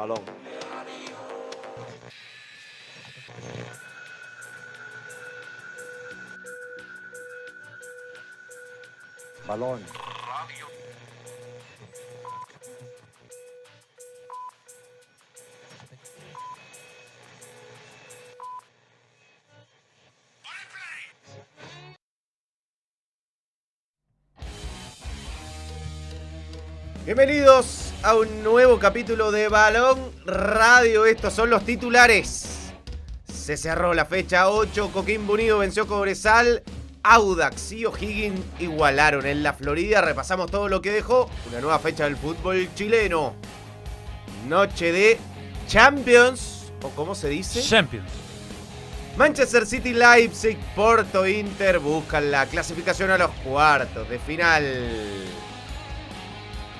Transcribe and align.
Balón. 0.00 0.24
Balón. 9.46 9.80
Bienvenidos 27.04 27.79
a 28.02 28.14
un 28.14 28.42
nuevo 28.42 28.78
capítulo 28.78 29.30
de 29.30 29.48
Balón 29.48 29.98
Radio. 30.24 31.04
Estos 31.04 31.34
son 31.34 31.50
los 31.50 31.64
titulares. 31.64 32.72
Se 33.32 33.56
cerró 33.56 33.94
la 33.94 34.06
fecha 34.06 34.48
8. 34.48 34.90
Coquimbo 34.92 35.34
Unido 35.34 35.58
venció 35.58 35.86
Cobresal. 35.86 36.62
Audax 37.02 37.72
y 37.72 37.86
O'Higgins 37.86 38.40
igualaron 38.58 39.26
en 39.26 39.42
la 39.42 39.52
Florida. 39.52 40.00
Repasamos 40.00 40.50
todo 40.50 40.68
lo 40.68 40.80
que 40.82 40.92
dejó 40.92 41.30
una 41.48 41.60
nueva 41.60 41.78
fecha 41.78 42.04
del 42.04 42.16
fútbol 42.16 42.68
chileno. 42.74 43.34
Noche 44.48 44.92
de 44.92 45.18
Champions. 45.66 46.72
¿O 46.82 46.88
cómo 46.90 47.14
se 47.14 47.28
dice? 47.28 47.62
Champions. 47.62 48.10
Manchester 49.16 49.66
City, 49.66 49.92
Leipzig, 49.92 50.56
Porto, 50.74 51.26
Inter 51.26 51.78
buscan 51.78 52.30
la 52.30 52.46
clasificación 52.46 53.10
a 53.10 53.18
los 53.18 53.30
cuartos 53.44 54.08
de 54.08 54.18
final. 54.18 54.64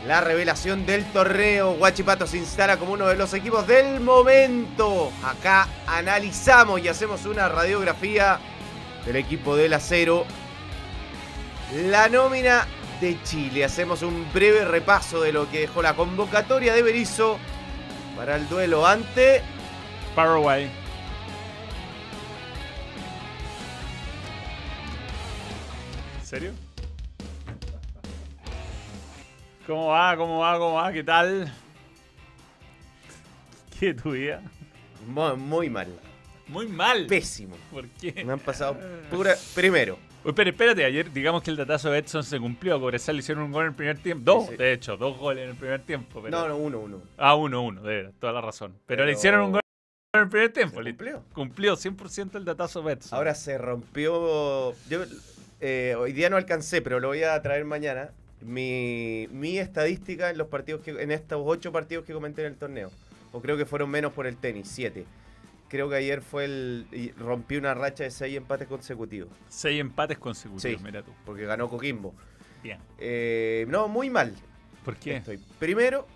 La 0.06 0.22
revelación 0.22 0.86
del 0.86 1.04
torneo, 1.12 1.74
Guachipato 1.74 2.26
se 2.26 2.38
instala 2.38 2.78
como 2.78 2.92
uno 2.92 3.06
de 3.06 3.16
los 3.16 3.34
equipos 3.34 3.66
del 3.66 4.00
momento. 4.00 5.12
Acá 5.22 5.68
analizamos 5.86 6.80
y 6.80 6.88
hacemos 6.88 7.26
una 7.26 7.50
radiografía 7.50 8.38
del 9.04 9.16
equipo 9.16 9.56
del 9.56 9.74
acero. 9.74 10.24
La 11.86 12.08
nómina 12.08 12.66
de 13.00 13.22
Chile. 13.24 13.62
Hacemos 13.62 14.00
un 14.00 14.26
breve 14.32 14.64
repaso 14.64 15.20
de 15.20 15.32
lo 15.32 15.50
que 15.50 15.60
dejó 15.60 15.82
la 15.82 15.94
convocatoria 15.94 16.74
de 16.74 16.82
Berizzo 16.82 17.38
para 18.16 18.36
el 18.36 18.48
duelo 18.48 18.86
ante 18.86 19.42
Paraguay. 20.14 20.70
¿En 26.20 26.26
serio? 26.26 26.69
¿Cómo 29.70 29.86
va? 29.86 30.16
¿Cómo 30.16 30.38
va? 30.40 30.58
¿Cómo 30.58 30.74
va? 30.74 30.92
¿Qué 30.92 31.04
tal? 31.04 31.52
¿Qué 33.78 33.94
tu 33.94 34.10
vida? 34.10 34.42
Mu- 35.06 35.36
muy 35.36 35.70
mal. 35.70 35.88
Muy 36.48 36.66
mal. 36.66 37.06
Pésimo. 37.06 37.56
¿Por 37.70 37.86
qué? 37.88 38.24
Me 38.24 38.32
han 38.32 38.40
pasado 38.40 38.76
pura. 39.10 39.36
Primero, 39.54 39.96
Oye, 40.24 40.34
pero 40.34 40.50
espérate, 40.50 40.84
ayer 40.84 41.12
digamos 41.12 41.42
que 41.44 41.52
el 41.52 41.56
datazo 41.56 41.88
de 41.90 41.98
Edson 42.00 42.24
se 42.24 42.40
cumplió. 42.40 42.80
Cobresal 42.80 43.14
le 43.14 43.20
hicieron 43.20 43.44
un 43.44 43.52
gol 43.52 43.62
en 43.62 43.68
el 43.68 43.74
primer 43.76 43.98
tiempo. 43.98 44.24
Dos, 44.24 44.44
Sí, 44.46 44.50
sí. 44.50 44.56
de 44.56 44.72
hecho, 44.72 44.96
dos 44.96 45.16
goles 45.16 45.44
en 45.44 45.50
el 45.50 45.56
primer 45.56 45.80
tiempo. 45.82 46.20
Pero... 46.20 46.36
no, 46.36 46.48
no, 46.48 46.56
uno, 46.56 46.80
uno. 46.80 47.02
Ah, 47.16 47.36
uno, 47.36 47.62
uno, 47.62 47.80
de 47.82 47.94
verdad, 47.94 48.12
toda 48.18 48.32
la 48.32 48.40
razón. 48.40 48.74
Pero, 48.86 49.04
le 49.06 49.12
hicieron 49.12 49.42
un 49.42 49.52
gol 49.52 49.60
en 50.14 50.20
el 50.22 50.28
primer 50.28 50.52
tiempo. 50.52 50.78
¿Se 50.78 50.82
le- 50.82 50.90
cumplió? 50.90 51.24
Cumplió 51.32 51.76
100% 51.76 52.34
el 52.38 52.44
datazo 52.44 52.82
de 52.82 52.94
Edson. 52.94 53.16
Ahora 53.16 53.36
se 53.36 53.56
rompió. 53.56 54.72
Yo 54.88 55.04
eh, 55.60 55.94
hoy 55.96 56.12
día 56.12 56.28
no 56.28 56.36
alcancé, 56.36 56.82
pero 56.82 56.98
lo 56.98 57.06
voy 57.08 57.22
a 57.22 57.40
traer 57.40 57.64
mañana. 57.64 58.10
Mi, 58.42 59.28
mi 59.30 59.58
estadística 59.58 60.30
en 60.30 60.38
los 60.38 60.48
partidos 60.48 60.82
que. 60.82 60.90
en 60.92 61.10
estos 61.10 61.40
ocho 61.44 61.72
partidos 61.72 62.04
que 62.04 62.12
comenté 62.12 62.42
en 62.42 62.48
el 62.52 62.56
torneo. 62.56 62.90
O 63.32 63.40
creo 63.40 63.56
que 63.56 63.66
fueron 63.66 63.90
menos 63.90 64.12
por 64.12 64.26
el 64.26 64.36
tenis, 64.36 64.68
siete. 64.68 65.04
Creo 65.68 65.88
que 65.88 65.96
ayer 65.96 66.20
fue 66.22 66.46
el. 66.46 66.86
y 66.90 67.10
rompí 67.12 67.56
una 67.56 67.74
racha 67.74 68.04
de 68.04 68.10
seis 68.10 68.36
empates 68.36 68.66
consecutivos. 68.66 69.30
Seis 69.48 69.80
empates 69.80 70.18
consecutivos, 70.18 70.78
Sí. 70.80 70.84
mira 70.84 71.02
tú. 71.02 71.12
Porque 71.24 71.44
ganó 71.44 71.68
Coquimbo. 71.68 72.14
Bien. 72.62 72.78
Eh, 72.98 73.66
no, 73.68 73.86
muy 73.88 74.10
mal. 74.10 74.34
¿Por 74.84 74.96
qué? 74.96 75.16
Estoy. 75.16 75.38
Primero, 75.58 76.06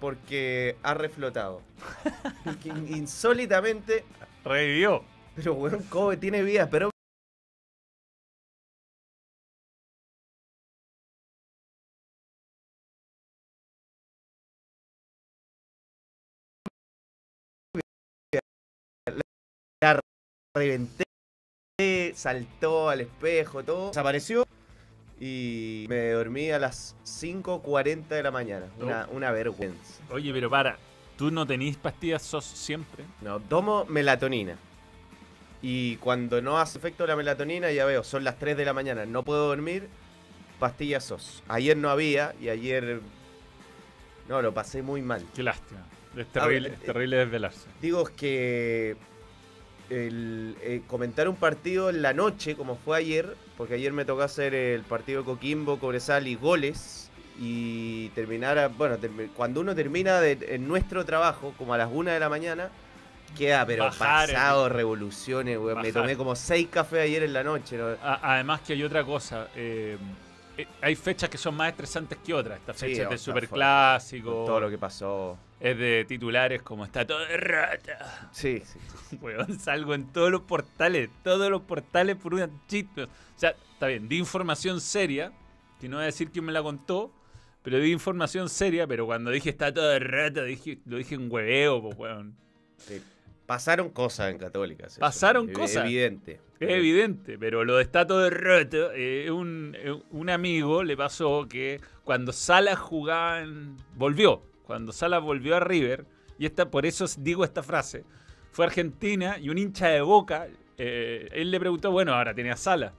porque 0.00 0.76
ha 0.82 0.94
reflotado. 0.94 1.60
Insólitamente. 2.88 4.04
Revivió. 4.44 5.02
Pero 5.36 5.54
weón, 5.54 5.82
Kobe 5.84 6.16
tiene 6.16 6.42
vida, 6.42 6.68
pero. 6.70 6.90
La 19.80 20.00
reventé, 20.56 21.04
saltó 22.14 22.88
al 22.88 23.02
espejo, 23.02 23.62
todo. 23.62 23.88
Desapareció 23.88 24.44
y 25.20 25.86
me 25.88 26.10
dormí 26.10 26.50
a 26.50 26.58
las 26.58 26.96
5.40 27.04 28.08
de 28.08 28.22
la 28.22 28.32
mañana. 28.32 28.66
Una, 28.80 29.08
una 29.12 29.30
vergüenza. 29.30 30.02
Oye, 30.10 30.32
pero 30.32 30.50
para, 30.50 30.78
¿tú 31.16 31.30
no 31.30 31.46
tenís 31.46 31.76
pastillas 31.76 32.22
SOS 32.22 32.44
siempre? 32.44 33.04
No, 33.20 33.38
tomo 33.38 33.84
melatonina. 33.84 34.56
Y 35.62 35.96
cuando 35.96 36.42
no 36.42 36.58
hace 36.58 36.78
efecto 36.78 37.06
la 37.06 37.14
melatonina, 37.14 37.70
ya 37.70 37.84
veo, 37.84 38.02
son 38.02 38.24
las 38.24 38.36
3 38.38 38.56
de 38.56 38.64
la 38.64 38.72
mañana, 38.72 39.06
no 39.06 39.22
puedo 39.22 39.46
dormir, 39.46 39.88
pastillas 40.58 41.04
SOS. 41.04 41.44
Ayer 41.46 41.76
no 41.76 41.90
había 41.90 42.34
y 42.40 42.48
ayer. 42.48 43.00
No, 44.28 44.42
lo 44.42 44.52
pasé 44.52 44.82
muy 44.82 45.02
mal. 45.02 45.24
Qué 45.36 45.44
lástima. 45.44 45.86
Es 46.16 46.26
terrible, 46.28 46.70
ver, 46.70 46.78
es 46.78 46.82
eh, 46.82 46.86
terrible 46.86 47.16
desvelarse. 47.16 47.68
Digo 47.80 48.08
es 48.08 48.10
que. 48.10 48.96
El, 49.90 50.56
eh, 50.60 50.82
comentar 50.86 51.28
un 51.28 51.36
partido 51.36 51.88
en 51.90 52.02
la 52.02 52.12
noche, 52.12 52.56
como 52.56 52.76
fue 52.76 52.98
ayer, 52.98 53.34
porque 53.56 53.74
ayer 53.74 53.92
me 53.92 54.04
tocó 54.04 54.22
hacer 54.22 54.54
el 54.54 54.82
partido 54.82 55.20
de 55.20 55.24
Coquimbo, 55.26 55.78
Cobresal 55.78 56.26
y 56.26 56.34
goles. 56.34 57.10
Y 57.40 58.08
terminar, 58.10 58.58
a- 58.58 58.68
bueno, 58.68 58.96
cuando 59.36 59.60
uno 59.60 59.74
termina 59.74 60.20
de, 60.20 60.38
en 60.50 60.66
nuestro 60.66 61.04
trabajo, 61.04 61.54
como 61.56 61.72
a 61.74 61.78
las 61.78 61.88
1 61.92 62.10
de 62.10 62.18
la 62.20 62.28
mañana, 62.28 62.68
queda 63.36 63.64
pero 63.64 63.84
Bajar 63.84 64.26
pasado 64.28 64.68
revoluciones, 64.68 65.56
weón. 65.58 65.80
Me 65.80 65.92
tomé 65.92 66.16
como 66.16 66.34
6 66.34 66.66
cafés 66.70 67.00
ayer 67.00 67.22
en 67.22 67.32
la 67.32 67.44
noche. 67.44 67.76
¿no? 67.78 67.96
Además 68.02 68.60
que 68.62 68.72
hay 68.72 68.82
otra 68.82 69.04
cosa. 69.04 69.48
eh, 69.54 69.96
eh, 69.96 69.98
hay 70.80 70.96
fechas 70.96 71.28
que 71.30 71.38
son 71.38 71.54
más 71.56 71.70
estresantes 71.70 72.18
que 72.24 72.34
otras. 72.34 72.58
Esta 72.58 72.74
Sí, 72.74 72.86
fecha 72.86 73.02
es 73.04 73.10
de 73.10 73.18
superclásico. 73.18 74.30
Todo 74.46 74.60
lo 74.60 74.70
que 74.70 74.78
pasó. 74.78 75.38
Es 75.60 75.76
de 75.76 76.04
titulares 76.06 76.62
como 76.62 76.84
está 76.84 77.06
todo 77.06 77.18
de 77.26 77.36
rata. 77.36 78.28
Sí, 78.32 78.62
sí. 79.10 79.16
Weón, 79.20 79.58
salgo 79.58 79.94
en 79.94 80.12
todos 80.12 80.30
los 80.30 80.42
portales. 80.42 81.10
Todos 81.22 81.50
los 81.50 81.62
portales 81.62 82.16
por 82.16 82.34
una 82.34 82.48
chiste. 82.66 83.04
O 83.04 83.08
sea, 83.36 83.54
está 83.72 83.86
bien, 83.88 84.08
di 84.08 84.18
información 84.18 84.80
seria. 84.80 85.32
Que 85.80 85.88
no 85.88 85.96
voy 85.96 86.04
a 86.04 86.06
decir 86.06 86.30
quién 86.30 86.44
me 86.44 86.52
la 86.52 86.62
contó. 86.62 87.12
Pero 87.62 87.78
di 87.78 87.90
información 87.92 88.48
seria. 88.48 88.86
Pero 88.86 89.06
cuando 89.06 89.30
dije 89.30 89.50
está 89.50 89.72
todo 89.72 89.88
de 89.88 89.98
rata, 89.98 90.44
dije, 90.44 90.78
lo 90.86 90.96
dije 90.96 91.14
en 91.16 91.30
hueveo, 91.30 91.82
pues, 91.82 91.98
weón. 91.98 92.36
sí. 92.78 93.02
Pasaron 93.48 93.88
cosas 93.88 94.30
en 94.30 94.36
Católicas. 94.36 94.92
eso. 94.92 95.00
Pasaron 95.00 95.48
cosas. 95.48 95.86
Evidente. 95.86 96.38
Es 96.60 96.68
evidente, 96.68 97.38
pero 97.38 97.64
lo 97.64 97.76
de 97.76 97.82
Estato 97.82 98.18
de 98.18 98.28
Roto, 98.28 98.92
eh, 98.92 99.30
un, 99.30 99.74
eh, 99.74 99.98
un 100.10 100.28
amigo 100.28 100.84
le 100.84 100.98
pasó 100.98 101.46
que 101.48 101.80
cuando 102.04 102.34
Salas 102.34 102.78
jugaba 102.78 103.40
en... 103.40 103.78
volvió, 103.96 104.42
cuando 104.66 104.92
Salas 104.92 105.22
volvió 105.22 105.56
a 105.56 105.60
River, 105.60 106.04
y 106.38 106.44
esta, 106.44 106.70
por 106.70 106.84
eso 106.84 107.06
digo 107.16 107.42
esta 107.42 107.62
frase, 107.62 108.04
fue 108.50 108.66
a 108.66 108.68
Argentina 108.68 109.38
y 109.38 109.48
un 109.48 109.56
hincha 109.56 109.88
de 109.88 110.02
Boca, 110.02 110.46
eh, 110.76 111.30
él 111.32 111.50
le 111.50 111.58
preguntó, 111.58 111.90
bueno, 111.90 112.12
ahora 112.12 112.34
tenía 112.34 112.54
Salas, 112.54 112.92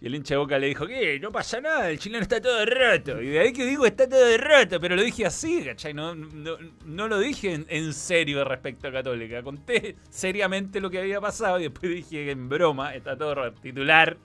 y 0.00 0.06
el 0.06 0.14
hincha 0.14 0.34
de 0.34 0.38
Boca 0.38 0.58
le 0.58 0.68
dijo, 0.68 0.86
¿qué? 0.86 1.20
No 1.20 1.30
pasa 1.30 1.60
nada, 1.60 1.90
el 1.90 1.98
chileno 1.98 2.22
está 2.22 2.40
todo 2.40 2.64
roto. 2.64 3.20
Y 3.20 3.28
de 3.28 3.40
ahí 3.40 3.52
que 3.52 3.66
digo, 3.66 3.84
está 3.84 4.08
todo 4.08 4.36
roto, 4.38 4.80
pero 4.80 4.96
lo 4.96 5.02
dije 5.02 5.26
así, 5.26 5.62
¿cachai? 5.62 5.92
No, 5.92 6.14
no, 6.14 6.56
no 6.86 7.08
lo 7.08 7.18
dije 7.18 7.64
en, 7.68 7.92
serio 7.92 8.42
respecto 8.44 8.88
a 8.88 8.92
Católica. 8.92 9.42
Conté 9.42 9.96
seriamente 10.08 10.80
lo 10.80 10.88
que 10.90 11.00
había 11.00 11.20
pasado 11.20 11.58
y 11.60 11.64
después 11.64 11.92
dije 11.92 12.30
en 12.30 12.48
broma 12.48 12.94
está 12.94 13.16
todo. 13.16 13.52
Titular 13.52 14.16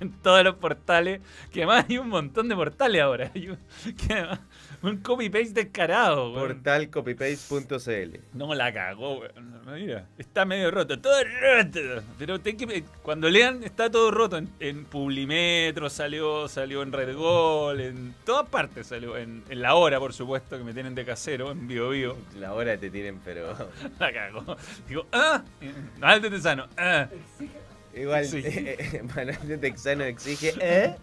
en 0.00 0.12
todos 0.22 0.44
los 0.44 0.56
portales, 0.56 1.20
que 1.52 1.60
además 1.62 1.86
hay 1.88 1.98
un 1.98 2.08
montón 2.08 2.48
de 2.48 2.54
portales 2.54 3.02
ahora. 3.02 3.32
Que 3.32 4.12
además- 4.12 4.40
un 4.86 4.98
copy-paste 4.98 5.52
descarado, 5.64 6.32
weón. 6.32 6.48
Portalcopypaste.cl 6.62 8.18
No 8.34 8.54
la 8.54 8.72
cagó, 8.72 9.20
weón. 9.20 9.64
No, 9.64 9.72
Mira, 9.72 10.06
está 10.18 10.44
medio 10.44 10.70
roto, 10.70 10.98
todo 11.00 11.14
roto. 11.24 11.80
Pero 12.18 12.40
ten 12.40 12.56
que- 12.56 12.84
cuando 13.02 13.28
lean, 13.28 13.62
está 13.64 13.90
todo 13.90 14.10
roto. 14.10 14.36
En, 14.36 14.48
en 14.60 14.84
Publimetro 14.84 15.90
salió, 15.90 16.46
salió 16.48 16.82
en 16.82 16.92
Red 16.92 17.16
Gol, 17.16 17.80
en 17.80 18.14
todas 18.24 18.48
partes 18.48 18.86
salió. 18.86 19.16
En, 19.16 19.42
en 19.48 19.60
La 19.62 19.74
Hora, 19.74 19.98
por 19.98 20.12
supuesto, 20.12 20.56
que 20.58 20.64
me 20.64 20.72
tienen 20.72 20.94
de 20.94 21.04
casero, 21.04 21.50
en 21.50 21.66
Bio 21.66 21.88
Bio. 21.90 22.16
La 22.38 22.52
hora 22.54 22.76
te 22.78 22.90
tienen, 22.90 23.18
pero. 23.24 23.54
La 23.98 24.12
cagó. 24.12 24.56
Digo, 24.88 25.06
ah, 25.12 25.42
Alto 26.00 26.30
Tesano, 26.30 26.68
ah. 26.76 27.08
Igual, 27.94 28.26
Sí. 28.26 28.42
eh, 28.44 29.02
Manuel 29.16 29.38
de 29.48 29.58
Texano 29.58 30.04
exige. 30.04 30.52
¿Eh? 30.60 30.94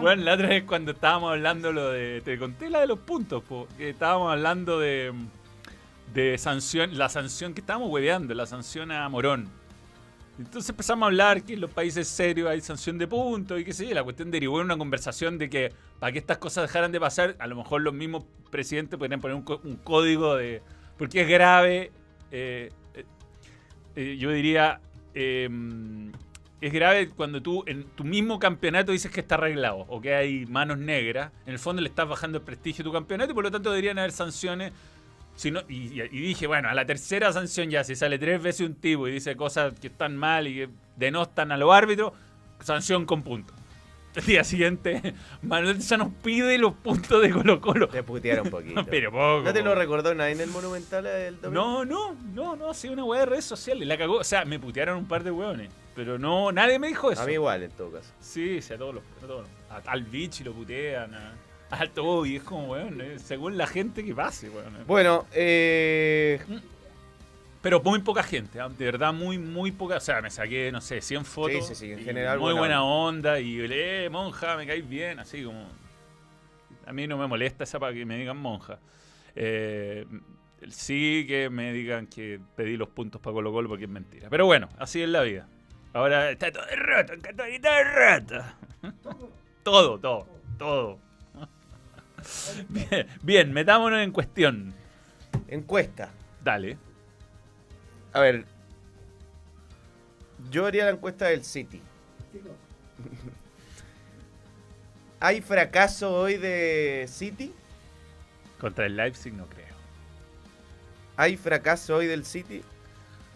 Bueno, 0.00 0.24
la 0.24 0.34
otra 0.34 0.48
vez 0.48 0.64
cuando 0.64 0.92
estábamos 0.92 1.32
hablando 1.32 1.72
lo 1.72 1.90
de. 1.90 2.20
Te 2.24 2.38
conté 2.38 2.70
la 2.70 2.80
de 2.80 2.86
los 2.86 2.98
puntos, 2.98 3.42
po, 3.42 3.68
estábamos 3.78 4.32
hablando 4.32 4.78
de. 4.78 5.12
de 6.12 6.38
sanción, 6.38 6.96
la 6.96 7.08
sanción 7.08 7.54
que 7.54 7.60
estábamos 7.60 7.90
hueveando, 7.90 8.34
la 8.34 8.46
sanción 8.46 8.90
a 8.90 9.08
Morón. 9.08 9.48
Entonces 10.38 10.70
empezamos 10.70 11.04
a 11.04 11.06
hablar 11.08 11.42
que 11.42 11.52
en 11.52 11.60
los 11.60 11.70
países 11.70 12.08
serios 12.08 12.48
hay 12.48 12.62
sanción 12.62 12.96
de 12.96 13.06
puntos 13.06 13.60
y 13.60 13.64
qué 13.64 13.74
sé 13.74 13.86
yo. 13.86 13.94
La 13.94 14.02
cuestión 14.02 14.30
derivó 14.30 14.58
en 14.60 14.66
una 14.66 14.78
conversación 14.78 15.36
de 15.36 15.50
que 15.50 15.72
para 15.98 16.12
que 16.12 16.18
estas 16.18 16.38
cosas 16.38 16.66
dejaran 16.66 16.92
de 16.92 16.98
pasar, 16.98 17.36
a 17.38 17.46
lo 17.46 17.56
mejor 17.56 17.82
los 17.82 17.92
mismos 17.92 18.24
presidentes 18.50 18.98
podrían 18.98 19.20
poner 19.20 19.36
un, 19.36 19.76
código 19.84 20.36
de. 20.36 20.62
Porque 20.96 21.22
es 21.22 21.28
grave. 21.28 21.92
eh, 22.30 22.70
eh, 22.94 23.04
eh, 23.96 24.16
yo 24.18 24.30
diría. 24.30 24.80
Es 26.60 26.72
grave 26.72 27.08
cuando 27.10 27.40
tú 27.40 27.64
en 27.66 27.84
tu 27.84 28.04
mismo 28.04 28.38
campeonato 28.38 28.92
dices 28.92 29.10
que 29.10 29.20
está 29.20 29.36
arreglado 29.36 29.86
o 29.88 30.00
que 30.00 30.14
hay 30.14 30.46
manos 30.46 30.78
negras. 30.78 31.32
En 31.46 31.52
el 31.54 31.58
fondo 31.58 31.80
le 31.80 31.88
estás 31.88 32.08
bajando 32.08 32.38
el 32.38 32.44
prestigio 32.44 32.82
a 32.82 32.84
tu 32.84 32.92
campeonato 32.92 33.32
y 33.32 33.34
por 33.34 33.44
lo 33.44 33.50
tanto 33.50 33.70
deberían 33.70 33.98
haber 33.98 34.12
sanciones. 34.12 34.72
Si 35.36 35.50
no- 35.50 35.62
y, 35.68 35.88
dije, 36.10 36.46
bueno, 36.46 36.68
a 36.68 36.74
la 36.74 36.84
tercera 36.84 37.32
sanción 37.32 37.70
ya, 37.70 37.82
si 37.82 37.96
sale 37.96 38.18
tres 38.18 38.42
veces 38.42 38.66
un 38.66 38.74
tipo 38.74 39.08
y 39.08 39.12
dice 39.12 39.36
cosas 39.36 39.72
que 39.80 39.86
están 39.86 40.16
mal 40.16 40.46
y 40.48 40.54
que 40.54 40.68
denostan 40.96 41.50
a 41.52 41.56
los 41.56 41.72
árbitros, 41.72 42.12
sanción 42.60 43.06
con 43.06 43.22
puntos. 43.22 43.56
El 44.16 44.26
día 44.26 44.44
siguiente, 44.44 45.14
Manuel 45.42 45.78
ya 45.78 45.96
nos 45.96 46.12
pide 46.22 46.58
los 46.58 46.74
puntos 46.74 47.22
de 47.22 47.30
Colo 47.30 47.60
Colo. 47.60 47.88
Te 47.88 48.02
putearon 48.02 48.46
un 48.46 48.50
poquito. 48.50 48.84
Pero 48.90 49.12
poco. 49.12 49.42
¿No 49.44 49.52
te 49.52 49.62
lo 49.62 49.74
recordó 49.74 50.14
nadie 50.14 50.32
en 50.32 50.40
el 50.40 50.50
Monumental 50.50 51.06
el 51.06 51.40
domingo? 51.40 51.62
No, 51.62 51.84
no, 51.86 52.16
no, 52.34 52.56
no, 52.56 52.68
ha 52.70 52.74
sido 52.74 52.92
una 52.92 53.04
weá 53.04 53.20
de 53.20 53.26
redes 53.26 53.44
sociales. 53.46 53.86
La 53.88 53.96
cagó. 53.96 54.16
O 54.16 54.24
sea, 54.24 54.44
me 54.44 54.58
putearon 54.58 54.98
un 54.98 55.06
par 55.06 55.22
de 55.24 55.30
weones. 55.30 55.70
Pero 56.02 56.18
no, 56.18 56.50
nadie 56.50 56.78
me 56.78 56.88
dijo 56.88 57.12
eso. 57.12 57.20
A 57.22 57.26
mí 57.26 57.34
igual, 57.34 57.62
en 57.62 57.70
todo 57.72 57.92
caso. 57.92 58.10
Sí, 58.20 58.62
sí, 58.62 58.72
a 58.72 58.78
todos 58.78 58.94
los. 58.94 59.04
A 59.22 59.26
todos. 59.26 59.46
A- 59.68 59.82
al 59.90 60.02
Vichy 60.04 60.44
lo 60.44 60.52
putean. 60.54 61.14
A, 61.14 61.32
a 61.70 61.76
Alto 61.76 62.02
Bobby. 62.04 62.36
Es 62.36 62.42
como, 62.42 62.68
weón, 62.72 63.00
eh, 63.02 63.18
según 63.18 63.58
la 63.58 63.66
gente 63.66 64.02
que 64.04 64.14
pase, 64.14 64.48
weón. 64.48 64.74
eh. 64.76 64.84
Bueno, 64.86 65.26
eh, 65.32 66.40
Pero 67.60 67.82
muy 67.82 67.98
poca 68.00 68.22
gente, 68.22 68.58
¿ah? 68.58 68.70
de 68.70 68.84
verdad, 68.86 69.12
muy, 69.12 69.36
muy 69.38 69.70
poca. 69.72 69.96
O 69.98 70.00
sea, 70.00 70.22
me 70.22 70.30
saqué, 70.30 70.72
no 70.72 70.80
sé, 70.80 71.02
100 71.02 71.24
fotos. 71.26 71.66
sí, 71.68 71.74
sí, 71.74 71.92
en 71.92 71.98
y 72.00 72.04
general 72.04 72.38
Muy 72.38 72.52
buena 72.54 72.80
buena 72.80 72.84
onda. 72.84 73.38
Y, 73.40 73.58
eh, 73.70 74.08
monja, 74.10 74.56
me 74.56 74.66
caes 74.66 74.88
bien. 74.88 75.18
Así 75.18 75.44
como. 75.44 75.66
A 76.86 76.92
mí 76.94 77.06
no 77.06 77.18
me 77.18 77.26
molesta 77.26 77.64
esa 77.64 77.78
para 77.78 77.92
que 77.92 78.06
me 78.06 78.16
digan 78.16 78.38
monja. 78.38 78.78
Eh, 79.36 80.06
sí 80.70 81.24
que 81.28 81.48
me 81.50 81.72
digan 81.72 82.06
que 82.06 82.40
pedí 82.56 82.76
los 82.76 82.88
puntos 82.88 83.20
para 83.20 83.34
Colo 83.34 83.52
Colo 83.52 83.68
porque 83.68 83.84
es 83.84 83.90
mentira. 83.90 84.28
Pero 84.30 84.46
bueno, 84.46 84.68
así 84.78 85.02
es 85.02 85.08
la 85.08 85.20
vida. 85.22 85.46
Ahora 85.92 86.30
está 86.30 86.52
todo 86.52 86.64
roto, 86.76 87.14
está 87.14 87.32
todo 87.32 87.46
roto. 87.84 88.44
todo, 89.64 89.98
todo, 89.98 90.26
todo. 90.58 90.98
Bien, 92.68 93.06
bien, 93.22 93.52
metámonos 93.52 94.00
en 94.00 94.12
cuestión. 94.12 94.74
encuesta. 95.48 96.10
Dale. 96.42 96.78
A 98.12 98.20
ver. 98.20 98.44
Yo 100.50 100.66
haría 100.66 100.84
la 100.84 100.92
encuesta 100.92 101.26
del 101.26 101.44
City. 101.44 101.82
¿Hay 105.20 105.42
fracaso 105.42 106.14
hoy 106.14 106.36
de 106.38 107.06
City? 107.08 107.52
Contra 108.58 108.86
el 108.86 108.96
Leipzig 108.96 109.34
no 109.34 109.46
creo. 109.46 109.66
¿Hay 111.16 111.36
fracaso 111.36 111.96
hoy 111.96 112.06
del 112.06 112.24
City? 112.24 112.62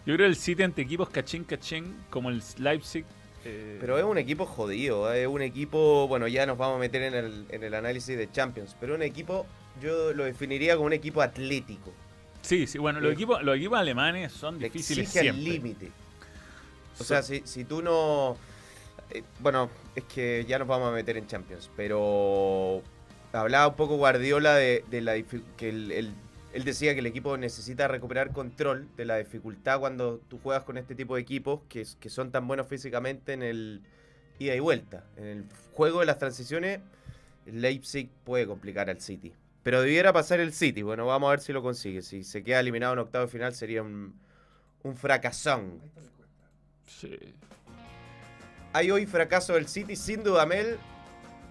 Yo 0.05 0.13
creo 0.13 0.17
que 0.17 0.25
el 0.25 0.35
City 0.35 0.63
ante 0.63 0.81
equipos 0.81 1.09
cachín 1.09 1.43
cachín 1.43 1.95
como 2.09 2.29
el 2.29 2.41
Leipzig. 2.59 3.05
eh, 3.43 3.77
Pero 3.79 3.97
es 3.97 4.03
un 4.03 4.17
equipo 4.17 4.45
jodido, 4.45 5.11
¿eh? 5.13 5.23
es 5.23 5.27
un 5.27 5.41
equipo, 5.41 6.07
bueno, 6.07 6.27
ya 6.27 6.45
nos 6.45 6.57
vamos 6.57 6.77
a 6.77 6.79
meter 6.79 7.01
en 7.03 7.13
el, 7.15 7.45
en 7.49 7.63
el 7.63 7.73
análisis 7.73 8.15
de 8.17 8.31
Champions, 8.31 8.75
pero 8.79 8.95
un 8.95 9.01
equipo, 9.01 9.45
yo 9.81 10.13
lo 10.13 10.23
definiría 10.25 10.75
como 10.75 10.87
un 10.87 10.93
equipo 10.93 11.21
atlético. 11.21 11.91
sí, 12.41 12.67
sí, 12.67 12.77
bueno, 12.77 12.99
los 12.99 13.09
Sí. 13.09 13.13
equipos, 13.15 13.41
los 13.43 13.55
equipos 13.57 13.79
alemanes 13.79 14.31
son 14.31 14.59
Le 14.59 14.65
difíciles 14.69 15.05
exige 15.07 15.21
siempre. 15.21 15.43
límite. 15.43 15.91
O 16.99 17.03
sea, 17.03 17.21
si, 17.23 17.41
si 17.45 17.65
tú 17.65 17.81
no... 17.81 18.37
eh, 19.11 19.23
bueno, 19.39 19.69
es 19.95 20.03
que 20.05 20.45
ya 20.47 20.59
nos 20.59 20.67
vamos 20.67 20.87
a 20.89 20.91
meter 20.91 21.17
en 21.17 21.25
Champions, 21.27 21.69
pero 21.75 22.81
hablaba 23.33 23.67
un 23.69 23.75
poco 23.75 23.97
Guardiola 23.97 24.53
de, 24.55 24.83
de 24.89 25.01
la 25.01 25.13
que 25.57 25.69
el- 25.69 25.91
el- 25.91 26.13
él 26.55 26.63
decía 26.63 26.93
que 26.93 27.01
el 27.01 27.05
equipo 27.05 27.35
necesita 27.35 27.89
recuperar 27.89 28.31
control 28.31 28.87
de 28.95 29.03
la 29.03 29.17
dificultad 29.17 29.77
cuando 29.81 30.19
tú 30.29 30.39
juegas 30.41 30.63
con 30.63 30.77
este 30.77 30.95
tipo 30.95 31.15
de 31.15 31.21
equipos 31.21 31.59
que, 31.67 31.83
son 32.09 32.31
tan 32.31 32.47
buenos 32.47 32.67
físicamente 32.67 33.33
en 33.33 33.43
el 33.43 33.81
ida 34.39 34.55
y 34.55 34.61
vuelta. 34.61 35.03
En 35.17 35.25
el 35.25 35.45
juego 35.73 35.99
de 35.99 36.05
las 36.05 36.17
transiciones, 36.17 36.79
Leipzig 37.45 38.09
puede 38.23 38.47
complicar 38.47 38.89
al 38.89 39.01
City. 39.01 39.33
Pero 39.63 39.81
debiera 39.81 40.13
pasar 40.13 40.39
el 40.39 40.53
City. 40.53 40.81
Bueno, 40.81 41.05
vamos 41.05 41.27
a 41.27 41.31
ver 41.31 41.41
si 41.41 41.51
lo 41.51 41.61
consigue. 41.61 42.01
Si 42.01 42.23
se 42.23 42.41
queda 42.41 42.61
eliminado 42.61 42.93
en 42.93 42.99
octavo 42.99 43.25
de 43.25 43.31
final 43.31 43.53
sería 43.53 43.83
un, 43.83 44.17
un 44.83 44.95
fracasón. 44.95 45.81
Sí. 46.87 47.19
Hay 48.71 48.91
hoy 48.91 49.05
fracaso 49.05 49.55
del 49.55 49.67
City, 49.67 49.97
sin 49.97 50.23
duda 50.23 50.45
Mel. 50.45 50.77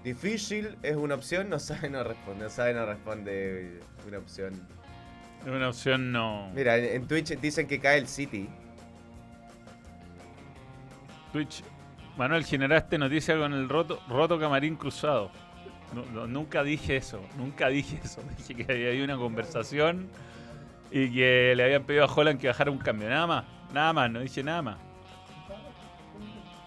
Difícil 0.02 0.78
es 0.82 0.96
una 0.96 1.14
opción, 1.14 1.50
no 1.50 1.58
sabe, 1.58 1.90
no 1.90 2.02
responde, 2.04 2.44
no 2.44 2.50
sabe, 2.50 2.72
no 2.72 2.86
responde 2.86 3.80
una 4.06 4.16
opción. 4.16 4.66
Es 5.44 5.50
una 5.50 5.68
opción 5.68 6.10
no. 6.10 6.50
Mira, 6.54 6.76
en, 6.76 6.84
en 6.84 7.06
Twitch 7.06 7.38
dicen 7.38 7.66
que 7.66 7.78
cae 7.78 7.98
el 7.98 8.08
City. 8.08 8.48
Twitch. 11.32 11.62
Manuel, 12.16 12.44
generaste 12.44 12.96
noticia 12.96 13.36
con 13.36 13.52
el 13.52 13.68
roto, 13.68 14.00
roto 14.08 14.38
camarín 14.38 14.76
cruzado. 14.76 15.30
No, 15.92 16.04
no, 16.12 16.26
nunca 16.26 16.62
dije 16.62 16.96
eso, 16.96 17.20
nunca 17.36 17.68
dije 17.68 18.00
eso. 18.02 18.22
Dije 18.38 18.64
que 18.64 18.72
había 18.72 19.04
una 19.04 19.16
conversación 19.16 20.08
y 20.90 21.12
que 21.12 21.54
le 21.56 21.64
habían 21.64 21.84
pedido 21.84 22.04
a 22.04 22.12
Holland 22.12 22.40
que 22.40 22.48
bajara 22.48 22.70
un 22.70 22.78
cambio. 22.78 23.08
Nada 23.08 23.26
más, 23.26 23.44
nada 23.72 23.92
más, 23.92 24.10
no 24.10 24.20
dije 24.20 24.42
nada 24.42 24.62
más. 24.62 24.78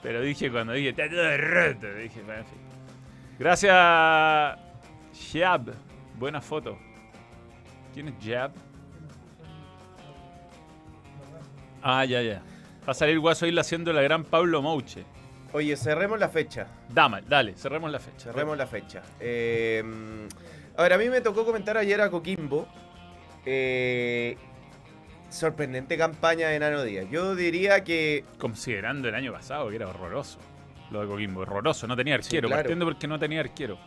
Pero 0.03 0.21
dije 0.21 0.51
cuando 0.51 0.73
dije, 0.73 0.89
está 0.89 1.09
todo 1.09 1.37
roto. 1.37 1.93
Dije, 1.95 2.21
bueno, 2.23 2.41
en 2.41 2.45
fin. 2.45 2.59
Gracias, 3.39 3.73
Jab. 5.31 5.73
Buena 6.17 6.41
foto. 6.41 6.77
¿Quién 7.97 8.09
es 8.09 8.15
Jab? 8.23 8.51
Ah, 11.81 12.05
ya, 12.05 12.21
ya. 12.21 12.43
Va 12.87 12.91
a 12.91 12.93
salir 12.93 13.19
Guaso 13.19 13.47
Isla 13.47 13.61
haciendo 13.61 13.91
la 13.91 14.03
gran 14.03 14.23
Pablo 14.23 14.61
Mouche. 14.61 15.03
Oye, 15.51 15.75
cerremos 15.75 16.19
la 16.19 16.29
fecha. 16.29 16.67
Dame, 16.89 17.23
dale, 17.27 17.55
cerremos 17.55 17.89
la 17.91 17.97
fecha. 17.97 18.25
Cerremos 18.31 18.55
la 18.55 18.67
fecha. 18.67 19.01
Eh, 19.19 19.83
a 20.77 20.83
ver, 20.83 20.93
a 20.93 20.97
mí 20.99 21.09
me 21.09 21.21
tocó 21.21 21.43
comentar 21.43 21.75
ayer 21.75 21.99
a 21.99 22.11
Coquimbo. 22.11 22.67
eh, 23.47 24.37
sorprendente 25.31 25.97
campaña 25.97 26.49
de 26.49 26.59
Nano 26.59 26.83
Díaz. 26.83 27.07
Yo 27.09 27.33
diría 27.33 27.83
que 27.83 28.25
Considerando 28.37 29.09
el 29.09 29.15
año 29.15 29.33
pasado 29.33 29.69
que 29.69 29.75
era 29.75 29.87
horroroso. 29.87 30.37
Lo 30.91 31.01
de 31.01 31.07
Coquimbo, 31.07 31.41
horroroso. 31.41 31.87
No 31.87 31.95
tenía 31.95 32.13
arquero. 32.13 32.47
claro. 32.47 32.61
Partiendo 32.61 32.85
porque 32.85 33.07
no 33.07 33.17
tenía 33.17 33.39
arquero. 33.39 33.79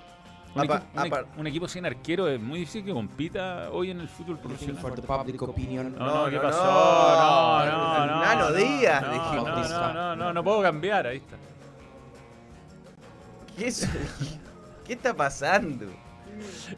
Un, 0.55 0.63
Apa- 0.63 0.77
equipo, 0.79 0.91
un 0.95 1.07
apar- 1.13 1.27
un 1.37 1.47
equipo 1.47 1.69
sin 1.69 1.87
arquero 1.87 2.27
es 2.29 2.41
muy 2.41 2.59
difícil 2.61 2.85
que 2.85 2.93
compita 2.93 3.69
hoy 3.71 3.93
en 3.93 4.01
el 4.01 4.09
fútbol 4.09 4.39
profesional. 4.39 4.83
for 4.83 4.95
the 4.95 5.03
public 5.03 5.41
opinion. 5.43 5.93
No, 5.97 6.05
no, 6.07 6.25
No, 6.25 6.31
¿qué 6.31 6.37
no, 6.37 6.43
pasó? 6.43 6.65
no. 6.65 7.67
No, 7.67 7.99
no, 7.99 8.07
no. 8.07 8.21
Nano 8.21 8.51
no, 8.51 8.53
Díaz, 8.57 9.03
no, 9.03 9.13
dijimos. 9.13 9.71
No, 9.71 9.79
no, 9.79 9.93
no, 9.95 10.17
no, 10.17 10.33
no 10.33 10.45
puedo 10.45 10.61
cambiar, 10.63 11.07
ahí 11.07 11.19
está. 11.19 11.37
¿Qué, 13.57 13.69
es- 13.69 13.89
¿qué 14.87 14.93
está 14.95 15.15
pasando? 15.15 15.87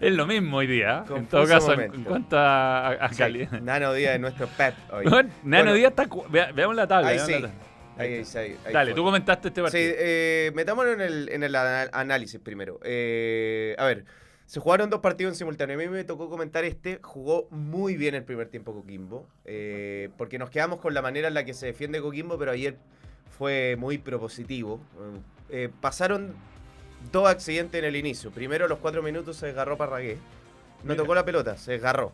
Es 0.01 0.13
lo 0.13 0.27
mismo 0.27 0.57
hoy 0.59 0.67
día, 0.67 0.91
¿eh? 0.91 0.99
en 0.99 1.05
Confuso 1.07 1.29
todo 1.37 1.47
caso, 1.47 1.73
en, 1.73 1.77
momento. 1.79 1.97
en 1.99 2.05
cuanto 2.05 2.39
a, 2.39 2.89
a 2.89 3.09
Sí, 3.11 3.17
calidad. 3.17 3.61
Nano 3.61 3.93
Díaz 3.93 4.15
es 4.17 4.21
nuestro 4.21 4.47
pep 4.49 4.75
hoy. 4.93 5.05
Bueno, 5.09 5.29
Nano 5.45 5.63
Bueno. 5.65 5.75
Díaz 5.75 5.91
está. 5.91 6.07
cu- 6.09 6.25
vea- 6.29 6.51
veamos 6.53 6.77
la 6.77 6.87
tabla. 6.87 7.09
Ahí 7.09 7.17
veamos 7.17 7.27
sí. 7.35 7.41
la 7.41 7.49
tabla. 7.49 7.65
Ahí, 7.99 8.15
ahí, 8.15 8.25
ahí, 8.35 8.57
ahí 8.65 8.73
Dale, 8.73 8.91
fue. 8.93 8.97
tú 8.97 9.05
comentaste 9.05 9.49
este 9.49 9.61
Sí, 9.61 9.63
partido. 9.65 9.95
eh, 9.99 10.53
metámonos 10.55 10.95
en 10.95 11.01
el, 11.03 11.29
en 11.31 11.43
el 11.43 11.55
ana- 11.55 11.91
análisis 11.93 12.41
primero. 12.41 12.81
Eh, 12.85 13.75
a 13.79 13.85
ver, 13.85 14.05
se 14.47 14.61
jugaron 14.61 14.89
dos 14.91 15.01
partidos 15.01 15.33
en 15.33 15.37
simultáneo. 15.39 15.77
A 15.77 15.79
mí 15.83 15.89
me 15.89 16.05
tocó 16.05 16.29
comentar 16.31 16.65
este. 16.65 16.99
Jugó 17.03 17.49
muy 17.51 17.97
bien 17.97 18.15
el 18.15 18.25
primer 18.25 18.49
tiempo 18.49 18.73
Coquimbo. 18.75 19.27
eh, 19.45 20.09
porque 20.17 20.39
nos 20.39 20.51
quedamos 20.51 20.81
con 20.81 20.95
la 20.95 21.03
manera 21.03 21.29
en 21.29 21.35
la 21.35 21.45
que 21.45 21.55
se 21.55 21.67
defiende 21.67 22.01
Coquimbo, 22.01 22.39
pero 22.39 22.51
ayer 22.53 22.77
fue 23.39 23.77
muy 23.79 23.99
propositivo. 23.99 24.81
Eh, 25.51 25.69
pasaron 25.81 26.35
dos 27.13 27.29
accidentes 27.29 27.79
en 27.79 27.85
el 27.85 27.97
inicio. 27.97 28.31
Primero, 28.31 28.65
a 28.67 28.69
los 28.69 28.79
cuatro 28.79 29.03
minutos 29.03 29.37
se 29.37 29.47
desgarró 29.47 29.77
Parragué. 29.77 30.17
No 30.83 30.91
Mira. 30.93 30.97
tocó 30.97 31.15
la 31.15 31.25
pelota, 31.25 31.57
se 31.57 31.73
desgarró. 31.73 32.13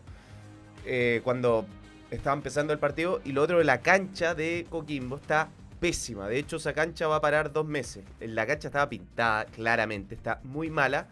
Eh, 0.86 1.20
cuando 1.24 1.66
estaba 2.10 2.34
empezando 2.36 2.72
el 2.72 2.78
partido. 2.78 3.20
Y 3.24 3.32
lo 3.32 3.42
otro, 3.42 3.62
la 3.62 3.80
cancha 3.80 4.34
de 4.34 4.66
Coquimbo 4.70 5.16
está 5.16 5.48
pésima. 5.80 6.28
De 6.28 6.38
hecho, 6.38 6.56
esa 6.56 6.72
cancha 6.72 7.06
va 7.06 7.16
a 7.16 7.20
parar 7.20 7.52
dos 7.52 7.66
meses. 7.66 8.04
La 8.20 8.46
cancha 8.46 8.68
estaba 8.68 8.88
pintada 8.88 9.44
claramente, 9.46 10.14
está 10.14 10.40
muy 10.44 10.70
mala. 10.70 11.08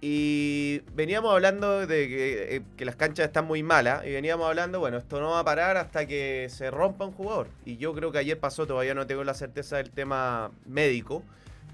Y 0.00 0.82
veníamos 0.94 1.32
hablando 1.32 1.86
de 1.86 2.08
que, 2.08 2.56
eh, 2.56 2.62
que 2.76 2.84
las 2.84 2.94
canchas 2.94 3.26
están 3.26 3.46
muy 3.46 3.62
malas. 3.62 4.06
Y 4.06 4.12
veníamos 4.12 4.46
hablando, 4.46 4.78
bueno, 4.78 4.96
esto 4.98 5.20
no 5.20 5.30
va 5.30 5.40
a 5.40 5.44
parar 5.44 5.76
hasta 5.76 6.06
que 6.06 6.46
se 6.50 6.70
rompa 6.70 7.04
un 7.04 7.12
jugador. 7.12 7.48
Y 7.64 7.78
yo 7.78 7.92
creo 7.94 8.12
que 8.12 8.18
ayer 8.18 8.38
pasó, 8.38 8.66
todavía 8.66 8.94
no 8.94 9.06
tengo 9.06 9.24
la 9.24 9.34
certeza 9.34 9.78
del 9.78 9.90
tema 9.90 10.52
médico. 10.66 11.24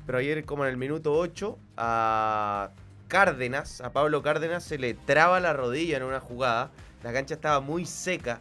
Pero 0.07 0.19
ayer, 0.19 0.45
como 0.45 0.65
en 0.65 0.71
el 0.71 0.77
minuto 0.77 1.13
8, 1.15 1.59
a 1.77 2.71
Cárdenas, 3.09 3.81
a 3.81 3.93
Pablo 3.93 4.23
Cárdenas, 4.23 4.65
se 4.65 4.79
le 4.79 4.95
traba 4.95 5.41
la 5.41 5.53
rodilla 5.53 5.97
en 5.97 6.03
una 6.03 6.21
jugada. 6.21 6.71
La 7.03 7.13
cancha 7.13 7.35
estaba 7.35 7.61
muy 7.61 7.85
seca. 7.85 8.41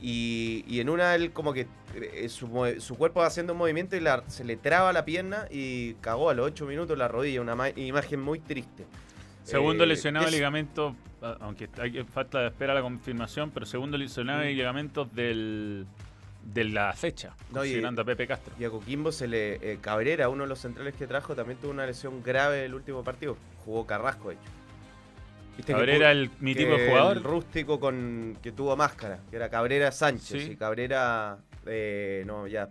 Y, 0.00 0.64
y 0.66 0.80
en 0.80 0.88
una 0.88 1.14
él 1.14 1.32
como 1.32 1.52
que 1.52 1.66
eh, 1.94 2.28
su, 2.28 2.48
su 2.78 2.96
cuerpo 2.96 3.20
va 3.20 3.26
haciendo 3.26 3.52
un 3.52 3.58
movimiento 3.58 3.96
y 3.96 4.00
la- 4.00 4.24
se 4.28 4.44
le 4.44 4.56
traba 4.56 4.92
la 4.92 5.04
pierna 5.04 5.46
y 5.50 5.94
cagó 5.94 6.30
a 6.30 6.34
los 6.34 6.46
8 6.46 6.66
minutos 6.66 6.96
la 6.96 7.08
rodilla. 7.08 7.40
Una 7.40 7.54
ma- 7.54 7.68
imagen 7.70 8.20
muy 8.20 8.38
triste. 8.40 8.86
Segundo 9.44 9.84
Eh, 9.84 9.88
lesionado 9.88 10.26
de 10.26 10.32
ligamento, 10.32 10.94
ah, 11.22 11.36
aunque 11.40 11.68
hay 11.78 12.02
falta 12.04 12.40
de 12.40 12.48
espera 12.48 12.72
la 12.74 12.82
confirmación, 12.82 13.50
pero 13.50 13.66
segundo 13.66 13.96
lesionado 13.98 14.40
de 14.40 14.52
Mm. 14.52 14.56
ligamentos 14.56 15.14
del, 15.14 15.86
de 16.44 16.64
la 16.64 16.92
fecha, 16.94 17.34
No, 17.52 17.64
y- 17.64 17.82
a 17.84 18.04
Pepe 18.04 18.26
Castro. 18.26 18.54
Y 18.58 18.64
a 18.64 18.70
Coquimbo 18.70 19.12
se 19.12 19.28
le. 19.28 19.54
eh, 19.72 19.78
Cabrera, 19.80 20.28
uno 20.28 20.44
de 20.44 20.48
los 20.48 20.60
centrales 20.60 20.94
que 20.94 21.06
trajo, 21.06 21.34
también 21.34 21.58
tuvo 21.58 21.72
una 21.72 21.84
lesión 21.84 22.22
grave 22.22 22.64
el 22.64 22.74
último 22.74 23.02
partido. 23.04 23.36
Jugó 23.64 23.86
Carrasco, 23.86 24.28
de 24.28 24.34
hecho. 24.36 24.44
¿Viste 25.60 25.72
que 25.74 25.78
Cabrera, 25.78 26.10
el, 26.10 26.30
mi 26.40 26.54
tipo 26.54 26.72
de 26.74 26.88
jugador. 26.88 27.16
El 27.18 27.22
rústico 27.22 27.78
con 27.78 28.38
que 28.42 28.50
tuvo 28.50 28.74
máscara, 28.76 29.20
que 29.28 29.36
era 29.36 29.50
Cabrera 29.50 29.92
Sánchez. 29.92 30.42
Sí. 30.42 30.52
Y 30.52 30.56
Cabrera, 30.56 31.36
eh, 31.66 32.24
no, 32.26 32.46
ya 32.46 32.70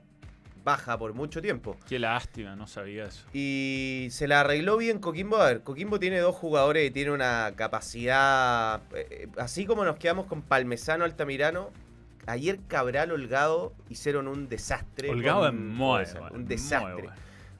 baja 0.64 0.98
por 0.98 1.14
mucho 1.14 1.40
tiempo. 1.40 1.78
Qué 1.88 2.00
lástima, 2.00 2.56
no 2.56 2.66
sabía 2.66 3.06
eso. 3.06 3.26
Y 3.32 4.08
se 4.10 4.28
la 4.28 4.42
arregló 4.42 4.78
bien 4.78 4.98
Coquimbo. 4.98 5.38
A 5.38 5.46
ver, 5.48 5.62
Coquimbo 5.62 6.00
tiene 6.00 6.18
dos 6.20 6.36
jugadores 6.36 6.88
y 6.88 6.92
tiene 6.92 7.12
una 7.12 7.54
capacidad. 7.56 8.82
eh, 8.96 9.28
así 9.38 9.68
como 9.68 9.86
nos 9.86 9.98
quedamos 9.98 10.26
con 10.26 10.42
Palmesano 10.42 11.06
Altamirano. 11.06 11.70
Ayer 12.26 12.60
Cabral 12.68 13.12
Holgado 13.12 13.74
hicieron 13.88 14.28
un 14.28 14.50
desastre. 14.50 15.10
Holgado 15.12 15.48
es 15.48 15.54
muy 15.54 16.04
bueno, 16.06 16.28
Un 16.32 16.48
desastre. 16.48 16.94
bueno. 16.94 17.12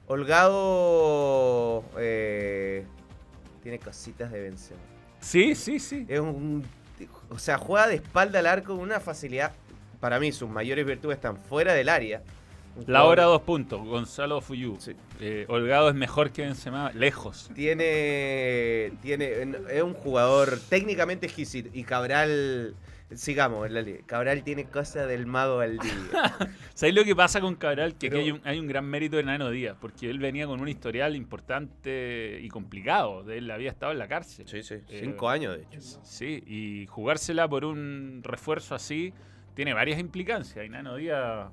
Holgado 0.06 1.84
eh, 1.98 2.84
tiene 3.62 3.78
cositas 3.78 4.32
de 4.32 4.40
vencer. 4.40 4.76
Sí, 5.20 5.54
sí, 5.54 5.78
sí. 5.78 6.06
Es 6.08 6.20
un, 6.20 6.64
o 7.28 7.38
sea, 7.38 7.58
juega 7.58 7.88
de 7.88 7.96
espalda 7.96 8.38
al 8.38 8.46
arco 8.46 8.74
con 8.74 8.82
una 8.82 9.00
facilidad. 9.00 9.52
Para 10.00 10.18
mí, 10.18 10.32
sus 10.32 10.48
mayores 10.48 10.84
virtudes 10.86 11.16
están 11.16 11.36
fuera 11.36 11.74
del 11.74 11.88
área. 11.88 12.22
La 12.86 13.04
hora 13.04 13.24
dos 13.24 13.42
puntos, 13.42 13.84
Gonzalo 13.84 14.40
Fuyú. 14.40 14.76
Sí. 14.78 14.92
Eh, 15.20 15.44
Holgado 15.48 15.88
es 15.88 15.94
mejor 15.94 16.30
que 16.30 16.42
Benzema, 16.42 16.92
lejos. 16.92 17.50
Tiene, 17.54 18.92
tiene, 19.02 19.56
es 19.70 19.82
un 19.82 19.94
jugador 19.94 20.58
técnicamente 20.68 21.26
exquisito. 21.26 21.68
Y 21.72 21.84
Cabral, 21.84 22.74
sigamos 23.14 23.66
en 23.66 23.74
la 23.74 23.82
liga. 23.82 24.00
Cabral 24.06 24.42
tiene 24.44 24.64
cosas 24.66 25.08
del 25.08 25.26
mago 25.26 25.56
Valdivia. 25.58 25.90
¿Sabéis 26.74 26.94
lo 26.96 27.04
que 27.04 27.14
pasa 27.16 27.40
con 27.40 27.56
Cabral? 27.56 27.96
Que 27.96 28.08
Pero- 28.10 28.20
aquí 28.20 28.30
hay 28.30 28.32
un, 28.32 28.40
hay 28.44 28.58
un 28.58 28.66
gran 28.66 28.86
mérito 28.86 29.16
de 29.16 29.24
Nano 29.24 29.50
Díaz, 29.50 29.76
porque 29.80 30.08
él 30.10 30.18
venía 30.18 30.46
con 30.46 30.60
un 30.60 30.68
historial 30.68 31.16
importante 31.16 32.38
y 32.42 32.48
complicado. 32.48 33.22
De 33.24 33.38
él 33.38 33.50
había 33.50 33.70
estado 33.70 33.92
en 33.92 33.98
la 33.98 34.08
cárcel. 34.08 34.46
sí, 34.48 34.62
sí. 34.62 34.74
Eh, 34.88 35.00
Cinco 35.02 35.28
años, 35.28 35.56
de 35.56 35.62
hecho. 35.64 35.80
Sí, 36.02 36.42
y 36.46 36.86
jugársela 36.86 37.48
por 37.48 37.64
un 37.64 38.20
refuerzo 38.22 38.74
así 38.74 39.12
tiene 39.54 39.74
varias 39.74 39.98
implicancias. 39.98 40.64
Y 40.64 40.68
Nano 40.68 40.96
Díaz, 40.96 41.50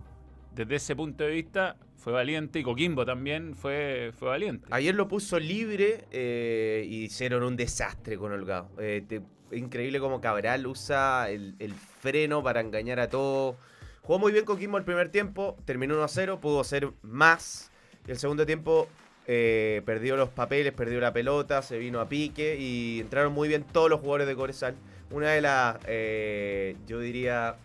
desde 0.55 0.75
ese 0.75 0.95
punto 0.95 1.23
de 1.23 1.31
vista, 1.31 1.75
fue 1.97 2.13
valiente. 2.13 2.59
Y 2.59 2.63
Coquimbo 2.63 3.05
también 3.05 3.55
fue, 3.55 4.11
fue 4.17 4.29
valiente. 4.29 4.67
Ayer 4.71 4.93
lo 4.95 5.07
puso 5.07 5.39
libre 5.39 6.05
eh, 6.11 6.85
y 6.87 7.03
hicieron 7.05 7.43
un 7.43 7.55
desastre 7.55 8.17
con 8.17 8.31
Holgado. 8.31 8.69
Eh, 8.79 9.03
te- 9.07 9.21
increíble 9.51 9.99
como 9.99 10.21
Cabral 10.21 10.67
usa 10.67 11.29
el, 11.29 11.55
el 11.59 11.73
freno 11.73 12.43
para 12.43 12.61
engañar 12.61 12.99
a 12.99 13.09
todos. 13.09 13.55
Jugó 14.01 14.19
muy 14.19 14.31
bien 14.31 14.45
Coquimbo 14.45 14.77
el 14.77 14.85
primer 14.85 15.09
tiempo, 15.09 15.57
terminó 15.65 15.95
1 15.95 16.03
a 16.03 16.07
0, 16.07 16.39
pudo 16.39 16.63
ser 16.63 16.91
más. 17.01 17.71
Y 18.07 18.11
el 18.11 18.17
segundo 18.17 18.45
tiempo 18.45 18.87
eh, 19.29 19.81
perdió 19.85 20.15
los 20.15 20.29
papeles, 20.29 20.71
perdió 20.71 21.01
la 21.01 21.11
pelota, 21.11 21.61
se 21.61 21.77
vino 21.77 21.99
a 21.99 22.07
pique 22.07 22.55
y 22.55 23.01
entraron 23.01 23.33
muy 23.33 23.49
bien 23.49 23.65
todos 23.65 23.89
los 23.89 23.99
jugadores 23.99 24.25
de 24.25 24.35
Cobresal. 24.37 24.75
Una 25.11 25.31
de 25.31 25.41
las, 25.41 25.77
eh, 25.85 26.77
yo 26.87 27.01
diría, 27.01 27.57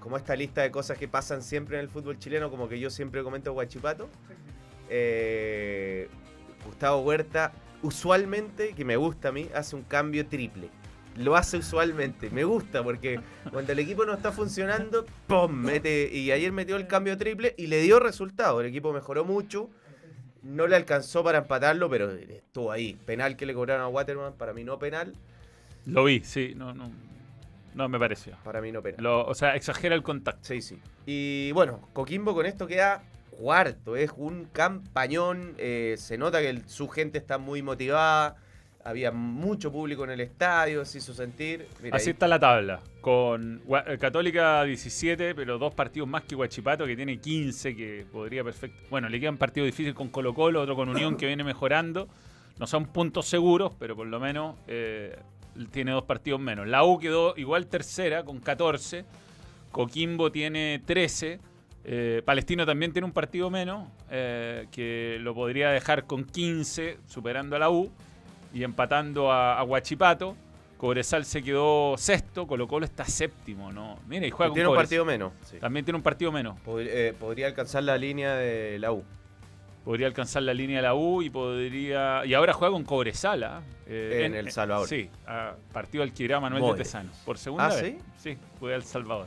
como 0.00 0.16
esta 0.16 0.34
lista 0.34 0.62
de 0.62 0.72
cosas 0.72 0.98
que 0.98 1.06
pasan 1.06 1.42
siempre 1.42 1.76
en 1.76 1.82
el 1.82 1.88
fútbol 1.88 2.18
chileno, 2.18 2.50
como 2.50 2.68
que 2.68 2.80
yo 2.80 2.90
siempre 2.90 3.22
comento 3.22 3.52
Guachipato. 3.52 4.08
Eh, 4.90 6.08
Gustavo 6.66 7.02
Huerta, 7.02 7.52
usualmente, 7.82 8.72
que 8.74 8.84
me 8.84 8.96
gusta 8.96 9.28
a 9.28 9.32
mí, 9.32 9.48
hace 9.54 9.76
un 9.76 9.82
cambio 9.82 10.26
triple. 10.26 10.68
Lo 11.16 11.34
hace 11.34 11.56
usualmente, 11.56 12.30
me 12.30 12.44
gusta 12.44 12.82
porque 12.84 13.18
cuando 13.50 13.72
el 13.72 13.78
equipo 13.80 14.04
no 14.04 14.14
está 14.14 14.30
funcionando, 14.30 15.04
¡pum! 15.26 15.50
Mete, 15.52 16.08
y 16.12 16.30
ayer 16.30 16.52
metió 16.52 16.76
el 16.76 16.86
cambio 16.86 17.18
triple 17.18 17.54
y 17.56 17.66
le 17.66 17.80
dio 17.82 17.98
resultado. 17.98 18.60
El 18.60 18.68
equipo 18.68 18.92
mejoró 18.92 19.24
mucho, 19.24 19.68
no 20.42 20.68
le 20.68 20.76
alcanzó 20.76 21.24
para 21.24 21.38
empatarlo, 21.38 21.90
pero 21.90 22.10
estuvo 22.12 22.70
ahí. 22.70 22.96
Penal 23.04 23.36
que 23.36 23.46
le 23.46 23.54
cobraron 23.54 23.82
a 23.82 23.88
Waterman, 23.88 24.34
para 24.34 24.52
mí 24.52 24.62
no 24.62 24.78
penal, 24.78 25.12
Lo 25.86 26.04
vi, 26.04 26.20
sí, 26.20 26.52
no, 26.54 26.72
no, 26.72 26.88
no 27.74 27.88
me 27.88 27.98
pareció. 27.98 28.36
para 28.44 28.60
mí 28.60 28.70
no 28.70 28.80
penal. 28.80 29.02
Lo- 29.02 29.26
o 29.26 29.34
sea, 29.34 29.56
exagera 29.56 29.96
el 29.96 30.04
contacto. 30.04 30.44
Sí, 30.44 30.60
sí. 30.62 30.78
Y 31.04 31.50
bueno, 31.50 31.80
Coquimbo 31.94 32.32
con 32.32 32.46
esto 32.46 32.68
queda 32.68 33.02
cuarto. 33.38 33.96
Es 33.96 34.10
un 34.16 34.44
campañón. 34.46 35.54
eh, 35.58 35.94
se 35.96 36.18
nota 36.18 36.40
que 36.40 36.50
el- 36.50 36.68
su 36.68 36.88
gente 36.88 37.18
está 37.18 37.38
muy 37.38 37.62
motivada. 37.62 38.36
Había 38.84 39.10
mucho 39.12 39.70
público 39.70 40.04
en 40.04 40.10
el 40.10 40.20
estadio, 40.20 40.84
se 40.84 40.98
hizo 40.98 41.12
sentir. 41.12 41.66
Mira, 41.82 41.96
Así 41.96 42.08
ahí- 42.08 42.12
está 42.12 42.26
la 42.26 42.38
tabla. 42.38 42.80
Con 43.00 43.60
eh, 43.86 43.98
Católica 43.98 44.64
17, 44.64 45.34
pero 45.34 45.58
dos 45.58 45.74
partidos 45.74 46.08
más 46.08 46.22
que 46.24 46.34
Huachipato, 46.34 46.86
que 46.86 46.96
tiene 46.96 47.18
15, 47.18 47.76
que 47.76 48.06
podría 48.10 48.42
perfecto. 48.44 48.76
Bueno, 48.90 49.08
le 49.08 49.20
queda 49.20 49.30
un 49.30 49.36
partido 49.36 49.66
difícil 49.66 49.94
con 49.94 50.08
Colo 50.08 50.32
Colo, 50.34 50.62
otro 50.62 50.74
con 50.74 50.88
Unión 50.88 51.16
que 51.16 51.26
viene 51.26 51.44
mejorando. 51.44 52.08
No 52.58 52.66
son 52.66 52.86
puntos 52.86 53.26
seguros, 53.26 53.72
pero 53.78 53.94
por 53.94 54.06
lo 54.06 54.18
menos 54.20 54.56
eh, 54.68 55.16
tiene 55.70 55.90
dos 55.92 56.04
partidos 56.04 56.40
menos. 56.40 56.66
La 56.66 56.82
U 56.84 56.98
quedó 56.98 57.34
igual 57.36 57.66
tercera 57.66 58.24
con 58.24 58.40
14. 58.40 59.04
Coquimbo 59.70 60.32
tiene 60.32 60.80
13. 60.84 61.40
Eh, 61.84 62.22
Palestino 62.24 62.66
también 62.66 62.92
tiene 62.92 63.06
un 63.06 63.12
partido 63.12 63.50
menos, 63.50 63.88
eh, 64.10 64.66
que 64.72 65.18
lo 65.20 65.34
podría 65.34 65.70
dejar 65.70 66.04
con 66.04 66.24
15, 66.24 66.98
superando 67.06 67.56
a 67.56 67.58
la 67.58 67.70
U 67.70 67.90
y 68.52 68.62
empatando 68.64 69.32
a, 69.32 69.58
a 69.58 69.62
Huachipato. 69.64 70.36
Cobresal 70.76 71.24
se 71.24 71.42
quedó 71.42 71.96
sexto, 71.98 72.46
Colo 72.46 72.68
Colo 72.68 72.84
está 72.84 73.04
séptimo, 73.04 73.72
¿no? 73.72 73.98
Mira, 74.06 74.26
y 74.26 74.30
juega 74.30 74.50
con 74.50 74.54
tiene 74.54 74.68
un 74.68 74.74
Cobresal. 74.74 74.84
partido 74.86 75.04
menos. 75.04 75.32
sí. 75.42 75.56
También 75.58 75.84
tiene 75.84 75.96
un 75.96 76.02
partido 76.04 76.30
menos. 76.30 76.56
Pod- 76.64 76.86
eh, 76.88 77.14
podría 77.18 77.46
alcanzar 77.48 77.82
la 77.82 77.98
línea 77.98 78.34
de 78.36 78.78
la 78.78 78.92
U. 78.92 79.02
Podría 79.84 80.06
alcanzar 80.06 80.42
la 80.42 80.54
línea 80.54 80.76
de 80.76 80.82
la 80.82 80.94
U 80.94 81.22
y 81.22 81.30
podría. 81.30 82.24
Y 82.26 82.34
ahora 82.34 82.52
juega 82.52 82.70
con 82.72 82.84
Cobresal, 82.84 83.42
¿ah? 83.42 83.62
Eh, 83.86 84.22
En 84.24 84.34
El 84.36 84.52
Salvador. 84.52 84.86
Sí, 84.86 85.08
a 85.26 85.54
partido 85.72 86.04
al 86.04 86.12
que 86.12 86.24
irá 86.24 86.38
Manuel 86.38 86.62
de. 86.62 86.74
Tesano. 86.84 87.10
Por 87.24 87.38
segunda 87.38 87.68
¿Ah, 87.68 87.74
vez. 87.74 87.96
Sí, 88.18 88.36
fue 88.60 88.72
al 88.74 88.84
Salvador. 88.84 89.26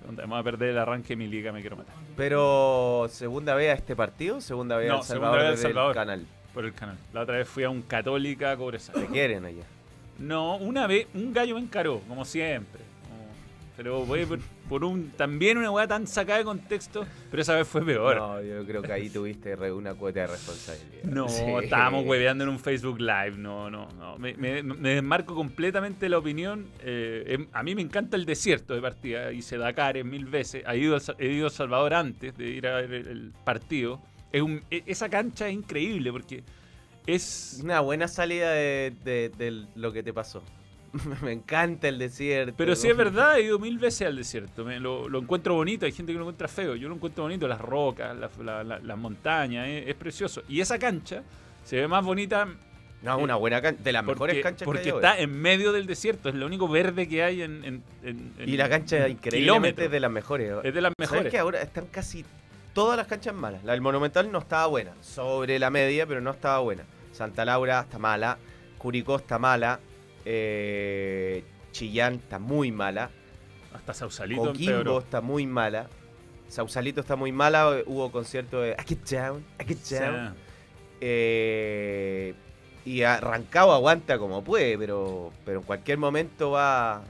Segunda, 0.00 0.22
vamos 0.22 0.40
a 0.40 0.42
perder 0.42 0.70
el 0.70 0.78
arranque 0.78 1.08
de 1.08 1.16
mi 1.16 1.26
liga, 1.28 1.52
me 1.52 1.60
quiero 1.60 1.76
matar. 1.76 1.94
Pero, 2.16 3.06
¿segunda 3.10 3.54
vez 3.54 3.70
a 3.70 3.74
este 3.74 3.94
partido? 3.96 4.40
¿Segunda 4.40 4.76
vez 4.76 4.88
No, 4.88 4.98
al 4.98 5.02
segunda 5.04 5.28
Salvador 5.30 5.38
vez 5.38 5.46
al 5.46 5.52
el 5.54 5.74
Salvador. 5.74 5.94
canal? 5.94 6.26
Por 6.54 6.64
el 6.64 6.74
canal. 6.74 6.96
La 7.12 7.20
otra 7.22 7.36
vez 7.36 7.48
fui 7.48 7.64
a 7.64 7.70
un 7.70 7.82
Católica 7.82 8.56
Cobresal. 8.56 8.94
¿Te 8.94 9.06
quieren 9.06 9.44
allá? 9.44 9.62
No, 10.18 10.56
una 10.56 10.86
vez 10.86 11.06
un 11.14 11.32
gallo 11.32 11.54
me 11.54 11.60
encaró, 11.60 12.00
como 12.08 12.24
siempre. 12.24 12.80
Pero 13.82 14.04
voy 14.04 14.26
por, 14.26 14.38
por 14.68 14.84
un 14.84 15.08
también 15.12 15.56
una 15.56 15.70
weá 15.70 15.86
tan 15.88 16.06
sacada 16.06 16.36
de 16.40 16.44
contexto, 16.44 17.06
pero 17.30 17.40
esa 17.40 17.54
vez 17.54 17.66
fue 17.66 17.82
peor. 17.82 18.14
No, 18.18 18.34
No, 18.34 18.42
yo 18.42 18.66
creo 18.66 18.82
que 18.82 18.92
ahí 18.92 19.08
tuviste 19.08 19.54
una 19.72 19.94
cuota 19.94 20.20
de 20.20 20.26
responsabilidad. 20.26 21.26
Sí. 21.28 21.44
estábamos 21.62 22.04
hueveando 22.04 22.44
en 22.44 22.50
un 22.50 22.58
Facebook 22.58 23.00
Live, 23.00 23.38
no, 23.38 23.70
no, 23.70 23.88
no. 23.92 24.18
Me, 24.18 24.34
me- 24.34 24.62
me 24.62 24.90
desmarco 24.96 25.34
completamente 25.34 26.10
la 26.10 26.18
opinión. 26.18 26.66
eh, 26.80 27.24
em- 27.28 27.46
a 27.54 27.62
mí 27.62 27.74
me 27.74 27.80
encanta 27.80 28.18
el 28.18 28.26
desierto 28.26 28.74
de 28.74 28.82
partida, 28.82 29.32
hice 29.32 29.56
Dakar 29.56 30.04
mil 30.04 30.26
veces, 30.26 30.62
he 30.68 30.76
ido, 30.76 30.98
he 31.18 31.26
ido 31.28 31.46
a 31.46 31.50
Salvador 31.50 31.94
antes 31.94 32.36
de 32.36 32.48
ir 32.50 32.66
a 32.66 32.82
ver 32.82 32.92
el, 32.92 33.08
el 33.08 33.32
partido. 33.46 34.02
Es 34.30 34.42
un- 34.42 34.62
e- 34.70 34.82
esa 34.84 35.08
cancha 35.08 35.48
es 35.48 35.54
increíble 35.54 36.12
porque 36.12 36.42
es... 37.06 37.60
Una 37.64 37.80
buena 37.80 38.08
salida 38.08 38.50
de, 38.52 38.92
de- 39.04 39.30
de 39.30 39.64
lo 39.74 39.90
que 39.90 40.02
te 40.02 40.12
pasó. 40.12 40.42
Me 41.22 41.32
encanta 41.32 41.88
el 41.88 41.98
desierto. 41.98 42.54
Pero 42.56 42.74
sí 42.74 42.88
es 42.88 42.96
verdad, 42.96 43.38
he 43.38 43.42
ido 43.42 43.58
mil 43.58 43.78
veces 43.78 44.06
al 44.08 44.16
desierto. 44.16 44.64
Me- 44.64 44.80
lo, 44.80 45.08
lo 45.08 45.20
encuentro 45.20 45.54
bonito, 45.54 45.86
hay 45.86 45.92
gente 45.92 46.12
que 46.12 46.18
lo 46.18 46.24
encuentra 46.24 46.48
feo. 46.48 46.74
Yo 46.74 46.88
lo 46.88 46.94
encuentro 46.96 47.22
bonito, 47.24 47.46
las 47.46 47.60
rocas, 47.60 48.16
la- 48.16 48.30
la- 48.42 48.64
la- 48.64 48.78
las 48.80 48.98
montañas, 48.98 49.68
es, 49.68 49.88
es 49.88 49.94
precioso. 49.94 50.42
Y 50.48 50.60
esa 50.60 50.78
cancha 50.78 51.22
se 51.64 51.76
ve 51.76 51.86
más 51.88 52.04
bonita 52.04 52.48
No, 53.02 53.18
una 53.18 53.36
buena 53.36 53.62
cancha. 53.62 53.82
De 53.82 53.92
las 53.92 54.02
porque, 54.04 54.14
mejores 54.20 54.42
canchas 54.42 54.66
porque 54.66 54.82
que 54.82 54.90
hay 54.90 54.96
está 54.96 55.18
en 55.18 55.32
medio 55.40 55.72
del 55.72 55.86
desierto. 55.86 56.28
Es 56.28 56.34
lo 56.34 56.44
único 56.46 56.66
verde 56.68 57.08
que 57.08 57.22
hay 57.22 57.42
en. 57.42 57.64
en- 57.64 57.82
en- 58.02 58.32
en 58.38 58.48
Y 58.48 58.56
la 58.56 58.68
cancha 58.68 59.06
es 59.06 59.12
increíblemente 59.12 59.38
kilómetros. 59.38 59.90
de 59.92 60.00
las 60.00 60.10
mejores. 60.10 60.52
Es 60.64 60.74
de 60.74 60.80
las 60.80 60.92
¿Sabes 60.98 61.10
mejores. 61.12 61.30
que 61.32 61.38
ahora 61.38 61.62
están 61.62 61.86
casi 61.86 62.24
todas 62.74 62.96
las 62.96 63.06
canchas 63.06 63.34
malas? 63.34 63.62
La 63.64 63.72
del 63.72 63.80
Monumental 63.80 64.30
no 64.32 64.38
estaba 64.40 64.66
buena. 64.66 64.92
Sobre 65.02 65.58
la 65.58 65.70
media, 65.70 66.04
pero 66.06 66.20
no 66.20 66.30
estaba 66.32 66.58
buena. 66.58 66.82
Santa 67.12 67.44
Laura 67.44 67.80
está 67.80 67.98
mala. 67.98 68.38
Curicó 68.76 69.16
está 69.16 69.38
mala. 69.38 69.78
Eh, 70.24 71.44
Chillán 71.72 72.14
está 72.14 72.38
muy 72.38 72.72
mala. 72.72 73.10
Hasta 73.74 73.94
Sausalito 73.94 74.42
Coquimbo 74.46 74.70
empeoró. 74.78 74.98
está 74.98 75.20
muy 75.20 75.46
mala. 75.46 75.86
Sausalito 76.48 77.00
está 77.00 77.14
muy 77.16 77.30
mala. 77.32 77.82
Hubo 77.86 78.10
concierto 78.10 78.60
de 78.60 78.72
I 78.72 78.82
Get 78.88 79.08
Down, 79.08 79.44
I 79.60 79.64
Get 79.64 79.78
Sí. 79.82 79.94
Down. 79.96 80.34
Eh, 81.00 82.34
Y 82.84 83.02
arrancado 83.02 83.72
aguanta 83.72 84.18
como 84.18 84.42
puede, 84.42 84.76
pero, 84.78 85.32
pero 85.44 85.58
en 85.60 85.64
cualquier 85.66 85.98
momento 85.98 86.52
va. 86.52 87.02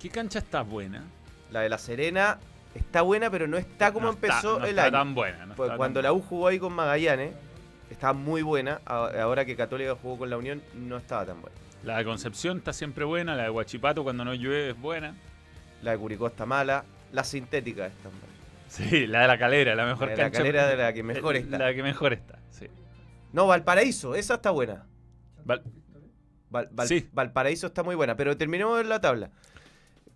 ¿Qué 0.00 0.08
cancha 0.08 0.38
está 0.38 0.62
buena? 0.62 1.04
La 1.50 1.60
de 1.60 1.68
La 1.68 1.76
Serena 1.78 2.38
está 2.74 3.02
buena, 3.02 3.28
pero 3.28 3.46
no 3.48 3.58
está 3.58 3.92
como 3.92 4.06
No 4.06 4.12
está- 4.12 4.26
empezó 4.28 4.58
no 4.60 4.64
el 4.64 4.70
está 4.70 4.84
año. 4.84 4.92
tan 4.92 5.14
buena. 5.14 5.46
no 5.46 5.54
Pues 5.56 5.68
está 5.68 5.76
cuando 5.76 5.98
tan 5.98 6.04
la 6.04 6.12
U 6.12 6.22
jugó 6.22 6.46
ahí 6.46 6.58
con 6.60 6.72
Magallanes, 6.72 7.34
estaba 7.90 8.12
muy 8.12 8.42
buena. 8.42 8.80
Ahora 8.86 9.44
que 9.44 9.56
Católica 9.56 9.96
jugó 10.00 10.18
con 10.18 10.30
la 10.30 10.36
Unión, 10.38 10.62
no 10.74 10.96
estaba 10.96 11.26
tan 11.26 11.40
buena. 11.42 11.56
La 11.84 11.98
de 11.98 12.04
Concepción 12.04 12.58
está 12.58 12.72
siempre 12.72 13.04
buena, 13.04 13.34
la 13.34 13.44
de 13.44 13.50
Huachipato 13.50 14.02
cuando 14.04 14.24
no 14.24 14.34
llueve 14.34 14.70
es 14.70 14.80
buena. 14.80 15.14
La 15.82 15.92
de 15.92 15.98
Curicó 15.98 16.28
está 16.28 16.46
mala. 16.46 16.84
La 17.12 17.24
sintética 17.24 17.86
está 17.86 18.08
mala. 18.08 18.22
Sí, 18.68 19.06
la 19.06 19.22
de 19.22 19.26
la 19.28 19.38
calera, 19.38 19.74
la 19.74 19.84
mejor 19.84 20.08
La 20.08 20.14
de 20.16 20.22
la 20.22 20.30
calera 20.30 20.66
de 20.68 20.76
la 20.76 20.92
que 20.92 21.02
mejor 21.02 21.36
Eh, 21.36 21.40
está. 21.40 21.58
La 21.58 21.74
que 21.74 21.82
mejor 21.82 22.12
está, 22.12 22.38
sí. 22.50 22.66
No, 23.32 23.46
Valparaíso, 23.46 24.14
esa 24.14 24.34
está 24.34 24.50
buena. 24.50 24.86
Val- 25.44 25.62
Val- 26.48 26.68
Val- 26.70 26.86
Sí. 26.88 27.06
Valparaíso 27.12 27.66
está 27.66 27.82
muy 27.82 27.94
buena, 27.96 28.16
pero 28.16 28.36
terminemos 28.36 28.80
en 28.80 28.88
la 28.88 29.00
tabla. 29.00 29.30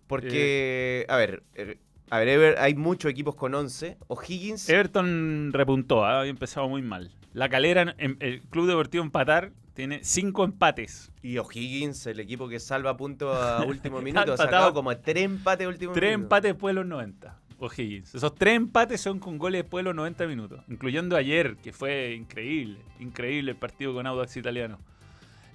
Porque, 0.07 1.01
Eh. 1.01 1.05
a 1.11 1.17
ver, 1.17 1.43
eh, 1.53 1.77
a 2.09 2.19
ver, 2.19 2.57
hay 2.59 2.73
muchos 2.75 3.11
equipos 3.11 3.35
con 3.35 3.53
11. 3.53 3.97
O'Higgins, 4.07 4.69
Everton 4.69 5.51
repuntó, 5.53 6.05
¿ah? 6.05 6.19
había 6.21 6.29
empezado 6.31 6.69
muy 6.69 6.81
mal. 6.81 7.11
La 7.37 7.49
calera, 7.49 7.95
el 7.99 8.41
Club 8.49 8.65
Deportivo 8.65 9.03
Empatar, 9.03 9.51
tiene 9.75 9.99
cinco 10.03 10.43
empates. 10.43 11.11
y 11.21 11.37
O'Higgins, 11.37 12.07
el 12.07 12.19
equipo 12.19 12.49
que 12.49 12.59
salva 12.59 12.97
puntos 12.97 13.37
a 13.37 13.63
último 13.67 14.01
minuto, 14.01 14.33
ha 14.33 14.37
sacado 14.37 14.73
como 14.73 14.97
tres 14.97 15.23
empates 15.25 15.67
a 15.67 15.69
último 15.69 15.93
Tres 15.93 16.09
minuto. 16.09 16.23
empates 16.23 16.53
después 16.53 16.71
de 16.71 16.81
los 16.81 16.87
90. 16.87 17.37
O'Higgins. 17.59 18.15
Esos 18.15 18.33
tres 18.33 18.55
empates 18.55 18.99
son 19.01 19.19
con 19.19 19.37
goles 19.37 19.61
después 19.61 19.81
de 19.83 19.89
los 19.89 19.95
90 19.95 20.25
minutos. 20.25 20.63
Incluyendo 20.67 21.15
ayer, 21.15 21.57
que 21.57 21.71
fue 21.73 22.15
increíble. 22.15 22.79
Increíble 22.99 23.51
el 23.51 23.57
partido 23.57 23.93
con 23.93 24.07
Audax 24.07 24.35
Italiano. 24.35 24.79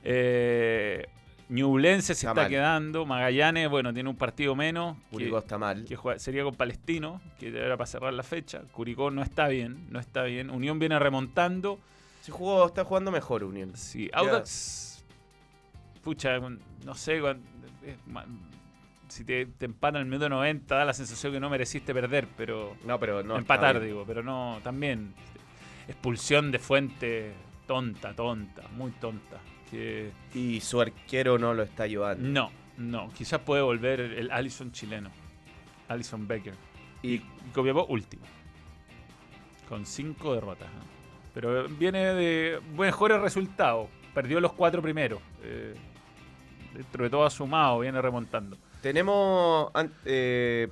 Eh, 0.04 1.08
Ñublense 1.48 2.14
se 2.14 2.26
Está 2.26 2.48
quedando. 2.48 3.04
Magallanes, 3.06 3.68
bueno, 3.68 3.92
tiene 3.92 4.08
un 4.08 4.16
partido 4.16 4.54
menos. 4.56 4.96
que- 4.96 5.10
Curicó 5.10 5.38
está 5.38 5.58
mal. 5.58 5.84
que 5.84 5.96
juega- 5.96 6.18
sería 6.18 6.44
con 6.44 6.54
Palestino, 6.54 7.20
que 7.38 7.48
era 7.48 7.76
para 7.76 7.86
cerrar 7.86 8.12
la 8.14 8.22
fecha. 8.22 8.62
Curicó 8.72 9.10
no 9.10 9.22
está 9.22 9.48
bien, 9.48 9.86
no 9.90 9.98
está 10.00 10.22
bien. 10.24 10.50
Unión 10.50 10.78
viene 10.78 10.98
remontando. 10.98 11.78
Sí 12.22 12.30
jugó, 12.30 12.66
está 12.66 12.84
jugando 12.84 13.10
mejor 13.10 13.44
Unión. 13.44 13.72
Sí, 13.76 14.08
Audax, 14.12 15.04
pucha, 16.02 16.38
no 16.38 16.94
sé, 16.94 17.20
si 19.08 19.24
te, 19.24 19.46
te 19.46 19.66
empatan 19.66 19.96
en 19.96 20.02
el 20.02 20.08
minuto 20.08 20.28
90 20.28 20.74
da 20.76 20.84
la 20.84 20.94
sensación 20.94 21.32
que 21.32 21.40
no 21.40 21.50
mereciste 21.50 21.92
perder, 21.92 22.28
pero 22.36 22.76
No, 22.84 22.98
pero 22.98 23.22
no. 23.22 23.36
empatar, 23.36 23.78
digo, 23.80 24.04
pero 24.06 24.22
no, 24.22 24.58
también 24.62 25.12
expulsión 25.86 26.50
de 26.50 26.58
fuente 26.58 27.32
tonta, 27.66 28.14
tonta, 28.14 28.62
muy 28.76 28.90
tonta. 28.92 29.38
Que 29.72 30.12
Y 30.34 30.60
su 30.60 30.80
arquero 30.80 31.36
no 31.38 31.52
lo 31.54 31.62
está 31.64 31.82
ayudando. 31.84 32.28
no, 32.28 32.52
no, 32.76 33.10
quizás 33.14 33.40
puede 33.40 33.62
volver 33.62 34.00
el 34.00 34.30
Allison 34.30 34.70
chileno, 34.70 35.10
Allison 35.88 36.28
Becker. 36.28 36.54
Y 37.02 37.14
Y 37.14 37.18
Copiapó 37.52 37.86
último. 37.86 38.22
Con 39.68 39.84
cinco 39.86 40.34
derrotas. 40.34 40.68
¿no? 40.72 40.80
Pero 41.34 41.66
viene 41.68 41.98
de 42.14 42.60
mejores 42.76 43.20
resultados. 43.20 43.88
Perdió 44.14 44.40
los 44.40 44.52
cuatro 44.52 44.82
primeros. 44.82 45.20
Eh, 45.42 45.74
dentro 46.74 47.04
de 47.04 47.10
todo 47.10 47.24
ha 47.24 47.30
sumado, 47.30 47.80
viene 47.80 48.00
remontando. 48.02 48.56
tenemos, 48.82 49.70
an- 49.74 49.92
eh, 50.04 50.68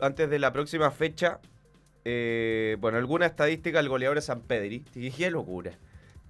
antes 0.00 0.28
de 0.28 0.38
la 0.38 0.52
próxima 0.52 0.90
fecha, 0.90 1.38
eh, 2.04 2.76
bueno, 2.80 2.98
alguna 2.98 3.26
estadística, 3.26 3.78
el 3.80 3.88
goleador 3.88 4.18
es 4.18 4.24
San 4.26 4.40
Pedri. 4.40 4.80
Qué 4.80 5.30
locura. 5.30 5.72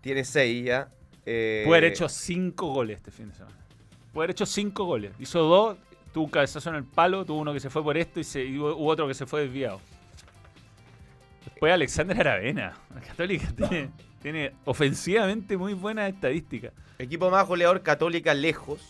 Tiene 0.00 0.25
seis 0.25 0.64
ya. 0.66 0.88
Eh, 1.26 1.62
Puede 1.66 1.78
haber 1.78 1.93
hecho 1.93 2.09
cinco 2.09 2.66
goles 2.73 2.99
este 2.99 3.11
fin 3.11 3.28
de 3.28 3.35
semana. 3.35 3.57
Puede 4.12 4.25
haber 4.26 4.31
hecho 4.31 4.47
cinco 4.47 4.85
goles. 4.85 5.12
Hizo 5.19 5.40
dos, 5.40 5.76
tuvo 6.12 6.25
un 6.25 6.31
cabezazo 6.31 6.71
en 6.71 6.76
el 6.76 6.85
palo, 6.85 7.25
tuvo 7.25 7.38
uno 7.40 7.52
que 7.52 7.61
se 7.61 7.71
fue 7.71 7.83
por 7.83 7.97
esto 7.97 8.21
y, 8.21 8.25
se, 8.25 8.45
y 8.45 8.58
hubo 8.58 8.87
otro 8.87 9.06
que 9.08 9.15
se 9.15 9.26
fue 9.26 9.43
desviado. 9.43 9.80
Después 11.45 11.73
Alexander 11.73 12.19
Aravena. 12.21 12.75
La 12.95 13.00
Católica 13.00 13.49
tiene, 13.56 13.91
tiene 14.23 14.52
ofensivamente 14.65 15.56
muy 15.56 15.75
buenas 15.75 16.13
estadísticas. 16.13 16.73
Equipo 16.99 17.30
más 17.30 17.47
goleador, 17.47 17.82
Católica 17.82 18.34
lejos. 18.34 18.80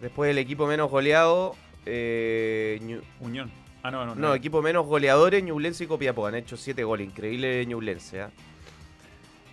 Después 0.00 0.30
el 0.30 0.38
equipo 0.38 0.66
menos 0.66 0.90
goleado, 0.90 1.56
eh, 1.86 2.78
Ñu- 2.82 3.02
Unión. 3.20 3.50
Ah, 3.82 3.90
no, 3.90 4.04
no, 4.04 4.14
no, 4.16 4.34
equipo 4.34 4.60
menos 4.62 4.84
goleadores, 4.86 5.42
Ñublense 5.44 5.84
y 5.84 5.86
Copiapó. 5.86 6.26
Han 6.26 6.34
hecho 6.34 6.56
siete 6.56 6.82
goles, 6.84 7.06
increíble 7.06 7.64
Ñublense. 7.66 8.20
¿ah? 8.22 8.30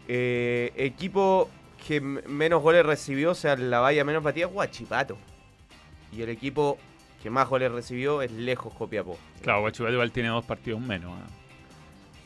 Eh, 0.08 0.72
equipo 0.76 1.50
que 1.88 2.00
menos 2.02 2.62
goles 2.62 2.86
recibió, 2.86 3.32
o 3.32 3.36
sea, 3.36 3.56
la 3.56 3.80
valla 3.80 4.04
menos 4.04 4.24
batida, 4.24 4.46
Guachipato. 4.48 5.18
Y 6.12 6.22
el 6.22 6.30
equipo 6.30 6.78
que 7.22 7.30
más 7.30 7.48
goles 7.50 7.72
recibió 7.72 8.22
es 8.22 8.32
lejos 8.32 8.74
Copiapó. 8.74 9.18
Claro, 9.42 9.62
Guachipato 9.62 9.94
igual 9.94 10.12
tiene 10.12 10.30
dos 10.30 10.46
partidos 10.46 10.82
menos. 10.82 11.12
¿eh? 11.20 11.24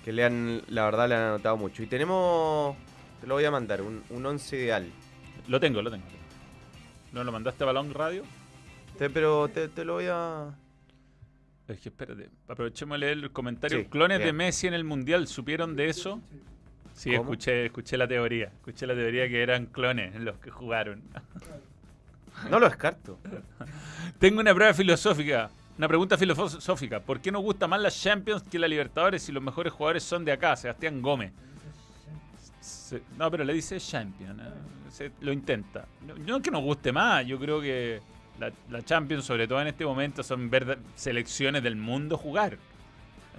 Que 0.03 0.11
le 0.11 0.23
han, 0.23 0.61
la 0.69 0.85
verdad, 0.85 1.07
le 1.09 1.15
han 1.15 1.21
anotado 1.23 1.57
mucho. 1.57 1.83
Y 1.83 1.87
tenemos, 1.87 2.75
te 3.21 3.27
lo 3.27 3.35
voy 3.35 3.45
a 3.45 3.51
mandar, 3.51 3.81
un, 3.81 4.03
un 4.09 4.25
once 4.25 4.55
ideal. 4.57 4.87
Lo 5.47 5.59
tengo, 5.59 5.81
lo 5.81 5.91
tengo. 5.91 6.05
¿No 7.11 7.23
lo 7.23 7.31
mandaste 7.31 7.63
a 7.63 7.67
Balón 7.67 7.93
Radio? 7.93 8.23
Te- 8.97 9.09
pero 9.09 9.47
te, 9.49 9.67
te 9.69 9.85
lo 9.85 9.93
voy 9.93 10.05
a... 10.09 10.55
Es 11.67 11.79
que 11.81 11.89
espérate, 11.89 12.29
aprovechemos 12.47 12.95
de 12.95 12.99
leer 13.05 13.17
el 13.17 13.31
comentario. 13.31 13.79
Sí, 13.79 13.85
Clones 13.85 14.19
de. 14.19 14.31
Messi 14.31 14.67
en 14.67 14.73
el 14.73 14.85
Mundial, 14.85 15.27
¿supieron 15.27 15.75
de 15.75 15.89
eso? 15.89 16.21
Sí, 16.31 16.39
¿Cómo? 17.03 17.21
escuché, 17.21 17.65
escuché 17.67 17.97
la 17.97 18.07
teoría. 18.07 18.45
Escuché 18.47 18.87
la 18.87 18.95
teoría 18.95 19.27
que 19.29 19.41
eran 19.41 19.67
clones 19.67 20.15
los 20.15 20.37
que 20.39 20.49
jugaron. 20.51 21.01
No 22.51 22.59
lo 22.59 22.67
descarto. 22.69 23.17
Tengo 24.19 24.41
una 24.41 24.53
prueba 24.53 24.71
filosófica, 24.71 25.49
una 25.75 25.87
pregunta 25.87 26.19
filosófica. 26.19 26.99
¿Por 26.99 27.19
qué 27.19 27.31
nos 27.31 27.41
gusta 27.41 27.67
más 27.67 27.81
la 27.81 27.89
Champions 27.89 28.43
que 28.43 28.59
la 28.59 28.67
Libertadores 28.67 29.23
si 29.23 29.31
los 29.31 29.41
mejores 29.41 29.73
jugadores 29.73 30.03
son 30.03 30.23
de 30.23 30.33
acá? 30.33 30.55
Sebastián 30.55 31.01
Gómez. 31.01 31.31
Se- 32.61 33.01
no, 33.17 33.31
pero 33.31 33.43
le 33.43 33.53
dice 33.53 33.79
Champions. 33.79 34.39
¿eh? 34.39 34.51
Se- 34.91 35.11
lo 35.21 35.31
intenta. 35.31 35.85
No, 36.05 36.13
no 36.15 36.41
que 36.41 36.51
nos 36.51 36.61
guste 36.61 36.91
más, 36.91 37.25
yo 37.25 37.39
creo 37.39 37.59
que 37.59 38.01
la, 38.39 38.51
la 38.69 38.83
Champions, 38.83 39.25
sobre 39.25 39.47
todo 39.47 39.59
en 39.61 39.67
este 39.67 39.83
momento, 39.83 40.21
son 40.21 40.47
ver 40.49 40.77
selecciones 40.95 41.63
del 41.63 41.75
mundo 41.75 42.17
jugar. 42.17 42.57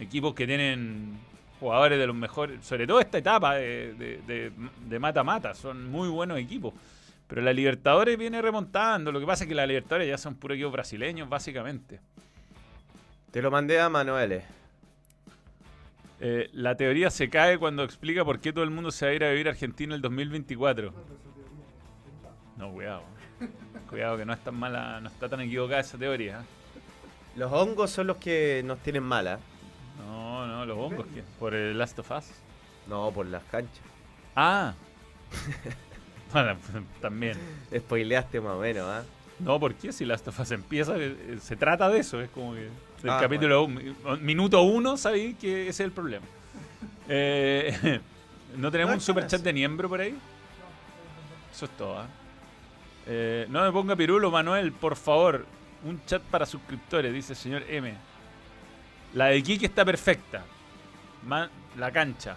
Equipos 0.00 0.34
que 0.34 0.44
tienen 0.46 1.18
jugadores 1.60 1.98
de 1.98 2.06
los 2.06 2.16
mejores, 2.16 2.64
sobre 2.64 2.86
todo 2.86 3.00
esta 3.00 3.18
etapa 3.18 3.54
de 3.54 4.98
mata-mata, 5.00 5.54
son 5.54 5.90
muy 5.90 6.08
buenos 6.08 6.38
equipos. 6.38 6.74
Pero 7.28 7.42
la 7.42 7.52
Libertadores 7.52 8.16
viene 8.16 8.40
remontando. 8.40 9.12
Lo 9.12 9.20
que 9.20 9.26
pasa 9.26 9.44
es 9.44 9.48
que 9.48 9.54
la 9.54 9.66
Libertadores 9.66 10.08
ya 10.08 10.16
son 10.16 10.34
puro 10.34 10.54
equipos 10.54 10.72
brasileños, 10.72 11.28
básicamente. 11.28 12.00
Te 13.30 13.42
lo 13.42 13.50
mandé 13.50 13.78
a 13.78 13.90
Manuel. 13.90 14.42
Eh, 16.20 16.48
la 16.52 16.74
teoría 16.74 17.10
se 17.10 17.28
cae 17.28 17.58
cuando 17.58 17.84
explica 17.84 18.24
por 18.24 18.40
qué 18.40 18.52
todo 18.52 18.64
el 18.64 18.70
mundo 18.70 18.90
se 18.90 19.04
va 19.04 19.12
a 19.12 19.14
ir 19.14 19.24
a 19.24 19.30
vivir 19.30 19.46
a 19.46 19.50
Argentina 19.50 19.94
el 19.94 20.00
2024. 20.00 20.92
No, 22.56 22.72
cuidado. 22.72 23.02
Cuidado 23.90 24.16
que 24.16 24.24
no 24.24 24.32
es 24.32 24.40
tan 24.40 24.54
mala, 24.54 25.00
no 25.00 25.08
está 25.08 25.28
tan 25.28 25.40
equivocada 25.42 25.80
esa 25.80 25.98
teoría. 25.98 26.40
¿eh? 26.40 26.44
Los 27.36 27.52
hongos 27.52 27.90
son 27.90 28.06
los 28.06 28.16
que 28.16 28.62
nos 28.64 28.78
tienen 28.78 29.02
mala. 29.02 29.38
Los 30.68 30.78
hongos 30.78 31.06
¿qué? 31.14 31.22
por 31.38 31.54
el 31.54 31.76
Last 31.78 31.98
of 31.98 32.10
Us. 32.10 32.26
No, 32.86 33.10
por 33.10 33.26
las 33.26 33.42
canchas. 33.44 33.80
Ah. 34.36 34.74
Bueno, 36.32 36.56
también. 37.00 37.38
Spoileaste 37.74 38.38
más 38.42 38.52
o 38.52 38.60
menos, 38.60 38.84
¿ah? 38.86 39.02
No, 39.38 39.58
¿por 39.58 39.72
qué? 39.74 39.94
Si 39.94 40.04
Last 40.04 40.28
of 40.28 40.38
Us 40.38 40.50
empieza, 40.50 40.94
eh, 40.98 41.38
se 41.40 41.56
trata 41.56 41.88
de 41.88 42.00
eso. 42.00 42.20
Es 42.20 42.28
como 42.28 42.52
que 42.52 42.68
del 43.02 43.10
Ah, 43.10 43.18
capítulo 43.18 43.64
un- 43.64 43.96
minuto 44.20 44.60
uno 44.60 44.98
sabéis 44.98 45.38
que 45.38 45.62
ese 45.62 45.70
es 45.70 45.80
el 45.80 45.92
problema. 45.92 46.26
Eh, 47.08 48.00
¿No 48.58 48.70
tenemos 48.70 48.90
No 48.92 48.96
un 48.96 49.00
super 49.00 49.26
chat 49.26 49.40
de 49.40 49.52
miembro 49.54 49.88
por 49.88 50.00
ahí? 50.02 50.14
Eso 51.50 51.64
es 51.64 51.70
todo. 51.78 51.98
¿ah? 51.98 52.06
Eh, 53.06 53.46
no 53.48 53.62
me 53.64 53.72
ponga 53.72 53.96
pirulo, 53.96 54.30
Manuel, 54.30 54.72
por 54.72 54.96
favor. 54.96 55.46
Un 55.84 56.04
chat 56.04 56.20
para 56.24 56.44
suscriptores, 56.44 57.10
dice 57.10 57.32
el 57.32 57.38
señor 57.38 57.62
M. 57.70 57.94
La 59.14 59.26
de 59.28 59.42
Kiki 59.42 59.64
está 59.64 59.82
perfecta. 59.82 60.44
Ma- 61.24 61.50
la 61.76 61.90
cancha. 61.90 62.36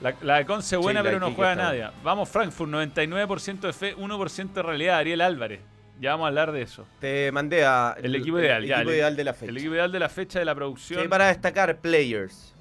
La, 0.00 0.14
la 0.20 0.36
de 0.36 0.46
Conce 0.46 0.76
buena, 0.76 1.02
la 1.02 1.08
pero 1.08 1.20
no 1.20 1.32
juega 1.32 1.54
nadie. 1.54 1.88
Vamos, 2.04 2.28
Frankfurt, 2.28 2.70
99% 2.70 3.60
de 3.60 3.72
fe, 3.72 3.96
1% 3.96 4.52
de 4.52 4.62
realidad. 4.62 4.98
Ariel 4.98 5.20
Álvarez. 5.22 5.60
Ya 5.98 6.10
vamos 6.10 6.26
a 6.26 6.28
hablar 6.28 6.52
de 6.52 6.60
eso. 6.60 6.86
Te 7.00 7.32
mandé 7.32 7.64
a 7.64 7.96
El 8.02 8.14
equipo 8.14 8.38
ideal, 8.38 8.62
el 8.62 8.68
ya, 8.68 8.76
equipo 8.76 8.90
el- 8.90 8.96
ideal 8.96 9.16
de 9.16 9.24
la 9.24 9.32
fecha. 9.32 9.50
El 9.50 9.56
equipo 9.56 9.72
ideal 9.74 9.90
de 9.92 9.98
la 9.98 10.08
fecha 10.10 10.38
de 10.38 10.44
la 10.44 10.54
producción. 10.54 11.00
Sí, 11.02 11.08
para 11.08 11.28
destacar 11.28 11.78
players. 11.78 12.52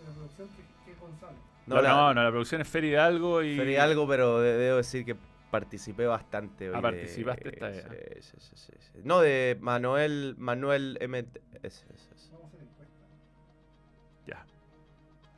No, 1.67 1.81
no, 1.81 2.13
no, 2.13 2.23
la 2.23 2.29
producción 2.29 2.61
es 2.61 2.67
Fer 2.67 2.85
Hidalgo 2.85 3.43
y. 3.43 3.75
Algo, 3.75 4.07
pero 4.07 4.39
de- 4.39 4.53
debo 4.55 4.77
decir 4.77 5.03
que 5.03 5.15
participé 5.51 6.05
bastante. 6.05 6.69
Ah, 6.69 6.75
de- 6.77 6.81
participaste 6.81 7.49
esta 7.49 7.73
sí, 7.73 8.37
sí, 8.39 8.55
sí. 8.55 8.71
No, 9.03 9.19
de 9.19 9.57
Manuel, 9.59 10.35
Manuel 10.37 10.97
M. 11.01 11.25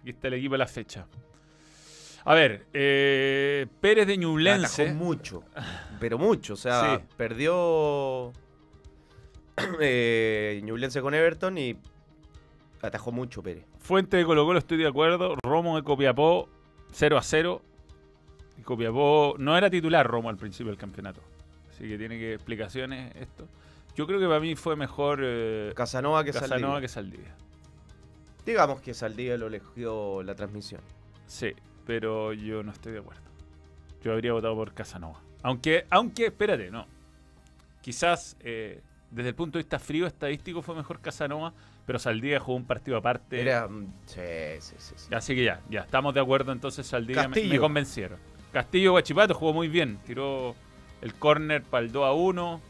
Aquí 0.08 0.15
está 0.15 0.30
el 0.30 0.36
equipo 0.36 0.54
de 0.54 0.60
la 0.60 0.67
fecha. 0.67 1.06
A 2.24 2.34
ver, 2.34 2.65
eh, 2.72 3.67
Pérez 3.82 4.08
de 4.08 4.13
Atajó 4.13 4.22
Ñublense. 4.22 4.93
mucho, 4.93 5.43
pero 6.00 6.17
mucho. 6.17 6.54
O 6.54 6.56
sea, 6.56 6.96
Sí. 6.96 7.04
perdió 7.17 8.32
eh, 9.82 10.62
Ñublense 10.63 11.02
con 11.02 11.13
Everton 11.13 11.58
y 11.58 11.76
atajó 12.82 13.12
mucho 13.12 13.43
Pérez. 13.43 13.65
Fuente 13.80 14.15
de 14.15 14.24
Colo 14.24 14.46
Colo, 14.46 14.60
estoy 14.60 14.78
de 14.78 14.88
acuerdo. 14.88 15.36
Romo 15.43 15.76
de 15.76 15.84
Copiapó, 15.84 16.48
0 16.93 17.17
a 17.17 17.22
0. 17.22 17.62
Y 18.58 18.62
Copiapó 18.62 19.36
no 19.38 19.58
era 19.58 19.70
titular 19.70 20.08
Romo 20.08 20.30
al 20.30 20.38
principio 20.38 20.72
del 20.72 20.80
campeonato. 20.80 21.20
Así 21.70 21.86
que 21.86 21.98
tiene 21.98 22.17
que 22.17 22.34
explicaciones 22.36 23.13
esto. 23.17 23.46
Yo 23.98 24.08
creo 24.08 24.22
que 24.22 24.28
para 24.28 24.39
mí 24.39 24.56
fue 24.56 24.78
mejor 24.78 25.20
eh, 25.22 25.74
Casanova 25.76 26.24
que 26.24 26.32
Casanova 26.32 26.50
Saldivia. 26.60 26.80
que 26.82 26.88
Saldivia. 26.88 27.36
Digamos 28.48 28.80
que 28.80 28.94
Saldivia 28.94 29.36
lo 29.38 29.48
eligió 29.48 30.24
la 30.24 30.34
transmisión. 30.34 30.80
Sí, 31.26 31.54
pero 31.86 32.32
yo 32.32 32.64
no 32.64 32.72
estoy 32.72 32.94
de 32.94 33.00
acuerdo. 33.00 33.22
Yo 34.02 34.14
habría 34.14 34.32
votado 34.32 34.56
por 34.56 34.74
Casanova. 34.74 35.20
Aunque, 35.44 35.86
aunque, 35.90 36.28
espérate, 36.28 36.72
no. 36.72 36.88
Quizás 37.82 38.38
eh, 38.40 38.80
desde 39.12 39.30
el 39.30 39.36
punto 39.36 39.58
de 39.58 39.64
vista 39.64 39.80
frío 39.80 40.08
estadístico 40.08 40.62
fue 40.62 40.76
mejor 40.76 41.02
Casanova, 41.02 41.54
pero 41.86 42.00
Saldivia 42.00 42.40
jugó 42.40 42.56
un 42.56 42.64
partido 42.66 42.96
aparte. 42.96 43.42
Era. 43.42 43.68
mm, 43.68 43.94
Sí, 44.06 44.22
sí, 44.60 44.76
sí. 44.78 44.94
sí. 44.96 45.14
Así 45.14 45.36
que 45.36 45.44
ya, 45.44 45.62
ya, 45.70 45.82
estamos 45.82 46.14
de 46.14 46.22
acuerdo 46.22 46.54
entonces 46.54 46.88
Saldivia 46.88 47.28
me, 47.28 47.44
me 47.44 47.60
convencieron. 47.60 48.18
Castillo 48.54 48.92
Guachipato 48.92 49.34
jugó 49.34 49.52
muy 49.52 49.68
bien, 49.68 50.00
tiró 50.06 50.56
el 51.02 51.14
córner 51.16 51.64
para 51.64 51.86
el 51.86 51.92
2 51.92 52.06
a 52.06 52.14
1. 52.14 52.62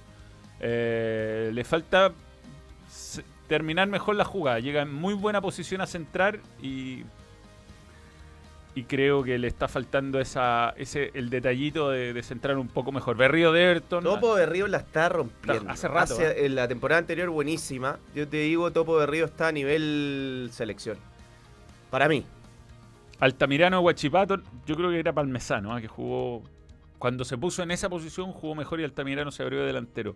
Eh, 0.60 1.52
le 1.54 1.64
falta 1.64 2.12
terminar 3.48 3.88
mejor 3.88 4.16
la 4.16 4.26
jugada, 4.26 4.60
llega 4.60 4.82
en 4.82 4.94
muy 4.94 5.14
buena 5.14 5.42
posición 5.42 5.82
a 5.82 5.88
centrar 5.88 6.40
y 6.62 7.04
y 8.78 8.84
creo 8.84 9.24
que 9.24 9.40
le 9.40 9.48
está 9.48 9.68
faltando 9.68 10.20
esa 10.20 10.72
ese 10.78 11.10
el 11.16 11.32
detallito 11.32 11.90
de, 11.90 12.14
de 12.14 12.22
centrar 12.22 12.60
un 12.60 12.68
poco 12.68 12.92
mejor. 12.92 13.18
Berrío 13.18 13.52
de 13.52 13.64
Everton. 13.64 14.04
Topo 14.04 14.36
de 14.36 14.46
Río 14.46 14.68
la 14.68 14.78
está 14.78 15.10
rompiendo. 15.10 15.68
Hace 15.68 15.88
rato, 15.88 16.22
¿eh? 16.22 16.46
En 16.46 16.54
la 16.54 16.68
temporada 16.68 17.00
anterior, 17.00 17.28
buenísima. 17.32 17.98
Yo 18.14 18.28
te 18.28 18.38
digo, 18.38 18.72
Topo 18.72 19.00
de 19.00 19.08
Río 19.08 19.26
está 19.26 19.48
a 19.48 19.52
nivel 19.52 20.50
selección. 20.52 21.00
Para 21.90 22.08
mí. 22.08 22.24
Altamirano 23.20 23.82
Guachipato, 23.82 24.38
yo 24.68 24.76
creo 24.76 24.92
que 24.92 25.00
era 25.00 25.12
Palmesano, 25.12 25.74
¿ah? 25.74 25.82
que 25.82 25.88
jugó. 25.88 26.44
Cuando 27.00 27.26
se 27.26 27.36
puso 27.36 27.64
en 27.64 27.72
esa 27.72 27.90
posición, 27.90 28.32
jugó 28.32 28.54
mejor 28.54 28.80
y 28.80 28.84
Altamirano 28.84 29.32
se 29.32 29.42
abrió 29.42 29.62
de 29.62 29.66
delantero. 29.66 30.16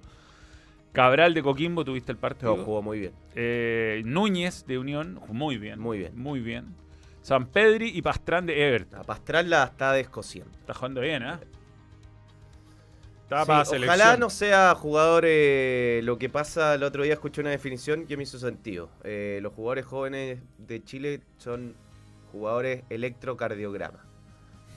Cabral 0.92 1.34
de 1.34 1.42
Coquimbo, 1.42 1.86
tuviste 1.86 2.12
el 2.12 2.18
partido. 2.18 2.54
Pero 2.54 2.66
jugó 2.66 2.82
muy 2.82 3.00
bien. 3.00 3.14
Eh, 3.36 4.02
Núñez 4.06 4.66
de 4.68 4.78
Unión, 4.78 5.20
muy 5.30 5.58
bien. 5.58 5.80
Muy 5.80 5.98
bien. 6.00 6.12
Muy 6.16 6.40
bien. 6.42 6.76
San 7.22 7.46
Pedri 7.48 7.90
y 7.96 8.02
Pastrán 8.02 8.46
de 8.46 8.68
Everton. 8.68 9.00
A 9.00 9.04
Pastral 9.04 9.50
la 9.50 9.64
está 9.66 9.94
descosiendo. 9.94 10.52
Está 10.60 10.74
jugando 10.74 11.02
bien, 11.02 11.24
¿eh? 11.24 11.34
Está 13.24 13.42
Sí, 13.44 13.48
para 13.48 13.66
selección. 13.66 13.90
ojalá 14.02 14.18
no 14.18 14.30
sea 14.30 14.76
jugador 14.76 15.24
eh, 15.26 16.02
lo 16.04 16.18
que 16.18 16.28
pasa 16.30 16.74
el 16.74 16.84
otro 16.84 17.04
día 17.04 17.14
escuché 17.14 17.40
una 17.42 17.52
definición 17.52 18.06
que 18.06 18.18
me 18.18 18.24
hizo 18.24 18.38
sentido. 18.40 18.90
Eh, 19.04 19.40
los 19.42 19.54
jugadores 19.54 19.86
jóvenes 19.86 20.40
de 20.58 20.84
Chile 20.84 21.22
son 21.38 21.76
jugadores 22.34 22.84
electrocardiograma. 22.90 24.00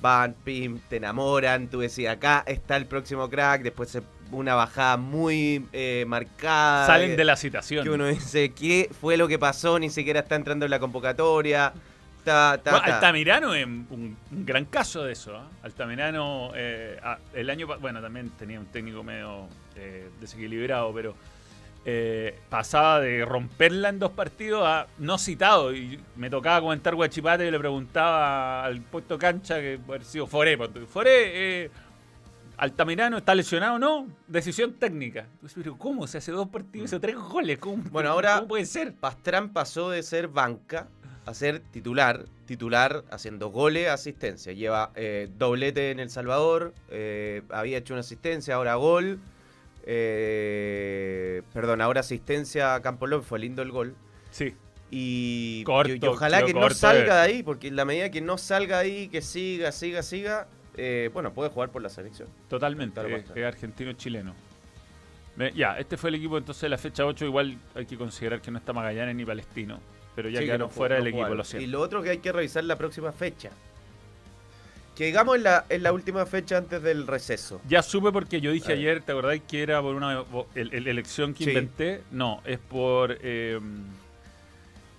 Van, 0.01 0.35
pim, 0.35 0.79
te 0.89 0.97
enamoran, 0.97 1.69
tú 1.69 1.81
decías 1.81 2.15
acá 2.17 2.45
está 2.47 2.77
el 2.77 2.87
próximo 2.87 3.29
crack, 3.31 3.63
después 3.63 3.89
se- 3.89 4.03
una 4.35 4.55
bajada 4.55 4.97
muy 4.97 5.67
eh, 5.73 6.05
marcada. 6.07 6.87
Salen 6.87 7.13
eh, 7.13 7.17
de 7.17 7.25
la 7.25 7.37
citación. 7.37 7.85
que 7.85 7.91
uno 7.91 8.07
dice, 8.07 8.53
¿qué 8.53 8.91
fue 9.01 9.17
lo 9.17 9.29
que 9.29 9.39
pasó? 9.39 9.79
Ni 9.79 9.91
siquiera 9.91 10.21
está 10.21 10.35
entrando 10.35 10.65
en 10.65 10.71
la 10.71 10.79
convocatoria. 10.79 11.73
Ta, 12.25 12.59
ta, 12.63 12.71
Bueno, 12.71 12.87
ta. 12.87 12.95
Altamirano 12.97 13.55
es 13.55 13.67
un, 13.67 14.17
un 14.31 14.47
gran 14.47 14.65
caso 14.65 15.05
de 15.05 15.13
eso. 15.13 15.37
¿ah? 15.37 15.49
Altamirano, 15.63 16.53
eh, 16.55 16.99
el 17.35 17.51
año 17.51 17.67
bueno, 17.81 18.01
también 18.01 18.31
tenía 18.31 18.59
un 18.59 18.67
técnico 18.67 19.03
medio 19.05 19.47
eh, 19.77 20.09
desequilibrado, 20.21 20.93
pero 20.95 21.15
eh, 21.87 22.39
pasaba 22.49 22.99
de 23.01 23.27
romperla 23.27 23.91
en 23.91 23.99
dos 23.99 24.13
partidos 24.13 24.67
a 24.67 24.87
no 24.99 25.19
citado. 25.19 25.75
Y 25.75 26.01
me 26.17 26.31
tocaba 26.31 26.63
comentar 26.63 26.95
Guachipate 26.95 27.47
y 27.47 27.51
le 27.51 27.59
preguntaba 27.59 28.65
al 28.65 28.81
puesto 28.81 29.19
cancha 29.19 29.61
que 29.61 29.79
haber 29.87 30.05
sido 30.05 30.27
Foré. 30.27 30.57
Foré, 30.87 31.65
eh, 31.65 31.71
Altamirano 32.65 33.19
está 33.19 33.35
lesionado 33.35 33.75
o 33.77 33.79
no? 33.79 34.09
Decisión 34.27 34.75
técnica. 34.75 35.27
Pero 35.55 35.77
¿cómo? 35.79 36.07
Se 36.07 36.19
hace 36.19 36.33
dos 36.33 36.49
partidos, 36.49 36.87
hizo 36.91 37.01
tres 37.01 37.17
goles. 37.17 37.59
¿Cómo, 37.59 37.83
Bueno, 37.91 38.11
ahora- 38.11 38.37
¿cómo 38.37 38.49
puede 38.49 38.67
ser? 38.67 38.93
Pastrán 38.95 39.53
pasó 39.53 39.91
de 39.91 40.03
ser 40.03 40.29
banca 40.29 40.89
a 41.27 41.33
ser 41.33 41.61
titular, 41.71 42.27
titular 42.47 43.05
haciendo 43.11 43.49
goles, 43.51 43.89
asistencia. 43.89 44.53
Lleva 44.53 44.91
eh, 44.95 45.31
doblete 45.39 45.91
en 45.91 46.01
El 46.01 46.11
Salvador, 46.11 46.75
eh, 46.91 47.43
había 47.51 47.79
hecho 47.79 47.95
una 47.95 48.01
asistencia, 48.01 48.55
ahora 48.57 48.75
gol. 48.75 49.21
eh, 49.87 51.43
perdón, 51.53 51.81
ahora 51.81 52.01
asistencia 52.01 52.75
a 52.75 52.81
Campo 52.83 53.07
López, 53.07 53.27
fue 53.29 53.39
lindo 53.39 53.63
el 53.63 53.71
gol. 53.71 53.95
Sí. 54.31 54.55
Y, 54.91 55.63
Corto, 55.65 55.93
y- 55.95 55.99
y 56.03 56.07
ojalá 56.07 56.45
que 56.45 56.55
no 56.55 56.71
salga 56.71 57.17
de 57.17 57.21
ahí, 57.21 57.43
porque 57.43 57.69
en 57.69 57.77
la 57.77 57.85
medida 57.85 58.11
que 58.11 58.21
no 58.21 58.39
salga 58.39 58.79
de 58.79 58.85
ahí, 58.85 59.09
que 59.09 59.21
siga, 59.23 59.73
siga, 59.73 60.03
siga, 60.03 60.47
eh, 60.77 61.11
bueno, 61.13 61.33
puede 61.33 61.51
jugar 61.51 61.71
por 61.71 61.83
la 61.83 61.89
selección. 61.89 62.29
Totalmente, 62.49 63.01
eh, 63.01 63.25
es 63.35 63.45
argentino-chileno. 63.45 64.35
Ya, 65.55 65.79
este 65.79 65.97
fue 65.97 66.11
el 66.11 66.17
equipo 66.17 66.39
entonces 66.39 66.63
de 66.63 66.69
la 66.69 66.79
fecha 66.79 67.05
8. 67.05 67.25
Igual 67.25 67.59
hay 67.75 67.87
que 67.87 67.97
considerar 67.99 68.41
que 68.41 68.51
no 68.53 68.59
está 68.59 68.73
Magallanes 68.73 69.17
ni 69.17 69.25
Palestino. 69.25 69.81
Pero 70.15 70.29
ya 70.29 70.39
Sí, 70.39 70.43
que 70.43 70.47
quedaron 70.47 70.69
no 70.69 70.73
fuera 70.73 70.97
no 70.99 71.05
del 71.05 71.13
equipo, 71.13 71.35
lo 71.35 71.43
Y 71.43 71.45
siento. 71.45 71.71
lo 71.71 71.81
otro 71.81 72.03
que 72.03 72.11
hay 72.11 72.19
que 72.19 72.31
revisar 72.31 72.63
la 72.63 72.79
próxima 72.79 73.11
fecha. 73.11 73.51
Que 74.95 75.07
digamos 75.07 75.35
en 75.35 75.43
la, 75.43 75.65
en 75.71 75.83
la 75.83 75.93
última 75.93 76.25
fecha 76.25 76.57
antes 76.57 76.81
del 76.81 77.09
receso. 77.09 77.61
Ya 77.69 77.83
supe 77.83 78.13
porque 78.13 78.41
yo 78.41 78.53
dije 78.53 78.75
ayer, 78.75 79.03
¿te 79.03 79.11
acordáis 79.11 79.43
que 79.43 79.61
era 79.61 79.83
por 79.83 79.97
una 79.97 80.23
el- 80.55 80.73
el- 80.73 80.87
elección 80.87 81.35
que 81.35 81.43
Sí. 81.43 81.51
inventé? 81.51 82.03
No, 82.13 82.41
es 82.45 82.61
por. 82.61 83.19
eh, 83.21 83.59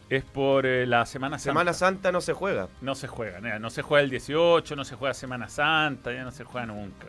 es 0.09 0.23
por 0.23 0.65
eh, 0.65 0.85
la 0.85 1.05
Semana 1.05 1.37
Santa. 1.39 1.51
Semana 1.51 1.73
Santa 1.73 2.11
no 2.11 2.21
se 2.21 2.33
juega. 2.33 2.67
No 2.81 2.93
se 2.95 3.07
juega, 3.07 3.39
no 3.59 3.69
se 3.69 3.81
juega 3.81 4.03
el 4.03 4.09
18, 4.09 4.75
no 4.75 4.83
se 4.85 4.95
juega 4.95 5.13
Semana 5.13 5.49
Santa, 5.49 6.13
ya 6.13 6.23
no 6.23 6.31
se 6.31 6.43
juega 6.43 6.67
nunca. 6.67 7.07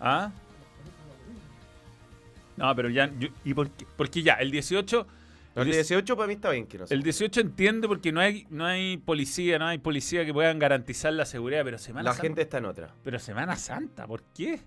¿Ah? 0.00 0.30
No, 2.56 2.74
pero 2.76 2.88
ya. 2.88 3.10
yo- 3.18 3.28
¿Y 3.44 3.54
por 3.54 3.70
qué? 3.70 3.86
Porque 3.96 4.22
ya, 4.22 4.34
el 4.34 4.50
18. 4.50 5.06
El 5.56 5.68
diec- 5.68 5.72
18 5.72 6.16
para 6.16 6.26
mí 6.26 6.34
está 6.34 6.50
bien 6.50 6.66
que 6.66 6.78
no 6.78 6.86
se 6.86 6.94
El 6.94 7.02
18 7.04 7.40
entiende 7.40 7.86
porque 7.86 8.10
no 8.10 8.20
hay, 8.20 8.44
no 8.50 8.64
hay 8.66 8.96
policía, 8.96 9.56
no 9.58 9.66
hay 9.68 9.78
policía 9.78 10.24
que 10.26 10.32
puedan 10.32 10.58
garantizar 10.58 11.12
la 11.12 11.24
seguridad, 11.26 11.62
pero 11.64 11.78
Semana 11.78 12.04
La 12.04 12.10
Santa. 12.12 12.22
gente 12.22 12.42
está 12.42 12.58
en 12.58 12.64
otra. 12.64 12.90
Pero 13.04 13.18
Semana 13.20 13.54
Santa, 13.56 14.06
¿por 14.06 14.22
qué? 14.36 14.60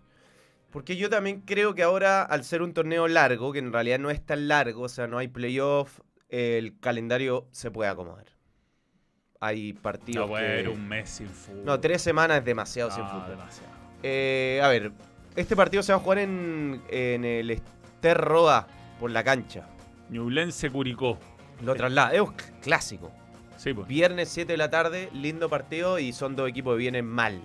Porque 0.71 0.95
yo 0.95 1.10
también 1.10 1.41
creo 1.41 1.75
que 1.75 1.83
ahora, 1.83 2.23
al 2.23 2.43
ser 2.45 2.62
un 2.62 2.73
torneo 2.73 3.07
largo, 3.10 3.51
que 3.51 3.60
en 3.60 3.73
realidad 3.73 3.99
no 3.99 4.10
es 4.10 4.25
tan 4.25 4.47
largo, 4.47 4.83
o 4.83 4.89
sea, 4.89 5.07
no 5.07 5.17
hay 5.17 5.27
playoff, 5.27 5.99
el 6.30 6.80
calendario 6.80 7.48
se 7.52 7.72
puede 7.72 7.90
acomodar. 7.90 8.26
Hay 9.40 9.74
partidos. 9.74 10.26
No 10.26 10.32
puede 10.32 10.48
haber 10.48 10.70
un 10.70 10.88
mes 10.88 11.10
sin 11.10 11.28
fútbol. 11.28 11.66
No, 11.66 11.80
tres 11.80 12.02
semanas 12.02 12.40
es 12.40 12.46
demasiado 12.46 12.90
sin 12.92 13.06
fútbol. 13.08 13.30
demasiado. 13.30 13.72
Eh, 14.04 14.60
a 14.63 14.68
ver, 14.68 14.92
este 15.36 15.56
partido 15.56 15.84
se 15.84 15.92
va 15.92 16.00
a 16.00 16.02
jugar 16.02 16.20
en, 16.20 16.82
en 16.90 17.24
el 17.24 17.52
Ester 17.52 18.18
Roda, 18.18 18.68
por 19.00 19.12
la 19.12 19.24
cancha. 19.24 19.68
Ñublense 20.10 20.70
Curicó. 20.70 21.20
Lo 21.63 21.76
traslada. 21.76 22.13
Es 22.13 22.22
un 22.22 22.34
clásico. 22.62 23.12
Sí, 23.58 23.74
pues. 23.74 23.88
Viernes 23.88 24.30
7 24.30 24.54
de 24.54 24.58
la 24.58 24.70
tarde, 24.70 25.10
lindo 25.13 25.50
partido 25.50 26.00
y 26.00 26.13
son 26.13 26.36
dos 26.36 26.50
equipos 26.50 26.74
que 26.74 26.80
vienen 26.80 27.06
mal. 27.06 27.42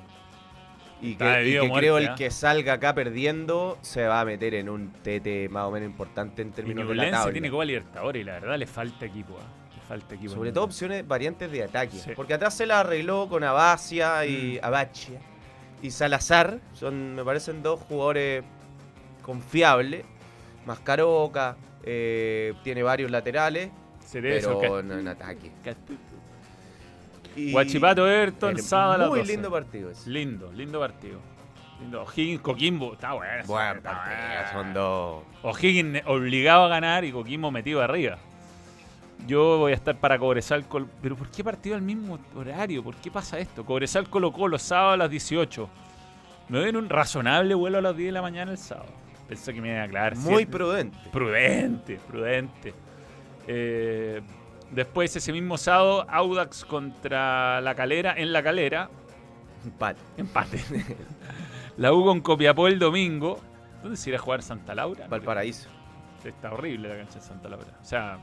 Y 1.02 1.16
que, 1.16 1.48
y 1.48 1.52
que 1.52 1.58
muerte, 1.62 1.78
creo 1.78 1.98
el 1.98 2.08
¿ah? 2.10 2.14
que 2.14 2.30
salga 2.30 2.74
acá 2.74 2.94
perdiendo 2.94 3.76
se 3.82 4.06
va 4.06 4.20
a 4.20 4.24
meter 4.24 4.54
en 4.54 4.68
un 4.68 4.92
tete 5.02 5.48
más 5.48 5.64
o 5.64 5.70
menos 5.72 5.90
importante 5.90 6.42
en 6.42 6.48
Y 6.48 6.52
términos 6.52 6.88
de 6.88 6.94
la 6.94 7.10
tabla. 7.10 7.32
tiene 7.32 7.50
Copa 7.50 7.64
Libertadores 7.64 8.22
y 8.22 8.24
la 8.24 8.32
verdad 8.34 8.56
le 8.58 8.66
falta 8.66 9.04
equipo. 9.06 9.36
¿ah? 9.40 9.44
Le 9.74 9.82
falta 9.82 10.14
equipo. 10.14 10.32
Sobre 10.32 10.52
todo 10.52 10.64
opciones, 10.64 11.06
variantes 11.06 11.50
de 11.50 11.64
ataque. 11.64 11.96
Sí. 11.98 12.12
Porque 12.14 12.34
atrás 12.34 12.54
se 12.54 12.66
la 12.66 12.80
arregló 12.80 13.28
con 13.28 13.42
Abacia 13.42 14.24
y 14.24 14.60
Mm. 14.62 14.64
Abachia 14.64 15.20
y 15.82 15.90
Salazar. 15.90 16.60
Son, 16.72 17.16
me 17.16 17.24
parecen 17.24 17.62
dos 17.64 17.80
jugadores 17.80 18.44
confiables. 19.22 20.04
Mascaroca, 20.66 21.56
eh, 21.82 22.54
tiene 22.62 22.84
varios 22.84 23.10
laterales, 23.10 23.70
Cerezo, 24.06 24.58
pero 24.60 24.82
no 24.84 24.96
en 24.98 25.08
ataque. 25.08 25.50
Ca- 25.64 25.74
Y- 27.36 27.52
Guachipato 27.52 28.06
Everton, 28.08 28.58
sábado 28.58 28.92
a 28.92 28.98
las 28.98 29.08
Muy 29.08 29.18
12. 29.20 29.32
lindo 29.32 29.50
partido 29.50 29.90
ese. 29.90 30.10
Lindo, 30.10 30.52
lindo 30.52 30.78
partido. 30.80 31.18
Lindo. 31.80 32.02
O'Higgins, 32.02 32.40
Coquimbo, 32.40 32.92
está 32.94 33.12
bueno. 33.14 33.42
Buen 33.46 33.82
partido, 33.82 34.16
bueno. 34.16 34.52
son 34.52 34.74
dos. 34.74 35.22
O'Higgins 35.42 36.02
obligado 36.06 36.64
a 36.64 36.68
ganar 36.68 37.04
y 37.04 37.12
Coquimbo 37.12 37.50
metido 37.50 37.80
arriba. 37.82 38.18
Yo 39.26 39.58
voy 39.58 39.72
a 39.72 39.74
estar 39.76 39.96
para 39.96 40.18
Cobresal. 40.18 40.66
Col- 40.68 40.88
Pero 41.00 41.16
¿por 41.16 41.28
qué 41.30 41.42
partido 41.44 41.76
al 41.76 41.82
mismo 41.82 42.18
horario? 42.36 42.82
¿Por 42.82 42.96
qué 42.96 43.10
pasa 43.10 43.38
esto? 43.38 43.64
Cobresal 43.64 44.08
Colo 44.08 44.32
Colo, 44.32 44.58
sábado 44.58 44.90
a 44.92 44.96
las 44.96 45.10
18. 45.10 45.68
Me 46.48 46.58
doy 46.58 46.68
en 46.70 46.76
un 46.76 46.88
razonable 46.88 47.54
vuelo 47.54 47.78
a 47.78 47.80
las 47.80 47.96
10 47.96 48.08
de 48.08 48.12
la 48.12 48.22
mañana 48.22 48.50
el 48.52 48.58
sábado. 48.58 48.88
Pensé 49.28 49.54
que 49.54 49.60
me 49.60 49.70
iba 49.70 49.80
a 49.80 49.84
aclarar. 49.84 50.16
Muy 50.16 50.44
prudente. 50.44 50.98
Prudente, 51.12 51.98
prudente. 52.08 52.74
Eh, 53.46 54.20
después, 54.72 55.14
ese 55.16 55.32
mismo 55.32 55.56
sábado, 55.58 56.06
Audax 56.08 56.64
contra 56.64 57.60
La 57.60 57.74
Calera, 57.74 58.14
en 58.16 58.32
La 58.32 58.42
Calera. 58.42 58.90
Empate. 59.64 60.00
Empate. 60.16 60.60
la 61.76 61.92
U 61.92 62.04
con 62.04 62.20
Copiapó 62.20 62.66
el 62.68 62.78
domingo. 62.78 63.40
¿Dónde 63.82 63.96
se 63.96 64.10
irá 64.10 64.18
a 64.18 64.22
jugar 64.22 64.42
Santa 64.42 64.74
Laura? 64.74 65.06
Valparaíso. 65.08 65.68
Está 66.24 66.52
horrible 66.52 66.88
la 66.88 66.96
cancha 66.96 67.18
de 67.18 67.24
Santa 67.24 67.48
Laura. 67.48 67.66
O 67.80 67.84
sea, 67.84 68.18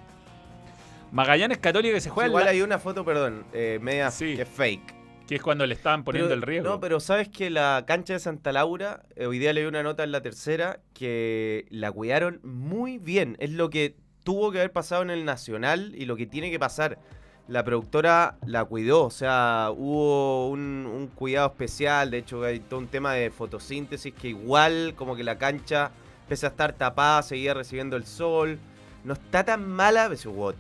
Magallanes 1.12 1.58
Católica 1.58 1.96
que 1.96 2.02
se 2.02 2.10
juega 2.10 2.28
en 2.28 2.32
Igual 2.32 2.46
la- 2.46 2.52
hay 2.52 2.62
una 2.62 2.80
foto, 2.80 3.04
perdón, 3.04 3.46
eh, 3.54 3.80
media 3.82 4.12
Sí. 4.12 4.36
que 4.36 4.44
es 4.44 4.50
fake. 4.50 5.00
que 5.28 5.36
es 5.36 5.44
cuando 5.44 5.64
le 5.68 5.76
estaban 5.76 6.04
poniendo 6.04 6.28
Pero- 6.30 6.36
el 6.40 6.42
riesgo. 6.42 6.70
No, 6.72 6.80
pero 6.80 7.00
sabes 7.00 7.30
que 7.30 7.52
la 7.52 7.84
cancha 7.86 8.14
de 8.14 8.20
Santa 8.20 8.52
Laura, 8.52 9.04
eh, 9.16 9.28
hoy 9.28 9.38
día 9.38 9.54
leí 9.54 9.66
una 9.66 9.84
nota 9.84 10.04
en 10.04 10.12
la 10.12 10.22
tercera, 10.24 10.80
que 10.96 11.68
la 11.70 11.92
cuidaron 11.92 12.40
muy 12.44 12.98
bien. 12.98 13.36
Es 13.40 13.52
lo 13.52 13.70
que 13.70 13.96
tuvo 14.30 14.52
que 14.52 14.60
haber 14.60 14.72
pasado 14.72 15.02
en 15.02 15.10
el 15.10 15.26
Nacional 15.26 15.92
y 15.96 16.06
lo 16.06 16.16
que 16.16 16.28
tiene 16.28 16.52
que 16.52 16.60
pasar. 16.60 17.00
La 17.48 17.64
productora 17.64 18.38
la 18.46 18.64
cuidó, 18.64 19.06
o 19.06 19.10
sea, 19.10 19.70
hubo 19.76 20.50
un, 20.50 20.86
un 20.86 21.08
cuidado 21.08 21.48
especial, 21.48 22.12
de 22.12 22.20
hecho 22.20 22.44
hay 22.44 22.60
todo 22.60 22.80
un 22.80 22.86
tema 22.90 23.14
de 23.14 23.32
fotosíntesis 23.32 24.14
que 24.14 24.28
igual 24.28 24.94
como 24.96 25.16
que 25.16 25.24
la 25.24 25.40
cancha, 25.40 25.90
pese 26.28 26.46
a 26.46 26.50
estar 26.50 26.74
tapada, 26.74 27.24
seguía 27.24 27.56
recibiendo 27.56 27.98
el 27.98 28.06
sol. 28.06 28.60
No 29.04 29.14
está 29.14 29.44
tan 29.44 29.68
mala, 29.68 30.06
pues, 30.10 30.24
hubo 30.28 30.54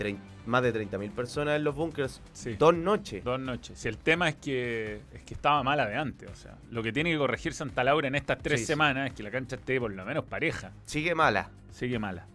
más 0.47 0.63
de 0.63 0.73
30.000 0.73 1.11
personas 1.11 1.57
en 1.57 1.63
los 1.63 1.75
bunkers, 1.75 2.21
Sí. 2.33 2.55
dos 2.57 2.73
noches. 2.73 3.23
Dos 3.23 3.39
noches. 3.39 3.77
Si 3.77 3.87
el 3.87 3.99
tema 3.99 4.29
es 4.29 4.35
que 4.37 5.01
es 5.13 5.21
que 5.25 5.35
estaba 5.35 5.61
mala 5.61 5.85
de 5.85 5.95
antes, 5.95 6.27
o 6.31 6.35
sea, 6.35 6.57
lo 6.71 6.81
que 6.81 6.91
tiene 6.91 7.11
que 7.11 7.19
corregir 7.19 7.53
Santa 7.53 7.83
Laura 7.83 8.07
en 8.07 8.15
estas 8.15 8.39
tres 8.39 8.61
sí. 8.61 8.65
semanas 8.65 9.09
es 9.09 9.13
que 9.13 9.21
la 9.21 9.29
cancha 9.29 9.57
esté 9.57 9.79
por 9.79 9.91
lo 9.93 10.03
menos 10.05 10.23
pareja. 10.25 10.71
Sigue 10.85 11.13
mala. 11.13 11.51
Sigue 11.69 11.99
mala. 11.99 12.25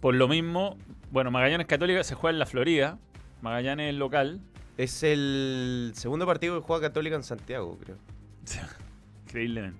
Por 0.00 0.14
lo 0.14 0.28
mismo, 0.28 0.76
bueno, 1.10 1.30
Magallanes 1.30 1.66
Católica 1.66 2.04
se 2.04 2.14
juega 2.14 2.32
en 2.34 2.38
la 2.38 2.46
Florida. 2.46 2.98
Magallanes 3.42 3.92
es 3.92 3.98
local. 3.98 4.40
Es 4.76 5.02
el 5.02 5.92
segundo 5.94 6.24
partido 6.26 6.60
que 6.60 6.64
juega 6.66 6.88
Católica 6.88 7.16
en 7.16 7.22
Santiago, 7.24 7.76
creo. 7.82 7.96
Increíblemente. 9.26 9.78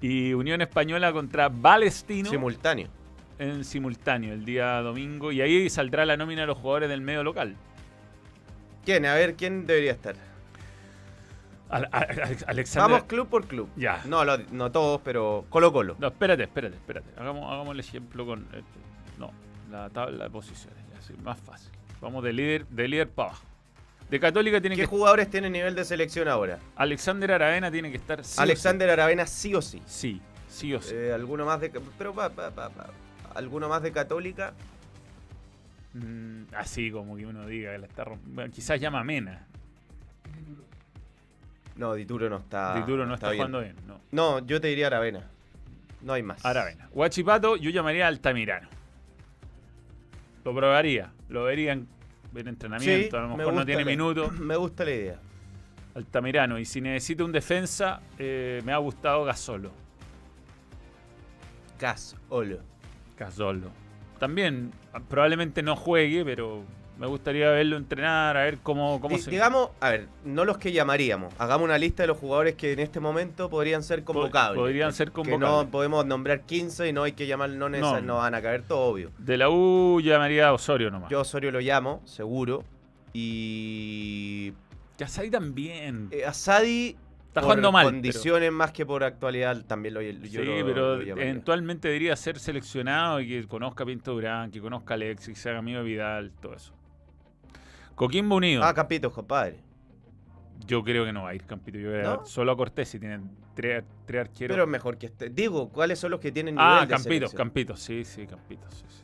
Y 0.00 0.32
Unión 0.34 0.60
Española 0.60 1.12
contra 1.12 1.50
Palestino 1.50 2.30
Simultáneo. 2.30 2.88
en 3.38 3.64
simultáneo 3.64 4.32
el 4.34 4.44
día 4.44 4.80
domingo. 4.82 5.32
Y 5.32 5.40
ahí 5.40 5.68
saldrá 5.70 6.04
la 6.06 6.16
nómina 6.16 6.42
de 6.42 6.46
los 6.48 6.58
jugadores 6.58 6.88
del 6.88 7.00
medio 7.00 7.24
local. 7.24 7.56
¿Quién? 8.84 9.06
A 9.06 9.14
ver, 9.14 9.34
¿quién 9.34 9.66
debería 9.66 9.92
estar? 9.92 10.14
Al- 11.68 11.88
Alexander. 12.46 12.90
Vamos 12.92 13.06
club 13.08 13.28
por 13.28 13.46
club. 13.46 13.68
Ya. 13.76 14.02
No, 14.06 14.24
lo- 14.24 14.38
no 14.52 14.70
todos, 14.72 15.00
pero 15.04 15.44
Colo 15.50 15.72
Colo. 15.72 15.96
No, 15.98 16.06
espérate, 16.08 16.44
espérate, 16.44 16.76
espérate. 16.76 17.10
Hagamos, 17.20 17.50
hagamos 17.52 17.74
el 17.74 17.80
ejemplo 17.80 18.24
con. 18.24 18.46
eh, 18.52 18.62
no, 19.18 19.32
la 19.70 19.90
tabla 19.90 20.24
de 20.24 20.30
posiciones. 20.30 20.78
Ya, 20.94 21.00
sí, 21.00 21.14
más 21.22 21.38
fácil. 21.40 21.70
Vamos 22.00 22.22
de 22.24 22.32
líder, 22.32 22.66
de 22.68 22.88
líder 22.88 23.08
para 23.08 23.30
abajo. 23.30 23.44
De 24.10 24.18
Católica 24.20 24.60
tiene 24.60 24.76
¿Qué 24.76 24.82
que. 24.82 24.86
jugadores 24.86 25.28
tienen 25.28 25.52
nivel 25.52 25.74
de 25.74 25.84
selección 25.84 26.28
ahora? 26.28 26.58
Alexander 26.76 27.30
Aravena 27.32 27.70
tiene 27.70 27.90
que 27.90 27.96
estar. 27.98 28.24
sí 28.24 28.38
o 28.38 28.42
Alexander 28.42 28.88
Aravena 28.88 29.26
sí 29.26 29.54
o 29.54 29.60
sí. 29.60 29.82
Sí, 29.86 30.20
sí 30.48 30.72
o 30.74 30.80
sí. 30.80 30.94
Eh, 30.94 31.12
alguno 31.12 31.44
más 31.44 31.60
de... 31.60 31.70
Pero 31.98 32.14
va, 32.14 32.28
va, 32.28 32.48
va. 32.50 32.70
Alguno 33.34 33.68
más 33.68 33.82
de 33.82 33.92
Católica. 33.92 34.54
Mm, 35.92 36.44
así 36.54 36.90
como 36.90 37.16
que 37.16 37.26
uno 37.26 37.46
diga 37.46 37.72
que 37.72 37.78
la 37.78 37.86
está 37.86 38.04
rompiendo. 38.04 38.50
Quizás 38.50 38.80
llama 38.80 39.04
Mena. 39.04 39.46
No, 41.76 41.94
Dituro 41.94 42.28
no 42.28 42.38
está. 42.38 42.74
Dituro 42.74 43.06
no 43.06 43.14
está, 43.14 43.30
bien. 43.30 43.38
jugando 43.38 43.60
bien. 43.60 43.76
No. 43.86 44.00
No, 44.10 44.46
yo 44.46 44.60
te 44.60 44.68
diría 44.68 44.86
Aravena. 44.88 45.28
No 46.00 46.12
hay 46.12 46.22
más. 46.22 46.44
Aravena. 46.44 46.88
Guachipato, 46.92 47.56
yo 47.56 47.70
llamaría 47.70 48.06
Altamirano. 48.08 48.68
Lo 50.44 50.54
probaría. 50.54 51.12
Lo 51.28 51.44
vería 51.44 51.72
en, 51.72 51.86
en 52.34 52.48
entrenamiento. 52.48 53.10
Sí, 53.10 53.16
a 53.16 53.20
lo 53.22 53.28
me 53.30 53.36
mejor 53.38 53.54
no 53.54 53.66
tiene 53.66 53.84
la- 53.84 53.90
minutos. 53.90 54.32
Me 54.38 54.56
gusta 54.56 54.84
la 54.84 54.90
idea. 54.90 55.20
Altamirano. 55.94 56.58
Y 56.58 56.64
si 56.64 56.80
necesita 56.80 57.24
un 57.24 57.32
defensa, 57.32 58.00
eh, 58.18 58.62
me 58.64 58.72
ha 58.72 58.76
gustado 58.78 59.24
Gasolo. 59.24 59.70
Gas, 61.78 62.16
Olo. 62.28 62.58
Gasolo. 63.16 63.70
También 64.18 64.72
ah, 64.92 65.00
probablemente 65.00 65.62
no 65.62 65.76
juegue, 65.76 66.24
pero 66.24 66.64
me 66.98 67.06
gustaría 67.06 67.48
verlo 67.50 67.76
entrenar, 67.76 68.36
a 68.36 68.42
ver 68.42 68.58
cómo, 68.62 69.00
cómo 69.00 69.16
Di- 69.16 69.22
se. 69.22 69.30
Digamos, 69.30 69.70
a 69.80 69.90
ver, 69.90 70.08
no 70.24 70.44
los 70.44 70.58
que 70.58 70.72
llamaríamos. 70.72 71.32
Hagamos 71.38 71.64
una 71.66 71.78
lista 71.78 72.02
de 72.02 72.08
los 72.08 72.18
jugadores 72.18 72.54
que 72.56 72.72
en 72.72 72.80
este 72.80 72.98
momento 73.00 73.48
podrían 73.48 73.82
ser 73.82 74.02
convocables. 74.04 74.58
podrían 74.60 74.92
ser 74.92 75.12
Que 75.12 75.22
no 75.22 75.30
convocables. 75.30 75.70
podemos 75.70 76.06
nombrar 76.06 76.40
15 76.42 76.88
y 76.88 76.92
no 76.92 77.04
hay 77.04 77.12
que 77.12 77.26
llamar, 77.26 77.50
no, 77.50 77.68
No. 77.68 78.00
no 78.00 78.16
van 78.16 78.34
a 78.34 78.42
caber 78.42 78.62
todo 78.62 78.80
obvio. 78.80 79.10
De 79.18 79.36
la 79.36 79.48
U 79.48 80.00
llamaría 80.00 80.48
a 80.48 80.52
Osorio 80.52 80.90
nomás. 80.90 81.10
Yo 81.10 81.18
a 81.18 81.22
Osorio 81.22 81.50
lo 81.52 81.60
llamo, 81.60 82.02
seguro. 82.04 82.64
Y 83.42 84.52
Yasai 84.98 85.30
también. 85.30 86.08
eh, 86.10 86.24
a 86.24 86.32
Sadi, 86.32 86.96
Está 87.28 87.40
por 87.40 87.44
jugando 87.44 87.72
mal. 87.72 87.84
pero- 87.86 87.96
condiciones 87.96 88.50
más 88.52 88.72
que 88.72 88.84
por 88.86 89.04
actualidad, 89.04 89.64
también 89.66 89.94
lo, 89.94 90.02
yo 90.02 90.12
sí, 90.12 90.38
lo- 90.44 90.66
pero 90.66 90.96
lo 90.96 91.02
eventualmente 91.02 91.88
debería 91.88 92.16
ser 92.16 92.38
seleccionado 92.38 93.20
y 93.20 93.28
que 93.28 93.46
conozca 93.46 93.84
a 93.84 93.86
Pinto 93.86 94.12
Durán, 94.12 94.50
que 94.50 94.60
conozca 94.60 94.94
a 94.94 94.96
Alexis, 94.96 95.34
que 95.34 95.40
se 95.40 95.50
haga 95.50 95.58
amigo 95.58 95.78
de 95.78 95.84
Vidal, 95.84 96.32
todo 96.40 96.54
eso. 96.54 96.72
Coquimbo 97.98 98.36
Unido. 98.36 98.62
Ah, 98.62 98.72
Campito, 98.72 99.12
compadre. 99.12 99.58
Yo 100.66 100.84
creo 100.84 101.04
que 101.04 101.12
no 101.12 101.24
va 101.24 101.30
a 101.30 101.34
ir 101.34 101.44
Campito. 101.44 101.78
Yo 101.78 101.90
creo 101.90 102.16
¿No? 102.18 102.26
solo 102.26 102.52
a 102.52 102.56
Cortés 102.56 102.88
si 102.88 103.00
tienen 103.00 103.28
tres, 103.54 103.82
tres 104.06 104.20
arqueros. 104.20 104.54
Pero 104.54 104.66
mejor 104.68 104.96
que 104.98 105.06
este. 105.06 105.30
Digo, 105.30 105.68
¿cuáles 105.70 105.98
son 105.98 106.12
los 106.12 106.20
que 106.20 106.30
tienen 106.30 106.54
nivel 106.54 106.70
ah, 106.70 106.80
de 106.82 106.88
Campito, 106.88 107.08
selección? 107.08 107.36
Campito, 107.36 107.76
sí, 107.76 108.04
sí, 108.04 108.26
Campito, 108.26 108.70
sí, 108.70 108.84
sí. 108.88 109.02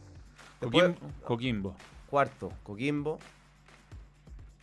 Coquimbo. 1.25 1.75
Cuarto, 2.09 2.53
Coquimbo. 2.63 3.19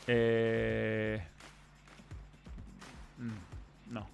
Eh, 0.07 1.21
mm, 3.17 3.93
no. 3.93 4.07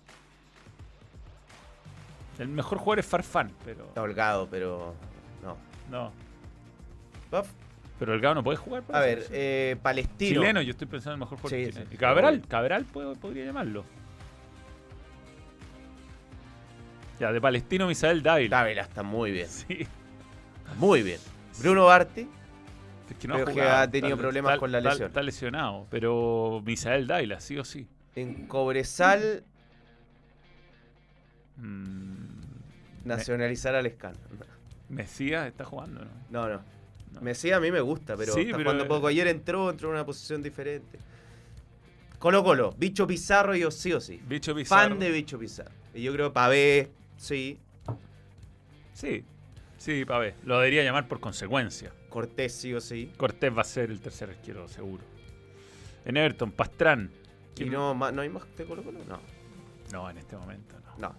El 2.40 2.48
mejor 2.48 2.80
jugador 2.80 3.00
es 3.00 3.06
Farfán, 3.06 3.52
pero. 3.64 3.86
Está 3.86 4.02
holgado, 4.02 4.48
pero. 4.50 4.96
No. 5.44 5.58
No. 5.92 6.12
Buff. 7.30 7.67
Pero 8.00 8.14
el 8.14 8.22
Gao 8.22 8.36
no 8.36 8.44
puede 8.44 8.58
jugar. 8.58 8.84
A 8.92 9.00
ver, 9.00 9.26
eh, 9.32 9.76
Palestino. 9.82 10.42
Chileno, 10.42 10.62
yo 10.62 10.72
estoy 10.72 10.88
pensando 10.88 11.14
en 11.14 11.16
el 11.16 11.20
mejor 11.22 11.40
jugador 11.40 11.60
Sí, 11.60 11.66
chileno. 11.72 11.90
sí, 11.90 11.96
Y 11.96 11.98
Cabral, 11.98 12.36
obvio. 12.36 12.48
Cabral 12.48 12.86
puede- 12.86 13.16
podría 13.16 13.46
llamarlo. 13.46 13.84
Ya, 17.20 17.32
de 17.32 17.42
Palestino, 17.42 17.88
Misael 17.88 18.22
Dávila. 18.22 18.58
Dávila 18.58 18.82
está 18.84 19.02
muy 19.04 19.32
bien. 19.32 19.48
Sí. 19.48 19.88
Muy 20.78 21.02
bien. 21.02 21.20
Bruno 21.60 21.86
Barti. 21.86 22.28
Es 23.10 23.16
que 23.18 23.28
no 23.28 23.36
Creo 23.36 23.48
ha 23.48 23.54
que 23.54 23.62
ha 23.62 23.90
tenido 23.90 24.18
problemas 24.18 24.60
con 24.60 24.72
la 24.72 24.82
lesión. 24.82 25.08
Está 25.08 25.24
lesionado, 25.24 25.88
pero 25.90 26.62
Misael 26.66 27.08
Dávila, 27.08 27.40
sí 27.40 27.58
o 27.58 27.64
sí. 27.66 27.88
En 28.16 28.48
Cobresal, 28.48 29.44
Mm, 31.60 32.28
nacionalizar 33.06 33.74
al 33.74 33.88
Escano. 33.88 34.18
Mesías 34.90 35.48
está 35.48 35.66
jugando, 35.66 36.02
¿no? 36.06 36.12
No, 36.30 36.48
no. 36.48 36.62
No. 37.18 37.22
Messi 37.24 37.52
a 37.52 37.60
mí 37.60 37.72
me 37.72 37.82
gusta, 37.82 38.16
pero 38.16 38.34
Sí, 38.34 38.46
pero- 38.46 38.58
jugando 38.60 38.88
poco. 38.88 39.08
Ayer 39.08 39.28
entró, 39.28 39.70
entró 39.70 39.90
en 39.90 39.96
una 39.96 40.06
posición 40.06 40.42
diferente. 40.42 40.98
Colo 42.20 42.44
Colo, 42.44 42.74
Bicho 42.78 43.06
Pizarro 43.06 43.56
yo 43.56 43.70
sí 43.70 43.94
o 43.94 44.00
sí. 44.02 44.20
Bicho 44.28 44.56
Pizarro. 44.56 44.90
Fan 44.90 45.00
de 45.00 45.12
Bicho 45.12 45.38
Pizarro. 45.38 45.72
Y 45.94 46.02
yo 46.04 46.14
creo 46.14 46.34
Pavé, 46.34 46.90
sí. 47.18 47.60
Sí, 48.94 49.24
sí, 49.78 50.04
pa' 50.06 50.18
ver. 50.18 50.36
Lo 50.44 50.56
debería 50.58 50.84
llamar 50.84 51.08
por 51.08 51.20
consecuencia. 51.20 51.92
Cortés 52.10 52.54
sí 52.54 52.74
o 52.74 52.82
sí. 52.82 53.12
Cortés 53.18 53.56
va 53.56 53.62
a 53.62 53.66
ser 53.66 53.92
el 53.92 54.00
tercer 54.02 54.30
arquero, 54.32 54.68
seguro. 54.68 55.04
En 56.06 56.18
Everton, 56.18 56.52
Pastrán. 56.52 57.12
Y 57.58 57.66
no, 57.66 57.94
ma- 57.94 58.12
no 58.12 58.22
hay 58.24 58.30
más 58.30 58.44
de 58.58 58.66
Colo 58.66 58.82
Colo, 58.84 59.00
no. 59.08 59.20
No, 59.92 60.10
en 60.10 60.18
este 60.18 60.36
momento 60.36 60.76
no. 60.98 61.10
No. 61.10 61.16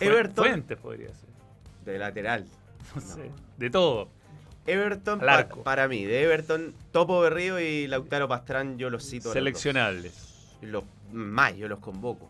Everton. 0.00 0.44
Fuentes 0.46 0.78
podría 0.78 1.08
ser. 1.08 1.28
De 1.84 1.98
lateral. 1.98 2.46
No 2.94 3.00
sé. 3.00 3.30
De 3.56 3.70
todo. 3.70 4.08
Everton, 4.66 5.20
pa- 5.20 5.48
para 5.64 5.88
mí, 5.88 6.04
de 6.04 6.22
Everton, 6.22 6.74
Topo 6.92 7.20
Berrío 7.20 7.58
y 7.58 7.86
Lautaro 7.86 8.28
Pastrán, 8.28 8.78
yo 8.78 8.90
los 8.90 9.08
cito. 9.08 9.32
Seleccionables. 9.32 10.56
Los, 10.62 10.84
más, 11.12 11.56
yo 11.56 11.66
los 11.68 11.78
convoco. 11.78 12.28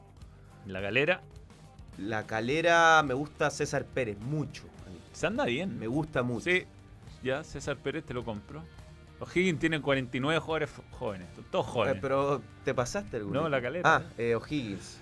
La 0.67 0.81
galera. 0.81 1.21
La 1.99 2.27
calera 2.27 3.03
me 3.03 3.15
gusta 3.15 3.51
César 3.51 3.85
Pérez, 3.85 4.19
mucho. 4.19 4.63
Se 5.13 5.27
anda 5.27 5.45
bien. 5.45 5.79
Me 5.79 5.87
gusta 5.87 6.23
mucho. 6.23 6.45
Sí, 6.45 6.65
ya 7.23 7.43
César 7.45 7.77
Pérez 7.77 8.05
te 8.05 8.15
lo 8.15 8.25
compro. 8.25 8.63
O'Higgins 9.19 9.59
tiene 9.61 9.83
49 9.83 10.39
jugadores 10.41 10.71
jóvenes, 10.93 11.27
son 11.35 11.45
todos 11.51 11.67
Eh, 11.67 11.71
jóvenes. 11.71 11.99
pero 12.01 12.41
te 12.65 12.73
pasaste 12.73 13.19
alguno. 13.19 13.43
No, 13.43 13.49
la 13.51 13.61
calera. 13.61 13.97
Ah, 13.97 14.03
eh, 14.17 14.35
O'Higgins. 14.35 14.99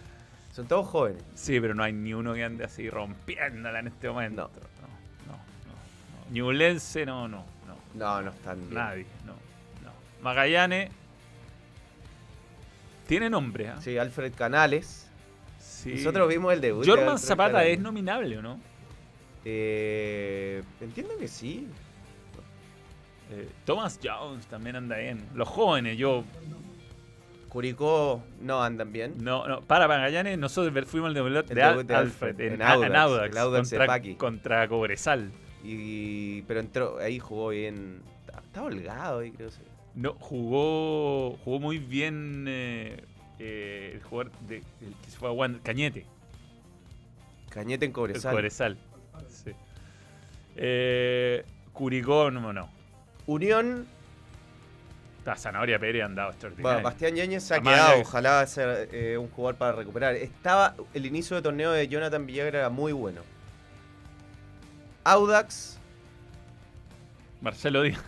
Son 0.52 0.66
todos 0.66 0.88
jóvenes. 0.88 1.22
Sí, 1.36 1.60
pero 1.60 1.74
no 1.74 1.84
hay 1.84 1.92
ni 1.92 2.14
uno 2.14 2.34
que 2.34 2.42
ande 2.42 2.64
así 2.64 2.90
rompiéndola 2.90 3.78
en 3.78 3.86
este 3.88 4.08
momento. 4.08 4.50
No. 4.56 4.77
Ñublense, 6.30 7.06
no, 7.06 7.26
no, 7.28 7.44
no. 7.66 7.76
No, 7.94 8.22
no 8.22 8.30
están 8.30 8.58
bien. 8.60 8.74
Nadie, 8.74 9.06
no, 9.26 9.32
no. 9.32 9.92
Magallanes 10.22 10.90
tiene 13.06 13.30
nombre, 13.30 13.68
¿ah? 13.68 13.80
Sí, 13.80 13.96
Alfred 13.96 14.34
Canales. 14.34 15.08
Sí. 15.58 15.94
Nosotros 15.96 16.28
vimos 16.28 16.52
el 16.52 16.60
debut. 16.60 16.84
de 16.84 16.90
Jorman 16.90 17.18
Zapata 17.18 17.52
Canales. 17.52 17.74
es 17.78 17.80
nominable, 17.80 18.38
¿o 18.38 18.42
no? 18.42 18.60
Eh, 19.44 20.62
entiendo 20.80 21.16
que 21.18 21.28
sí. 21.28 21.66
Eh, 23.30 23.48
Thomas 23.64 23.98
Jones 24.02 24.46
también 24.46 24.76
anda 24.76 24.96
bien. 24.98 25.24
Los 25.34 25.48
jóvenes, 25.48 25.96
yo. 25.96 26.24
Curicó 27.48 28.22
no 28.42 28.62
andan 28.62 28.92
bien. 28.92 29.14
No, 29.20 29.48
no, 29.48 29.62
para 29.62 29.88
Magallanes, 29.88 30.36
nosotros 30.38 30.84
fuimos 30.86 31.08
al 31.08 31.14
de, 31.14 31.22
de 31.22 31.28
El 31.28 31.44
debut 31.46 31.86
de 31.86 31.94
Alfred, 31.94 32.28
Alfred, 32.28 32.40
en, 32.40 32.52
en 32.54 32.62
A- 32.62 32.74
en 32.74 32.94
Audax, 32.94 33.36
Audax, 33.38 33.72
Audax 33.72 34.16
contra 34.18 34.68
Cobresal. 34.68 35.30
Y, 35.64 36.42
pero 36.42 36.60
entró, 36.60 36.98
ahí 36.98 37.18
jugó 37.18 37.48
bien. 37.48 38.02
Está, 38.26 38.62
holgado 38.62 39.20
ahí, 39.20 39.32
creo. 39.32 39.50
sí. 39.50 39.60
No, 39.94 40.14
jugó, 40.20 41.36
jugó 41.44 41.58
muy 41.58 41.78
bien 41.78 42.44
eh, 42.46 43.02
eh, 43.40 43.92
el 43.94 44.02
jugador 44.02 44.32
de, 44.46 44.58
el 44.58 44.94
que 45.02 45.10
se 45.10 45.16
fue 45.18 45.28
a 45.28 45.32
Wander, 45.32 45.60
Cañete, 45.62 46.06
Cañete 47.50 47.84
en 47.86 47.90
el 47.90 47.94
Cobresal. 47.94 48.32
Cobresal. 48.32 48.78
Sí. 49.28 49.50
Eh, 50.56 51.44
Curicó, 51.72 52.30
no, 52.30 52.52
no. 52.52 52.68
Unión, 53.26 53.86
La 55.24 55.36
Zanahoria 55.36 55.78
Pérez 55.78 56.04
andaba 56.04 56.30
extraordinario. 56.30 56.74
bueno, 56.74 56.82
Bastián 56.88 57.14
Yáñez 57.14 57.42
se 57.44 57.54
ha 57.54 57.56
Además, 57.56 57.74
quedado. 57.74 58.00
Ojalá 58.00 58.46
sea 58.46 58.82
eh, 58.92 59.18
un 59.18 59.28
jugador 59.28 59.56
para 59.56 59.72
recuperar. 59.72 60.14
Estaba 60.14 60.74
el 60.94 61.06
inicio 61.06 61.36
de 61.36 61.42
torneo 61.42 61.72
de 61.72 61.86
Jonathan 61.88 62.26
Villagra 62.26 62.58
era 62.60 62.70
muy 62.70 62.92
bueno. 62.92 63.22
Audax, 65.04 65.78
Marcelo 67.40 67.82
Díaz. 67.82 68.00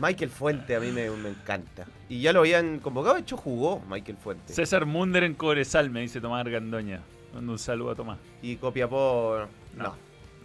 Michael 0.00 0.30
Fuente 0.30 0.74
a 0.76 0.80
mí 0.80 0.90
me, 0.90 1.10
me 1.10 1.28
encanta. 1.28 1.86
Y 2.08 2.20
ya 2.22 2.32
lo 2.32 2.40
habían 2.40 2.78
convocado, 2.78 3.14
de 3.14 3.20
hecho 3.20 3.36
jugó 3.36 3.82
Michael 3.88 4.16
Fuente. 4.16 4.52
César 4.52 4.86
Munder 4.86 5.24
en 5.24 5.34
Cobresal, 5.34 5.90
me 5.90 6.00
dice 6.00 6.20
Tomás 6.20 6.40
Argandoña. 6.40 7.00
Mando 7.34 7.52
un 7.52 7.58
saludo 7.58 7.90
a 7.90 7.94
Tomás. 7.94 8.18
Y 8.42 8.56
Copiapó, 8.56 9.46
no. 9.76 9.84
No, 9.84 9.94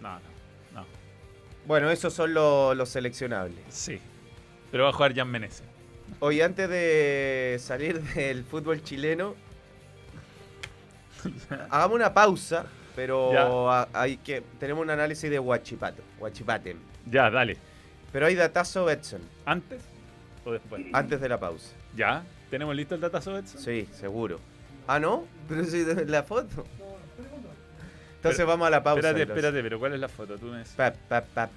no, 0.02 0.14
no. 0.14 0.80
no. 0.80 0.86
Bueno, 1.66 1.90
esos 1.90 2.12
son 2.12 2.34
los, 2.34 2.76
los 2.76 2.88
seleccionables. 2.88 3.58
Sí. 3.68 3.98
Pero 4.70 4.84
va 4.84 4.90
a 4.90 4.92
jugar 4.92 5.14
Jan 5.14 5.28
Menezes. 5.30 5.64
Hoy 6.18 6.40
antes 6.40 6.68
de 6.68 7.56
salir 7.60 8.02
del 8.02 8.44
fútbol 8.44 8.82
chileno, 8.82 9.36
hagamos 11.70 11.94
una 11.94 12.12
pausa, 12.12 12.66
pero 13.00 13.70
a- 13.72 13.88
hay 13.94 14.18
que 14.18 14.42
tenemos 14.58 14.82
un 14.82 14.90
análisis 14.90 15.30
de 15.30 15.38
Huachipato. 15.38 16.02
Ya, 17.10 17.30
dale. 17.30 17.56
Pero 18.12 18.26
hay 18.26 18.34
datazo 18.34 18.84
Betson 18.84 19.22
¿Antes 19.46 19.80
o 20.44 20.52
después? 20.52 20.84
antes 20.92 21.20
de 21.20 21.28
la 21.28 21.40
pausa. 21.40 21.72
¿Ya? 21.96 22.22
¿Tenemos 22.50 22.74
listo 22.76 22.94
el 22.94 23.00
datazo 23.00 23.38
Edson? 23.38 23.60
Sí, 23.60 23.88
seguro. 23.92 24.38
Ah, 24.86 24.98
¿no? 24.98 25.24
Pero 25.48 25.64
si 25.64 25.84
la 26.06 26.22
foto. 26.24 26.64
Entonces 28.16 28.44
vamos 28.44 28.66
a 28.66 28.70
la 28.70 28.82
pausa. 28.82 29.08
Espérate, 29.08 29.32
espérate, 29.32 29.62
pero 29.62 29.78
¿cuál 29.78 29.94
es 29.94 30.00
la 30.00 30.08
foto? 30.08 30.36
¿Tú 30.36 30.46
me? 30.46 30.62
Pep, 30.76 30.94
pep, 31.08 31.24
pep. 31.34 31.50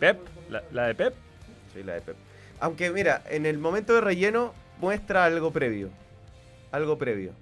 ¿Pep? 0.00 0.18
¿La, 0.48 0.62
la 0.72 0.86
de 0.88 0.94
Pep? 0.96 1.14
Sí, 1.72 1.82
la 1.84 1.94
de 1.94 2.00
Pep. 2.00 2.16
Aunque 2.58 2.90
mira, 2.90 3.22
en 3.28 3.46
el 3.46 3.58
momento 3.58 3.94
de 3.94 4.00
relleno 4.00 4.54
muestra 4.80 5.24
algo 5.24 5.52
previo. 5.52 5.90
Algo 6.72 6.98
previo. 6.98 7.32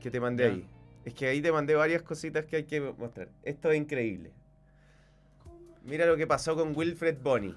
Que 0.00 0.10
te 0.10 0.20
mandé 0.20 0.44
Ya. 0.44 0.50
ahí. 0.50 0.64
Es 1.04 1.14
que 1.14 1.26
ahí 1.26 1.40
te 1.40 1.50
mandé 1.50 1.74
varias 1.74 2.02
cositas 2.02 2.44
que 2.44 2.56
hay 2.56 2.64
que 2.64 2.80
mostrar. 2.80 3.28
Esto 3.42 3.70
es 3.70 3.78
increíble. 3.78 4.32
Mira 5.84 6.06
lo 6.06 6.16
que 6.16 6.26
pasó 6.26 6.54
con 6.54 6.76
Wilfred 6.76 7.16
Bonney. 7.22 7.54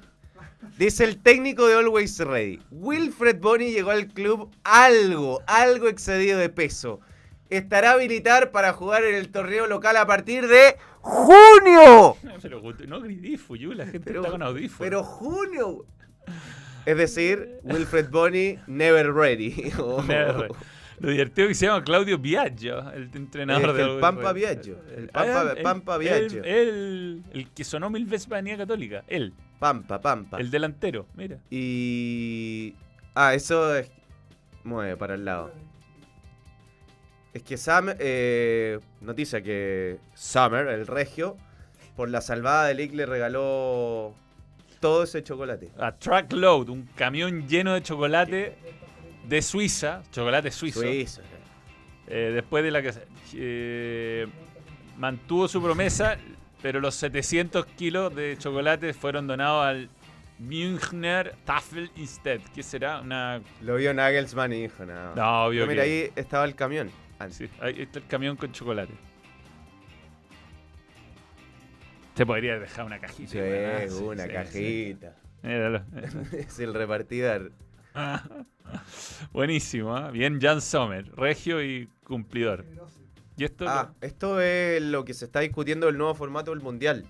Dice 0.78 1.04
el 1.04 1.22
técnico 1.22 1.68
de 1.68 1.76
Always 1.76 2.18
Ready. 2.20 2.62
Wilfred 2.72 3.40
Bonney 3.40 3.72
llegó 3.72 3.92
al 3.92 4.08
club 4.08 4.50
algo, 4.64 5.42
algo 5.46 5.88
excedido 5.90 6.40
de 6.40 6.50
peso. 6.50 7.02
Estará 7.50 7.92
habilitar 7.92 8.52
para 8.52 8.74
jugar 8.74 9.04
en 9.04 9.16
el 9.16 9.30
torneo 9.30 9.68
local 9.68 9.98
a 9.98 10.08
partir 10.08 10.48
de 10.48 10.78
junio. 11.02 12.16
Pero 12.42 12.62
no 12.88 13.38
Fuyu, 13.38 13.74
la 13.74 13.86
gente 13.86 14.00
Pero, 14.06 14.22
está 14.22 14.32
con 14.32 14.42
audífonos. 14.42 14.80
pero 14.80 15.04
junio. 15.04 15.86
Es 16.86 16.98
decir, 16.98 17.60
Wilfred 17.64 18.10
Bonney 18.10 18.60
never 18.68 19.14
ready. 19.14 19.72
O- 19.80 20.02
Never 20.08 20.36
ready. 20.36 20.54
Lo 21.00 21.10
divertido 21.10 21.48
que 21.48 21.54
se 21.56 21.66
llama 21.66 21.84
Claudio 21.84 22.18
Biagio, 22.18 22.92
el 22.92 23.10
entrenador 23.14 23.72
Es 23.72 23.76
de 23.78 23.84
el 23.96 24.00
Pampa. 24.00 24.32
Biagio, 24.34 24.78
el 24.96 25.10
Pampa- 25.10 25.96
Ah, 25.96 25.98
Biagio. 25.98 26.44
él- 26.44 27.24
el 27.34 27.50
que 27.50 27.64
sonó 27.64 27.90
mil 27.90 28.06
veces 28.06 28.28
para 28.28 28.40
Avenida 28.40 28.58
Católica. 28.58 29.04
Él, 29.08 29.34
Pampa, 29.60 30.00
Pampa. 30.00 30.38
el 30.40 30.50
delantero, 30.52 31.06
mira. 31.16 31.38
Y. 31.50 32.76
Ah, 33.16 33.34
eso 33.34 33.76
es. 33.76 33.92
Mueve 34.64 34.96
para 34.98 35.16
el 35.16 35.26
lado. 35.26 35.52
Es 37.34 37.42
que 37.44 37.58
Sam. 37.58 37.90
eh, 38.00 38.80
noticia 39.02 39.42
que 39.42 39.98
Summer, 40.14 40.68
el 40.68 40.86
regio, 40.88 41.36
por 41.96 42.10
la 42.10 42.22
salvada 42.22 42.68
de 42.68 42.76
Lick 42.76 42.94
le 42.94 43.06
regaló 43.06 44.14
todo 44.80 45.04
ese 45.04 45.24
chocolate. 45.24 45.72
A 45.80 45.94
Truckload, 45.94 46.70
un 46.70 46.84
camión 46.96 47.48
lleno 47.48 47.74
de 47.74 47.82
chocolate 47.82 48.56
de 49.28 49.42
Suiza, 49.42 50.04
chocolate 50.12 50.52
suizo. 50.52 50.82
Suizo. 50.82 51.22
Eh, 52.08 52.32
después 52.34 52.64
de 52.64 52.72
la 52.72 52.82
que 52.82 52.92
eh, 53.36 54.28
mantuvo 54.98 55.48
su 55.48 55.62
promesa, 55.62 56.18
pero 56.62 56.80
los 56.80 56.96
700 56.96 57.66
kilos 57.66 58.14
de 58.16 58.38
chocolate 58.38 58.94
fueron 58.94 59.28
donados 59.28 59.66
al 59.66 59.90
Münchner 60.40 61.36
Tafel 61.46 61.92
Instead. 61.96 62.42
¿Qué 62.54 62.64
será? 62.64 63.02
Una. 63.02 63.42
Lo 63.62 63.76
vio 63.76 63.94
Nagelsmann 63.94 64.52
y 64.54 64.64
dijo, 64.64 64.86
no. 64.86 65.16
No, 65.16 65.46
obvio 65.46 65.62
Pero 65.62 65.72
mira, 65.72 65.84
que- 65.84 65.90
ahí 65.90 66.12
estaba 66.16 66.46
el 66.46 66.56
camión. 66.56 66.92
Sí, 67.30 67.50
ahí 67.62 67.82
está 67.82 68.00
el 68.00 68.08
camión 68.08 68.36
con 68.36 68.52
chocolate. 68.52 68.94
Se 72.16 72.26
podría 72.26 72.60
dejar 72.60 72.86
una 72.86 73.00
cajita. 73.00 73.32
Sí, 73.32 73.38
una 74.04 74.24
sí, 74.24 74.30
cajita. 74.30 75.16
Míralo. 75.42 75.84
es 76.38 76.60
el 76.60 76.74
repartidor. 76.74 77.52
Buenísimo, 79.34 79.96
¿ah? 79.96 80.12
bien 80.12 80.40
Jan 80.42 80.62
Sommer, 80.62 81.12
regio 81.16 81.64
y 81.64 81.90
cumplidor. 82.06 82.66
Y 83.38 83.44
esto 83.44 83.66
Ah, 83.68 83.94
esto 84.02 84.40
es 84.40 84.82
lo 84.82 85.06
que 85.06 85.14
se 85.14 85.26
está 85.26 85.40
discutiendo 85.40 85.88
del 85.88 85.98
nuevo 85.98 86.14
formato 86.16 86.52
del 86.52 86.62
Mundial. 86.62 87.06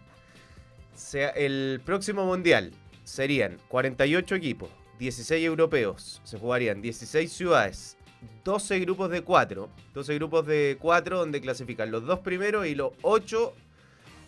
Sea, 0.95 1.29
el 1.29 1.81
próximo 1.83 2.25
Mundial 2.25 2.71
serían 3.03 3.57
48 3.67 4.35
equipos, 4.35 4.69
16 4.99 5.43
europeos, 5.45 6.21
se 6.23 6.37
jugarían 6.37 6.81
16 6.81 7.31
ciudades, 7.31 7.97
12 8.43 8.79
grupos 8.79 9.09
de 9.09 9.21
4, 9.21 9.69
12 9.93 10.15
grupos 10.15 10.45
de 10.45 10.77
4 10.79 11.17
donde 11.17 11.41
clasifican 11.41 11.91
los 11.91 12.05
dos 12.05 12.19
primeros 12.19 12.65
y 12.67 12.75
los 12.75 12.93
8 13.01 13.53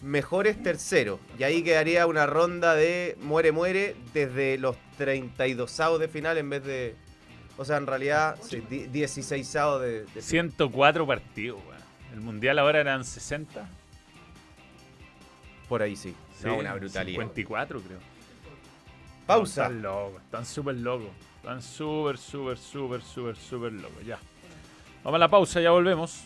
mejores 0.05 0.61
terceros. 0.61 1.19
Y 1.37 1.43
ahí 1.43 1.63
quedaría 1.63 2.05
una 2.07 2.25
ronda 2.27 2.75
de 2.75 3.17
muere-muere 3.21 3.95
desde 4.13 4.57
los 4.57 4.77
32 4.97 5.79
avos 5.79 5.99
de 5.99 6.07
final 6.07 6.37
en 6.37 6.49
vez 6.49 6.63
de... 6.63 6.95
O 7.57 7.65
sea, 7.65 7.77
en 7.77 7.87
realidad, 7.87 8.37
sí, 8.41 8.59
16 8.59 9.55
avos 9.55 9.81
de, 9.81 10.01
de 10.01 10.05
final. 10.07 10.23
104 10.23 11.07
partidos, 11.07 11.59
weón. 11.65 11.81
El 12.13 12.21
mundial 12.21 12.59
ahora 12.59 12.81
eran 12.81 13.03
60. 13.03 13.67
Por 15.67 15.81
ahí 15.81 15.95
sí. 15.95 16.13
Sí, 16.37 16.45
No, 16.45 16.57
una 16.57 16.73
brutalidad. 16.75 17.21
54, 17.21 17.81
creo. 17.81 17.99
Pausa. 19.25 19.63
Están 19.63 19.81
locos, 19.81 20.21
están 20.21 20.45
súper 20.45 20.75
locos. 20.75 21.09
Están 21.37 21.61
súper, 21.61 22.17
súper, 22.17 22.57
súper, 22.57 23.01
súper, 23.01 23.35
súper 23.35 23.71
locos. 23.73 24.05
Ya. 24.05 24.19
Vamos 25.03 25.15
a 25.15 25.19
la 25.19 25.29
pausa, 25.29 25.61
ya 25.61 25.71
volvemos. 25.71 26.25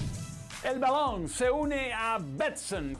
El 0.63 0.77
balón 0.77 1.27
se 1.27 1.49
une 1.49 1.91
a 1.91 2.19
Betson, 2.21 2.95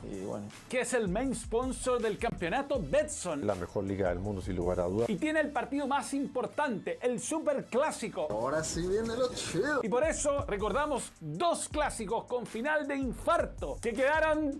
que 0.68 0.80
es 0.80 0.94
el 0.94 1.06
main 1.06 1.32
sponsor 1.32 2.02
del 2.02 2.18
campeonato 2.18 2.80
Betson. 2.82 3.46
La 3.46 3.54
mejor 3.54 3.84
liga 3.84 4.08
del 4.08 4.18
mundo, 4.18 4.42
sin 4.42 4.56
lugar 4.56 4.80
a 4.80 4.84
dudas. 4.84 5.08
Y 5.08 5.14
tiene 5.14 5.38
el 5.38 5.52
partido 5.52 5.86
más 5.86 6.12
importante, 6.12 6.98
el 7.00 7.20
Super 7.20 7.64
Clásico. 7.66 8.26
Ahora 8.28 8.64
sí 8.64 8.84
viene 8.84 9.16
lo 9.16 9.32
chido. 9.32 9.80
Y 9.84 9.88
por 9.88 10.02
eso 10.02 10.44
recordamos 10.46 11.12
dos 11.20 11.68
clásicos 11.68 12.24
con 12.24 12.46
final 12.46 12.88
de 12.88 12.96
infarto 12.96 13.78
que 13.80 13.92
quedaron 13.92 14.58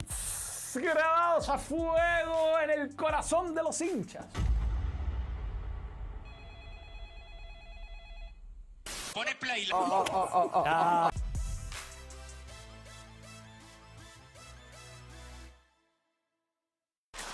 grabados 0.76 1.48
a 1.48 1.58
fuego 1.58 2.58
en 2.62 2.70
el 2.70 2.94
corazón 2.94 3.52
de 3.52 3.62
los 3.64 3.80
hinchas. 3.80 4.26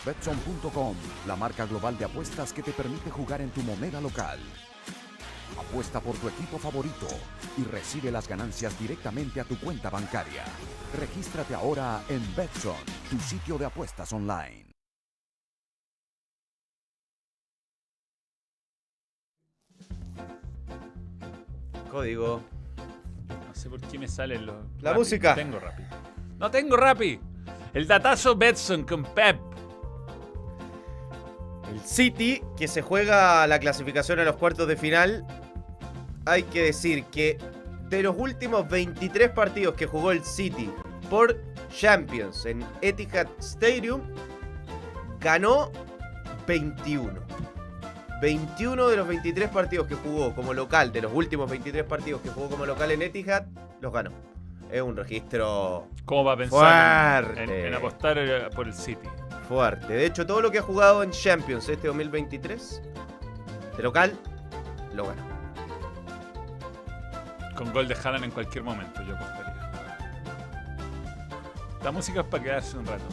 Betson.com, 0.04 0.94
la 1.26 1.36
marca 1.36 1.66
global 1.66 1.98
de 1.98 2.04
apuestas 2.04 2.52
que 2.52 2.62
te 2.62 2.72
permite 2.72 3.10
jugar 3.10 3.40
en 3.40 3.50
tu 3.50 3.62
moneda 3.62 4.00
local. 4.00 4.38
Apuesta 5.58 6.00
por 6.00 6.16
tu 6.16 6.28
equipo 6.28 6.58
favorito 6.58 7.08
y 7.56 7.64
recibe 7.64 8.10
las 8.10 8.28
ganancias 8.28 8.78
directamente 8.78 9.40
a 9.40 9.44
tu 9.44 9.58
cuenta 9.58 9.90
bancaria. 9.90 10.44
Regístrate 10.98 11.54
ahora 11.54 12.02
en 12.08 12.22
Betson, 12.36 12.76
tu 13.10 13.18
sitio 13.18 13.58
de 13.58 13.66
apuestas 13.66 14.12
online. 14.12 14.66
Código. 21.90 22.42
No 23.28 23.54
sé 23.54 23.68
por 23.68 23.80
qué 23.80 23.98
me 23.98 24.06
salen 24.06 24.46
los. 24.46 24.56
La 24.80 24.94
música. 24.94 25.30
No 25.30 25.36
tengo 25.36 25.58
Rappi. 25.58 25.82
No 26.38 26.50
tengo 26.50 26.76
Rappi. 26.76 27.20
El 27.74 27.86
datazo 27.86 28.36
Betson 28.36 28.84
con 28.84 29.02
Pep. 29.02 29.47
El 31.70 31.80
City, 31.80 32.42
que 32.56 32.68
se 32.68 32.82
juega 32.82 33.46
la 33.46 33.58
clasificación 33.58 34.18
a 34.20 34.24
los 34.24 34.36
cuartos 34.36 34.68
de 34.68 34.76
final. 34.76 35.26
Hay 36.24 36.42
que 36.44 36.62
decir 36.62 37.04
que 37.04 37.38
de 37.88 38.02
los 38.02 38.16
últimos 38.18 38.68
23 38.68 39.30
partidos 39.30 39.74
que 39.74 39.86
jugó 39.86 40.12
el 40.12 40.24
City 40.24 40.70
por 41.08 41.40
Champions 41.70 42.46
en 42.46 42.64
Etihad 42.82 43.28
Stadium, 43.38 44.02
ganó 45.20 45.70
21. 46.46 47.12
21 48.20 48.88
de 48.88 48.96
los 48.96 49.06
23 49.06 49.48
partidos 49.50 49.86
que 49.86 49.94
jugó 49.94 50.34
como 50.34 50.52
local, 50.52 50.92
de 50.92 51.02
los 51.02 51.12
últimos 51.12 51.48
23 51.48 51.84
partidos 51.84 52.20
que 52.22 52.30
jugó 52.30 52.48
como 52.48 52.66
local 52.66 52.90
en 52.90 53.02
Etihad, 53.02 53.46
los 53.80 53.92
ganó. 53.92 54.27
Es 54.70 54.82
un 54.82 54.96
registro 54.96 55.88
¿Cómo 56.04 56.24
va 56.24 56.32
a 56.32 56.36
pensar 56.36 57.24
Fuerte. 57.24 57.44
en- 57.44 57.66
en 57.66 57.74
apostar 57.74 58.18
eh, 58.18 58.48
por 58.54 58.66
el 58.66 58.74
City? 58.74 59.08
fuerte. 59.48 59.86
De 59.94 60.04
hecho, 60.04 60.26
todo 60.26 60.42
lo 60.42 60.50
que 60.50 60.58
ha 60.58 60.62
jugado 60.62 61.02
en 61.02 61.10
Champions 61.10 61.66
este 61.70 61.86
2023, 61.88 62.82
de 63.78 63.82
local, 63.82 64.14
lo 64.94 65.06
ganó. 65.06 65.22
Con 67.56 67.72
gol 67.72 67.88
de 67.88 67.94
Haaland 67.94 68.24
en 68.26 68.30
cualquier 68.30 68.62
momento, 68.62 69.02
yo 69.02 69.16
apostaría. 69.16 69.54
La 71.82 71.90
música 71.90 72.20
es 72.20 72.26
para 72.26 72.42
quedarse 72.42 72.76
un 72.76 72.84
rato. 72.84 73.04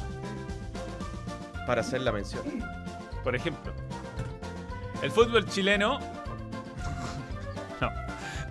Para 1.66 1.82
hacer 1.82 2.02
la 2.02 2.12
mención. 2.12 2.44
Por 3.24 3.34
ejemplo, 3.36 3.72
el 5.02 5.12
fútbol 5.12 5.46
chileno. 5.46 6.00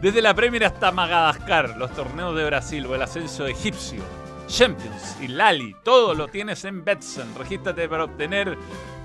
Desde 0.04 0.20
la 0.20 0.34
Premier 0.34 0.66
hasta 0.66 0.92
Madagascar, 0.92 1.78
los 1.78 1.90
torneos 1.94 2.36
de 2.36 2.44
Brasil 2.44 2.84
o 2.84 2.94
el 2.94 3.00
ascenso 3.00 3.46
egipcio, 3.46 4.02
Champions 4.46 5.16
y 5.18 5.28
Lali, 5.28 5.74
todo 5.82 6.14
lo 6.14 6.28
tienes 6.28 6.66
en 6.66 6.84
Betson. 6.84 7.34
Regístrate 7.38 7.88
para 7.88 8.04
obtener 8.04 8.58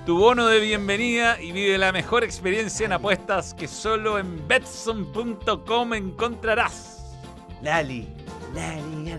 tu 0.04 0.18
bono 0.18 0.46
de 0.46 0.60
bienvenida 0.60 1.40
y 1.40 1.52
vive 1.52 1.78
la 1.78 1.90
mejor 1.90 2.22
experiencia 2.22 2.84
en 2.84 2.92
apuestas 2.92 3.54
que 3.54 3.66
solo 3.66 4.18
en 4.18 4.46
Betson.com 4.46 5.94
encontrarás. 5.94 7.16
Lali. 7.62 8.06
Lali. 8.54 9.16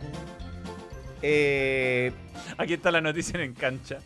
Eh, 1.23 2.11
Aquí 2.59 2.73
está 2.73 2.91
la 2.91 3.01
noticia 3.01 3.41
en 3.41 3.55
cancha. 3.55 3.97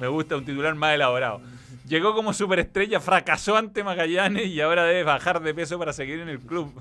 Me 0.00 0.08
gusta 0.08 0.36
un 0.36 0.44
titular 0.44 0.74
más 0.74 0.94
elaborado. 0.94 1.40
Llegó 1.86 2.14
como 2.14 2.32
superestrella, 2.32 3.00
fracasó 3.00 3.56
ante 3.56 3.84
Magallanes 3.84 4.46
y 4.46 4.60
ahora 4.60 4.84
debe 4.84 5.04
bajar 5.04 5.42
de 5.42 5.54
peso 5.54 5.78
para 5.78 5.92
seguir 5.92 6.20
en 6.20 6.28
el 6.28 6.40
club. 6.40 6.72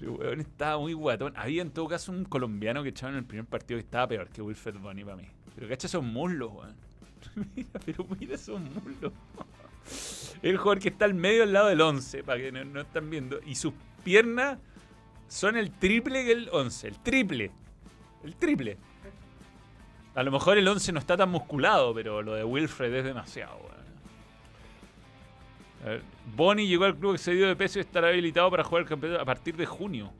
El 0.00 0.10
weón 0.10 0.40
estaba 0.40 0.78
muy 0.78 0.94
guatón. 0.94 1.34
Había 1.36 1.62
en 1.62 1.70
todo 1.70 1.88
caso 1.88 2.10
un 2.10 2.24
colombiano 2.24 2.82
que 2.82 2.88
echaba 2.88 3.12
en 3.12 3.18
el 3.18 3.24
primer 3.24 3.44
partido 3.44 3.78
que 3.78 3.84
estaba 3.84 4.08
peor 4.08 4.28
que 4.28 4.40
Wilfred 4.40 4.76
Bonny 4.78 5.04
para 5.04 5.16
mí. 5.16 5.28
Pero 5.54 5.68
cacha 5.68 5.86
esos 5.86 6.02
muslos, 6.02 6.50
weón. 6.52 6.74
mira, 7.56 7.68
pero 7.84 8.06
mira 8.18 8.34
esos 8.34 8.60
muslos. 8.60 9.12
El 10.42 10.56
jugador 10.56 10.78
que 10.78 10.88
está 10.88 11.04
al 11.04 11.14
medio 11.14 11.42
al 11.42 11.52
lado 11.52 11.68
del 11.68 11.80
11, 11.80 12.22
para 12.24 12.40
que 12.40 12.50
no, 12.50 12.64
no 12.64 12.80
están 12.80 13.10
viendo. 13.10 13.40
Y 13.44 13.56
sus 13.56 13.74
piernas 14.02 14.58
son 15.28 15.56
el 15.56 15.70
triple 15.70 16.24
que 16.24 16.32
el 16.32 16.48
11. 16.50 16.88
El 16.88 16.98
triple. 17.00 17.50
El 18.24 18.36
triple. 18.36 18.78
A 20.20 20.22
lo 20.22 20.30
mejor 20.30 20.58
el 20.58 20.68
11 20.68 20.92
no 20.92 20.98
está 20.98 21.16
tan 21.16 21.30
musculado, 21.30 21.94
pero 21.94 22.20
lo 22.20 22.34
de 22.34 22.44
Wilfred 22.44 22.92
es 22.92 23.04
demasiado, 23.04 23.56
weón. 25.82 26.02
Bonnie 26.36 26.66
llegó 26.66 26.84
al 26.84 26.94
club 26.94 27.14
excedido 27.14 27.48
de 27.48 27.56
peso 27.56 27.78
y 27.78 27.80
estará 27.80 28.08
habilitado 28.08 28.50
para 28.50 28.62
jugar 28.62 28.82
el 28.82 28.88
campeonato 28.90 29.22
a 29.22 29.24
partir 29.24 29.56
de 29.56 29.64
junio. 29.64 30.12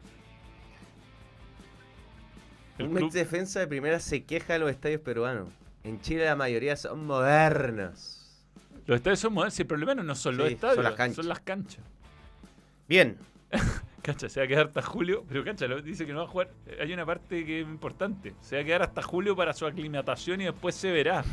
El 2.78 2.86
un 2.86 2.94
club- 2.94 3.04
ex 3.08 3.12
defensa 3.12 3.60
de 3.60 3.66
primera 3.66 4.00
se 4.00 4.24
queja 4.24 4.54
de 4.54 4.60
los 4.60 4.70
estadios 4.70 5.02
peruanos. 5.02 5.48
En 5.84 6.00
Chile 6.00 6.24
la 6.24 6.34
mayoría 6.34 6.76
son 6.76 7.04
modernos. 7.04 8.42
los 8.86 8.96
estadios 8.96 9.20
son 9.20 9.34
modernos. 9.34 9.60
El 9.60 9.66
problema 9.66 9.92
no 9.92 10.14
son 10.14 10.38
los 10.38 10.50
estadios, 10.50 10.76
son 10.76 10.84
las 10.84 10.94
canchas. 10.94 11.16
son 11.16 11.28
las 11.28 11.40
canchas. 11.40 11.84
Bien. 12.88 13.18
Se 14.18 14.40
va 14.40 14.44
a 14.44 14.48
quedar 14.48 14.66
hasta 14.68 14.82
julio, 14.82 15.24
pero 15.28 15.44
Cancha 15.44 15.66
lo- 15.66 15.80
dice 15.82 16.06
que 16.06 16.12
no 16.12 16.20
va 16.20 16.24
a 16.24 16.28
jugar. 16.28 16.50
Hay 16.80 16.92
una 16.92 17.06
parte 17.06 17.44
que 17.44 17.60
es 17.60 17.66
importante. 17.66 18.34
Se 18.40 18.56
va 18.56 18.62
a 18.62 18.64
quedar 18.64 18.82
hasta 18.82 19.02
julio 19.02 19.36
para 19.36 19.52
su 19.52 19.66
aclimatación 19.66 20.40
y 20.40 20.44
después 20.44 20.74
se 20.74 20.90
verá. 20.92 21.24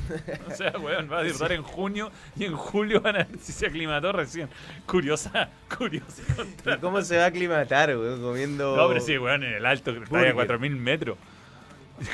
O 0.48 0.52
sea, 0.56 0.72
weón, 0.80 1.12
va 1.12 1.20
a 1.20 1.24
debutar 1.24 1.52
en 1.52 1.64
junio 1.64 2.12
y 2.36 2.46
en 2.46 2.56
julio 2.56 3.02
van 3.02 3.16
a 3.16 3.20
ver 3.26 3.40
si 3.40 3.52
se 3.52 3.68
aclimató 3.68 4.12
recién. 4.12 4.50
Curiosa, 4.86 5.50
curiosa. 5.78 6.22
¿Y 6.66 6.78
cómo 6.80 7.02
se 7.02 7.18
va 7.18 7.24
a 7.24 7.28
aclimatar, 7.28 7.90
weón? 7.98 8.22
Comiendo. 8.22 8.76
No, 8.76 8.88
pero 8.88 9.00
sí, 9.00 9.18
weón, 9.18 9.44
en 9.44 9.54
el 9.54 9.66
alto, 9.66 9.94
que 9.94 10.00
está 10.04 10.16
a 10.16 10.20
Burger. 10.20 10.36
4000 10.36 10.76
metros. 10.76 11.18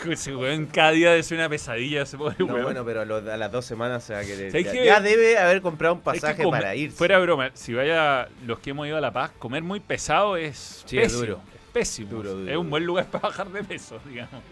Ese 0.09 0.35
weón 0.35 0.65
cada 0.67 0.91
día 0.91 1.15
es 1.15 1.31
una 1.31 1.49
pesadilla, 1.49 2.03
ese 2.03 2.17
pobre 2.17 2.35
No, 2.39 2.45
weón. 2.45 2.63
bueno, 2.63 2.85
pero 2.85 3.01
a, 3.01 3.37
las 3.37 3.51
dos 3.51 3.65
semanas 3.65 4.03
se 4.03 4.13
va 4.13 4.19
a 4.19 4.23
querer. 4.23 4.51
¿Sabes 4.51 4.65
Ya, 4.67 4.71
qué? 4.71 4.85
ya 4.85 5.01
debe 5.01 5.37
haber 5.37 5.61
comprado 5.61 5.95
un 5.95 5.99
que 5.99 6.05
pasaje 6.05 6.47
para 6.47 6.75
irse. 6.75 6.95
Fuera 6.97 7.19
broma, 7.19 7.51
si 7.53 7.73
vaya 7.73 8.29
los 8.45 8.59
que 8.59 8.69
hemos 8.69 8.87
ido 8.87 8.97
a 8.97 9.01
La 9.01 9.11
Paz, 9.11 9.31
comer 9.39 9.61
muy 9.63 9.79
pesado 9.79 10.37
es 10.37 10.83
Sí, 10.85 10.97
es 10.97 11.03
pésimo. 11.05 11.19
duro. 11.21 11.41
es 11.53 11.71
pésimo. 11.73 12.09
Duro, 12.11 12.33
duro, 12.35 12.51
es 12.51 12.57
un 12.57 12.69
buen 12.69 12.85
lugar 12.85 13.05
para 13.07 13.27
bajar 13.29 13.49
de 13.49 13.63
peso, 13.63 13.99
digamos. 14.05 14.41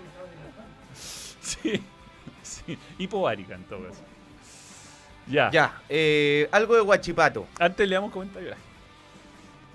Sí, 1.41 1.81
sí. 2.43 2.77
En 2.99 3.07
todo 3.07 3.87
caso. 3.87 4.01
Ya. 5.27 5.49
Ya, 5.51 5.81
eh, 5.89 6.47
algo 6.51 6.75
de 6.75 6.81
Guachipato. 6.81 7.47
Antes 7.59 7.87
le 7.87 7.95
damos 7.95 8.11
comentarios. 8.11 8.55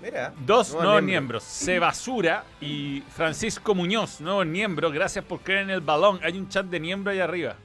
Mira. 0.01 0.33
Dos 0.45 0.69
nuevo 0.69 0.83
nuevos 0.83 1.01
miembro. 1.01 1.39
miembros, 1.39 1.43
Sebasura 1.43 2.43
y 2.61 3.01
Francisco 3.09 3.73
Muñoz, 3.73 4.21
nuevos 4.21 4.45
miembros. 4.45 4.93
Gracias 4.93 5.25
por 5.25 5.39
creer 5.41 5.63
en 5.63 5.69
el 5.71 5.81
balón. 5.81 6.19
Hay 6.23 6.37
un 6.37 6.47
chat 6.49 6.65
de 6.67 6.79
miembro 6.79 7.11
ahí 7.11 7.19
arriba. 7.19 7.55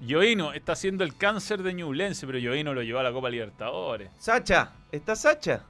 Yoino 0.00 0.52
está 0.52 0.72
haciendo 0.72 1.02
el 1.02 1.16
cáncer 1.16 1.62
de 1.62 1.72
Ñublense, 1.72 2.26
pero 2.26 2.38
Yoino 2.38 2.74
lo 2.74 2.82
llevó 2.82 2.98
a 2.98 3.02
la 3.02 3.12
Copa 3.12 3.30
Libertadores. 3.30 4.10
Sacha, 4.18 4.72
¿está 4.92 5.16
Sacha? 5.16 5.64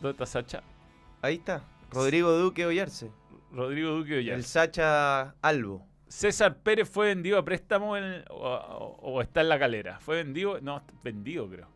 ¿Dónde 0.00 0.12
está 0.12 0.24
Sacha? 0.24 0.62
Ahí 1.20 1.34
está. 1.34 1.62
Rodrigo 1.90 2.32
Duque 2.32 2.64
Ollarse. 2.64 3.10
Rodrigo 3.52 3.90
Duque 3.90 4.18
Ollar. 4.18 4.36
El 4.36 4.44
Sacha 4.44 5.34
Albo. 5.42 5.87
César 6.08 6.56
Pérez 6.58 6.88
fue 6.88 7.06
vendido 7.08 7.38
a 7.38 7.44
préstamo 7.44 7.96
en- 7.96 8.24
o, 8.30 8.34
o- 8.36 8.98
o 9.12 9.20
está 9.22 9.42
en 9.42 9.48
la 9.50 9.58
calera. 9.58 9.98
¿Fue 10.00 10.16
vendido? 10.16 10.60
No, 10.60 10.82
vendido 11.04 11.48
creo. 11.48 11.68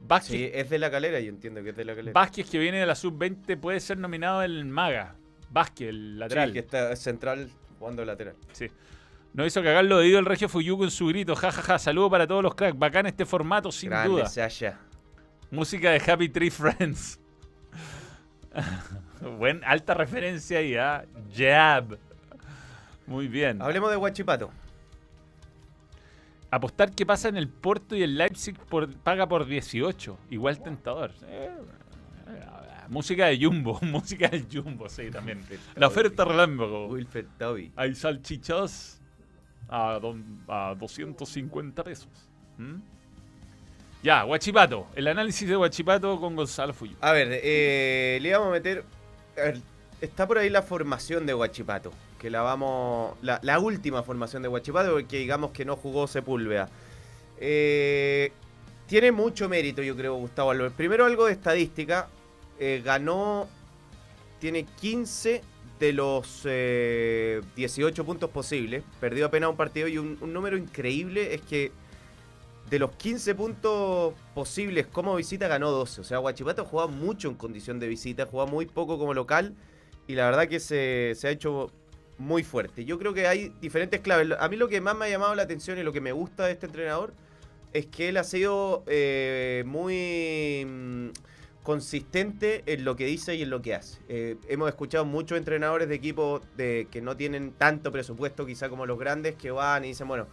Vázquez, 0.00 0.30
Sí, 0.30 0.50
es 0.54 0.70
de 0.70 0.78
la 0.78 0.90
calera, 0.90 1.18
yo 1.20 1.28
entiendo 1.28 1.62
que 1.62 1.70
es 1.70 1.76
de 1.76 1.84
la 1.84 1.94
calera. 1.94 2.12
Vázquez, 2.12 2.48
que 2.48 2.58
viene 2.58 2.78
de 2.78 2.86
la 2.86 2.94
sub-20, 2.94 3.56
puede 3.58 3.80
ser 3.80 3.98
nominado 3.98 4.42
el 4.42 4.64
Maga. 4.64 5.16
Vázquez, 5.50 5.88
el 5.88 6.18
lateral. 6.18 6.48
Sí, 6.48 6.52
que 6.54 6.58
está 6.60 6.94
central 6.96 7.50
jugando 7.78 8.04
lateral. 8.04 8.36
Sí. 8.52 8.68
No 9.34 9.44
hizo 9.44 9.62
cagar 9.62 9.84
lo 9.84 9.98
de 9.98 10.16
el 10.16 10.24
Regio 10.24 10.48
Fuyuco 10.48 10.84
en 10.84 10.90
su 10.90 11.06
grito. 11.08 11.34
Ja, 11.36 11.50
ja, 11.52 11.62
ja. 11.62 11.78
Saludo 11.78 12.10
para 12.10 12.26
todos 12.26 12.42
los 12.42 12.54
cracks. 12.54 12.78
Bacán 12.78 13.06
este 13.06 13.26
formato, 13.26 13.70
sin 13.72 13.90
Grande 13.90 14.08
duda. 14.08 14.26
Sasha. 14.26 14.78
Música 15.50 15.90
de 15.90 16.00
Happy 16.10 16.28
Tree 16.28 16.50
Friends. 16.50 17.20
Buen, 19.38 19.62
alta 19.64 19.94
referencia 19.94 20.58
ahí, 20.58 20.76
¿ah? 20.76 21.04
Jab. 21.36 21.98
Muy 23.08 23.26
bien. 23.28 23.60
Hablemos 23.62 23.90
de 23.90 23.96
Guachipato. 23.96 24.50
Apostar 26.50 26.92
que 26.92 27.04
pasa 27.04 27.28
en 27.28 27.36
el 27.36 27.48
Porto 27.48 27.94
y 27.96 28.02
el 28.02 28.16
Leipzig 28.16 28.56
por- 28.58 28.92
paga 28.96 29.26
por 29.28 29.46
18. 29.46 30.18
Igual 30.30 30.62
tentador. 30.62 31.10
Eh, 31.26 31.50
música 32.88 33.26
de 33.26 33.38
Jumbo. 33.42 33.78
música 33.82 34.28
del 34.28 34.46
Jumbo, 34.50 34.88
sí, 34.88 35.10
también. 35.10 35.44
La 35.74 35.88
oferta 35.88 36.24
relámpago. 36.24 36.86
Wilfred 36.88 37.26
Toby. 37.38 37.72
Hay 37.76 37.94
salchichas 37.94 39.00
a, 39.68 39.98
don- 40.00 40.42
a 40.48 40.74
250 40.78 41.84
pesos. 41.84 42.08
¿Mm? 42.56 42.76
Ya, 44.02 44.22
Guachipato. 44.22 44.86
El 44.94 45.08
análisis 45.08 45.46
de 45.48 45.56
Guachipato 45.56 46.18
con 46.20 46.34
Gonzalo 46.36 46.72
Fuyu. 46.72 46.96
A 47.00 47.12
ver, 47.12 47.28
eh, 47.42 48.18
le 48.22 48.32
vamos 48.32 48.48
a 48.48 48.52
meter. 48.52 48.84
a 49.36 49.40
ver, 49.42 49.58
está 50.00 50.26
por 50.26 50.38
ahí 50.38 50.48
la 50.48 50.62
formación 50.62 51.26
de 51.26 51.32
Guachipato. 51.34 51.92
Que 52.18 52.30
la 52.30 52.42
vamos. 52.42 53.16
La, 53.22 53.58
última 53.58 54.02
formación 54.02 54.42
de 54.42 54.48
Guachipato, 54.48 54.92
porque 54.92 55.18
digamos 55.18 55.52
que 55.52 55.64
no 55.64 55.76
jugó 55.76 56.06
Sepúlveda. 56.06 56.68
Eh, 57.38 58.32
tiene 58.86 59.12
mucho 59.12 59.48
mérito, 59.48 59.82
yo 59.82 59.96
creo, 59.96 60.14
Gustavo 60.16 60.50
Álvarez. 60.50 60.72
Primero, 60.76 61.04
algo 61.04 61.26
de 61.26 61.32
estadística. 61.32 62.08
Eh, 62.58 62.82
ganó. 62.84 63.48
Tiene 64.40 64.64
15 64.64 65.42
de 65.78 65.92
los 65.92 66.42
eh, 66.44 67.40
18 67.56 68.04
puntos 68.04 68.30
posibles. 68.30 68.82
Perdió 69.00 69.26
apenas 69.26 69.50
un 69.50 69.56
partido 69.56 69.88
y 69.88 69.98
un, 69.98 70.18
un 70.20 70.32
número 70.32 70.56
increíble 70.56 71.34
es 71.34 71.42
que 71.42 71.72
de 72.70 72.78
los 72.78 72.90
15 72.92 73.34
puntos 73.34 74.14
posibles 74.34 74.86
como 74.86 75.14
visita 75.16 75.48
ganó 75.48 75.70
12. 75.70 76.00
O 76.00 76.04
sea, 76.04 76.18
Guachipato 76.18 76.64
juega 76.64 76.86
mucho 76.88 77.28
en 77.28 77.34
condición 77.34 77.78
de 77.78 77.88
visita, 77.88 78.26
juega 78.26 78.50
muy 78.50 78.66
poco 78.66 78.98
como 78.98 79.14
local 79.14 79.54
y 80.06 80.14
la 80.14 80.26
verdad 80.26 80.48
que 80.48 80.60
se, 80.60 81.14
se 81.14 81.28
ha 81.28 81.30
hecho 81.30 81.70
muy 82.18 82.42
fuerte. 82.42 82.84
Yo 82.84 82.98
creo 82.98 83.14
que 83.14 83.26
hay 83.26 83.52
diferentes 83.60 84.00
claves. 84.00 84.36
A 84.38 84.48
mí 84.48 84.56
lo 84.56 84.68
que 84.68 84.80
más 84.80 84.96
me 84.96 85.06
ha 85.06 85.08
llamado 85.08 85.34
la 85.34 85.42
atención 85.42 85.78
y 85.78 85.82
lo 85.82 85.92
que 85.92 86.00
me 86.00 86.12
gusta 86.12 86.46
de 86.46 86.52
este 86.52 86.66
entrenador 86.66 87.14
es 87.72 87.86
que 87.86 88.08
él 88.08 88.16
ha 88.16 88.24
sido 88.24 88.82
eh, 88.86 89.62
muy 89.66 90.64
mm, 90.66 91.08
consistente 91.62 92.62
en 92.66 92.84
lo 92.84 92.96
que 92.96 93.06
dice 93.06 93.34
y 93.34 93.42
en 93.42 93.50
lo 93.50 93.62
que 93.62 93.74
hace. 93.74 94.00
Eh, 94.08 94.36
hemos 94.48 94.68
escuchado 94.68 95.04
muchos 95.04 95.38
entrenadores 95.38 95.88
de 95.88 95.94
equipos 95.94 96.42
de, 96.56 96.88
que 96.90 97.00
no 97.00 97.16
tienen 97.16 97.52
tanto 97.52 97.92
presupuesto 97.92 98.46
quizá 98.46 98.68
como 98.68 98.86
los 98.86 98.98
grandes 98.98 99.34
que 99.36 99.50
van 99.50 99.84
y 99.84 99.88
dicen, 99.88 100.08
bueno, 100.08 100.26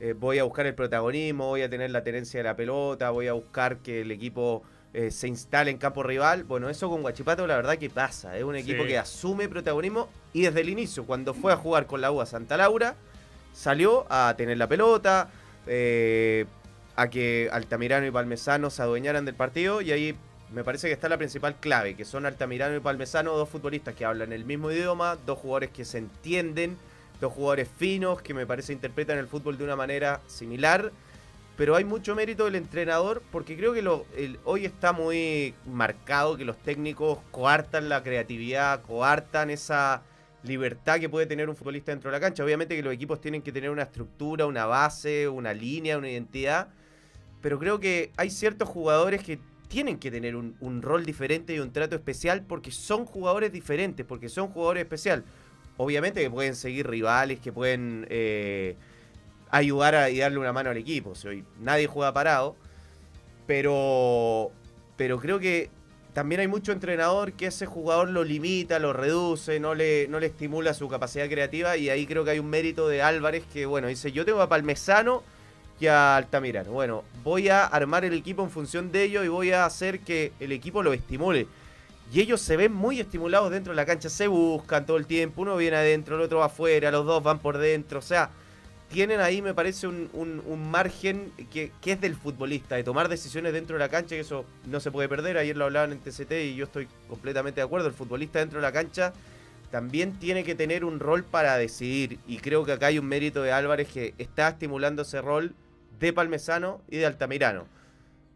eh, 0.00 0.14
voy 0.18 0.38
a 0.38 0.44
buscar 0.44 0.66
el 0.66 0.74
protagonismo, 0.74 1.46
voy 1.46 1.62
a 1.62 1.70
tener 1.70 1.90
la 1.90 2.02
tenencia 2.02 2.40
de 2.40 2.44
la 2.44 2.56
pelota, 2.56 3.10
voy 3.10 3.28
a 3.28 3.34
buscar 3.34 3.78
que 3.78 4.00
el 4.00 4.10
equipo 4.10 4.62
eh, 4.92 5.10
se 5.10 5.28
instale 5.28 5.70
en 5.70 5.78
campo 5.78 6.02
rival. 6.02 6.44
Bueno, 6.44 6.68
eso 6.68 6.88
con 6.88 7.02
Guachipato 7.02 7.46
la 7.46 7.56
verdad 7.56 7.78
que 7.78 7.90
pasa. 7.90 8.36
Es 8.36 8.44
un 8.44 8.56
equipo 8.56 8.82
Sí. 8.82 8.88
que 8.88 8.98
asume 8.98 9.48
protagonismo 9.48 10.08
y 10.32 10.42
desde 10.42 10.60
el 10.60 10.68
inicio, 10.68 11.04
cuando 11.04 11.34
fue 11.34 11.52
a 11.52 11.56
jugar 11.56 11.86
con 11.86 12.00
la 12.00 12.10
U 12.10 12.20
a 12.20 12.26
Santa 12.26 12.56
Laura, 12.56 12.96
salió 13.52 14.06
a 14.10 14.34
tener 14.36 14.58
la 14.58 14.66
pelota, 14.68 15.28
eh, 15.66 16.46
a 16.96 17.08
que 17.08 17.48
Altamirano 17.52 18.06
y 18.06 18.10
Palmesano 18.10 18.70
se 18.70 18.82
adueñaran 18.82 19.24
del 19.24 19.34
partido 19.34 19.80
y 19.80 19.92
ahí 19.92 20.16
me 20.52 20.64
parece 20.64 20.88
que 20.88 20.92
está 20.92 21.08
la 21.08 21.16
principal 21.18 21.54
clave, 21.60 21.94
que 21.94 22.04
son 22.04 22.26
Altamirano 22.26 22.76
y 22.76 22.80
Palmesano, 22.80 23.32
dos 23.36 23.48
futbolistas 23.48 23.94
que 23.94 24.04
hablan 24.04 24.32
el 24.32 24.44
mismo 24.44 24.70
idioma, 24.72 25.16
dos 25.24 25.38
jugadores 25.38 25.70
que 25.70 25.84
se 25.84 25.98
entienden, 25.98 26.76
dos 27.20 27.32
jugadores 27.32 27.68
finos 27.78 28.20
que 28.22 28.34
me 28.34 28.46
parece 28.46 28.72
interpretan 28.72 29.18
el 29.18 29.28
fútbol 29.28 29.56
de 29.56 29.64
una 29.64 29.76
manera 29.76 30.20
similar. 30.26 30.90
Pero 31.60 31.76
hay 31.76 31.84
mucho 31.84 32.14
mérito 32.14 32.46
del 32.46 32.54
entrenador 32.54 33.22
porque 33.30 33.54
creo 33.54 33.74
que 33.74 33.86
hoy 34.44 34.64
está 34.64 34.94
muy 34.94 35.52
marcado 35.66 36.38
que 36.38 36.46
los 36.46 36.56
técnicos 36.56 37.18
coartan 37.30 37.90
la 37.90 38.02
creatividad, 38.02 38.80
coartan 38.80 39.50
esa 39.50 40.02
libertad 40.42 40.98
que 40.98 41.10
puede 41.10 41.26
tener 41.26 41.50
un 41.50 41.56
futbolista 41.56 41.92
dentro 41.92 42.10
de 42.10 42.16
la 42.16 42.20
cancha. 42.20 42.42
Obviamente 42.42 42.74
que 42.74 42.82
los 42.82 42.94
equipos 42.94 43.20
tienen 43.20 43.42
que 43.42 43.52
tener 43.52 43.68
una 43.68 43.82
estructura, 43.82 44.46
una 44.46 44.64
base, 44.64 45.28
una 45.28 45.52
línea, 45.52 45.98
una 45.98 46.08
identidad. 46.08 46.68
Pero 47.42 47.58
creo 47.58 47.78
que 47.78 48.10
hay 48.16 48.30
ciertos 48.30 48.66
jugadores 48.66 49.22
que 49.22 49.38
tienen 49.68 49.98
que 49.98 50.10
tener 50.10 50.36
un, 50.36 50.80
rol 50.80 51.04
diferente 51.04 51.54
y 51.54 51.58
un 51.58 51.74
trato 51.74 51.94
especial 51.94 52.42
porque 52.42 52.70
son 52.70 53.04
jugadores 53.04 53.52
diferentes, 53.52 54.06
porque 54.06 54.30
son 54.30 54.48
jugadores 54.48 54.84
especial. 54.84 55.24
Obviamente 55.76 56.22
que 56.22 56.30
pueden 56.30 56.56
seguir 56.56 56.88
rivales, 56.88 57.38
que 57.38 57.52
pueden 57.52 58.06
eh, 58.08 58.76
ayudar 59.50 59.94
a, 59.94 60.10
y 60.10 60.18
darle 60.18 60.38
una 60.38 60.52
mano 60.52 60.70
al 60.70 60.76
equipo. 60.76 61.10
O 61.10 61.28
hoy 61.28 61.44
nadie 61.60 61.86
juega 61.86 62.12
parado. 62.12 62.56
Pero, 63.46 64.52
pero 64.96 65.18
creo 65.18 65.40
que 65.40 65.70
también 66.12 66.40
hay 66.40 66.48
mucho 66.48 66.72
entrenador 66.72 67.32
que 67.32 67.46
ese 67.46 67.66
jugador 67.66 68.08
lo 68.10 68.24
limita, 68.24 68.78
lo 68.78 68.92
reduce, 68.92 69.60
no 69.60 69.74
le, 69.74 70.06
no 70.08 70.20
le 70.20 70.26
estimula 70.26 70.74
su 70.74 70.88
capacidad 70.88 71.28
creativa. 71.28 71.76
Y 71.76 71.88
ahí 71.88 72.06
creo 72.06 72.24
que 72.24 72.32
hay 72.32 72.38
un 72.38 72.50
mérito 72.50 72.88
de 72.88 73.02
Álvarez 73.02 73.44
que, 73.52 73.66
bueno, 73.66 73.88
dice, 73.88 74.12
yo 74.12 74.24
tengo 74.24 74.40
a 74.40 74.48
Palmesano 74.48 75.22
y 75.80 75.86
a 75.86 76.16
Altamirano. 76.16 76.70
Bueno, 76.72 77.04
voy 77.24 77.48
a 77.48 77.64
armar 77.64 78.04
el 78.04 78.12
equipo 78.12 78.42
en 78.42 78.50
función 78.50 78.92
de 78.92 79.04
ello 79.04 79.24
y 79.24 79.28
voy 79.28 79.52
a 79.52 79.64
hacer 79.64 80.00
que 80.00 80.32
el 80.38 80.52
equipo 80.52 80.82
lo 80.82 80.92
estimule. 80.92 81.46
Y 82.12 82.20
ellos 82.20 82.40
se 82.40 82.56
ven 82.56 82.72
muy 82.72 83.00
estimulados 83.00 83.50
dentro 83.50 83.72
de 83.72 83.76
la 83.76 83.86
cancha, 83.86 84.08
se 84.08 84.26
buscan 84.26 84.84
todo 84.84 84.96
el 84.96 85.06
tiempo, 85.06 85.42
uno 85.42 85.56
viene 85.56 85.76
adentro, 85.76 86.16
el 86.16 86.22
otro 86.22 86.40
va 86.40 86.46
afuera, 86.46 86.90
los 86.90 87.06
dos 87.06 87.22
van 87.22 87.38
por 87.38 87.56
dentro, 87.56 88.00
o 88.00 88.02
sea, 88.02 88.30
tienen 88.90 89.20
ahí 89.20 89.40
me 89.40 89.54
parece 89.54 89.86
un, 89.86 90.10
un- 90.12 90.70
margen 90.70 91.32
que, 91.52 91.72
que 91.80 91.92
es 91.92 92.00
del 92.00 92.14
futbolista, 92.16 92.74
de 92.76 92.84
tomar 92.84 93.08
decisiones 93.08 93.52
dentro 93.52 93.74
de 93.76 93.80
la 93.80 93.88
cancha, 93.88 94.16
que 94.16 94.20
eso 94.20 94.44
no 94.66 94.80
se 94.80 94.90
puede 94.90 95.08
perder, 95.08 95.38
ayer 95.38 95.56
lo 95.56 95.64
hablaban 95.64 95.92
en 95.92 95.98
TCT 96.00 96.32
y 96.32 96.56
yo 96.56 96.64
estoy 96.64 96.88
completamente 97.08 97.60
de 97.60 97.64
acuerdo, 97.64 97.88
el 97.88 97.94
futbolista 97.94 98.40
dentro 98.40 98.58
de 98.58 98.62
la 98.62 98.72
cancha 98.72 99.12
también 99.70 100.18
tiene 100.18 100.42
que 100.42 100.56
tener 100.56 100.84
un 100.84 100.98
rol 100.98 101.22
para 101.22 101.56
decidir, 101.56 102.18
y 102.26 102.38
creo 102.38 102.64
que 102.64 102.72
acá 102.72 102.86
hay 102.86 102.98
un 102.98 103.06
mérito 103.06 103.42
de 103.42 103.52
Álvarez 103.52 103.88
que 103.88 104.14
está 104.18 104.48
estimulando 104.48 105.02
ese 105.02 105.20
rol 105.22 105.54
de 106.00 106.12
Palmesano 106.12 106.80
y 106.90 106.96
de 106.96 107.06
Altamirano. 107.06 107.66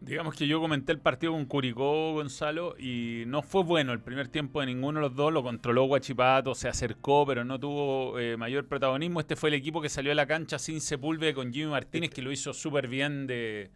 Digamos 0.05 0.35
que 0.35 0.47
yo 0.47 0.61
comenté 0.61 0.93
el 0.93 0.99
partido 0.99 1.33
con 1.33 1.47
Curicó, 1.47 2.13
Gonzalo, 2.13 2.77
y 2.79 3.25
no 3.27 3.41
fue 3.41 3.63
bueno 3.63 3.95
el 3.95 4.01
primer 4.01 4.29
tiempo 4.29 4.61
de 4.61 4.67
ninguno 4.67 5.01
de 5.01 5.07
los 5.09 5.17
dos. 5.17 5.33
Lo 5.33 5.43
controló 5.43 5.85
Guachipato, 5.85 6.55
se 6.55 6.69
acercó, 6.69 7.25
pero 7.27 7.43
no 7.43 7.59
tuvo 7.59 8.19
eh, 8.19 8.37
mayor 8.37 8.67
protagonismo. 8.67 9.21
Este 9.21 9.35
fue 9.35 9.49
el 9.49 9.55
equipo 9.55 9.81
que 9.81 9.89
salió 9.89 10.13
a 10.13 10.15
la 10.15 10.27
cancha 10.27 10.59
sin 10.59 10.83
Sepúlveda 10.83 11.33
con 11.33 11.55
Jimmy 11.55 11.71
Martínez, 11.71 12.11
que 12.11 12.21
lo 12.21 12.31
hizo 12.33 12.53
súper 12.53 12.87
bien 12.87 13.27
de, 13.27 13.71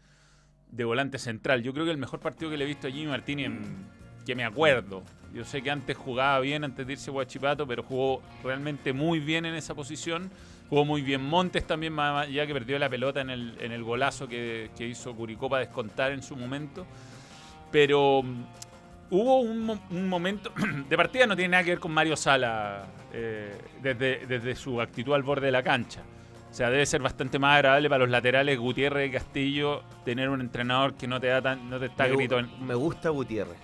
de 0.71 0.85
volante 0.85 1.19
central. 1.19 1.63
Yo 1.63 1.73
creo 1.73 1.87
que 1.87 1.93
el 1.93 1.97
mejor 1.99 2.21
partido 2.21 2.51
que 2.51 2.59
le 2.59 2.65
he 2.65 2.69
visto 2.69 2.89
a 2.89 2.91
Jimmy 2.91 3.07
Martínez, 3.07 3.47
en- 3.47 3.87
que 4.27 4.35
me 4.35 4.45
acuerdo. 4.45 5.05
Yo 5.33 5.47
sé 5.47 5.63
que 5.63 5.71
antes 5.71 5.97
jugaba 5.97 6.41
bien, 6.41 6.63
antes 6.63 6.87
de 6.87 6.93
irse 6.93 7.11
Guachipato, 7.11 7.67
pero 7.67 7.83
jugó 7.83 8.21
realmente 8.45 8.93
muy 8.93 9.19
bien 9.19 9.47
en 9.47 9.55
esa 9.55 9.75
posición. 9.75 10.31
Jugó 10.69 10.85
muy 10.85 11.01
bien 11.03 11.23
Montes 11.25 11.67
también, 11.67 11.93
más 11.95 12.27
allá 12.27 12.47
que 12.47 12.53
perdió 12.53 12.79
la 12.79 12.89
pelota 12.91 13.21
en 13.23 13.31
el, 13.31 13.57
en 13.61 13.73
el 13.73 13.83
golazo 13.83 14.29
que, 14.29 14.71
que 14.77 14.87
hizo 14.87 15.15
Curicó 15.15 15.49
para 15.49 15.61
descontar 15.65 16.13
en 16.13 16.23
su 16.23 16.37
momento. 16.37 16.87
Pero 17.71 18.23
mm, 18.23 18.45
hubo 19.11 19.41
un, 19.41 19.61
mo- 19.65 19.81
un 19.91 20.09
momento, 20.09 20.53
de 20.89 20.97
partida 20.97 21.27
no 21.27 21.37
tiene 21.37 21.53
nada 21.53 21.65
que 21.65 21.71
ver 21.71 21.81
con 21.81 21.93
Mario 21.93 22.17
Sala 22.17 22.85
eh, 23.13 23.57
desde, 23.83 24.27
desde 24.27 24.55
su 24.55 24.81
actitud 24.81 25.15
al 25.15 25.23
borde 25.23 25.47
de 25.47 25.53
la 25.53 25.63
cancha. 25.63 26.03
O 26.51 26.55
sea, 26.55 26.71
debe 26.71 26.87
ser 26.87 27.03
bastante 27.03 27.39
más 27.39 27.57
agradable 27.57 27.89
para 27.91 28.01
los 28.01 28.09
laterales 28.11 28.59
Gutiérrez 28.59 29.09
y 29.09 29.13
Castillo 29.13 29.83
tener 30.05 30.31
un 30.31 30.41
entrenador 30.41 30.95
que 30.95 31.07
no 31.07 31.21
te 31.21 31.27
da 31.27 31.43
tan, 31.43 31.69
no 31.69 31.79
te 31.79 31.87
está 31.87 32.05
me, 32.09 32.25
en- 32.25 32.67
me 32.67 32.75
gusta 32.75 33.11
Gutiérrez. 33.11 33.57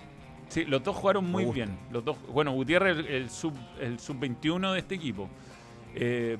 Sí, 0.49 0.65
los 0.65 0.83
dos 0.83 0.95
jugaron 0.95 1.25
muy 1.25 1.45
bien. 1.45 1.75
Los 1.91 2.05
dos, 2.05 2.17
bueno, 2.29 2.51
Gutiérrez, 2.51 2.97
el, 2.99 3.05
el 3.07 3.29
sub, 3.31 3.53
el 3.81 3.99
sub-21 3.99 4.73
de 4.73 4.79
este 4.79 4.95
equipo. 4.95 5.27
Eh, 5.95 6.37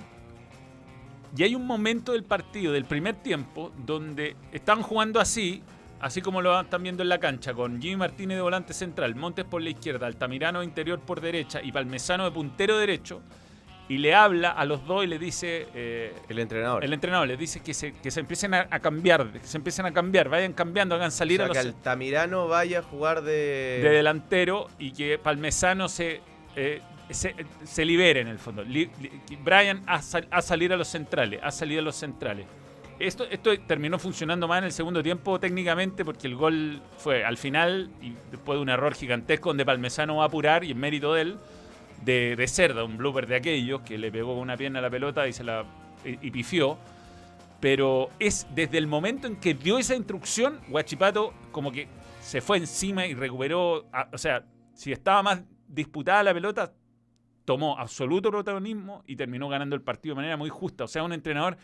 y 1.35 1.43
hay 1.43 1.55
un 1.55 1.65
momento 1.67 2.13
del 2.13 2.23
partido, 2.23 2.71
del 2.71 2.85
primer 2.85 3.15
tiempo, 3.15 3.71
donde 3.85 4.35
están 4.51 4.81
jugando 4.81 5.19
así, 5.19 5.61
así 5.99 6.21
como 6.21 6.41
lo 6.41 6.59
están 6.61 6.83
viendo 6.83 7.03
en 7.03 7.09
la 7.09 7.19
cancha, 7.19 7.53
con 7.53 7.81
Jimmy 7.81 7.97
Martínez 7.97 8.37
de 8.37 8.41
volante 8.41 8.73
central, 8.73 9.15
Montes 9.15 9.45
por 9.45 9.61
la 9.61 9.69
izquierda, 9.69 10.07
Altamirano 10.07 10.63
interior 10.63 10.99
por 10.99 11.19
derecha 11.21 11.61
y 11.61 11.71
Palmesano 11.71 12.25
de 12.25 12.31
puntero 12.31 12.77
derecho. 12.77 13.21
Y 13.87 13.99
le 13.99 14.15
habla 14.15 14.49
a 14.49 14.65
los 14.65 14.87
dos 14.87 15.03
y 15.03 15.07
le 15.07 15.19
dice, 15.19 15.67
eh, 15.75 16.11
El 16.27 16.39
entrenador. 16.39 16.83
el 16.83 16.91
entrenador 16.91 17.27
les 17.27 17.37
dice 17.37 17.59
que 17.59 17.75
se, 17.75 17.93
que 17.93 18.09
se 18.09 18.19
empiecen 18.19 18.55
a, 18.55 18.67
a 18.71 18.79
cambiar, 18.79 19.31
que 19.31 19.45
se 19.45 19.57
empiecen 19.57 19.85
a 19.85 19.93
cambiar, 19.93 20.27
vayan 20.27 20.53
cambiando, 20.53 20.95
hagan 20.95 21.11
salir 21.11 21.39
o 21.39 21.43
sea, 21.43 21.51
a 21.51 21.53
que 21.53 21.67
los 21.67 21.75
Altamirano 21.75 22.47
vaya 22.47 22.79
a 22.79 22.81
jugar 22.81 23.21
de... 23.21 23.81
de 23.83 23.89
delantero 23.89 24.69
y 24.79 24.91
que 24.91 25.19
Palmesano 25.19 25.87
se, 25.87 26.21
eh, 26.55 26.81
se, 27.09 27.35
se 27.63 27.85
libere 27.85 28.21
en 28.21 28.27
el 28.27 28.39
fondo. 28.39 28.63
Brian 29.43 29.81
a, 29.85 30.01
sal- 30.01 30.27
a 30.31 30.75
los 30.77 30.87
centrales, 30.87 31.39
a 31.43 31.51
salir 31.51 31.79
a 31.79 31.81
los 31.81 31.95
centrales. 31.95 32.45
Esto, 32.97 33.25
terminó 33.67 33.99
funcionando 33.99 34.47
más 34.47 34.59
en 34.59 34.65
el 34.65 34.71
segundo 34.71 35.03
tiempo 35.03 35.37
técnicamente 35.37 36.05
porque 36.05 36.27
el 36.27 36.35
gol 36.35 36.81
fue 36.97 37.25
al 37.25 37.35
final 37.35 37.91
y 38.01 38.13
después 38.31 38.57
de 38.57 38.61
un 38.61 38.69
error 38.69 38.93
gigantesco 38.93 39.49
donde 39.49 39.65
Palmesano 39.65 40.17
va 40.17 40.23
a 40.23 40.27
apurar 40.27 40.63
y 40.63 40.71
en 40.71 40.77
mérito 40.79 41.13
de 41.13 41.21
él, 41.21 41.37
de, 42.05 42.45
Cerda, 42.47 42.85
un 42.85 42.95
blooper 42.97 43.27
de 43.27 43.35
aquellos 43.35 43.81
que 43.81 43.97
le 43.97 44.11
pegó 44.11 44.39
una 44.39 44.55
pierna 44.55 44.79
a 44.79 44.81
la 44.81 44.89
pelota 44.89 45.27
y 45.27 45.33
se 45.33 45.43
la 45.43 45.65
y, 46.05 46.31
pifió. 46.31 46.77
Pero 47.59 48.09
es 48.19 48.47
desde 48.55 48.77
el 48.77 48.87
momento 48.87 49.27
en 49.27 49.37
que 49.37 49.55
dio 49.55 49.77
esa 49.77 49.95
instrucción, 49.95 50.61
Guachipato 50.69 51.33
como 51.51 51.71
que 51.71 51.87
se 52.21 52.39
fue 52.39 52.57
encima 52.57 53.05
y 53.07 53.13
recuperó. 53.13 53.87
o 54.13 54.17
sea, 54.17 54.45
si 54.73 54.91
estaba 54.93 55.21
más 55.23 55.41
disputada 55.67 56.23
la 56.23 56.33
pelota, 56.33 56.71
tomó 57.45 57.77
absoluto 57.79 58.29
protagonismo 58.31 59.03
y 59.07 59.15
terminó 59.15 59.47
ganando 59.47 59.75
el 59.75 59.81
partido 59.81 60.13
de 60.13 60.17
manera 60.17 60.35
muy 60.37 60.49
justa. 60.49 60.83
O 60.83 60.87
sea, 60.87 61.03
un 61.03 61.13
entrenador 61.13 61.57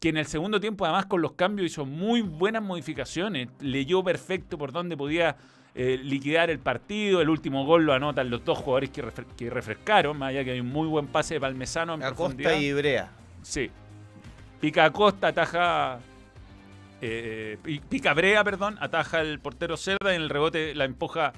que 0.00 0.08
en 0.10 0.16
el 0.16 0.26
segundo 0.26 0.60
tiempo, 0.60 0.84
además 0.84 1.06
con 1.06 1.20
los 1.22 1.32
cambios, 1.32 1.66
hizo 1.72 1.84
muy 1.84 2.22
buenas 2.22 2.62
modificaciones. 2.62 3.48
Leyó 3.60 4.04
perfecto 4.04 4.56
por 4.58 4.70
dónde 4.72 4.96
podía 4.96 5.36
eh, 5.74 5.98
liquidar 6.02 6.48
el 6.50 6.58
partido. 6.58 7.20
El 7.20 7.28
último 7.28 7.64
gol 7.66 7.84
lo 7.84 7.92
anotan 7.92 8.30
los 8.30 8.44
dos 8.44 8.58
jugadores 8.58 8.90
que, 8.90 9.02
refre- 9.04 9.26
que 9.36 9.50
refrescaron, 9.50 10.16
más 10.18 10.30
allá 10.30 10.44
que 10.44 10.52
hay 10.52 10.60
un 10.60 10.68
muy 10.68 10.86
buen 10.86 11.06
pase 11.06 11.34
de 11.34 11.40
Palmesano 11.40 11.94
en. 11.94 12.02
Acosta 12.02 12.54
y 12.56 12.66
Ibrea. 12.66 13.10
Sí. 13.42 13.70
Pica 14.60 14.84
Acosta, 14.86 15.28
ataja. 15.28 15.98
eh, 17.00 17.58
pi- 17.62 17.80
pica 17.80 18.14
Brea, 18.14 18.42
perdón, 18.44 18.76
ataja 18.80 19.20
el 19.20 19.38
portero 19.38 19.76
Cerda 19.76 20.12
y 20.12 20.16
en 20.16 20.22
el 20.22 20.30
rebote 20.30 20.74
la 20.74 20.84
empuja 20.84 21.32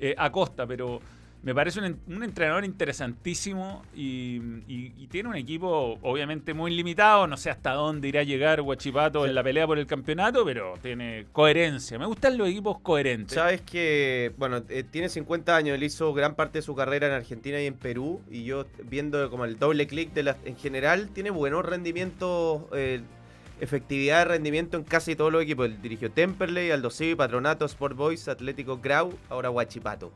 eh, 0.00 0.14
Acosta, 0.16 0.66
pero 0.66 1.00
me 1.42 1.54
parece 1.54 1.80
un, 1.80 1.98
un 2.06 2.22
entrenador 2.22 2.64
interesantísimo 2.64 3.82
y, 3.94 4.36
y- 4.68 4.92
y 4.96 5.06
tiene 5.08 5.28
un 5.28 5.34
equipo 5.36 5.98
obviamente 6.02 6.54
muy 6.54 6.74
limitado. 6.74 7.26
No 7.26 7.36
sé 7.36 7.50
hasta 7.50 7.72
dónde 7.72 8.08
irá 8.08 8.20
a 8.20 8.24
llegar 8.24 8.60
Huachipato 8.60 9.26
en 9.26 9.34
la 9.34 9.42
pelea 9.42 9.66
por 9.66 9.78
el 9.78 9.86
campeonato, 9.86 10.44
pero 10.44 10.74
tiene 10.82 11.26
coherencia. 11.32 11.98
Me 11.98 12.06
gustan 12.06 12.38
los 12.38 12.48
equipos 12.48 12.78
coherentes. 12.80 13.34
Sabes 13.34 13.60
que, 13.60 14.32
bueno, 14.38 14.62
eh, 14.68 14.84
tiene 14.88 15.08
50 15.08 15.56
años, 15.56 15.74
él 15.74 15.82
hizo 15.82 16.14
gran 16.14 16.34
parte 16.36 16.58
de 16.58 16.62
su 16.62 16.74
carrera 16.76 17.08
en 17.08 17.12
Argentina 17.14 17.60
y 17.60 17.66
en 17.66 17.74
Perú, 17.74 18.20
y 18.30 18.44
yo 18.44 18.66
viendo 18.84 19.28
como 19.30 19.44
el 19.44 19.58
doble 19.58 19.86
clic 19.86 20.12
de 20.12 20.22
las, 20.22 20.36
en 20.44 20.56
general, 20.56 21.08
tiene 21.12 21.30
buenos 21.30 21.64
rendimientos, 21.64 22.62
eh, 22.72 23.00
efectividad 23.60 24.18
de 24.20 24.24
rendimiento 24.26 24.76
en 24.76 24.84
casi 24.84 25.16
todos 25.16 25.32
los 25.32 25.42
equipos. 25.42 25.66
Él 25.66 25.80
dirigió 25.82 26.10
Temperley, 26.10 26.70
Aldo 26.70 26.90
Civi, 26.90 27.14
Patronato, 27.14 27.64
Sport 27.64 27.96
Boys, 27.96 28.28
Atlético 28.28 28.78
Grau, 28.78 29.12
ahora 29.28 29.50
Huachipato. 29.50 30.12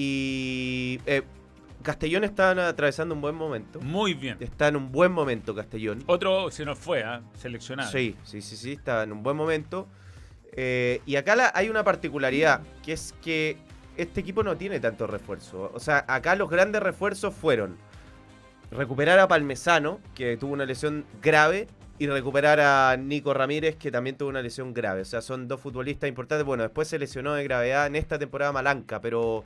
Y 0.00 1.00
eh, 1.06 1.22
Castellón 1.82 2.22
está 2.22 2.68
atravesando 2.68 3.16
un 3.16 3.20
buen 3.20 3.34
momento. 3.34 3.80
Muy 3.80 4.14
bien. 4.14 4.36
Está 4.38 4.68
en 4.68 4.76
un 4.76 4.92
buen 4.92 5.10
momento 5.10 5.56
Castellón. 5.56 6.04
Otro 6.06 6.52
se 6.52 6.64
nos 6.64 6.78
fue, 6.78 7.02
¿ah? 7.02 7.20
seleccionado. 7.34 7.90
Sí, 7.90 8.14
sí, 8.22 8.40
sí, 8.40 8.56
sí, 8.56 8.72
está 8.74 9.02
en 9.02 9.10
un 9.10 9.24
buen 9.24 9.36
momento. 9.36 9.88
Eh, 10.52 11.00
y 11.04 11.16
acá 11.16 11.34
la- 11.34 11.50
hay 11.52 11.68
una 11.68 11.82
particularidad, 11.82 12.62
que 12.84 12.92
es 12.92 13.12
que 13.22 13.56
este 13.96 14.20
equipo 14.20 14.44
no 14.44 14.56
tiene 14.56 14.78
tanto 14.78 15.08
refuerzo. 15.08 15.72
O 15.74 15.80
sea, 15.80 16.04
acá 16.06 16.36
los 16.36 16.48
grandes 16.48 16.80
refuerzos 16.80 17.34
fueron 17.34 17.76
recuperar 18.70 19.18
a 19.18 19.26
Palmesano, 19.26 19.98
que 20.14 20.36
tuvo 20.36 20.52
una 20.52 20.64
lesión 20.64 21.06
grave, 21.20 21.66
y 21.98 22.06
recuperar 22.06 22.60
a 22.60 22.96
Nico 22.96 23.34
Ramírez, 23.34 23.74
que 23.74 23.90
también 23.90 24.16
tuvo 24.16 24.28
una 24.28 24.42
lesión 24.42 24.72
grave. 24.72 25.00
O 25.00 25.04
sea, 25.04 25.22
son 25.22 25.48
dos 25.48 25.60
futbolistas 25.60 26.06
importantes. 26.08 26.46
Bueno, 26.46 26.62
después 26.62 26.86
se 26.86 27.00
lesionó 27.00 27.34
de 27.34 27.42
gravedad 27.42 27.88
en 27.88 27.96
esta 27.96 28.16
temporada 28.20 28.52
Malanca, 28.52 29.00
pero 29.00 29.44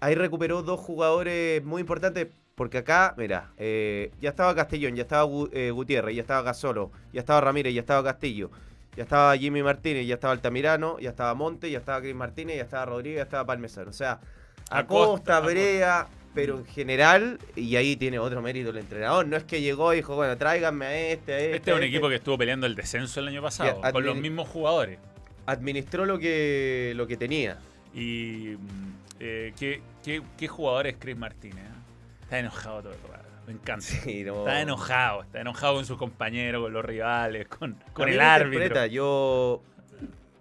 ahí 0.00 0.14
recuperó 0.14 0.62
dos 0.62 0.80
jugadores 0.80 1.62
muy 1.64 1.80
importantes. 1.80 2.28
Porque 2.56 2.78
acá, 2.78 3.14
mira, 3.16 3.52
eh, 3.56 4.10
ya 4.20 4.28
estaba 4.30 4.54
Castellón, 4.54 4.94
ya 4.94 5.02
estaba 5.02 5.24
Gu- 5.24 5.48
eh, 5.52 5.70
Gutiérrez, 5.70 6.14
ya 6.14 6.20
estaba 6.20 6.42
Gasolo, 6.42 6.90
ya 7.10 7.20
estaba 7.20 7.40
Ramírez, 7.40 7.72
ya 7.72 7.80
estaba 7.80 8.04
Castillo, 8.04 8.50
ya 8.94 9.04
estaba 9.04 9.34
Jimmy 9.38 9.62
Martínez, 9.62 10.06
ya 10.06 10.14
estaba 10.16 10.34
Altamirano, 10.34 10.98
ya 10.98 11.08
estaba 11.08 11.32
Monte, 11.32 11.70
ya 11.70 11.78
estaba 11.78 12.02
Cris 12.02 12.14
Martínez, 12.14 12.56
ya 12.58 12.64
estaba 12.64 12.84
Rodríguez, 12.84 13.16
ya 13.18 13.22
estaba 13.22 13.46
Palmesano. 13.46 13.88
O 13.88 13.94
sea, 13.94 14.20
Acosta, 14.68 14.76
Acosta, 14.78 15.36
Acosta. 15.38 15.40
Brea, 15.40 16.08
pero 16.34 16.58
en 16.58 16.66
general, 16.66 17.38
y 17.56 17.76
ahí 17.76 17.96
tiene 17.96 18.18
otro 18.18 18.42
mérito 18.42 18.68
el 18.70 18.76
entrenador. 18.76 19.26
No 19.26 19.38
es 19.38 19.44
que 19.44 19.62
llegó 19.62 19.94
y 19.94 19.96
dijo, 19.96 20.14
bueno, 20.16 20.36
tráiganme 20.36 20.84
a 20.84 21.00
este, 21.12 21.32
a 21.32 21.38
este. 21.38 21.56
Este 21.56 21.70
es 21.70 21.76
un 21.78 21.82
este. 21.82 21.94
equipo 21.96 22.08
que 22.10 22.16
estuvo 22.16 22.36
peleando 22.36 22.66
el 22.66 22.74
descenso 22.74 23.20
el 23.20 23.28
año 23.28 23.40
pasado, 23.40 23.80
con 23.90 24.04
los 24.04 24.16
mismos 24.16 24.46
jugadores. 24.48 24.98
Administró 25.46 26.04
lo 26.04 26.18
que, 26.18 26.92
lo 26.94 27.06
que 27.06 27.16
tenía. 27.16 27.56
Y 27.94 28.56
mm, 28.58 28.99
eh, 29.20 29.52
¿qué, 29.58 29.82
qué, 30.02 30.22
qué 30.36 30.48
jugador 30.48 30.86
es 30.86 30.96
Chris 30.98 31.16
Martínez? 31.16 31.64
ah? 31.70 31.76
Está 32.22 32.38
enojado 32.38 32.82
todo 32.82 32.92
el 32.92 33.02
rato. 33.10 33.28
Me 33.46 33.52
encanta. 33.54 33.84
Sí, 33.84 34.22
no. 34.24 34.40
Está 34.40 34.60
enojado, 34.60 35.22
está 35.22 35.40
enojado 35.40 35.74
con 35.74 35.84
sus 35.86 35.98
compañeros, 35.98 36.62
con 36.62 36.72
los 36.72 36.84
rivales, 36.84 37.48
con, 37.48 37.76
con 37.92 38.08
el 38.08 38.20
árbitro. 38.20 38.86
Yo. 38.86 39.62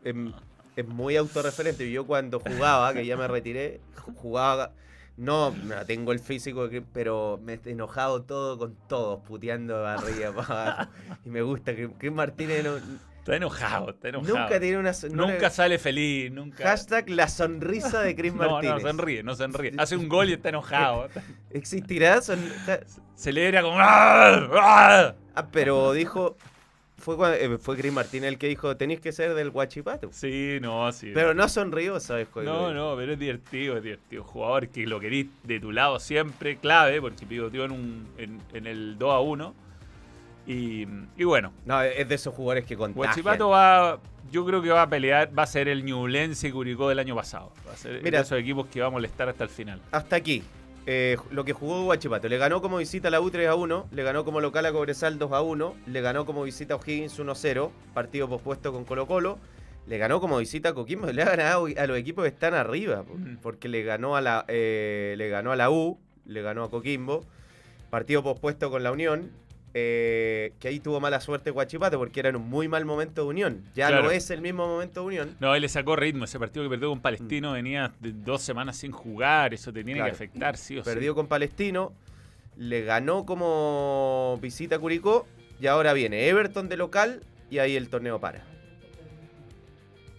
em, 0.04 0.32
es 0.76 0.88
muy 0.88 1.16
autorreferente. 1.18 1.90
Yo 1.92 2.06
cuando 2.06 2.40
jugaba, 2.40 2.94
que 2.94 3.06
ya 3.06 3.18
me 3.18 3.28
retiré, 3.28 3.82
ju- 3.96 4.16
jugaba. 4.16 4.72
No, 5.18 5.52
no 5.52 5.86
tengo 5.86 6.14
el 6.14 6.20
físico, 6.20 6.70
de 6.70 6.82
pero 6.82 7.40
me 7.44 7.60
he 7.66 7.72
enojado 7.72 8.22
todo 8.22 8.58
con 8.58 8.76
todos, 8.88 9.20
puteando 9.28 9.86
arriba 9.86 10.32
para 10.32 10.72
abajo. 10.74 10.92
Y 11.26 11.30
me 11.30 11.42
gusta 11.42 11.76
que 11.76 11.90
Chris 11.98 12.12
Martínez 12.14 12.64
no- 12.64 12.78
Está 13.20 13.36
enojado, 13.36 13.90
está 13.92 14.10
enojado. 14.10 14.38
nunca 14.40 14.60
tiene 14.60 14.78
una. 14.78 14.92
no 15.12 15.28
le- 15.28 15.34
Nunca 15.34 15.50
sale 15.50 15.78
feliz, 15.78 16.32
nunca. 16.32 16.64
Hashtag 16.64 17.10
la 17.10 17.28
sonrisa 17.28 18.02
de 18.02 18.16
Chris 18.16 18.34
no, 18.36 18.50
Martínez. 18.50 18.76
no, 18.84 18.90
sonríe, 18.90 19.24
no 19.24 19.36
sonríe. 19.36 19.74
Hace 19.78 19.96
un 19.98 20.10
gol 20.10 20.30
y 20.30 20.34
está 20.34 20.50
enojado. 20.50 21.08
¿Existirá? 21.52 22.22
Son- 22.22 22.40
Celebra 23.16 23.62
como. 23.62 23.78
¡Ah! 23.80 24.50
¡Ah! 24.54 25.16
Ah, 25.36 25.48
pero 25.52 25.94
dijo. 25.94 26.36
Fue, 26.98 27.16
eh, 27.42 27.58
fue 27.60 27.78
Chris 27.78 27.94
Martínez 27.94 28.28
el 28.28 28.38
que 28.38 28.48
dijo: 28.48 28.76
tenéis 28.76 29.00
que 29.00 29.12
ser 29.14 29.34
del 29.34 29.52
Guachipato. 29.52 30.10
Sí, 30.12 30.58
no, 30.62 30.92
sí. 30.92 31.12
Pero 31.14 31.34
no 31.34 31.48
sonrió, 31.48 31.98
¿sabes? 32.02 32.28
cuál? 32.28 32.44
No, 32.46 32.74
no, 32.74 32.96
pero 32.98 33.14
es 33.14 33.20
divertido, 33.20 33.78
es 33.78 33.84
divertido. 33.84 34.24
Jugador 34.26 34.68
que 34.68 34.86
lo 34.86 35.00
querís 35.00 35.28
de 35.44 35.62
tu 35.62 35.72
lado 35.72 35.98
siempre, 36.02 36.58
clave, 36.58 37.00
porque 37.00 37.26
pivoteó 37.26 37.64
en, 37.64 37.72
un, 37.72 38.08
en, 38.18 38.42
en 38.54 38.68
el 38.68 38.98
2 38.98 39.14
a 39.14 39.20
1. 39.20 39.56
Y, 40.48 40.88
y 41.18 41.24
bueno, 41.26 41.54
No, 41.66 41.82
es 41.82 42.08
de 42.08 42.16
esos 42.16 42.34
jugadores 42.34 42.66
que 42.66 42.76
contagian. 42.76 43.10
Huachipato 43.10 43.50
va, 43.50 44.00
yo 44.32 44.46
creo 44.46 44.62
que 44.62 44.70
va 44.70 44.84
a 44.84 44.90
pelear, 44.90 45.30
va 45.38 45.44
a 45.44 45.48
ser 45.48 45.68
el 45.68 45.84
Ñublense 45.86 46.48
y 46.48 46.52
Curicó 46.52 46.90
del 46.90 47.00
año 47.00 47.16
pasado. 47.16 47.52
Va 47.68 47.74
a 47.74 47.78
ser 47.78 48.02
Mira. 48.04 48.20
de 48.20 48.24
esos 48.26 48.40
equipos 48.40 48.66
que 48.68 48.82
va 48.82 48.88
a 48.88 48.90
molestar 48.90 49.30
hasta 49.30 49.44
el 49.44 49.50
final. 49.50 49.80
Hasta 49.92 50.16
aquí. 50.16 50.44
eh, 50.88 51.18
lo 51.30 51.44
que 51.46 51.54
jugó 51.54 51.84
Guachipato. 51.84 52.28
Le 52.30 52.38
ganó 52.40 52.62
como 52.64 52.78
visita 52.78 53.10
a 53.10 53.12
la 53.12 53.22
U 53.22 53.30
3 53.30 53.48
a 53.48 53.54
1, 53.56 53.90
le 53.92 54.02
ganó 54.04 54.26
como 54.26 54.42
local 54.42 54.66
a 54.66 54.72
Cobresal 54.72 55.20
2 55.20 55.32
a 55.34 55.42
1, 55.42 55.76
le 55.86 56.02
ganó 56.02 56.26
como 56.26 56.42
visita 56.44 56.74
a 56.74 56.78
O'Higgins 56.78 57.20
1 57.20 57.32
a 57.32 57.36
0, 57.36 57.72
partido 57.94 58.28
pospuesto 58.28 58.72
con 58.74 58.86
Colo 58.86 59.06
Colo, 59.06 59.38
le 59.86 59.98
ganó 60.00 60.20
como 60.20 60.40
visita 60.40 60.70
a 60.70 60.74
Coquimbo, 60.74 61.12
le 61.12 61.22
ha 61.22 61.26
ganado 61.26 61.68
a 61.78 61.86
los 61.86 61.96
equipos 61.98 62.24
que 62.24 62.30
están 62.30 62.56
arriba, 62.56 63.04
Mm. 63.04 63.36
porque 63.42 63.68
le 63.68 63.84
ganó 63.84 64.16
a 64.16 64.22
la 64.22 64.46
eh, 64.48 65.14
le 65.18 65.30
ganó 65.30 65.52
a 65.52 65.56
la 65.56 65.70
U, 65.70 66.00
le 66.26 66.42
ganó 66.42 66.64
a 66.64 66.72
Coquimbo, 66.72 67.24
partido 67.92 68.24
pospuesto 68.24 68.72
con 68.72 68.82
la 68.82 68.92
Unión. 68.92 69.32
Eh, 69.74 70.54
que 70.60 70.68
ahí 70.68 70.80
tuvo 70.80 71.00
mala 71.00 71.20
suerte 71.22 71.52
Guachipato 71.52 71.98
porque 72.00 72.20
era 72.20 72.30
en 72.30 72.36
un 72.38 72.50
muy 72.50 72.68
mal 72.68 72.86
momento 72.86 73.22
de 73.24 73.28
Unión. 73.28 73.64
Ya 73.76 73.88
Claro. 73.90 74.04
no 74.06 74.12
es 74.12 74.30
el 74.32 74.42
mismo 74.42 74.68
momento 74.68 75.02
de 75.02 75.06
Unión. 75.08 75.36
No, 75.40 75.54
él 75.56 75.62
le 75.62 75.70
sacó 75.70 75.96
ritmo. 75.96 76.26
Ese 76.26 76.40
partido 76.40 76.64
que 76.66 76.70
perdió 76.70 76.90
con 76.90 77.02
Palestino 77.02 77.52
venía 77.54 77.94
de 78.00 78.12
dos 78.14 78.42
semanas 78.42 78.78
sin 78.78 78.92
jugar. 78.92 79.54
Eso 79.54 79.72
te 79.72 79.84
tiene 79.84 80.00
Claro. 80.00 80.12
que 80.12 80.16
afectar, 80.16 80.58
sí 80.58 80.78
o 80.80 80.84
Perdió 80.84 81.12
sí. 81.12 81.16
con 81.16 81.28
Palestino, 81.28 81.94
le 82.58 82.84
ganó 82.84 83.26
como 83.26 84.40
visita 84.42 84.78
a 84.78 84.80
Curicó 84.80 85.28
y 85.62 85.68
ahora 85.68 85.94
viene 85.94 86.28
Everton 86.28 86.68
de 86.70 86.78
local 86.78 87.22
y 87.52 87.60
ahí 87.60 87.76
el 87.76 87.90
torneo 87.90 88.20
para. 88.20 88.44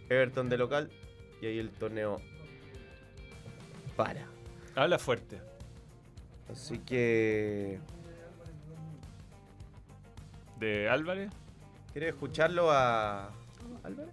Everton 0.09 0.48
de 0.48 0.59
local 0.59 0.90
y 1.40 1.46
ahí 1.46 1.59
el 1.59 1.70
torneo 1.70 2.20
para. 3.96 4.26
Habla 4.74 4.98
fuerte. 4.98 5.38
Así 6.51 6.78
que... 6.78 7.78
¿De 10.61 10.88
Álvarez? 10.88 11.30
¿Quieres 11.92 12.11
escucharlo 12.11 12.70
a 12.70 13.30
Álvarez? 13.82 14.12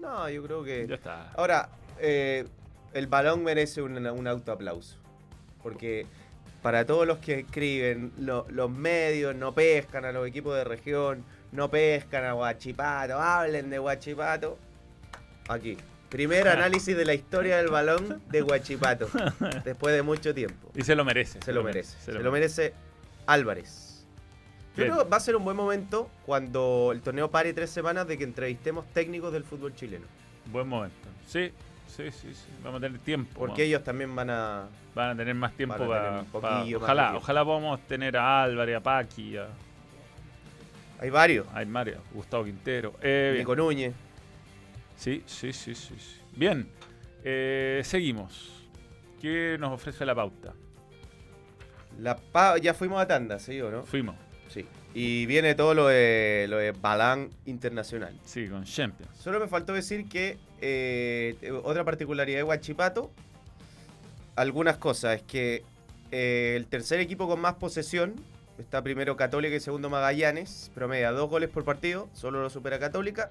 No, 0.00 0.28
yo 0.28 0.42
creo 0.42 0.62
que... 0.64 0.86
Ya 0.86 0.96
está. 0.96 1.30
Ahora, 1.36 1.68
eh, 1.98 2.46
el 2.92 3.06
balón 3.06 3.42
merece 3.44 3.80
un, 3.80 4.04
un 4.06 4.26
autoaplauso. 4.26 4.96
Porque 5.62 6.06
para 6.62 6.84
todos 6.84 7.06
los 7.06 7.18
que 7.18 7.40
escriben, 7.40 8.12
lo- 8.18 8.44
los 8.50 8.70
medios 8.70 9.34
no 9.34 9.54
pescan 9.54 10.04
a 10.04 10.12
los 10.12 10.26
equipos 10.28 10.54
de 10.56 10.64
región, 10.64 11.24
no 11.52 11.70
pescan 11.70 12.24
a 12.24 12.32
Guachipato, 12.32 13.18
hablen 13.20 13.70
de 13.70 13.78
Guachipato. 13.78 14.58
Aquí. 15.48 15.76
Primer 16.10 16.46
análisis 16.48 16.96
de 16.96 17.04
la 17.04 17.14
historia 17.14 17.56
del 17.56 17.68
balón 17.68 18.22
de 18.28 18.40
Guachipato. 18.42 19.08
después 19.64 19.94
de 19.94 20.02
mucho 20.02 20.34
tiempo. 20.34 20.70
Y 20.74 20.82
se 20.82 20.94
lo 20.94 21.04
merece. 21.04 21.40
Se 21.42 21.52
lo 21.52 21.62
merece. 21.62 21.96
Se 22.00 22.12
lo 22.12 22.30
merece 22.30 22.74
Álvarez. 23.26 23.84
Yo 24.76 24.84
creo 24.84 25.04
que 25.04 25.10
va 25.10 25.16
a 25.16 25.20
ser 25.20 25.36
un 25.36 25.44
buen 25.44 25.56
momento 25.56 26.10
cuando 26.26 26.90
el 26.92 27.00
torneo 27.00 27.30
pare 27.30 27.52
tres 27.52 27.70
semanas 27.70 28.06
de 28.06 28.18
que 28.18 28.24
entrevistemos 28.24 28.84
técnicos 28.92 29.32
del 29.32 29.44
fútbol 29.44 29.74
chileno. 29.74 30.04
Buen 30.46 30.68
momento. 30.68 31.08
Sí, 31.26 31.50
sí, 31.88 32.10
sí, 32.10 32.34
sí. 32.34 32.46
Vamos 32.62 32.78
a 32.78 32.86
tener 32.86 32.98
tiempo. 33.00 33.32
Porque 33.38 33.50
vamos. 33.52 33.60
ellos 33.60 33.84
también 33.84 34.14
van 34.14 34.30
a. 34.30 34.68
Van 34.94 35.10
a 35.10 35.16
tener 35.16 35.34
más 35.34 35.52
tiempo 35.54 35.76
para. 35.78 36.22
más 36.32 36.72
ojalá, 36.74 37.16
ojalá 37.16 37.44
podamos 37.44 37.80
tener 37.86 38.16
a 38.16 38.42
Álvarez, 38.42 38.76
a 38.76 38.80
Paqui, 38.80 39.36
a, 39.36 39.46
Hay 41.00 41.10
varios. 41.10 41.46
a 41.54 41.64
Mario, 41.64 41.98
Gustavo 42.12 42.44
Quintero. 42.44 42.94
Eh, 43.02 43.30
bien. 43.32 43.38
Nico 43.42 43.56
Núñez. 43.56 43.94
Sí, 44.96 45.22
sí, 45.26 45.52
sí, 45.52 45.74
sí, 45.74 45.94
sí. 45.98 46.20
Bien, 46.34 46.68
eh, 47.24 47.82
seguimos. 47.84 48.52
¿Qué 49.20 49.56
nos 49.58 49.72
ofrece 49.72 50.04
la 50.06 50.14
pauta? 50.14 50.54
La 51.98 52.16
pa- 52.16 52.58
ya 52.58 52.74
fuimos 52.74 53.00
a 53.00 53.06
tanda, 53.06 53.38
¿sí 53.38 53.60
o 53.60 53.70
no? 53.70 53.82
Fuimos, 53.84 54.14
Sí. 54.48 54.66
Y 54.94 55.26
viene 55.26 55.54
todo 55.54 55.74
lo 55.74 55.88
de, 55.88 56.46
lo 56.48 56.56
de 56.56 56.72
Balán 56.72 57.30
Internacional. 57.44 58.18
sí, 58.24 58.48
con 58.48 58.64
Champions. 58.64 59.12
Solo 59.18 59.40
me 59.40 59.48
faltó 59.48 59.72
decir 59.72 60.08
que 60.08 60.38
eh, 60.60 61.36
otra 61.64 61.84
particularidad 61.84 62.38
de 62.38 62.42
Guachipato, 62.42 63.10
algunas 64.36 64.78
cosas, 64.78 65.16
es 65.16 65.22
que 65.22 65.64
eh, 66.12 66.54
el 66.56 66.66
tercer 66.66 67.00
equipo 67.00 67.28
con 67.28 67.40
más 67.40 67.54
posesión, 67.54 68.14
está 68.58 68.82
primero 68.82 69.16
Católica 69.16 69.54
y 69.54 69.60
segundo 69.60 69.90
Magallanes, 69.90 70.70
promedia 70.74 71.10
dos 71.12 71.28
goles 71.28 71.50
por 71.50 71.64
partido, 71.64 72.08
solo 72.14 72.40
lo 72.40 72.48
supera 72.48 72.78
Católica, 72.78 73.28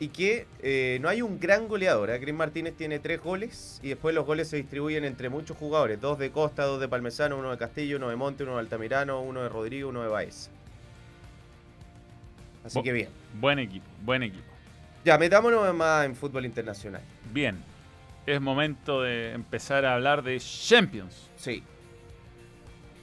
y 0.00 0.08
que 0.08 0.46
eh, 0.62 0.98
no 1.00 1.08
hay 1.08 1.22
un 1.22 1.40
gran 1.40 1.66
goleador. 1.68 2.10
¿eh? 2.10 2.20
Cris 2.20 2.34
Martínez 2.34 2.74
tiene 2.76 2.98
tres 2.98 3.20
goles 3.20 3.80
y 3.82 3.88
después 3.88 4.14
los 4.14 4.24
goles 4.24 4.48
se 4.48 4.56
distribuyen 4.56 5.04
entre 5.04 5.28
muchos 5.28 5.56
jugadores, 5.56 6.00
dos 6.00 6.18
de 6.18 6.30
Costa, 6.30 6.64
dos 6.64 6.80
de 6.80 6.88
Palmesano, 6.88 7.36
uno 7.36 7.50
de 7.50 7.58
Castillo, 7.58 7.96
uno 7.96 8.08
de 8.08 8.16
Monte, 8.16 8.44
uno 8.44 8.54
de 8.54 8.60
Altamirano, 8.60 9.20
uno 9.20 9.42
de 9.42 9.48
Rodrigo, 9.48 9.88
uno 9.88 10.02
de 10.02 10.08
Baez. 10.08 10.50
Así 12.64 12.82
que 12.82 12.92
bien. 12.92 13.08
Buen 13.40 13.58
equipo, 13.58 13.86
buen 14.04 14.22
equipo. 14.22 14.44
Ya, 15.04 15.16
metámonos 15.18 15.74
más 15.74 16.04
en 16.04 16.14
fútbol 16.14 16.44
internacional. 16.44 17.00
Bien, 17.32 17.58
es 18.26 18.40
momento 18.40 19.02
de 19.02 19.32
empezar 19.32 19.84
a 19.84 19.94
hablar 19.94 20.22
de 20.22 20.38
Champions. 20.38 21.30
Sí. 21.36 21.62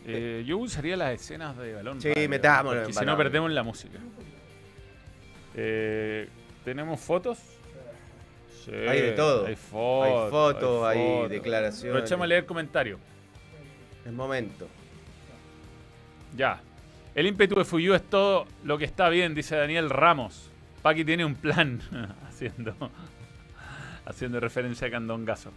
Eh, 0.07 0.43
yo 0.45 0.59
usaría 0.59 0.95
las 0.95 1.19
escenas 1.19 1.57
de 1.57 1.73
balón. 1.73 1.99
Sí, 1.99 2.13
metámonos 2.29 2.95
si 2.95 3.05
no 3.05 3.17
perdemos 3.17 3.51
la 3.51 3.63
música. 3.63 3.97
Eh, 5.55 6.29
¿Tenemos 6.65 6.99
fotos? 6.99 7.37
Sí, 8.65 8.71
Hay 8.71 9.01
de 9.01 9.11
todo. 9.11 9.45
Hay 9.45 9.55
fotos. 9.55 10.23
hay 10.23 10.29
fotos, 10.31 10.85
hay, 10.87 10.97
fotos. 10.97 11.29
declaraciones. 11.29 11.91
Aprovechemos 11.91 12.23
a 12.23 12.27
leer 12.27 12.45
comentarios. 12.47 12.99
El 14.03 14.13
momento. 14.13 14.67
Ya. 16.35 16.59
El 17.13 17.27
ímpetu 17.27 17.55
de 17.55 17.63
Fuyu 17.63 17.93
es 17.93 18.03
todo 18.03 18.47
lo 18.63 18.77
que 18.79 18.85
está 18.85 19.09
bien, 19.09 19.35
dice 19.35 19.55
Daniel 19.55 19.89
Ramos. 19.91 20.49
Paqui 20.81 21.05
tiene 21.05 21.23
un 21.23 21.35
plan. 21.35 21.79
haciendo, 22.27 22.75
haciendo 24.05 24.39
referencia 24.39 24.87
a 24.87 24.91
Candongazo. 24.91 25.51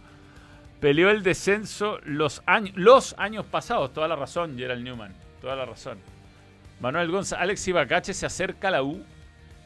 Peleó 0.79 1.09
el 1.09 1.23
descenso 1.23 1.99
los 2.05 2.41
años, 2.45 2.73
los 2.77 3.15
años 3.17 3.45
pasados. 3.45 3.93
Toda 3.93 4.07
la 4.07 4.15
razón, 4.15 4.57
Gerald 4.57 4.83
Newman. 4.83 5.13
Toda 5.41 5.55
la 5.55 5.65
razón. 5.65 5.97
Manuel 6.79 7.11
González, 7.11 7.41
Alex 7.43 7.67
Ibacache 7.67 8.13
se 8.13 8.25
acerca 8.27 8.69
a 8.69 8.71
la 8.71 8.83
U. 8.83 9.03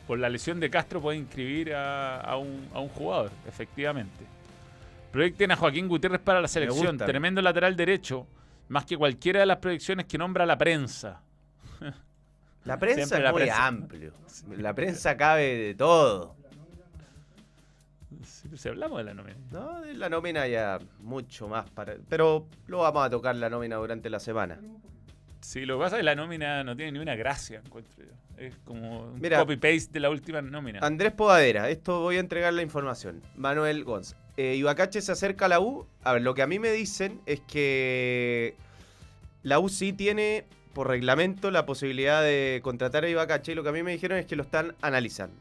Por 0.07 0.19
la 0.19 0.29
lesión 0.29 0.59
de 0.59 0.69
Castro 0.69 1.01
puede 1.01 1.17
inscribir 1.17 1.73
a, 1.73 2.19
a 2.19 2.37
un, 2.37 2.67
a 2.73 2.79
un 2.79 2.89
jugador, 2.89 3.31
efectivamente. 3.47 4.25
Proyecten 5.11 5.51
a 5.51 5.55
Joaquín 5.55 5.87
Gutiérrez 5.87 6.19
para 6.21 6.41
la 6.41 6.47
selección. 6.47 6.87
gusta. 6.87 7.05
Tremendo 7.05 7.41
lateral 7.41 7.75
derecho. 7.75 8.27
Más 8.69 8.85
que 8.85 8.97
cualquiera 8.97 9.41
de 9.41 9.45
las 9.45 9.57
proyecciones 9.57 10.05
que 10.07 10.17
nombra 10.17 10.45
la 10.45 10.57
prensa. 10.57 11.21
La 12.65 12.79
prensa 12.79 13.17
es 13.17 13.23
la 13.23 13.31
muy 13.33 13.41
prensa. 13.41 13.67
amplio. 13.67 14.13
La 14.57 14.73
prensa 14.73 15.17
cabe 15.17 15.43
de 15.57 15.75
todo. 15.75 16.33
Si 18.23 18.57
si 18.57 18.69
hablamos 18.69 18.99
de 18.99 19.03
la 19.03 19.13
nómina. 19.13 19.35
No, 19.51 19.81
de 19.81 19.93
la 19.95 20.07
nómina 20.07 20.47
ya 20.47 20.79
mucho 21.01 21.49
más 21.49 21.69
para. 21.71 21.95
Pero 22.07 22.47
lo 22.67 22.77
vamos 22.79 23.05
a 23.05 23.09
tocar 23.09 23.35
la 23.35 23.49
nómina 23.49 23.75
durante 23.75 24.09
la 24.09 24.21
semana. 24.21 24.59
Sí, 25.41 25.65
lo 25.65 25.77
que 25.77 25.83
pasa 25.83 25.97
es 25.97 25.99
que 25.99 26.03
la 26.05 26.15
nómina 26.15 26.63
no 26.63 26.73
tiene 26.73 26.93
ni 26.93 26.99
una 26.99 27.15
gracia, 27.15 27.61
encuentro 27.65 28.05
yo. 28.05 28.13
Es 28.37 28.55
como 28.65 29.03
un 29.03 29.21
copy-paste 29.21 29.89
de 29.91 29.99
la 29.99 30.09
última 30.09 30.41
nómina. 30.41 30.79
Andrés 30.81 31.13
Podadera, 31.13 31.69
esto 31.69 32.01
voy 32.01 32.17
a 32.17 32.19
entregar 32.19 32.53
la 32.53 32.61
información. 32.61 33.21
Manuel 33.35 33.83
Gonz. 33.83 34.15
Eh, 34.37 34.55
Ibacache 34.55 35.01
se 35.01 35.11
acerca 35.11 35.45
a 35.45 35.49
la 35.49 35.59
U. 35.59 35.85
A 36.03 36.13
ver, 36.13 36.23
lo 36.23 36.33
que 36.33 36.41
a 36.41 36.47
mí 36.47 36.59
me 36.59 36.71
dicen 36.71 37.21
es 37.25 37.39
que 37.41 38.55
la 39.43 39.59
U 39.59 39.69
sí 39.69 39.93
tiene, 39.93 40.45
por 40.73 40.87
reglamento, 40.87 41.51
la 41.51 41.65
posibilidad 41.65 42.23
de 42.23 42.59
contratar 42.63 43.03
a 43.03 43.09
Ibacache. 43.09 43.51
Y 43.51 43.55
lo 43.55 43.63
que 43.63 43.69
a 43.69 43.73
mí 43.73 43.83
me 43.83 43.91
dijeron 43.91 44.17
es 44.17 44.25
que 44.25 44.35
lo 44.35 44.43
están 44.43 44.75
analizando. 44.81 45.37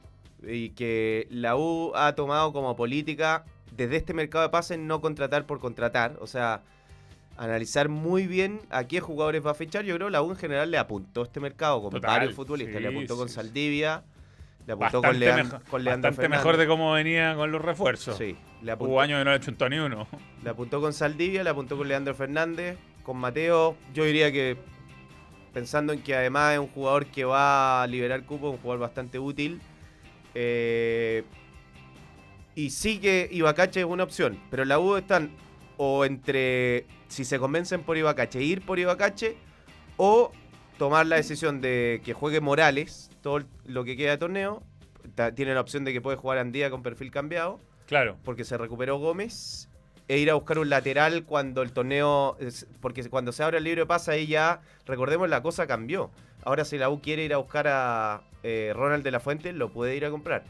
Y 0.47 0.71
que 0.71 1.27
la 1.31 1.57
U 1.57 1.93
ha 1.95 2.15
tomado 2.15 2.53
como 2.53 2.77
política, 2.77 3.45
desde 3.75 3.97
este 3.97 4.13
mercado 4.13 4.45
de 4.45 4.51
pases, 4.51 4.79
no 4.79 5.01
contratar 5.01 5.47
por 5.47 5.59
contratar. 5.61 6.19
O 6.21 6.27
sea, 6.27 6.63
analizar 7.37 7.89
muy 7.89 8.27
bien 8.27 8.61
a 8.71 8.85
qué 8.85 9.01
jugadores 9.01 9.45
va 9.45 9.53
a 9.53 9.55
fichar. 9.55 9.85
Yo 9.85 9.95
creo 9.97 10.09
que 10.09 10.13
la 10.13 10.23
U 10.23 10.31
en 10.31 10.37
general 10.37 10.71
le 10.71 10.79
apuntó 10.79 11.23
este 11.23 11.41
mercado 11.41 11.81
con 11.83 11.91
Total, 11.91 12.11
varios 12.19 12.35
futbolistas. 12.35 12.81
le 12.81 12.89
apuntó 12.89 13.17
con 13.17 13.29
sí. 13.29 13.35
Saldivia. 13.35 14.03
Le 14.67 14.75
apuntó 14.75 15.03
con, 15.03 15.11
bastante 15.11 15.27
Lean- 15.27 15.37
mejor, 15.45 15.63
con 15.69 15.83
Leandro 15.85 16.09
bastante 16.11 16.23
Fernández. 16.23 16.45
mejor 16.45 16.57
de 16.57 16.67
cómo 16.69 16.93
venía 16.93 17.35
con 17.35 17.51
los 17.51 17.61
refuerzos. 17.63 18.17
Sí, 18.17 18.37
le 18.63 18.71
apuntó, 18.73 18.93
Hubo 18.93 19.01
años 19.01 19.19
que 19.19 19.25
no 19.25 19.31
le 19.69 19.71
ni 19.71 19.79
uno. 19.81 20.07
le 20.45 20.51
apuntó 20.51 20.81
con 20.81 20.93
Saldivia, 20.93 21.43
le 21.43 21.51
apuntó 21.51 21.77
con 21.77 21.89
Leandro 21.89 22.15
Fernández, 22.15 22.77
con 23.03 23.17
Mateo. 23.17 23.77
Yo 23.93 24.05
diría 24.05 24.31
que, 24.31 24.57
pensando 25.53 25.93
en 25.93 26.01
que 26.01 26.15
además 26.15 26.53
es 26.53 26.61
un 26.61 26.69
jugador 26.69 27.07
que 27.07 27.25
va 27.25 27.83
a 27.83 27.87
liberar 27.89 28.23
cupo, 28.25 28.51
un 28.51 28.59
jugador 28.59 28.81
bastante 28.81 29.19
útil. 29.19 29.61
eh, 30.35 31.25
y 32.55 32.71
sí 32.71 32.99
que 32.99 33.29
Ibacache 33.33 33.81
es 33.81 33.87
una 33.87 34.05
opción, 34.05 34.39
pero 34.51 34.65
la 34.65 34.79
U 34.79 34.97
están 34.97 35.31
o 35.77 36.05
entre, 36.05 36.87
si 37.09 37.25
se 37.25 37.39
convencen 37.39 37.83
por 37.83 37.97
Ibacache, 37.97 38.43
ir 38.43 38.63
por 38.63 38.79
Ibacache, 38.79 39.37
o 39.97 40.33
tomar 40.79 41.07
la 41.07 41.17
decisión 41.17 41.61
de 41.61 42.01
que 42.05 42.13
juegue 42.13 42.41
Morales 42.41 43.11
todo 43.21 43.43
lo 43.67 43.85
que 43.85 43.97
queda 43.97 44.13
de 44.13 44.19
torneo. 44.19 44.63
Tiene 45.35 45.55
la 45.55 45.61
opción 45.61 45.85
de 45.85 45.93
que 45.93 46.01
puede 46.01 46.17
jugar 46.17 46.39
Andía 46.39 46.71
con 46.71 46.83
perfil 46.83 47.11
cambiado 47.11 47.61
Claro. 47.87 48.17
porque 48.25 48.45
se 48.45 48.57
recuperó 48.57 48.99
Gómez 48.99 49.69
e 50.09 50.19
ir 50.19 50.31
a 50.31 50.35
buscar 50.35 50.59
un 50.59 50.71
lateral 50.71 51.25
cuando 51.25 51.63
el 51.63 51.73
torneo, 51.73 52.37
porque 52.81 53.09
cuando 53.09 53.33
se 53.33 53.43
abre 53.43 53.59
el 53.59 53.65
libro 53.65 53.83
de 53.83 53.87
pase 53.87 54.13
ahí 54.13 54.27
ya, 54.27 54.61
recordemos, 54.87 55.29
la 55.29 55.43
cosa 55.43 55.67
cambió. 55.67 56.11
Ahora 56.45 56.65
si 56.65 56.79
la 56.79 56.89
U 56.89 57.01
quiere 57.01 57.25
ir 57.25 57.35
a 57.35 57.37
buscar 57.37 57.67
a 57.69 58.23
eh, 58.43 58.73
Ronald 58.75 59.05
de 59.05 59.11
la 59.11 59.21
Fuente, 59.21 59.53
lo 59.53 59.71
puede 59.71 59.97
ir 59.97 60.05
a 60.05 60.11
comprar. 60.11 60.45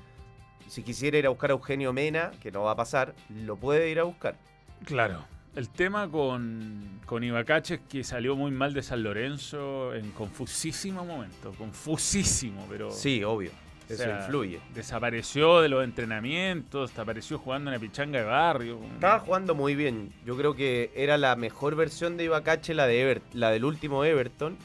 Si 0.68 0.82
quisiera 0.82 1.18
ir 1.18 1.26
a 1.26 1.30
buscar 1.30 1.50
a 1.50 1.54
Eugenio 1.54 1.92
Mena, 1.92 2.30
que 2.40 2.50
no 2.50 2.62
va 2.62 2.72
a 2.72 2.76
pasar, 2.76 3.14
lo 3.28 3.56
puede 3.56 3.90
ir 3.90 3.98
a 4.00 4.04
buscar. 4.04 4.36
Claro. 4.84 5.24
El 5.54 5.68
tema 5.68 6.08
con, 6.10 7.00
con 7.04 7.22
Ibacache 7.22 7.74
es 7.74 7.80
que 7.88 8.04
salió 8.04 8.36
muy 8.36 8.50
mal 8.50 8.72
de 8.72 8.82
San 8.82 9.02
Lorenzo 9.02 9.94
en 9.94 10.10
confusísimo 10.12 11.04
momento. 11.04 11.52
Confusísimo, 11.58 12.66
pero. 12.70 12.90
Sí, 12.90 13.22
obvio. 13.22 13.50
o 13.50 13.92
Eso 13.92 14.08
influye. 14.10 14.60
Desapareció 14.74 15.60
de 15.60 15.68
los 15.68 15.84
entrenamientos, 15.84 16.90
desapareció 16.90 17.38
jugando 17.38 17.70
en 17.70 17.74
la 17.74 17.80
pichanga 17.80 18.20
de 18.20 18.24
barrio. 18.24 18.80
Estaba 18.94 19.18
jugando 19.20 19.54
muy 19.54 19.74
bien. 19.74 20.10
Yo 20.24 20.38
creo 20.38 20.54
que 20.56 20.90
era 20.96 21.18
la 21.18 21.36
mejor 21.36 21.76
versión 21.76 22.16
de 22.16 22.24
Ibacache, 22.24 22.72
la, 22.72 22.86
de 22.86 23.02
Ever- 23.02 23.22
la 23.34 23.50
del 23.50 23.66
último 23.66 24.04
Everton. 24.06 24.56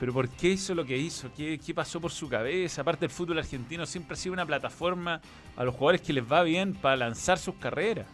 Pero 0.00 0.12
¿por 0.12 0.28
qué 0.28 0.48
hizo 0.50 0.74
lo 0.74 0.84
que 0.84 0.96
hizo? 0.96 1.30
¿Qué, 1.36 1.58
¿Qué 1.58 1.74
pasó 1.74 2.00
por 2.00 2.10
su 2.10 2.28
cabeza? 2.28 2.82
Aparte, 2.82 3.06
el 3.06 3.10
fútbol 3.10 3.38
argentino 3.38 3.84
siempre 3.86 4.14
ha 4.14 4.16
sido 4.16 4.32
una 4.34 4.44
plataforma 4.46 5.20
a 5.56 5.64
los 5.64 5.74
jugadores 5.74 6.02
que 6.02 6.12
les 6.12 6.24
va 6.30 6.42
bien 6.42 6.74
para 6.74 6.96
lanzar 6.96 7.38
sus 7.38 7.54
carreras. 7.56 8.06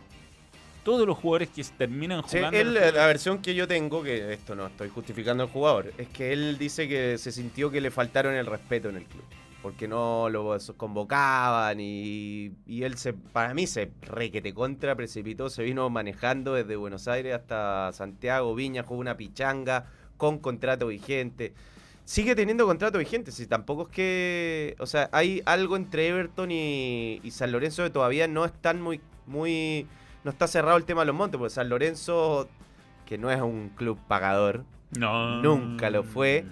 Todos 0.83 1.07
los 1.07 1.16
jugadores 1.16 1.51
que 1.51 1.62
terminan 1.64 2.22
Sí, 2.26 2.39
jugando. 2.39 2.59
en 2.59 2.66
él, 2.68 2.74
la 2.74 3.07
versión 3.07 3.41
que 3.41 3.55
yo 3.55 3.68
tengo, 3.68 4.03
que 4.03 4.33
esto 4.33 4.55
no 4.57 4.66
estoy 4.66 4.89
justificando 4.89 5.45
al 5.45 5.49
jugador, 5.49 5.93
es 5.97 6.09
que 6.09 6.33
él 6.33 6.59
dice 6.59 6.89
que 6.89 7.18
se 7.18 7.30
sintió 7.30 7.70
que 7.70 7.80
le 7.80 7.91
faltaron 7.91 8.35
el 8.35 8.47
respeto 8.47 8.89
en 8.89 8.97
el 8.97 9.05
club. 9.05 9.24
Porque 9.62 9.87
no 9.87 10.28
lo 10.28 10.59
convocaban 10.76 11.78
y, 11.78 12.51
y 12.66 12.83
él 12.83 12.99
se, 12.99 13.12
para 13.12 13.55
mí 13.55 13.68
se 13.68 13.93
requete 14.01 14.53
contra, 14.53 14.97
precipitó, 14.97 15.49
se 15.51 15.62
vino 15.62 15.89
manejando 15.89 16.55
desde 16.55 16.74
Buenos 16.74 17.07
Aires 17.07 17.35
hasta 17.37 17.93
Santiago, 17.93 18.57
Viña, 18.57 18.83
jugó 18.83 19.01
una 19.01 19.16
pichanga 19.16 19.87
con 20.16 20.41
contrato 20.41 20.89
vigente. 20.89 21.55
Sigue 22.05 22.35
teniendo 22.35 22.66
contrato 22.66 22.99
vigente, 22.99 23.30
si 23.30 23.47
tampoco 23.47 23.83
es 23.85 23.89
que, 23.91 24.74
o 24.80 24.87
sea, 24.87 25.09
hay 25.12 25.43
algo 25.47 25.76
entre 25.76 26.09
Everton 26.09 26.51
y, 26.51 27.20
y 27.22 27.30
San 27.30 27.53
Lorenzo 27.53 27.85
que 27.85 27.91
todavía 27.91 28.26
no 28.26 28.45
están 28.45 28.83
muy, 28.83 29.01
muy, 29.26 29.87
no 30.24 30.30
está 30.30 30.46
cerrado 30.46 30.76
el 30.76 30.84
tema 30.84 31.02
de 31.02 31.06
los 31.06 31.16
montes, 31.16 31.38
porque 31.38 31.50
San 31.54 31.68
Lorenzo, 31.68 32.48
que 33.06 33.18
no 33.18 33.30
es 33.30 33.40
un 33.40 33.70
club 33.70 33.98
pagador, 34.08 34.64
No. 34.98 35.40
nunca 35.42 35.90
lo 35.90 36.02
fue. 36.04 36.44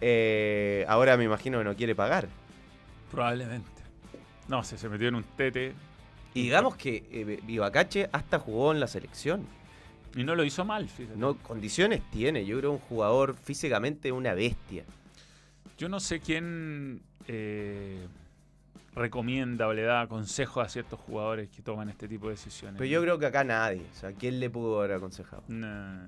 eh, 0.00 0.84
ahora 0.88 1.16
me 1.16 1.24
imagino 1.24 1.58
que 1.58 1.64
no 1.64 1.74
quiere 1.76 1.94
pagar. 1.94 2.28
Probablemente. 3.10 3.70
No 4.48 4.62
sé, 4.64 4.76
se 4.76 4.88
metió 4.88 5.08
en 5.08 5.14
un 5.14 5.24
tete 5.36 5.72
Y 6.34 6.42
digamos 6.42 6.76
que 6.76 7.04
eh, 7.10 7.40
Ibacache 7.46 8.08
hasta 8.12 8.38
jugó 8.38 8.72
en 8.72 8.80
la 8.80 8.86
selección. 8.88 9.46
y 10.16 10.24
no 10.24 10.34
lo 10.34 10.44
hizo 10.44 10.64
mal, 10.64 10.88
fíjate. 10.88 11.16
No, 11.18 11.36
condiciones 11.38 12.02
tiene. 12.10 12.44
Yo 12.44 12.58
creo 12.58 12.72
un 12.72 12.78
jugador 12.78 13.36
físicamente 13.36 14.12
una 14.12 14.34
bestia. 14.34 14.84
Yo 15.78 15.88
no 15.88 15.98
sé 16.00 16.20
quién 16.20 17.00
eh, 17.28 18.06
recomienda 18.94 19.66
o 19.66 19.72
le 19.72 19.82
da 19.82 20.06
consejos 20.06 20.64
a 20.64 20.68
ciertos 20.68 21.00
jugadores 21.00 21.48
que 21.50 21.62
toman 21.62 21.88
este 21.88 22.06
tipo 22.08 22.26
de 22.28 22.34
decisiones. 22.34 22.78
Pero 22.78 22.88
yo 22.90 23.00
creo 23.02 23.18
que 23.18 23.26
acá 23.26 23.44
nadie. 23.44 23.82
O 23.92 23.98
sea, 23.98 24.12
¿quién 24.12 24.40
le 24.40 24.50
pudo 24.50 24.78
haber 24.80 24.92
aconsejado? 24.96 25.42
Nah, 25.48 26.06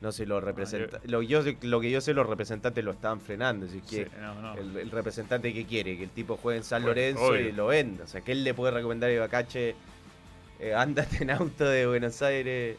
No 0.00 0.12
sé, 0.12 0.26
los 0.26 0.42
representantes. 0.42 1.10
Lo, 1.10 1.22
yo, 1.22 1.42
lo 1.62 1.80
que 1.80 1.90
yo 1.90 2.00
sé, 2.00 2.12
los 2.14 2.26
representantes 2.28 2.84
lo 2.84 2.90
estaban 2.92 3.20
frenando. 3.20 3.66
Así 3.66 3.80
que 3.80 4.04
sí, 4.04 4.10
no, 4.20 4.40
no. 4.42 4.54
el, 4.54 4.76
el 4.76 4.90
representante 4.90 5.54
que 5.54 5.64
quiere, 5.66 5.96
que 5.96 6.04
el 6.04 6.10
tipo 6.10 6.36
juegue 6.36 6.58
en 6.58 6.64
San 6.64 6.82
Bueno, 6.82 6.94
Lorenzo 6.96 7.26
obvio. 7.26 7.48
y 7.48 7.52
lo 7.52 7.66
venda. 7.68 8.04
O 8.04 8.06
sea, 8.08 8.20
¿qué 8.20 8.32
él 8.32 8.44
le 8.44 8.54
puede 8.54 8.72
recomendar 8.72 9.08
a 9.10 9.12
Ibacache? 9.14 9.74
Eh, 10.58 10.74
ándate 10.74 11.22
en 11.22 11.30
auto 11.30 11.64
de 11.64 11.86
Buenos 11.86 12.20
Aires. 12.22 12.76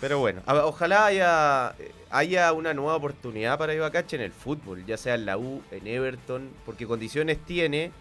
Pero 0.00 0.18
bueno, 0.18 0.40
ojalá 0.46 1.04
haya, 1.06 1.74
haya 2.10 2.52
una 2.54 2.72
nueva 2.72 2.96
oportunidad 2.96 3.58
para 3.58 3.74
Ibacache 3.74 4.16
en 4.16 4.22
el 4.22 4.32
fútbol, 4.32 4.84
ya 4.86 4.96
sea 4.96 5.14
en 5.14 5.26
la 5.26 5.36
U, 5.36 5.62
en 5.70 5.86
Everton, 5.86 6.48
porque 6.64 6.86
condiciones 6.86 7.38
tiene, 7.44 7.92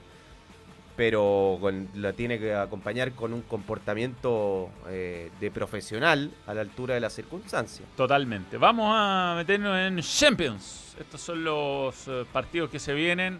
pero 1.00 1.58
la 1.93 2.12
tiene 2.12 2.38
que 2.38 2.54
acompañar 2.54 3.14
con 3.14 3.32
un 3.32 3.41
comportamiento 3.43 4.70
eh, 4.89 5.32
de 5.39 5.50
profesional 5.50 6.30
a 6.45 6.54
la 6.54 6.60
altura 6.60 6.93
de 6.93 7.00
las 7.00 7.14
circunstancias. 7.14 7.88
Totalmente. 7.95 8.58
Vamos 8.58 8.91
a 8.93 9.34
meternos 9.38 9.78
en 9.78 10.02
Champions. 10.02 10.97
Estos 11.00 11.22
son 11.22 11.41
los 11.45 12.06
eh, 12.10 12.26
partidos 12.34 12.70
que 12.70 12.80
se 12.80 12.93
vienen. 12.93 13.39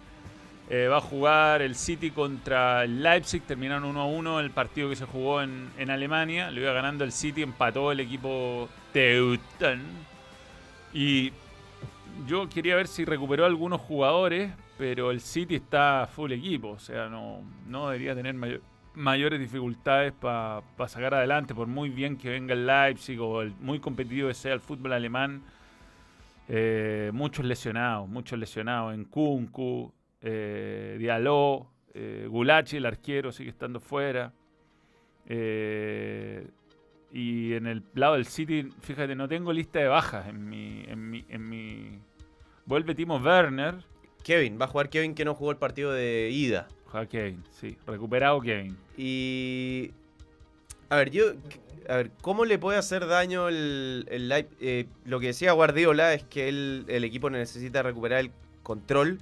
Eh, 0.70 0.88
va 0.88 1.00
a 1.00 1.02
jugar 1.02 1.62
el 1.62 1.76
City 1.76 2.12
contra 2.12 2.86
el 2.86 3.04
Leipzig. 3.04 3.42
Terminaron 3.42 3.84
1 3.84 4.02
a 4.02 4.06
1 4.06 4.40
el 4.40 4.52
partido 4.52 4.90
que 4.90 4.96
se 4.96 5.04
jugó 5.04 5.42
en, 5.42 5.70
en 5.78 5.90
Alemania. 5.90 6.52
Lo 6.52 6.62
iba 6.62 6.72
ganando 6.72 7.04
el 7.04 7.12
City, 7.12 7.42
empató 7.42 7.92
el 7.92 8.00
equipo 8.00 8.70
Teuton. 8.94 9.82
Y 10.94 11.34
yo 12.26 12.48
quería 12.48 12.78
ver 12.78 12.88
si 12.88 13.04
recuperó 13.04 13.46
algunos 13.46 13.82
jugadores, 13.82 14.50
pero 14.80 15.12
el 15.12 15.20
City 15.20 15.56
está 15.56 16.08
full 16.10 16.32
equipo. 16.32 16.70
O 16.70 16.80
sea, 16.80 17.10
no, 17.10 17.44
no 17.68 17.90
debería 17.90 18.16
tener 18.16 18.34
mayor- 18.34 18.62
mayores 18.96 19.40
dificultades 19.40 20.14
para 20.14 20.64
sacar 20.88 21.14
adelante, 21.14 21.54
por 21.54 21.68
muy 21.68 21.90
bien 21.90 22.18
que 22.18 22.30
venga 22.30 22.54
el 22.54 22.66
Leipzig 22.66 23.20
o 23.20 23.42
el, 23.42 23.52
muy 23.60 23.80
competitivo 23.80 24.30
que 24.30 24.34
sea 24.34 24.54
el 24.54 24.62
fútbol 24.62 24.94
alemán. 24.94 25.44
Eh, 26.48 27.12
muchos 27.14 27.46
lesionados, 27.46 28.08
muchos 28.08 28.40
lesionados. 28.40 28.94
En 28.94 29.04
Kunku, 29.04 29.92
eh, 30.22 30.96
Diallo, 30.98 31.68
eh, 31.94 32.26
Gulachi, 32.30 32.78
el 32.78 32.86
arquero, 32.86 33.34
sigue 33.34 33.50
estando 33.50 33.82
fuera. 33.82 34.32
Eh, 35.28 36.48
y 37.12 37.54
en 37.54 37.68
el 37.68 37.84
lado 37.96 38.14
del 38.14 38.26
City, 38.28 38.70
fíjate, 38.80 39.14
no 39.14 39.28
tengo 39.28 39.52
lista 39.52 39.80
de 39.80 39.88
bajas 39.88 40.28
en 40.30 40.48
mi. 40.48 40.86
En 40.88 41.10
mi, 41.10 41.26
en 41.28 41.50
mi... 41.50 42.00
Vuelve 42.66 42.96
Timo 42.96 43.18
Werner. 43.18 43.76
Kevin, 44.30 44.60
va 44.62 44.66
a 44.66 44.68
jugar 44.68 44.90
Kevin 44.92 45.16
que 45.16 45.26
no 45.26 45.34
jugó 45.34 45.50
el 45.50 45.58
partido 45.58 45.92
de 45.92 46.30
ida. 46.32 46.68
Juega 46.86 47.08
Kevin, 47.08 47.44
sí. 47.60 47.76
Recuperado 47.88 48.40
Kevin. 48.42 48.78
Y. 48.96 49.90
A 50.90 50.98
ver, 50.98 51.10
yo. 51.10 51.32
a 51.88 51.96
ver, 51.96 52.12
¿cómo 52.22 52.46
le 52.46 52.60
puede 52.60 52.78
hacer 52.78 53.08
daño 53.08 53.48
el, 53.48 54.06
el 54.12 54.32
eh, 54.60 54.86
lo 55.06 55.20
que 55.20 55.28
decía 55.28 55.54
Guardiola 55.54 56.14
es 56.14 56.24
que 56.26 56.48
él- 56.48 56.86
el 56.90 57.04
equipo 57.06 57.32
necesita 57.32 57.82
recuperar 57.82 58.20
el 58.20 58.32
control. 58.62 59.18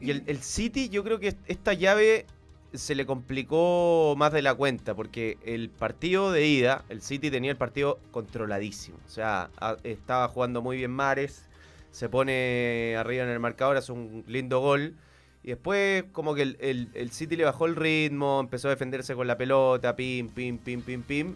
Y 0.00 0.12
el, 0.12 0.22
el 0.26 0.38
City, 0.38 0.88
yo 0.88 1.02
creo 1.02 1.18
que 1.18 1.34
esta 1.48 1.72
llave 1.72 2.24
se 2.72 2.94
le 2.94 3.06
complicó 3.06 4.14
más 4.16 4.32
de 4.32 4.42
la 4.42 4.54
cuenta, 4.54 4.94
porque 4.94 5.36
el 5.44 5.68
partido 5.68 6.30
de 6.30 6.46
ida, 6.46 6.84
el 6.90 7.02
City 7.02 7.32
tenía 7.32 7.50
el 7.50 7.56
partido 7.56 7.98
controladísimo. 8.12 8.98
O 9.04 9.10
sea, 9.10 9.50
estaba 9.82 10.28
jugando 10.28 10.62
muy 10.62 10.76
bien 10.76 10.92
Mares, 10.92 11.47
se 11.90 12.08
pone 12.08 12.94
arriba 12.96 13.24
en 13.24 13.30
el 13.30 13.40
marcador, 13.40 13.76
hace 13.76 13.92
un 13.92 14.24
lindo 14.26 14.60
gol. 14.60 14.94
Y 15.42 15.48
después 15.48 16.04
como 16.12 16.34
que 16.34 16.42
el, 16.42 16.88
el- 16.94 17.10
City 17.10 17.36
le 17.36 17.44
bajó 17.44 17.66
el 17.66 17.76
ritmo, 17.76 18.40
empezó 18.40 18.68
a 18.68 18.72
defenderse 18.72 19.14
con 19.14 19.26
la 19.26 19.38
pelota, 19.38 19.96
pim, 19.96 20.28
pim, 20.28 20.58
pim, 20.58 20.82
pim, 20.82 21.02
pim. 21.02 21.34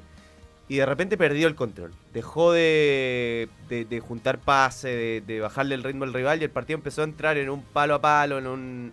Y 0.69 0.77
de 0.77 0.87
repente 0.87 1.17
perdió 1.17 1.49
el 1.49 1.55
control. 1.55 1.93
Dejó 2.13 2.53
de, 2.53 3.49
de- 3.69 3.85
de 3.85 4.01
juntar 4.01 4.39
pase, 4.39 4.89
de, 4.89 5.21
de 5.21 5.41
bajarle 5.41 5.75
el 5.75 5.83
ritmo 5.83 6.05
al 6.05 6.13
rival 6.13 6.41
y 6.41 6.45
el 6.45 6.51
partido 6.51 6.77
empezó 6.79 7.03
a 7.03 7.05
entrar 7.05 7.37
en 7.39 7.49
un 7.51 7.63
palo 7.63 7.95
a 7.95 8.01
palo, 8.01 8.39
en 8.39 8.47
un 8.47 8.93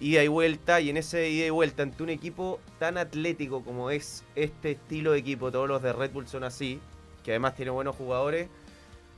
ida 0.00 0.22
y 0.22 0.28
vuelta. 0.28 0.80
Y 0.80 0.90
en 0.90 0.96
ese 0.96 1.28
ida 1.30 1.46
y 1.46 1.50
vuelta 1.50 1.82
ante 1.82 2.02
un 2.02 2.10
equipo 2.10 2.60
tan 2.78 2.98
atlético 2.98 3.62
como 3.64 3.90
es 3.90 4.24
este 4.36 4.72
estilo 4.72 5.12
de 5.12 5.18
equipo, 5.18 5.50
todos 5.50 5.68
los 5.68 5.82
de 5.82 5.92
Red 5.92 6.12
Bull 6.12 6.28
son 6.28 6.44
así, 6.44 6.80
que 7.24 7.32
además 7.32 7.54
tiene 7.56 7.70
buenos 7.70 7.96
jugadores, 7.96 8.48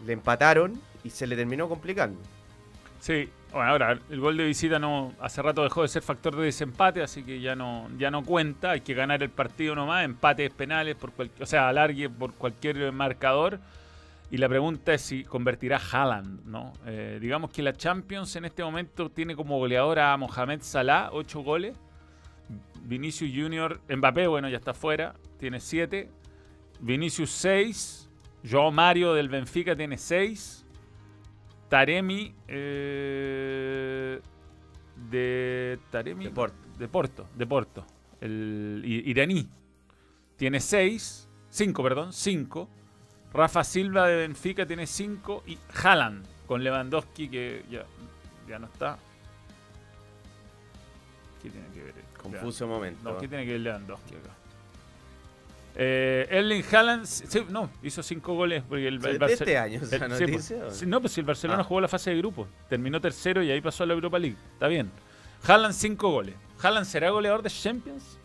le 0.07 0.13
empataron 0.13 0.81
y 1.05 1.11
se 1.11 1.27
le 1.27 1.37
terminó 1.37 1.69
complicando. 1.69 2.19
Sí, 2.99 3.29
bueno, 3.53 3.71
ahora 3.71 3.99
el 4.09 4.19
gol 4.19 4.37
de 4.37 4.47
visita 4.47 4.79
no 4.79 5.13
hace 5.21 5.43
rato 5.43 5.63
dejó 5.63 5.83
de 5.83 5.89
ser 5.89 6.03
factor 6.03 6.35
de 6.35 6.45
desempate, 6.45 7.03
así 7.03 7.23
que 7.23 7.39
ya 7.41 7.55
no 7.55 7.87
ya 7.99 8.11
no 8.11 8.25
cuenta, 8.25 8.71
hay 8.71 8.81
que 8.81 8.95
ganar 8.95 9.23
el 9.23 9.29
partido 9.29 9.75
nomás, 9.75 10.05
empates 10.05 10.51
penales 10.51 10.97
por 10.97 11.13
o 11.39 11.47
sea, 11.47 11.69
alargue 11.69 12.09
por 12.09 12.33
cualquier 12.33 12.91
marcador. 12.93 13.61
Y 14.31 14.39
la 14.39 14.49
pregunta 14.49 14.95
es 14.95 15.03
si 15.03 15.23
convertirá 15.23 15.79
Haaland, 15.79 16.47
¿no? 16.47 16.73
Eh, 16.87 17.19
digamos 17.21 17.51
que 17.51 17.63
la 17.63 17.75
Champions 17.75 18.35
en 18.37 18.47
este 18.47 18.65
momento 18.65 19.11
tiene 19.11 19.37
como 19.37 19.59
goleador 19.59 19.99
a 19.99 20.17
Mohamed 20.17 20.61
Salah, 20.63 21.11
8 21.13 21.41
goles. 21.43 21.77
Vinicius 22.83 23.31
Junior, 23.33 23.81
Mbappé, 23.89 24.27
bueno, 24.27 24.49
ya 24.49 24.57
está 24.57 24.75
fuera, 24.75 25.15
tiene 25.39 25.61
7. 25.61 26.09
Vinicius 26.81 27.31
6. 27.31 28.09
Joao 28.51 28.73
Mario 28.73 29.15
del 29.15 29.29
Benfica 29.29 29.77
tiene 29.77 29.99
6. 29.99 30.64
Taremi 31.69 32.35
eh, 32.49 34.21
de 35.11 35.79
Taremi 35.91 36.25
De 36.25 36.31
Porto. 36.31 36.69
de 36.79 36.89
Porto, 36.89 37.29
de 37.35 37.47
Porto, 37.47 37.87
el 38.21 38.83
iraní 38.85 39.49
tiene 40.37 40.61
6, 40.61 41.29
5, 41.51 41.83
perdón, 41.83 42.13
5. 42.13 42.69
Rafa 43.33 43.65
Silva 43.65 44.07
de 44.07 44.17
Benfica 44.17 44.67
tiene 44.67 44.87
5 44.87 45.43
y 45.47 45.59
Haaland 45.83 46.25
con 46.47 46.63
Lewandowski 46.63 47.29
que 47.29 47.65
ya, 47.71 47.85
ya 48.49 48.59
no 48.59 48.67
está. 48.67 48.99
¿Qué 51.43 51.51
tiene 51.51 51.69
que 51.69 51.83
ver? 51.83 51.95
Confuso 52.21 52.67
momento. 52.67 53.13
No, 53.13 53.19
¿qué 53.19 53.29
tiene 53.29 53.45
que 53.45 53.53
ver 53.53 53.61
Lewandowski 53.61 54.15
acá? 54.17 54.31
Eh, 55.77 56.29
Erling 56.31 56.63
Haaland, 56.73 57.05
sí, 57.05 57.45
no, 57.51 57.69
hizo 57.83 58.01
5 58.03 58.33
goles 58.35 58.63
porque 58.69 58.87
el, 58.87 59.01
¿De 59.01 59.11
el 59.11 59.23
este 59.25 59.59
año 59.59 59.81
esa 59.83 59.97
el- 59.97 60.09
noticia? 60.09 60.59
pues, 60.63 60.77
sí, 60.77 60.87
no, 60.87 61.01
pues 61.01 61.13
si 61.13 61.21
el 61.21 61.27
Barcelona 61.27 61.63
Ah. 61.63 61.65
jugó 61.65 61.81
la 61.81 61.89
fase 61.89 62.11
de 62.11 62.17
grupo, 62.19 62.47
terminó 62.69 63.01
tercero 63.01 63.43
y 63.43 63.51
ahí 63.51 63.61
pasó 63.61 63.83
a 63.83 63.87
la 63.87 63.95
Europa 63.95 64.19
League. 64.19 64.37
Está 64.53 64.69
bien. 64.69 64.91
Haaland 65.47 65.75
5 65.75 66.11
goles. 66.11 66.35
¿Haaland 66.63 66.87
será 66.87 67.11
goleador 67.11 67.43
de 67.43 67.51
Champions? 67.51 68.19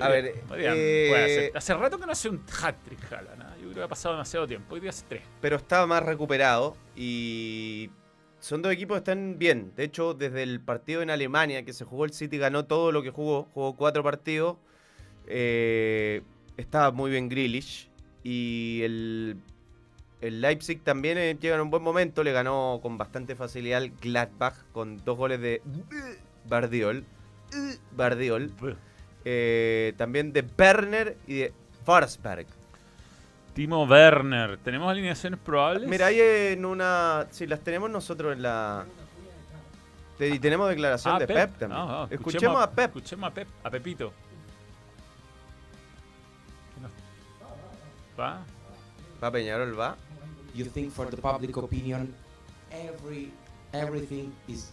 A 0.00 0.08
ver, 0.08 0.34
podría- 0.46 0.72
eh. 0.76 1.50
Hace 1.54 1.74
rato 1.74 1.98
que 1.98 2.06
no 2.06 2.12
hace 2.12 2.28
un 2.28 2.40
hat-trick 2.62 3.12
Haaland. 3.12 3.42
¿ah? 3.42 3.54
Yo 3.56 3.64
creo 3.64 3.74
que 3.74 3.82
ha 3.82 3.88
pasado 3.88 4.14
demasiado 4.14 4.46
tiempo. 4.46 4.74
Hoy 4.74 4.80
día 4.80 4.90
hace 4.90 5.04
3. 5.08 5.22
pero 5.40 5.56
estaba 5.56 5.86
más 5.86 6.02
recuperado 6.04 6.76
y 6.94 7.90
son 8.38 8.62
dos 8.62 8.70
equipos 8.72 8.94
que 8.96 8.98
están 8.98 9.36
bien. 9.38 9.72
De 9.74 9.84
hecho, 9.84 10.14
desde 10.14 10.44
el 10.44 10.60
partido 10.60 11.02
en 11.02 11.10
Alemania 11.10 11.64
que 11.64 11.72
se 11.72 11.84
jugó 11.84 12.04
el 12.04 12.12
City 12.12 12.38
ganó 12.38 12.66
todo 12.66 12.92
lo 12.92 13.02
que 13.02 13.10
jugó, 13.10 13.48
jugó 13.54 13.74
cuatro 13.74 14.04
partidos. 14.04 14.56
Eh, 15.30 16.22
estaba 16.56 16.90
muy 16.90 17.10
bien 17.10 17.28
Grealish 17.28 17.88
y 18.24 18.80
el, 18.82 19.36
el 20.20 20.40
Leipzig 20.40 20.82
también 20.82 21.18
eh, 21.18 21.36
llega 21.40 21.54
en 21.56 21.60
un 21.60 21.70
buen 21.70 21.82
momento, 21.82 22.22
le 22.24 22.32
ganó 22.32 22.80
con 22.82 22.98
bastante 22.98 23.36
facilidad 23.36 23.82
Gladbach 24.00 24.54
con 24.72 25.04
dos 25.04 25.16
goles 25.16 25.40
de 25.40 25.62
Bardiol. 26.48 27.04
Bardiol. 27.92 28.52
Eh, 29.24 29.94
también 29.96 30.32
de 30.32 30.44
Werner 30.58 31.16
y 31.26 31.34
de 31.34 31.52
Forsberg. 31.84 32.46
Timo 33.54 33.84
Werner. 33.84 34.58
¿Tenemos 34.58 34.90
alineaciones 34.90 35.38
probables? 35.40 35.88
Mira, 35.88 36.06
hay 36.06 36.20
en 36.20 36.64
una. 36.64 37.26
Sí, 37.30 37.46
las 37.46 37.60
tenemos 37.60 37.90
nosotros 37.90 38.32
en 38.34 38.42
la. 38.42 38.86
Y 40.20 40.38
tenemos 40.38 40.68
declaración 40.68 41.14
Ah, 41.14 41.18
de 41.18 41.26
Pep, 41.26 41.58
también. 41.58 41.72
Ah, 41.80 42.02
ah, 42.04 42.08
escuchemos, 42.10 42.60
a 42.62 42.70
Pep. 42.70 42.86
Escuchemos 42.96 43.30
a 43.30 43.34
Pep, 43.34 43.48
a 43.62 43.70
Pepito. 43.70 44.12
¿Va? 48.18 48.44
Va 49.22 49.30
Peñarol, 49.30 49.78
va. 49.78 49.96
you 50.54 50.64
think 50.64 50.90
for 50.92 51.08
the 51.10 51.16
public 51.16 51.56
opinion 51.56 52.12
every 52.72 53.30
everything 53.72 54.32
is 54.48 54.70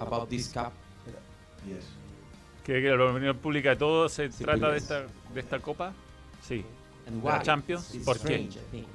about 0.00 0.28
this 0.28 0.48
cup 0.52 0.72
Yes. 1.66 1.84
¿Cree 2.64 2.82
que 2.82 2.90
la 2.96 3.04
opinión 3.10 3.36
pública 3.38 3.76
todo 3.76 4.08
se 4.08 4.30
Sí, 4.30 4.44
trata 4.44 4.70
de 4.70 4.78
esta, 4.78 5.06
de 5.34 5.40
esta 5.40 5.58
copa? 5.58 5.92
Sí. 6.46 6.64
and 7.06 7.24
La 7.24 7.38
why 7.38 7.42
Champions? 7.42 7.94
it's 7.94 8.04
¿Por 8.04 8.18
qué? 8.18 8.34
I 8.34 8.48
think 8.70 8.86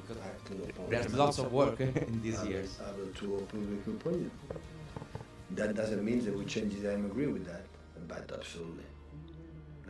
there's 0.89 1.13
lots 1.13 1.39
of 1.39 1.51
work 1.51 1.79
in 1.81 2.21
these 2.21 2.41
years 2.45 2.79
Able 2.79 3.11
to 3.15 3.45
public 3.51 3.85
opinion. 3.87 4.31
That 5.55 5.75
doesn't 5.75 6.03
mean 6.03 6.23
that 6.25 6.33
we 6.35 6.45
change 6.45 6.73
it. 6.75 6.85
I 6.85 6.93
agree 6.93 7.27
with 7.27 7.45
that, 7.45 7.65
but 8.07 8.31
absolutely, 8.31 8.85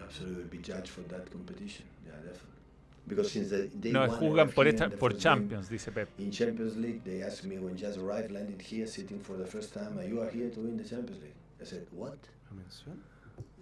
absolutely 0.02 0.46
be 0.46 0.58
judged 0.58 0.90
for 0.90 1.02
that 1.10 1.30
competition. 1.32 1.86
Yeah, 2.06 2.14
definitely. 2.16 2.63
Because 3.06 3.32
since 3.32 3.50
the 3.50 3.68
day 3.68 3.92
No, 3.92 4.08
juzgan 4.08 4.50
por, 4.52 4.68
esta, 4.68 4.90
por 4.90 5.12
game, 5.12 5.20
Champions, 5.22 5.70
dice 5.70 5.92
Pep. 5.92 6.08
In 6.20 6.32
Champions 6.32 6.78
League, 6.78 7.02
they 7.04 7.22
asked 7.24 7.44
me 7.44 7.58
when 7.58 7.76
just 7.78 7.98
arrived, 7.98 8.32
landed 8.32 8.62
here, 8.62 8.88
sitting 8.88 9.20
for 9.20 9.38
the 9.38 9.46
first 9.46 9.74
time, 9.74 9.98
"Are 9.98 10.08
you 10.08 10.22
are 10.22 10.32
here 10.32 10.50
to 10.50 10.62
win 10.62 10.78
the 10.78 10.86
Champions 10.86 11.22
League?" 11.22 11.36
I 11.62 11.66
said, 11.66 11.86
"What?" 11.92 12.18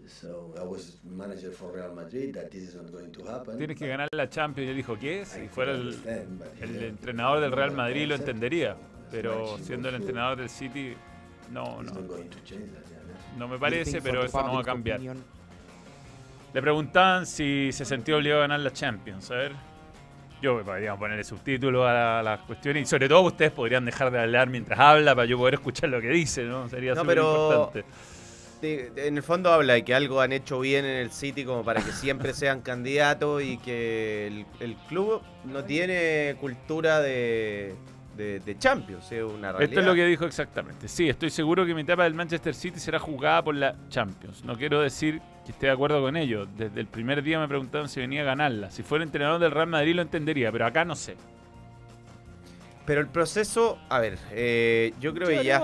So 0.07 0.53
I 0.59 0.63
was 0.63 0.97
manager 1.03 1.51
for 1.51 1.71
Real 1.71 1.93
Madrid. 1.93 2.33
That 2.33 2.51
this 2.51 2.63
is 2.63 2.75
not 2.75 2.91
going 2.91 3.11
to 3.11 3.23
happen. 3.31 3.57
Tienes 3.57 3.77
que 3.77 3.87
ganar 3.87 4.09
la 4.11 4.29
Champions. 4.29 4.67
Y 4.67 4.71
él 4.71 4.75
dijo, 4.75 4.97
¿qué? 4.99 5.25
Si 5.25 5.47
fuera 5.47 5.71
el, 5.71 5.95
el 6.59 6.83
entrenador 6.83 7.39
del 7.39 7.51
Real 7.51 7.71
Madrid 7.71 8.07
lo 8.07 8.15
entendería. 8.15 8.75
Pero 9.09 9.57
siendo 9.59 9.89
el 9.89 9.95
entrenador 9.95 10.37
del 10.37 10.49
City, 10.49 10.95
no, 11.51 11.81
no. 11.83 11.91
No 13.37 13.47
me 13.47 13.57
parece, 13.57 14.01
pero 14.01 14.23
eso 14.23 14.41
no 14.41 14.53
va 14.53 14.61
a 14.61 14.63
cambiar. 14.63 14.99
Le 16.53 16.61
preguntaban 16.61 17.25
si 17.25 17.71
se 17.71 17.85
sentía 17.85 18.15
obligado 18.17 18.41
a 18.41 18.43
ganar 18.43 18.59
la 18.59 18.71
Champions. 18.73 19.31
A 19.31 19.35
ver. 19.35 19.51
Yo 20.41 20.63
podríamos 20.63 20.99
ponerle 20.99 21.23
subtítulos 21.23 21.87
a 21.87 21.93
la, 21.93 22.23
la 22.23 22.37
cuestión 22.39 22.75
y 22.77 22.85
sobre 22.85 23.07
todo 23.07 23.21
ustedes 23.21 23.51
podrían 23.51 23.85
dejar 23.85 24.09
de 24.09 24.19
hablar 24.19 24.49
mientras 24.49 24.79
habla 24.79 25.13
para 25.13 25.25
yo 25.27 25.37
poder 25.37 25.53
escuchar 25.55 25.89
lo 25.89 26.01
que 26.01 26.09
dice, 26.09 26.43
¿no? 26.43 26.67
Sería 26.67 26.95
No, 26.95 27.01
súper 27.01 27.17
importante. 27.19 27.85
En 28.63 29.17
el 29.17 29.23
fondo 29.23 29.51
habla 29.51 29.73
de 29.73 29.83
que 29.83 29.93
algo 29.93 30.19
han 30.19 30.31
hecho 30.33 30.59
bien 30.59 30.85
en 30.85 30.97
el 30.97 31.11
City 31.11 31.45
como 31.45 31.63
para 31.63 31.81
que 31.81 31.91
siempre 31.91 32.33
sean 32.33 32.61
candidatos 32.61 33.41
y 33.43 33.57
que 33.57 34.27
el, 34.27 34.45
el 34.59 34.75
club 34.87 35.21
no 35.45 35.63
tiene 35.63 36.35
cultura 36.39 37.01
de, 37.01 37.75
de, 38.15 38.39
de 38.39 38.57
Champions, 38.57 39.11
es 39.11 39.23
una 39.23 39.51
realidad. 39.51 39.61
Esto 39.63 39.79
es 39.79 39.85
lo 39.85 39.95
que 39.95 40.05
dijo 40.05 40.25
exactamente. 40.25 40.87
Sí, 40.87 41.09
estoy 41.09 41.29
seguro 41.29 41.65
que 41.65 41.73
mi 41.73 41.81
etapa 41.81 42.03
del 42.03 42.13
Manchester 42.13 42.53
City 42.53 42.79
será 42.79 42.99
jugada 42.99 43.43
por 43.43 43.55
la 43.55 43.75
Champions. 43.89 44.43
No 44.43 44.55
quiero 44.57 44.81
decir 44.81 45.21
que 45.45 45.51
esté 45.51 45.67
de 45.67 45.71
acuerdo 45.71 46.01
con 46.01 46.15
ello. 46.15 46.45
Desde 46.57 46.79
el 46.79 46.87
primer 46.87 47.23
día 47.23 47.39
me 47.39 47.47
preguntaron 47.47 47.89
si 47.89 47.99
venía 47.99 48.21
a 48.21 48.25
ganarla. 48.25 48.71
Si 48.71 48.83
fuera 48.83 49.03
entrenador 49.03 49.39
del 49.39 49.51
Real 49.51 49.67
Madrid 49.67 49.95
lo 49.95 50.01
entendería, 50.01 50.51
pero 50.51 50.65
acá 50.65 50.85
no 50.85 50.95
sé. 50.95 51.15
Pero 52.85 53.01
el 53.01 53.07
proceso, 53.07 53.77
a 53.89 53.99
ver, 53.99 54.17
eh, 54.31 54.93
yo 54.99 55.13
creo 55.13 55.27
que 55.27 55.43
ya, 55.43 55.59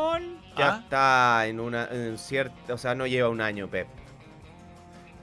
ya 0.57 0.75
Ah, 0.75 0.79
está 0.83 1.47
en 1.47 1.59
una 1.59 1.87
en 1.91 2.17
cierta, 2.17 2.73
o 2.73 2.77
sea, 2.77 2.95
no 2.95 3.07
lleva 3.07 3.29
un 3.29 3.41
año 3.41 3.67
Pep. 3.67 3.87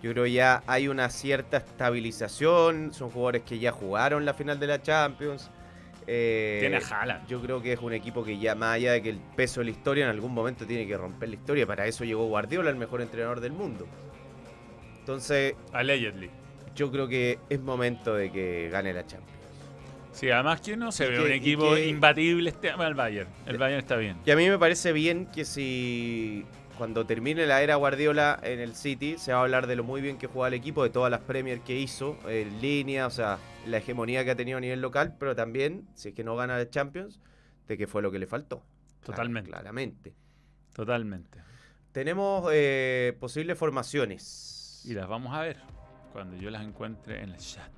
Yo 0.02 0.12
creo 0.12 0.26
ya 0.26 0.62
hay 0.66 0.88
una 0.88 1.08
cierta 1.08 1.56
estabilización, 1.56 2.92
son 2.92 3.10
jugadores 3.10 3.42
que 3.42 3.58
ya 3.58 3.72
jugaron 3.72 4.26
la 4.26 4.34
final 4.34 4.60
de 4.60 4.66
la 4.66 4.82
Champions. 4.82 5.50
Eh, 6.06 6.58
Tiene 6.60 6.76
a 6.76 6.80
Haaland. 6.80 7.26
Yo 7.26 7.40
creo 7.40 7.62
que 7.62 7.72
es 7.72 7.80
un 7.80 7.92
equipo 7.92 8.22
que 8.24 8.38
ya, 8.38 8.54
más 8.54 8.74
allá 8.76 8.92
de 8.92 9.02
que 9.02 9.10
el 9.10 9.18
peso 9.36 9.60
de 9.60 9.66
la 9.66 9.70
historia, 9.70 10.04
en 10.04 10.10
algún 10.10 10.32
momento 10.34 10.66
tiene 10.66 10.86
que 10.86 10.96
romper 10.96 11.28
la 11.30 11.34
historia. 11.36 11.66
Para 11.66 11.86
eso 11.86 12.04
llegó 12.04 12.26
Guardiola, 12.26 12.70
el 12.70 12.76
mejor 12.76 13.00
entrenador 13.02 13.40
del 13.40 13.52
mundo. 13.52 13.86
Entonces, 15.00 15.54
Allegedly. 15.72 16.30
yo 16.74 16.90
creo 16.90 17.08
que 17.08 17.38
es 17.48 17.60
momento 17.60 18.14
de 18.14 18.30
que 18.32 18.68
gane 18.70 18.92
la 18.92 19.06
Champions. 19.06 19.32
Sí, 20.12 20.30
además 20.30 20.60
que 20.60 20.76
no 20.76 20.92
se 20.92 21.06
Y 21.06 21.08
ve 21.08 21.14
que- 21.16 21.22
un 21.24 21.32
equipo 21.32 21.74
que- 21.74 21.88
imbatible 21.88 22.50
este 22.50 22.68
el 22.68 22.94
Bayern. 22.94 23.28
El 23.46 23.58
Bayern 23.58 23.80
está 23.80 23.96
bien. 23.96 24.16
Y 24.24 24.30
a 24.30 24.36
mí 24.36 24.48
me 24.48 24.58
parece 24.58 24.92
bien 24.92 25.26
que 25.26 25.44
si 25.44 26.44
cuando 26.78 27.06
termine 27.06 27.46
la 27.46 27.62
era 27.62 27.76
Guardiola 27.76 28.38
en 28.42 28.58
el 28.60 28.74
City, 28.74 29.16
se 29.18 29.32
va 29.32 29.38
a 29.38 29.42
hablar 29.42 29.66
de 29.66 29.76
lo 29.76 29.84
muy 29.84 30.00
bien 30.00 30.18
que 30.18 30.26
juega 30.26 30.48
el 30.48 30.54
equipo, 30.54 30.82
de 30.82 30.90
todas 30.90 31.10
las 31.10 31.20
Premier 31.20 31.60
que 31.60 31.78
hizo, 31.78 32.18
en 32.28 32.60
línea, 32.60 33.06
o 33.06 33.10
sea, 33.10 33.38
la 33.66 33.78
hegemonía 33.78 34.24
que 34.24 34.32
ha 34.32 34.36
tenido 34.36 34.58
a 34.58 34.60
nivel 34.60 34.80
local, 34.80 35.16
pero 35.18 35.34
también, 35.36 35.86
si 35.94 36.08
es 36.08 36.14
que 36.14 36.24
no 36.24 36.34
gana 36.36 36.60
el 36.60 36.68
Champions, 36.70 37.20
de 37.68 37.78
qué 37.78 37.86
fue 37.86 38.02
lo 38.02 38.10
que 38.10 38.18
le 38.18 38.26
faltó. 38.26 38.62
Totalmente. 39.04 39.50
Claramente. 39.50 40.14
Totalmente. 40.74 41.40
Tenemos 41.92 42.48
eh, 42.52 43.16
posibles 43.20 43.56
formaciones. 43.56 44.82
Y 44.84 44.94
las 44.94 45.06
vamos 45.08 45.32
a 45.34 45.40
ver 45.42 45.58
cuando 46.12 46.36
yo 46.36 46.50
las 46.50 46.64
encuentre 46.64 47.22
en 47.22 47.30
el 47.30 47.36
chat. 47.38 47.70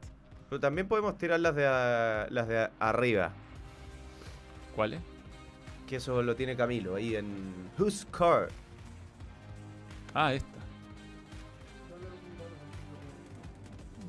Pero 0.48 0.60
también 0.60 0.88
podemos 0.88 1.18
tirar 1.18 1.40
las 1.40 1.54
de, 1.54 1.66
a- 1.66 2.26
las 2.30 2.48
de 2.48 2.68
arriba, 2.78 3.32
¿Cuáles? 4.74 5.00
que 5.86 5.96
eso 5.96 6.20
lo 6.22 6.34
tiene 6.34 6.56
Camilo 6.56 6.96
ahí 6.96 7.14
en 7.14 7.70
Who's 7.78 8.06
Car. 8.10 8.48
Ah, 10.18 10.32
esta. 10.32 10.48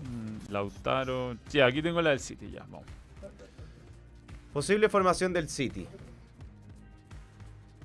Mm, 0.10 0.52
Lautaro. 0.52 1.36
Sí, 1.48 1.60
aquí 1.60 1.82
tengo 1.82 2.02
la 2.02 2.12
del 2.12 2.20
City, 2.22 2.50
ya, 2.52 2.62
vamos. 2.62 2.86
Posible 4.54 4.88
formación 4.90 5.34
del 5.34 5.50
City. 5.50 5.86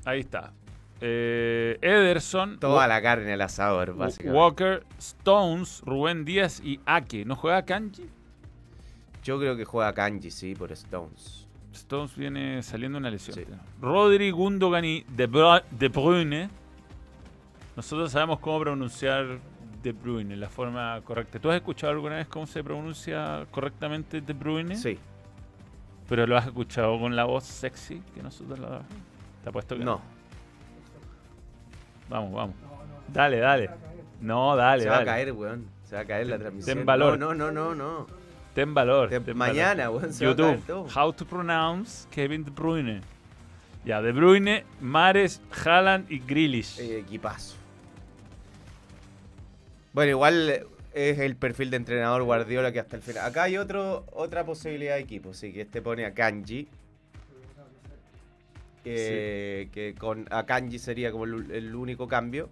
Ahí 0.05 0.21
está. 0.21 0.53
Eh, 1.01 1.79
Ederson, 1.83 2.61
Toda 2.61 2.87
la 2.87 3.03
carne 3.03 3.33
al 3.33 3.41
asador, 3.41 3.91
Wa- 3.91 4.07
básicamente. 4.07 4.39
Walker, 4.39 4.87
Stones, 4.99 5.83
Rubén 5.85 6.25
Díaz 6.25 6.61
y 6.65 6.79
Ake. 6.87 7.25
¿No 7.25 7.35
juega 7.35 7.65
Kanji? 7.65 8.07
Yo 9.25 9.39
creo 9.41 9.57
que 9.57 9.65
juega 9.65 9.93
Kanji, 9.93 10.31
sí, 10.31 10.55
por 10.55 10.71
Stones. 10.73 11.49
Stones 11.73 12.15
viene 12.17 12.63
saliendo 12.63 12.99
una 12.99 13.11
lesión. 13.11 13.37
Sí. 13.37 13.45
Rodri, 13.81 14.31
Gundogan 14.31 14.85
y 14.85 15.05
De 15.09 15.27
Bruyne. 15.27 16.51
Nosotros 17.77 18.11
sabemos 18.13 18.39
cómo 18.41 18.61
pronunciar 18.61 19.39
De 19.83 19.93
Bruyne, 19.93 20.37
la 20.37 20.49
forma 20.49 21.01
correcta. 21.05 21.39
¿Tú 21.39 21.51
has 21.51 21.57
escuchado 21.57 21.93
alguna 21.93 22.17
vez 22.17 22.27
cómo 22.29 22.47
se 22.47 22.63
pronuncia 22.63 23.47
correctamente 23.51 24.21
De 24.21 24.33
Bruyne? 24.33 24.77
Sí. 24.77 24.99
¿Pero 26.09 26.27
lo 26.27 26.37
has 26.37 26.47
escuchado 26.47 26.99
con 27.01 27.17
la 27.17 27.25
voz 27.25 27.45
sexy 27.45 28.03
que 28.15 28.23
nosotros 28.23 28.59
la... 28.59 28.83
¿Te 29.43 29.49
ha 29.49 29.53
puesto 29.53 29.77
que 29.77 29.85
No. 29.85 30.01
Vamos, 32.09 32.33
vamos. 32.33 32.55
Dale, 33.09 33.39
dale. 33.39 33.71
No, 34.21 34.55
dale, 34.55 34.83
Se 34.85 34.89
va 34.91 34.99
a 34.99 35.05
caer, 35.05 35.33
weón. 35.33 35.67
Se 35.85 35.95
va 35.97 36.03
a 36.03 36.05
caer 36.05 36.27
la 36.27 36.39
transmisión. 36.39 36.77
ten 36.79 36.87
valor. 36.87 37.19
No, 37.19 37.35
no, 37.35 37.51
no, 37.51 37.75
no. 37.75 38.07
Ten 38.55 38.75
valor. 38.75 39.09
Te- 39.09 39.21
ten 39.21 39.37
mañana, 39.37 39.89
valor. 39.89 40.03
weón, 40.03 40.13
se 40.13 40.27
va 40.27 40.33
a 40.33 40.37
caer 40.37 40.57
YouTube. 40.59 40.67
todo. 40.67 40.87
How 41.07 41.13
to 41.13 41.25
pronounce 41.25 42.07
Kevin 42.11 42.45
De 42.45 42.51
Bruyne. 42.51 43.01
Ya, 43.85 44.01
De 44.03 44.13
Bruyne, 44.13 44.65
Mares, 44.81 45.41
Haaland 45.65 46.11
y 46.11 46.19
Grealish. 46.21 46.79
Eh, 46.79 46.99
equipazo. 47.01 47.57
Bueno, 49.93 50.11
igual 50.11 50.49
eh, 50.51 50.67
es 50.95 51.19
el 51.19 51.37
perfil 51.37 51.71
de 51.71 51.77
entrenador 51.77 52.23
Guardiola 52.23 52.73
que 52.73 52.81
hasta 52.81 52.97
el 52.97 53.03
final. 53.03 53.25
Acá 53.27 53.45
hay 53.45 53.57
otro, 53.59 54.05
otra 54.13 54.45
posibilidad 54.45 54.95
de 54.95 55.01
equipo, 55.03 55.35
sí, 55.35 55.53
que 55.53 55.63
este 55.63 55.83
pone 55.83 56.05
a 56.05 56.15
Kanji. 56.15 56.69
Eh, 58.85 59.69
Que 59.73 59.95
con 59.95 60.27
a 60.31 60.45
Kanji 60.45 60.79
sería 60.79 61.13
como 61.13 61.25
el, 61.25 61.51
el 61.51 61.75
único 61.75 62.09
cambio. 62.09 62.49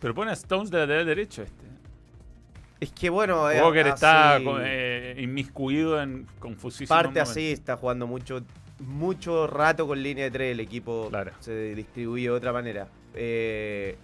Pero 0.00 0.14
pone 0.14 0.30
a 0.30 0.34
Stones 0.34 0.70
de 0.70 0.78
lateral 0.78 1.06
derecho 1.06 1.42
este. 1.42 1.64
Es 2.80 2.92
que 2.92 3.08
bueno, 3.10 3.50
eh, 3.50 3.60
Walker 3.62 3.86
está 3.86 4.36
así- 4.36 4.46
eh, 4.60 5.16
inmiscuido 5.18 6.00
en 6.02 6.26
confusísimos 6.38 6.88
parte 6.88 7.20
así, 7.20 7.52
está 7.52 7.76
jugando 7.76 8.06
mucho 8.06 8.42
mucho 8.80 9.46
rato 9.46 9.86
con 9.86 10.02
línea 10.02 10.24
de 10.24 10.30
tres, 10.30 10.52
el 10.52 10.60
equipo 10.60 11.06
Claro. 11.08 11.32
se 11.40 11.74
distribuye 11.74 12.24
de 12.24 12.30
otra 12.30 12.52
manera. 12.52 12.88
Eh, 13.14 13.96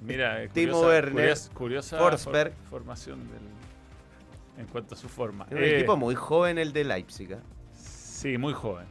Mira, 0.00 0.46
Timo 0.48 0.72
curiosa, 0.74 0.86
Werner, 0.86 1.12
curiosa, 1.14 1.52
curiosa 1.54 1.98
Forsberg. 1.98 2.52
for- 2.54 2.68
formación 2.70 3.18
del, 3.28 4.62
en 4.62 4.66
cuanto 4.66 4.94
a 4.94 4.98
su 4.98 5.08
forma. 5.08 5.44
es 5.46 5.52
un 5.52 5.58
Eh, 5.58 5.76
equipo 5.76 5.96
muy 5.96 6.14
joven 6.14 6.58
el 6.58 6.72
de 6.72 6.84
Leipzig. 6.84 7.32
¿eh? 7.32 7.38
Sí, 7.74 8.38
muy 8.38 8.52
joven. 8.52 8.86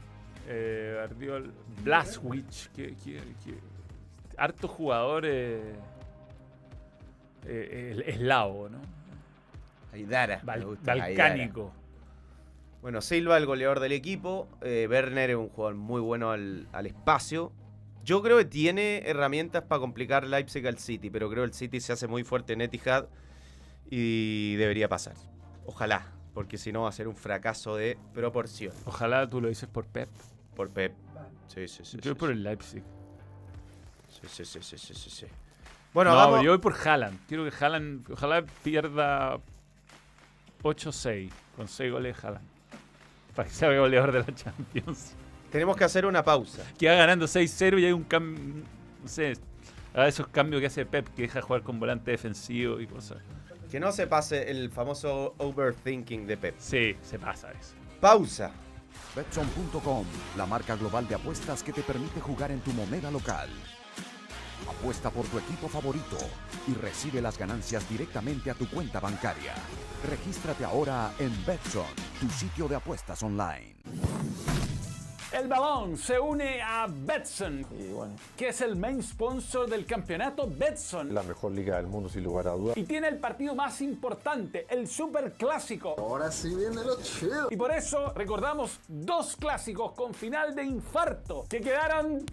Eh, 0.47 0.93
Guardiol, 0.97 1.53
Blaswich, 1.83 2.69
que, 2.71 2.95
que- 2.95 3.21
que- 3.43 3.59
harto 4.37 4.67
jugador 4.67 5.23
eh, 5.25 5.73
eh, 7.45 8.03
eslavo, 8.07 8.69
¿no? 8.69 8.77
Aidara. 9.93 10.41
Bal- 10.43 10.77
balcánico. 10.83 11.71
Bueno, 12.81 13.01
Silva, 13.01 13.37
el 13.37 13.45
goleador 13.45 13.79
del 13.79 13.93
equipo. 13.93 14.47
Werner 14.61 15.31
es 15.31 15.35
un 15.35 15.49
jugador 15.49 15.75
muy 15.75 15.99
bueno 16.01 16.31
al, 16.31 16.67
al 16.71 16.85
espacio. 16.85 17.51
Yo 18.07 18.21
creo 18.21 18.37
que 18.37 18.45
tiene 18.45 19.03
herramientas 19.05 19.63
para 19.63 19.81
complicar 19.81 20.25
Leipzig 20.25 20.65
al 20.65 20.77
City, 20.77 21.09
pero 21.09 21.29
creo 21.29 21.43
que 21.43 21.47
el 21.47 21.53
City 21.53 21.81
se 21.81 21.91
hace 21.91 22.07
muy 22.07 22.23
fuerte 22.23 22.53
en 22.53 22.61
Etihad 22.61 23.07
y 23.89 24.55
debería 24.55 24.87
pasar. 24.87 25.15
Ojalá, 25.65 26.07
porque 26.33 26.57
si 26.57 26.71
no 26.71 26.83
va 26.83 26.89
a 26.89 26.93
ser 26.93 27.09
un 27.09 27.17
fracaso 27.17 27.75
de 27.75 27.97
proporción 28.13 28.73
Ojalá 28.85 29.29
tú 29.29 29.41
lo 29.41 29.49
dices 29.49 29.67
por 29.67 29.85
Pep. 29.85 30.07
por 30.55 30.69
Pep. 30.69 30.93
Sí, 31.49 31.67
sí, 31.67 31.83
sí. 31.83 31.97
yo 31.97 32.03
sí, 32.03 32.09
voy 32.11 32.17
por 32.17 32.29
sí. 32.29 32.33
el 32.35 32.43
Leipzig. 32.43 32.83
Sí, 34.07 34.21
sí, 34.29 34.45
sí, 34.45 34.59
sí, 34.61 34.77
sí, 34.77 34.93
sí, 34.93 35.09
sí. 35.09 35.25
Bueno, 35.93 36.11
no, 36.11 36.15
vamos. 36.15 36.43
yo 36.43 36.51
voy 36.51 36.59
por 36.59 36.75
Haaland. 36.75 37.19
Quiero 37.27 37.43
que 37.43 37.51
Haaland, 37.61 38.09
ojalá 38.09 38.45
pierda 38.63 39.37
8-6 40.63 41.29
con 41.57 41.67
6 41.67 41.91
goles 41.91 42.15
de 42.15 42.25
Haaland. 42.25 42.47
Para 43.35 43.49
que 43.49 43.53
sea 43.53 43.77
goleador 43.77 44.13
de 44.13 44.19
la 44.19 44.33
Champions. 44.33 45.13
Tenemos 45.51 45.77
que 45.77 45.83
hacer 45.83 46.05
una 46.05 46.23
pausa. 46.23 46.63
Queda 46.77 46.95
ganando 46.95 47.25
6-0 47.25 47.79
y 47.79 47.85
hay 47.85 47.91
un 47.93 48.03
cambio. 48.03 48.63
No 49.01 49.07
sé. 49.07 49.37
Haga 49.93 50.07
esos 50.07 50.27
cambios 50.27 50.59
que 50.59 50.67
hace 50.67 50.85
Pep, 50.85 51.07
que 51.15 51.23
deja 51.23 51.41
jugar 51.41 51.63
con 51.63 51.79
volante 51.79 52.11
defensivo 52.11 52.79
y 52.79 52.87
cosas. 52.87 53.17
Que 53.71 53.79
no 53.79 53.91
se 53.91 54.07
pase 54.07 54.49
el 54.49 54.69
famoso 54.69 55.33
overthinking 55.37 56.27
de 56.27 56.37
Pep. 56.37 56.55
Sí, 56.59 56.95
se 57.01 57.17
pasa 57.17 57.51
eso. 57.51 57.73
Pausa. 57.99 58.51
Betson.com, 59.15 60.05
la 60.35 60.45
marca 60.45 60.75
global 60.75 61.07
de 61.07 61.15
apuestas 61.15 61.63
que 61.63 61.73
te 61.73 61.81
permite 61.81 62.21
jugar 62.21 62.51
en 62.51 62.59
tu 62.59 62.71
moneda 62.73 63.09
local. 63.09 63.49
Apuesta 64.69 65.09
por 65.09 65.25
tu 65.25 65.39
equipo 65.39 65.67
favorito 65.67 66.17
y 66.67 66.73
recibe 66.73 67.21
las 67.21 67.37
ganancias 67.37 67.89
directamente 67.89 68.51
a 68.51 68.53
tu 68.53 68.67
cuenta 68.67 68.99
bancaria. 68.99 69.53
Regístrate 70.07 70.65
ahora 70.65 71.11
en 71.19 71.31
Betson, 71.45 71.85
tu 72.19 72.29
sitio 72.29 72.67
de 72.67 72.75
apuestas 72.75 73.23
online. 73.23 73.75
El 75.31 75.49
balón 75.49 75.97
se 75.97 76.17
une 76.17 76.61
a 76.61 76.87
Betson, 76.89 77.65
que 78.37 78.47
es 78.47 78.61
el 78.61 78.77
main 78.77 79.03
sponsor 79.03 79.69
del 79.69 79.85
campeonato 79.85 80.47
Betson. 80.47 81.13
La 81.13 81.21
mejor 81.21 81.51
liga 81.51 81.75
del 81.75 81.87
mundo, 81.87 82.07
sin 82.07 82.23
lugar 82.23 82.47
a 82.47 82.51
dudas. 82.51 82.77
Y 82.77 82.83
tiene 82.83 83.09
el 83.09 83.17
partido 83.17 83.53
más 83.53 83.81
importante, 83.81 84.65
el 84.69 84.87
Super 84.87 85.33
Clásico. 85.33 85.95
Ahora 85.97 86.31
sí 86.31 86.55
viene 86.55 86.81
lo 86.81 87.01
chido. 87.01 87.49
Y 87.51 87.57
por 87.57 87.71
eso 87.73 88.13
recordamos 88.13 88.79
dos 88.87 89.35
clásicos 89.35 89.91
con 89.91 90.13
final 90.13 90.55
de 90.55 90.63
infarto 90.63 91.45
que 91.49 91.59
quedaron 91.59 92.25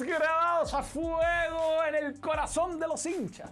grabados 0.00 0.72
a 0.72 0.82
fuego 0.82 1.84
en 1.86 1.94
el 1.94 2.20
corazón 2.20 2.80
de 2.80 2.88
los 2.88 3.04
hinchas. 3.04 3.50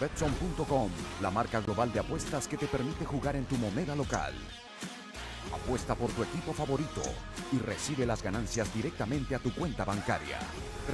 Betson.com, 0.00 0.90
la 1.20 1.30
marca 1.30 1.60
global 1.60 1.92
de 1.92 2.00
apuestas 2.00 2.48
que 2.48 2.56
te 2.56 2.66
permite 2.66 3.04
jugar 3.04 3.36
en 3.36 3.44
tu 3.44 3.56
moneda 3.56 3.94
local. 3.94 4.32
Apuesta 5.52 5.94
por 5.94 6.10
tu 6.12 6.22
equipo 6.22 6.54
favorito 6.54 7.02
y 7.52 7.58
recibe 7.58 8.06
las 8.06 8.22
ganancias 8.22 8.72
directamente 8.74 9.34
a 9.34 9.38
tu 9.38 9.52
cuenta 9.52 9.84
bancaria. 9.84 10.38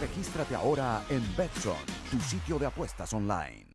Regístrate 0.01 0.57
ahora 0.57 1.05
en 1.09 1.23
Betson, 1.37 1.77
tu 2.11 2.19
sitio 2.19 2.59
de 2.59 2.67
apuestas 2.67 3.13
online. 3.13 3.67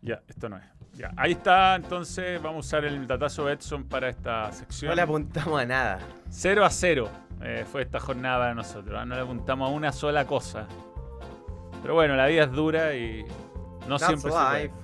Ya, 0.00 0.22
esto 0.26 0.48
no 0.48 0.56
es. 0.56 0.64
Ya, 0.94 1.12
ahí 1.18 1.32
está, 1.32 1.74
entonces 1.74 2.40
vamos 2.40 2.64
a 2.64 2.68
usar 2.68 2.84
el 2.86 3.06
datazo 3.06 3.50
Edson 3.50 3.84
para 3.84 4.08
esta 4.08 4.50
sección. 4.52 4.88
No 4.88 4.96
le 4.96 5.02
apuntamos 5.02 5.60
a 5.60 5.66
nada. 5.66 5.98
0 6.30 6.64
a 6.64 6.70
0 6.70 7.29
eh, 7.42 7.64
fue 7.70 7.82
esta 7.82 8.00
jornada 8.00 8.48
de 8.48 8.54
nosotros. 8.54 8.98
¿ah? 8.98 9.04
No 9.04 9.14
le 9.14 9.22
apuntamos 9.22 9.68
a 9.68 9.72
una 9.72 9.92
sola 9.92 10.26
cosa. 10.26 10.66
Pero 11.82 11.94
bueno, 11.94 12.14
la 12.16 12.26
vida 12.26 12.44
es 12.44 12.52
dura 12.52 12.94
y 12.94 13.24
no 13.88 13.98
That's 13.98 14.06
siempre 14.06 14.30
se 14.30 14.38
puede. 14.38 14.62
life. 14.64 14.74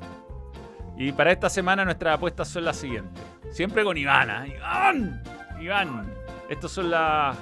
Y 0.97 1.13
para 1.13 1.33
esta 1.33 1.51
semana 1.51 1.85
nuestras 1.85 2.17
apuestas 2.17 2.49
son 2.49 2.65
las 2.65 2.77
siguientes. 2.77 3.23
Siempre 3.51 3.85
con 3.85 3.97
Iván. 3.97 4.31
¿ah? 4.31 4.47
Iván. 4.47 5.23
Iván. 5.61 6.15
Estas 6.49 6.71
son 6.71 6.91
las 6.91 7.37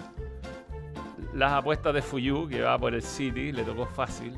las 1.35 1.53
apuestas 1.53 1.93
de 1.93 2.01
Fuyu, 2.01 2.49
que 2.49 2.63
va 2.63 2.79
por 2.79 2.95
el 2.95 3.03
City. 3.03 3.53
Le 3.53 3.65
tocó 3.65 3.87
fácil. 3.87 4.37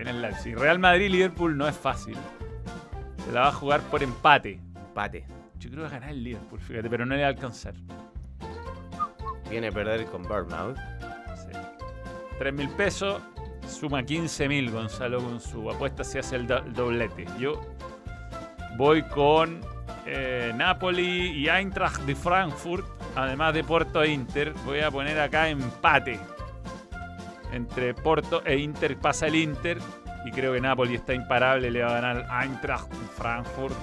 En 0.00 0.08
el 0.08 0.22
Leipzig. 0.22 0.58
Real 0.58 0.78
Madrid-Liverpool 0.78 1.56
no 1.56 1.68
es 1.68 1.76
fácil. 1.76 2.16
Se 3.24 3.32
la 3.32 3.42
va 3.42 3.48
a 3.48 3.52
jugar 3.52 3.80
por 3.82 4.02
empate. 4.02 4.60
Empate. 4.88 5.26
Yo 5.58 5.70
creo 5.70 5.84
que 5.84 5.90
va 5.90 5.96
a 5.96 6.00
ganar 6.00 6.10
el 6.10 6.22
Liverpool, 6.22 6.60
fíjate, 6.60 6.88
pero 6.90 7.04
no 7.06 7.14
le 7.14 7.22
va 7.22 7.26
a 7.28 7.30
alcanzar. 7.30 7.74
Viene 9.50 9.68
a 9.68 9.72
perder 9.72 10.04
con 10.06 10.22
Bournemouth. 10.22 10.76
Sí. 11.36 11.58
3 12.38 12.52
mil 12.54 12.68
pesos, 12.70 13.22
suma 13.66 14.02
15 14.02 14.48
mil 14.48 14.70
Gonzalo 14.70 15.18
con 15.22 15.40
su 15.40 15.70
apuesta 15.70 16.04
si 16.04 16.18
hace 16.18 16.36
el, 16.36 16.46
do- 16.46 16.58
el 16.58 16.72
doblete. 16.72 17.24
Yo 17.38 17.60
voy 18.76 19.02
con 19.04 19.60
eh, 20.04 20.52
Napoli 20.54 21.30
y 21.32 21.48
Eintracht 21.48 22.02
de 22.02 22.14
Frankfurt, 22.14 22.84
además 23.14 23.54
de 23.54 23.64
Porto 23.64 24.02
e 24.02 24.10
Inter. 24.10 24.52
Voy 24.64 24.80
a 24.80 24.90
poner 24.90 25.18
acá 25.20 25.48
empate. 25.48 26.18
Entre 27.52 27.94
Porto 27.94 28.42
e 28.44 28.58
Inter 28.58 28.96
pasa 28.98 29.26
el 29.28 29.36
Inter 29.36 29.78
y 30.26 30.30
creo 30.32 30.52
que 30.52 30.60
Napoli 30.60 30.96
está 30.96 31.14
imparable, 31.14 31.70
le 31.70 31.82
va 31.82 31.96
a 31.96 32.00
ganar 32.00 32.42
Eintracht 32.44 32.92
Frankfurt. 33.16 33.74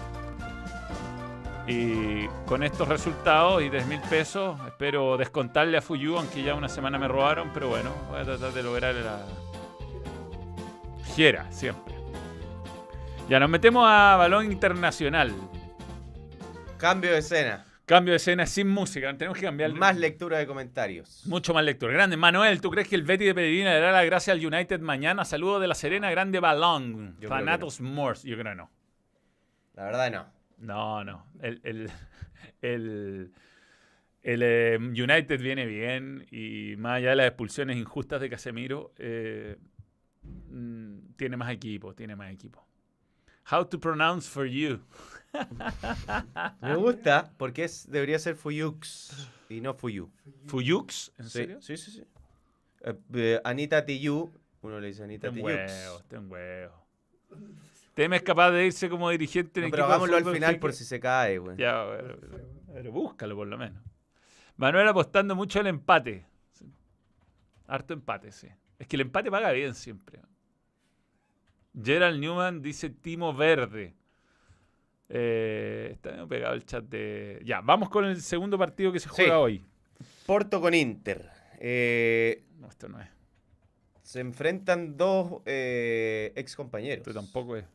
Y 1.68 2.28
con 2.46 2.62
estos 2.62 2.88
resultados 2.90 3.64
y 3.64 3.70
3 3.70 3.88
mil 3.88 4.02
pesos, 4.02 4.60
espero 4.68 5.16
descontarle 5.16 5.78
a 5.78 5.82
Fuyu, 5.82 6.18
aunque 6.18 6.44
ya 6.44 6.56
una 6.56 6.68
semana 6.68 7.00
me 7.00 7.08
robaron, 7.08 7.52
pero 7.54 7.70
bueno, 7.70 7.92
voy 8.10 8.20
a 8.20 8.24
tratar 8.24 8.52
de 8.52 8.64
lograr 8.64 8.96
la. 8.96 9.26
Giera, 11.16 11.50
siempre. 11.52 11.94
Ya 13.30 13.40
nos 13.40 13.50
metemos 13.50 13.86
a 13.88 14.18
balón 14.18 14.52
internacional. 14.52 15.34
Cambio 16.78 17.12
de 17.12 17.20
escena. 17.20 17.66
Cambio 17.86 18.12
de 18.12 18.18
escena 18.18 18.46
sin 18.46 18.68
música, 18.68 19.16
tenemos 19.18 19.38
que 19.38 19.46
cambiar. 19.46 19.72
Más 19.74 19.96
lectura 19.96 20.38
de 20.38 20.48
comentarios. 20.48 21.26
Mucho 21.28 21.54
más 21.54 21.64
lectura. 21.64 21.94
Grande. 21.94 22.18
Manuel, 22.18 22.60
¿tú 22.60 22.72
crees 22.72 22.90
que 22.90 22.96
el 22.96 23.04
Betty 23.04 23.26
de 23.26 23.36
Pellegrini 23.36 23.64
le 23.64 23.80
dará 23.80 23.92
la 23.94 24.04
gracia 24.04 24.34
al 24.34 24.46
United 24.46 24.82
mañana? 24.82 25.24
Saludos 25.24 25.62
de 25.62 25.68
la 25.68 25.76
Serena, 25.76 26.12
grande 26.12 26.40
balón. 26.40 27.16
Yo 27.20 27.30
Fanatos 27.30 27.80
Morse. 27.80 28.28
Yo 28.28 28.38
creo 28.38 28.52
que 28.52 28.58
no. 28.58 28.72
La 29.76 29.86
verdad 29.86 30.12
no. 30.12 30.43
No, 30.64 31.04
no. 31.04 31.26
El, 31.42 31.60
el, 31.64 31.92
el, 32.62 33.34
el, 34.22 34.42
eh, 34.44 34.78
United 34.80 35.40
viene 35.42 35.66
bien 35.66 36.26
y 36.32 36.76
más 36.78 36.98
allá 36.98 37.10
de 37.12 37.16
las 37.18 37.28
expulsiones 37.28 37.78
injustas 37.78 38.22
de 38.22 38.30
Casemiro, 38.30 38.94
eh, 38.98 39.58
mm, 40.50 41.14
tiene 41.18 41.38
más 41.38 41.52
equipo, 41.52 41.94
tiene 41.94 42.16
más 42.16 42.32
equipo. 42.32 42.66
How 43.52 43.66
to 43.66 43.78
pronounce 43.78 44.30
for 44.30 44.46
you. 44.46 44.80
Me 46.62 46.76
gusta 46.78 47.34
porque 47.38 47.66
es, 47.66 47.90
debería 47.92 48.18
ser 48.20 48.36
Fuyux 48.36 49.30
y 49.50 49.60
no 49.60 49.74
Fuyu. 49.74 50.10
¿Fuyux? 50.46 51.12
¿En 51.18 51.26
Sí, 51.26 51.30
serio? 51.32 51.62
sí, 51.62 51.76
sí. 51.76 51.92
sí. 51.92 52.04
Eh, 52.86 52.94
eh, 53.16 53.42
Anita 53.44 53.86
Tiyu, 53.86 54.32
uno 54.62 54.80
le 54.80 54.88
dice 54.88 55.04
Anita 55.04 55.28
Ten 55.28 55.34
Tiyu. 55.36 55.46
huevo, 55.46 56.00
ten 56.08 56.32
huevo. 56.32 56.86
Teme 57.94 58.16
es 58.18 58.24
capaz 58.24 58.52
de 58.52 58.66
irse 58.66 58.90
como 58.90 59.10
dirigente 59.10 59.60
en 59.60 59.64
No, 59.64 59.68
equipo 59.68 59.76
pero 59.76 59.86
hagámoslo 59.86 60.18
al 60.18 60.26
final 60.34 60.60
por 60.60 60.74
si 60.74 60.84
se 60.84 61.00
cae, 61.00 61.38
güey. 61.38 61.58
Ya, 61.58 61.86
pero, 61.90 62.18
pero 62.74 62.92
búscalo 62.92 63.36
por 63.36 63.48
lo 63.48 63.58
menos. 63.58 63.82
Manuel 64.58 64.88
apostando 64.88 65.36
mucho 65.36 65.60
al 65.60 65.68
empate. 65.68 66.26
Harto 67.68 67.94
empate, 67.94 68.32
sí. 68.32 68.48
Es 68.80 68.88
que 68.88 68.96
el 68.96 69.02
empate 69.02 69.30
paga 69.32 69.52
bien 69.52 69.74
siempre. 69.76 70.20
Gerald 71.82 72.20
Newman 72.20 72.62
dice 72.62 72.90
Timo 72.90 73.34
Verde. 73.34 73.96
Eh, 75.10 75.90
está 75.94 76.12
medio 76.12 76.28
pegado 76.28 76.54
el 76.56 76.66
chat 76.66 76.84
de. 76.86 77.42
Ya, 77.46 77.62
vamos 77.62 77.90
con 77.90 78.06
el 78.06 78.22
segundo 78.22 78.58
partido 78.58 78.92
que 78.92 79.00
se 79.00 79.10
Sí. 79.10 79.16
juega 79.16 79.40
hoy. 79.40 79.64
Porto 80.26 80.60
con 80.62 80.74
Inter. 80.74 81.30
Eh, 81.60 82.44
No, 82.60 82.68
esto 82.68 82.88
no 82.90 83.00
es. 83.02 83.08
se 84.02 84.20
enfrentan 84.20 84.98
dos 84.98 85.42
eh, 85.46 86.32
ex 86.36 86.56
compañeros. 86.56 87.06
Esto 87.08 87.14
tampoco 87.14 87.56
es. 87.58 87.66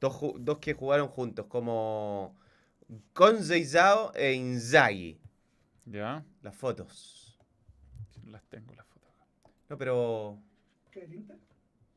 Dos, 0.00 0.18
dos 0.38 0.58
que 0.58 0.74
jugaron 0.74 1.08
juntos, 1.08 1.46
como 1.46 2.34
Conceizao 3.12 4.12
e 4.14 4.32
Inzaghi. 4.32 5.20
¿Ya? 5.84 6.24
Las 6.42 6.54
fotos. 6.56 7.38
No 8.24 8.30
las 8.32 8.42
tengo 8.48 8.74
las 8.74 8.86
fotos. 8.86 9.10
No, 9.68 9.76
pero. 9.78 10.38
¿Qué, 10.90 11.04
el 11.04 11.14
Inter? 11.14 11.38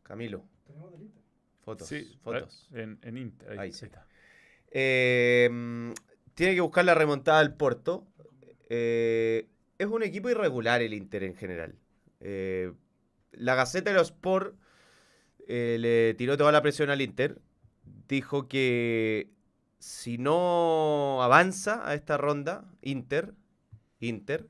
Camilo. 0.04 0.44
Tenemos 0.66 0.92
del 0.92 1.02
Inter. 1.04 1.24
Fotos. 1.62 1.88
Sí, 1.88 2.18
fotos. 2.22 2.70
eh, 2.74 2.82
En, 2.84 3.00
en 3.02 3.18
Inter. 3.18 3.52
Ahí, 3.52 3.58
Ahí 3.58 3.64
ahí 3.68 3.72
sí. 3.72 3.86
está. 3.86 4.06
Eh, 4.72 5.50
mm, 5.52 5.92
tiene 6.34 6.56
que 6.56 6.62
buscar 6.62 6.84
la 6.86 6.94
remontada 6.96 7.40
al 7.40 7.56
Porto. 7.56 8.06
Eh, 8.70 9.48
es 9.78 9.88
un 9.88 10.04
equipo 10.04 10.30
irregular 10.30 10.82
el 10.82 10.94
Inter 10.94 11.24
en 11.24 11.36
general. 11.36 11.76
Eh, 12.20 12.74
la 13.32 13.56
Gaceta 13.56 13.92
de 13.92 13.98
los 13.98 14.10
Sport 14.10 14.56
eh, 15.48 15.78
le 15.80 16.14
tiró 16.16 16.38
toda 16.38 16.52
la 16.52 16.62
presión 16.62 16.90
al 16.90 17.02
Inter. 17.02 17.40
Dijo 18.14 18.48
que 18.48 19.32
si 19.80 20.20
no 20.20 21.24
avanza 21.24 21.82
a 21.90 21.96
esta 21.96 22.16
ronda, 22.16 22.64
Inter, 22.84 23.34
Inter, 24.02 24.48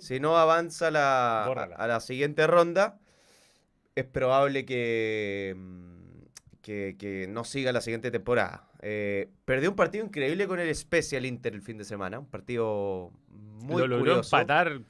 si 0.00 0.18
no 0.18 0.36
avanza 0.36 0.88
a 0.88 0.90
la, 0.90 1.44
a, 1.44 1.86
la 1.86 2.00
siguiente 2.00 2.48
ronda, 2.48 2.98
es 3.94 4.04
probable 4.04 4.66
que, 4.66 5.54
mm, 5.56 6.22
que, 6.60 6.96
que 6.98 7.28
no 7.28 7.44
siga 7.44 7.70
la 7.70 7.80
siguiente 7.80 8.10
temporada. 8.10 8.68
Eh, 8.82 9.30
perdió 9.44 9.70
un 9.70 9.76
partido 9.76 10.04
increíble 10.04 10.48
con 10.48 10.58
el 10.58 10.74
Special 10.74 11.24
Inter 11.24 11.54
el 11.54 11.62
fin 11.62 11.78
de 11.78 11.84
semana, 11.84 12.18
un 12.18 12.26
partido 12.26 13.12
muy 13.28 13.82
lo 13.82 13.86
logró 13.86 14.16
curioso. 14.16 14.36
empatar. 14.36 14.80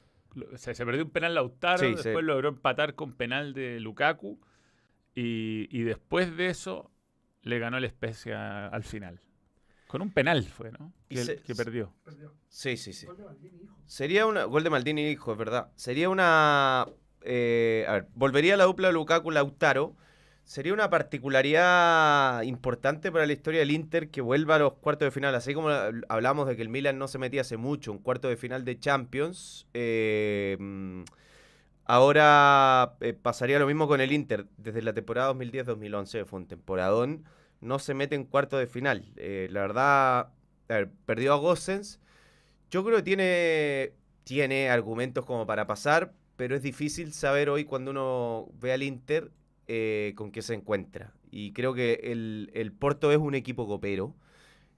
se 0.55 0.73
perdió 0.83 1.03
un 1.03 1.11
penal 1.11 1.35
Lautaro, 1.35 1.77
Sí, 1.77 1.93
después 1.93 2.23
sí. 2.23 2.27
logró 2.27 2.49
empatar 2.49 2.95
con 2.95 3.13
penal 3.13 3.53
de 3.53 3.79
Lukaku. 3.79 4.39
Y, 5.19 5.67
y 5.71 5.81
después 5.81 6.37
de 6.37 6.45
eso 6.47 6.91
le 7.41 7.57
ganó 7.57 7.77
el 7.79 7.89
Spezia 7.89 8.67
al 8.67 8.83
final. 8.83 9.19
Con 9.87 10.03
un 10.03 10.11
penal 10.11 10.43
fue, 10.43 10.71
¿no? 10.71 10.93
Que, 11.09 11.17
se- 11.23 11.37
que 11.37 11.55
perdió. 11.55 11.91
Sí, 12.49 12.77
sí, 12.77 12.93
sí. 12.93 13.07
Gol 13.07 13.17
de 13.17 13.23
Maldini, 13.23 13.63
hijo. 13.63 13.75
Sería 13.87 14.25
una. 14.27 14.43
Gol 14.43 14.63
de 14.63 14.69
Maldini, 14.69 15.09
hijo, 15.09 15.31
es 15.31 15.37
verdad. 15.39 15.71
Sería 15.75 16.09
una. 16.09 16.85
eh, 17.21 17.85
a 17.87 17.93
ver, 17.93 18.07
volvería 18.13 18.53
a 18.53 18.57
la 18.57 18.65
dupla 18.65 18.91
Lukaku-Lautaro. 18.91 19.95
Sería 20.43 20.73
una 20.73 20.89
particularidad 20.89 22.43
importante 22.43 23.11
para 23.11 23.25
la 23.25 23.33
historia 23.33 23.61
del 23.61 23.71
Inter 23.71 24.09
que 24.09 24.21
vuelva 24.21 24.55
a 24.55 24.59
los 24.59 24.73
cuartos 24.73 25.07
de 25.07 25.11
final. 25.11 25.33
Así 25.35 25.53
como 25.53 25.69
hablamos 26.09 26.47
de 26.47 26.55
que 26.55 26.61
el 26.61 26.69
Milan 26.69 26.99
no 26.99 27.07
se 27.07 27.17
metía 27.17 27.41
hace 27.41 27.57
mucho, 27.57 27.91
un 27.91 27.97
cuarto 27.97 28.27
de 28.29 28.37
final 28.37 28.63
de 28.65 28.79
Champions. 28.79 29.67
eh, 29.73 30.57
ahora 31.87 32.95
eh, 33.01 33.13
pasaría 33.13 33.59
lo 33.59 33.67
mismo 33.67 33.87
con 33.87 34.01
el 34.01 34.11
Inter. 34.11 34.47
Desde 34.57 34.81
la 34.81 34.93
temporada 34.93 35.33
2010-2011 35.33 36.25
fue 36.25 36.39
un 36.39 36.47
temporadón. 36.47 37.25
No 37.61 37.79
se 37.79 37.93
mete 37.93 38.15
en 38.15 38.25
cuarto 38.25 38.57
de 38.57 38.67
final. 38.67 39.11
Eh, 39.17 39.47
la 39.51 39.61
verdad, 39.61 40.19
a 40.69 40.73
ver, 40.73 40.91
perdió 41.05 41.33
a 41.33 41.37
Gossens. 41.37 41.99
Yo 42.69 42.83
creo 42.85 42.97
que 42.97 43.03
tiene, 43.03 43.93
tiene 44.23 44.69
argumentos 44.69 45.25
como 45.25 45.47
para 45.47 45.67
pasar, 45.67 46.13
pero 46.35 46.55
es 46.55 46.61
difícil 46.61 47.13
saber 47.13 47.49
hoy 47.49 47.65
cuando 47.65 47.91
uno 47.91 48.49
ve 48.59 48.73
al 48.73 48.83
Inter 48.83 49.31
eh, 49.67 50.13
con 50.15 50.31
qué 50.31 50.41
se 50.41 50.53
encuentra. 50.53 51.13
Y 51.31 51.53
creo 51.53 51.73
que 51.73 52.01
el, 52.03 52.51
el 52.53 52.71
Porto 52.73 53.11
es 53.11 53.17
un 53.17 53.35
equipo 53.35 53.67
copero. 53.67 54.15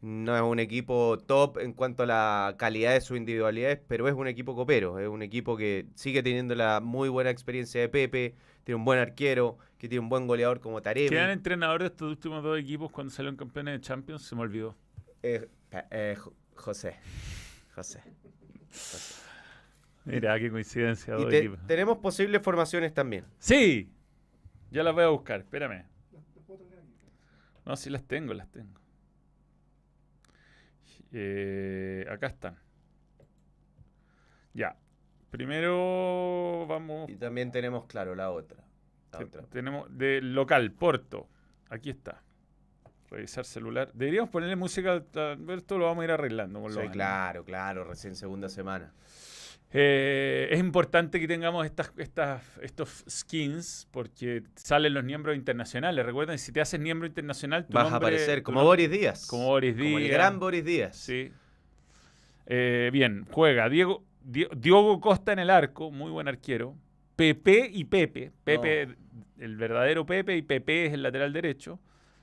No 0.02 0.34
es 0.36 0.42
un 0.42 0.60
equipo 0.60 1.18
top 1.18 1.58
en 1.58 1.74
cuanto 1.74 2.04
a 2.04 2.06
la 2.06 2.56
calidad 2.58 2.94
de 2.94 3.02
sus 3.02 3.18
individualidades, 3.18 3.80
pero 3.88 4.08
es 4.08 4.14
un 4.14 4.28
equipo 4.28 4.56
copero. 4.56 4.98
Es 4.98 5.10
un 5.10 5.22
equipo 5.22 5.58
que 5.58 5.88
sigue 5.96 6.24
teniendo 6.24 6.56
la 6.56 6.80
muy 6.80 7.10
buena 7.10 7.30
experiencia 7.32 7.82
de 7.82 7.90
Pepe, 7.90 8.34
tiene 8.64 8.78
un 8.78 8.86
buen 8.86 8.98
arquero, 9.00 9.58
que 9.78 9.90
tiene 9.90 10.00
un 10.02 10.08
buen 10.10 10.26
goleador 10.26 10.62
como 10.62 10.82
Taremi. 10.82 11.10
¿Quién 11.10 11.30
entrenador 11.30 11.82
de 11.82 11.88
estos 11.88 12.10
últimos 12.10 12.42
dos 12.44 12.58
equipos 12.58 12.92
cuando 12.92 13.12
salieron 13.12 13.36
campeones 13.36 13.74
de 13.74 13.82
Champions? 13.82 14.22
Se 14.24 14.36
me 14.36 14.42
olvidó. 14.42 14.74
Eh, 15.22 15.50
eh, 15.92 16.16
Jo- 16.18 16.34
José. 16.56 16.96
José. 17.76 18.02
Mira, 20.06 20.40
qué 20.40 20.50
coincidencia. 20.50 21.14
Y 21.18 21.22
Dos 21.24 21.30
te- 21.30 21.38
equipos. 21.40 21.60
tenemos 21.68 21.98
posibles 21.98 22.42
formaciones 22.42 22.94
también. 22.94 23.26
Sí, 23.38 23.90
ya 24.72 24.82
las 24.84 24.94
voy 24.94 25.04
a 25.04 25.08
buscar. 25.10 25.42
Espérame. 25.42 25.84
No, 27.66 27.76
sí 27.76 27.90
las 27.90 28.04
tengo, 28.06 28.34
las 28.34 28.50
tengo. 28.50 28.79
Eh, 31.12 32.06
acá 32.10 32.28
están. 32.28 32.58
Ya. 34.54 34.76
Primero 35.32 36.66
vamos. 36.68 37.10
Y 37.10 37.16
también 37.16 37.52
tenemos, 37.52 37.86
claro, 37.86 38.16
la 38.16 38.32
otra. 38.32 38.64
La 39.12 39.20
te- 39.20 39.26
otra. 39.26 39.42
tenemos 39.44 39.88
del 39.96 40.34
local, 40.34 40.72
Porto. 40.72 41.28
Aquí 41.70 41.92
está. 41.92 42.22
Revisar 43.10 43.46
celular. 43.46 43.92
Deberíamos 43.94 44.30
ponerle 44.30 44.56
música. 44.56 44.96
Esto 44.98 45.78
lo 45.78 45.86
vamos 45.86 46.02
a 46.02 46.06
ir 46.06 46.12
arreglando 46.12 46.62
con 46.62 46.70
Sí, 46.72 46.76
los 46.76 46.82
años. 46.84 46.94
claro, 46.94 47.44
claro, 47.44 47.84
recién 47.84 48.16
segunda 48.16 48.50
semana. 48.50 48.92
Eh, 49.72 50.48
es 50.52 50.60
importante 50.60 51.20
que 51.20 51.28
tengamos 51.28 51.64
estas, 51.66 51.94
estas, 51.98 52.42
estos 52.64 53.04
skins 53.08 53.88
porque 53.92 54.42
salen 54.56 54.94
los 54.96 55.04
miembros 55.04 55.36
internacionales. 55.36 56.04
Recuerden, 56.06 56.40
si 56.40 56.52
te 56.52 56.60
haces 56.62 56.80
miembro 56.80 57.08
internacional, 57.08 57.68
tu 57.68 57.74
Vas 57.74 57.92
a 57.94 57.98
aparecer 57.98 58.42
como 58.42 58.64
Boris 58.64 58.90
Díaz. 58.90 59.28
como 59.28 59.46
Boris 59.46 59.76
Como 59.76 59.98
el 60.00 60.04
Díaz. 60.06 60.14
gran 60.14 60.40
Boris 60.40 60.66
Díaz. 60.66 60.98
Sí. 60.98 61.32
Eh, 62.48 62.90
bien, 62.92 63.26
juega 63.32 63.70
Diego, 63.70 64.04
Di- 64.24 64.48
Diogo 64.58 65.00
Costa 65.00 65.34
en 65.34 65.40
el 65.40 65.52
arco, 65.52 65.92
muy 65.92 66.10
buen 66.10 66.28
arquero. 66.28 66.76
Pepe 67.16 67.70
y 67.72 67.84
Pepe. 67.84 68.32
Pepe, 68.44 68.88
el 69.38 69.56
verdadero 69.58 70.04
Pepe, 70.06 70.36
y 70.36 70.42
Pepe 70.42 70.88
es 70.88 70.94
el 70.94 71.04
lateral 71.04 71.32
derecho. 71.32 71.80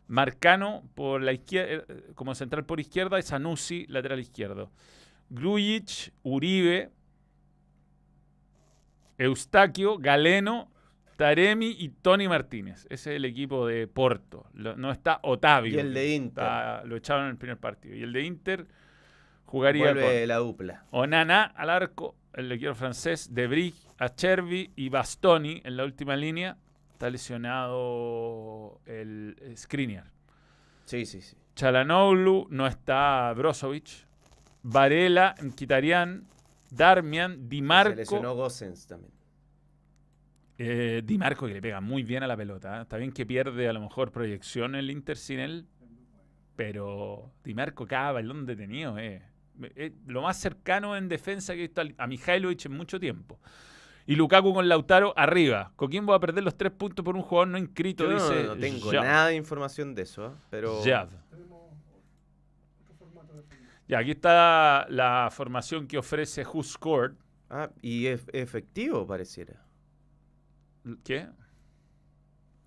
Marcano 0.08 0.82
por 0.94 1.22
la 1.22 1.32
izquierda, 1.32 1.84
como 2.14 2.34
central 2.34 2.64
por 2.64 2.80
izquierda 2.80 3.18
y 3.18 3.22
Sanusi 3.22 3.86
lateral 3.88 4.18
izquierdo. 4.18 4.72
Grujic, 5.30 6.12
Uribe, 6.22 6.90
Eustaquio, 9.18 9.98
Galeno, 9.98 10.70
Taremi 11.16 11.74
y 11.78 11.88
Tony 11.88 12.28
Martínez. 12.28 12.86
Ese 12.90 13.10
es 13.12 13.16
el 13.16 13.24
equipo 13.24 13.66
de 13.66 13.86
Porto. 13.86 14.46
Lo- 14.52 14.76
no 14.76 14.90
está 14.90 15.18
Otavio. 15.22 15.76
Y 15.76 15.78
el 15.80 15.94
de 15.94 16.14
Inter. 16.14 16.44
está- 16.44 16.84
lo 16.84 16.96
echaron 16.96 17.24
en 17.24 17.30
el 17.30 17.36
primer 17.38 17.56
partido. 17.58 17.94
Y 17.96 18.02
el 18.02 18.12
de 18.12 18.22
Inter 18.22 18.66
jugaría 19.46 19.84
Vuelve 19.84 20.18
con 20.20 20.28
la 20.28 20.36
dupla. 20.36 20.84
Onana 20.90 21.44
al 21.44 21.70
arco, 21.70 22.14
el 22.34 22.52
equipo 22.52 22.74
francés, 22.74 23.32
De 23.34 23.46
Brig, 23.46 23.74
Acerbi 23.98 24.72
y 24.76 24.90
Bastoni 24.90 25.62
en 25.64 25.76
la 25.78 25.84
última 25.84 26.16
línea. 26.16 26.58
Está 26.92 27.08
lesionado 27.10 28.80
el 28.86 29.36
Skriniar. 29.56 30.10
Sí, 30.84 31.04
sí, 31.06 31.20
sí. 31.20 31.36
Chalanoglu, 31.54 32.46
no 32.50 32.66
está 32.66 33.32
Brozovic. 33.34 34.06
Varela, 34.62 35.34
Mkhitaryan, 35.42 36.26
Darmian, 36.70 37.48
Di 37.48 37.58
Se 37.58 37.62
Marco. 37.62 37.94
lesionó 37.94 38.34
Gossens 38.34 38.86
también. 38.86 39.12
Eh, 40.58 41.02
Di 41.04 41.18
Marco 41.18 41.46
que 41.46 41.54
le 41.54 41.60
pega 41.62 41.80
muy 41.80 42.02
bien 42.02 42.22
a 42.22 42.26
la 42.26 42.36
pelota. 42.36 42.78
¿eh? 42.78 42.82
Está 42.82 42.96
bien 42.96 43.12
que 43.12 43.26
pierde 43.26 43.68
a 43.68 43.72
lo 43.72 43.80
mejor 43.80 44.10
proyección 44.10 44.74
el 44.74 44.90
Inter 44.90 45.16
sin 45.16 45.38
él, 45.38 45.66
pero 46.56 47.32
Di 47.44 47.54
Marco 47.54 47.86
cada 47.86 48.12
balón 48.12 48.46
detenido. 48.46 48.98
Eh. 48.98 49.22
Eh, 49.74 49.92
lo 50.06 50.22
más 50.22 50.38
cercano 50.38 50.96
en 50.96 51.08
defensa 51.08 51.54
que 51.54 51.60
he 51.60 51.66
visto 51.68 51.82
a 51.96 52.06
Mihailovic 52.06 52.66
en 52.66 52.72
mucho 52.76 53.00
tiempo. 53.00 53.38
Y 54.08 54.14
Lukaku 54.14 54.54
con 54.54 54.68
Lautaro 54.68 55.12
arriba. 55.16 55.72
Coquimbo 55.74 56.12
va 56.12 56.18
a 56.18 56.20
perder 56.20 56.44
los 56.44 56.56
tres 56.56 56.72
puntos 56.72 57.04
por 57.04 57.16
un 57.16 57.22
jugador 57.22 57.48
no 57.48 57.58
inscrito, 57.58 58.04
Yo 58.04 58.14
dice 58.14 58.44
no 58.44 58.56
tengo 58.56 58.92
nada 58.92 59.28
de 59.28 59.34
información 59.34 59.94
de 59.94 60.02
eso, 60.02 60.26
¿eh? 60.26 60.30
pero. 60.48 60.82
Ya, 63.88 63.98
aquí 63.98 64.12
está 64.12 64.86
la 64.88 65.28
formación 65.30 65.86
que 65.86 65.98
ofrece 65.98 66.44
Who 66.44 66.62
Scored. 66.62 67.14
Ah, 67.48 67.70
y 67.80 68.06
es 68.06 68.26
efectivo 68.32 69.06
pareciera. 69.06 69.62
¿Qué? 71.04 71.26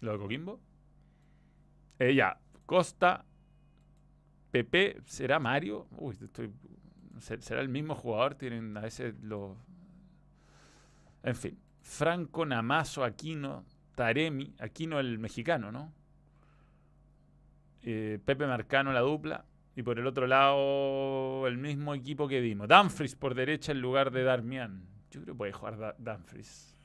¿Lo 0.01 0.11
de 0.13 0.17
Coquimbo? 0.19 0.59
Eh, 1.99 2.13
ya, 2.15 2.39
Costa, 2.65 3.25
Pepe, 4.51 4.97
¿será 5.05 5.39
Mario? 5.39 5.87
Uy, 5.97 6.17
estoy, 6.21 6.51
¿ser- 7.19 7.41
¿será 7.41 7.61
el 7.61 7.69
mismo 7.69 7.95
jugador? 7.95 8.35
Tienen 8.35 8.75
a 8.77 8.81
veces 8.81 9.13
los... 9.21 9.57
En 11.23 11.35
fin, 11.35 11.57
Franco, 11.81 12.45
Namazo, 12.45 13.03
Aquino, 13.03 13.63
Taremi, 13.95 14.53
Aquino 14.59 14.99
el 14.99 15.19
mexicano, 15.19 15.71
¿no? 15.71 15.93
Eh, 17.81 18.19
Pepe 18.25 18.45
Marcano 18.47 18.91
la 18.93 19.01
dupla. 19.01 19.45
Y 19.79 19.81
por 19.81 19.97
el 19.97 20.05
otro 20.07 20.27
lado, 20.27 21.47
el 21.47 21.57
mismo 21.57 21.95
equipo 21.95 22.27
que 22.27 22.41
vimos. 22.41 22.67
Dumfries 22.67 23.15
por 23.15 23.33
derecha 23.33 23.71
en 23.71 23.79
lugar 23.79 24.11
de 24.11 24.23
Darmian. 24.23 24.83
Yo 25.09 25.21
creo 25.21 25.33
que 25.33 25.37
puede 25.37 25.53
jugar 25.53 25.77
Da- 25.77 25.95
Dumfries. 25.97 26.75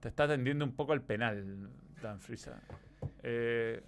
Te 0.00 0.08
está 0.08 0.28
tendiendo 0.28 0.66
un 0.66 0.72
poco 0.72 0.92
al 0.92 1.00
penal, 1.00 1.70
Dumfries. 2.02 2.48
¿ah? 2.48 2.60
Eh, 3.22 3.80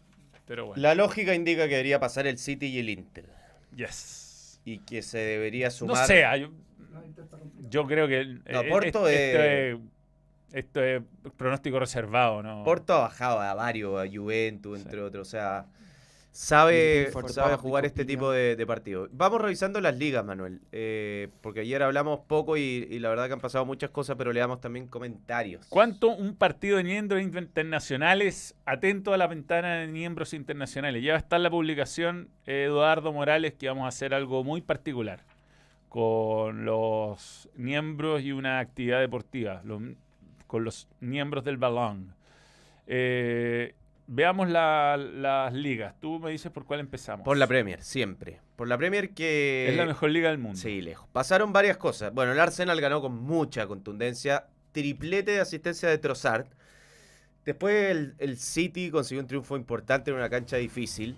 pero 0.46 0.68
bueno. 0.68 0.80
La 0.80 0.94
lógica 0.94 1.34
indica 1.34 1.64
que 1.64 1.72
debería 1.74 2.00
pasar 2.00 2.26
el 2.26 2.38
City 2.38 2.64
y 2.68 2.78
el 2.78 2.88
Inter. 2.88 3.26
Yes. 3.76 4.58
Y 4.64 4.78
que 4.78 5.02
se 5.02 5.18
debería 5.18 5.66
No 5.66 5.70
sumar. 5.70 6.06
sé, 6.06 6.24
ah, 6.24 6.38
yo, 6.38 6.48
yo 7.68 7.86
creo 7.86 8.08
que 8.08 8.20
el- 8.20 8.36
No, 8.50 8.62
eh, 8.62 8.68
Porto 8.70 8.86
esto, 9.06 9.08
es- 9.08 9.74
es, 9.74 9.78
esto 10.54 10.82
es 10.82 11.02
pronóstico 11.36 11.78
reservado, 11.78 12.42
¿no? 12.42 12.64
Porto 12.64 12.94
ha 12.94 13.00
bajado 13.00 13.38
a 13.38 13.52
varios, 13.52 14.00
a 14.02 14.10
Juventus, 14.10 14.78
Sí. 14.78 14.84
entre 14.86 15.02
otros. 15.02 15.28
O 15.28 15.30
sea, 15.30 15.66
sabe, 16.32 17.10
sabe 17.28 17.56
jugar 17.56 17.84
este 17.84 18.04
tipo 18.04 18.30
de, 18.30 18.56
de 18.56 18.66
partidos. 18.66 19.08
Vamos 19.12 19.40
revisando 19.40 19.80
las 19.80 19.96
ligas, 19.96 20.24
Manuel. 20.24 20.60
eh, 20.72 21.28
porque 21.40 21.60
ayer 21.60 21.82
hablamos 21.82 22.20
poco 22.20 22.56
y, 22.56 22.86
y 22.90 22.98
la 23.00 23.08
verdad 23.08 23.26
que 23.26 23.32
han 23.34 23.40
pasado 23.40 23.64
muchas 23.66 23.90
cosas, 23.90 24.16
pero 24.16 24.32
le 24.32 24.40
damos 24.40 24.60
también 24.60 24.86
comentarios. 24.86 25.66
¿Cuánto 25.68 26.08
un 26.08 26.36
partido 26.36 26.76
de 26.76 26.84
miembros 26.84 27.20
internacionales? 27.22 28.54
Atento 28.64 29.12
a 29.12 29.16
la 29.18 29.26
ventana 29.26 29.76
de 29.76 29.86
miembros 29.88 30.32
internacionales. 30.34 31.02
Ya 31.02 31.12
va 31.12 31.16
a 31.18 31.20
estar 31.20 31.40
la 31.40 31.50
publicación, 31.50 32.28
eh, 32.46 32.64
Eduardo 32.66 33.12
Morales, 33.12 33.54
que 33.54 33.68
vamos 33.68 33.84
a 33.84 33.88
hacer 33.88 34.14
algo 34.14 34.44
muy 34.44 34.60
particular 34.60 35.20
con 35.88 36.64
los 36.64 37.48
miembros 37.56 38.22
y 38.22 38.30
una 38.30 38.60
actividad 38.60 39.00
deportiva, 39.00 39.60
los- 39.64 39.82
con 40.46 40.62
los 40.62 40.88
miembros 41.00 41.42
del 41.44 41.56
balón. 41.56 42.14
Eh, 42.86 43.74
veamos 44.12 44.48
la- 44.48 44.96
las 44.96 45.52
ligas. 45.54 45.94
Tú 46.00 46.18
me 46.18 46.30
dices 46.32 46.50
por 46.50 46.64
cuál 46.64 46.80
empezamos. 46.80 47.24
Por 47.24 47.36
la 47.36 47.46
Premier, 47.46 47.80
siempre. 47.82 48.40
Por 48.56 48.66
la 48.68 48.76
Premier 48.76 49.10
que... 49.14 49.68
Es 49.70 49.76
la 49.76 49.86
mejor 49.86 50.10
liga 50.10 50.28
del 50.30 50.38
mundo. 50.38 50.58
Sí, 50.58 50.82
lejos. 50.82 51.08
Pasaron 51.12 51.52
varias 51.52 51.76
cosas. 51.76 52.12
Bueno, 52.12 52.32
el 52.32 52.40
Arsenal 52.40 52.80
ganó 52.80 53.00
con 53.00 53.14
mucha 53.22 53.66
contundencia. 53.66 54.46
Triplete 54.72 55.30
de 55.32 55.40
asistencia 55.40 55.88
de 55.88 55.98
Trossard. 55.98 56.46
Después 57.44 57.90
el, 57.90 58.14
el 58.18 58.36
City 58.36 58.90
consiguió 58.90 59.22
un 59.22 59.28
triunfo 59.28 59.56
importante 59.56 60.10
en 60.10 60.16
una 60.16 60.28
cancha 60.28 60.56
difícil. 60.56 61.16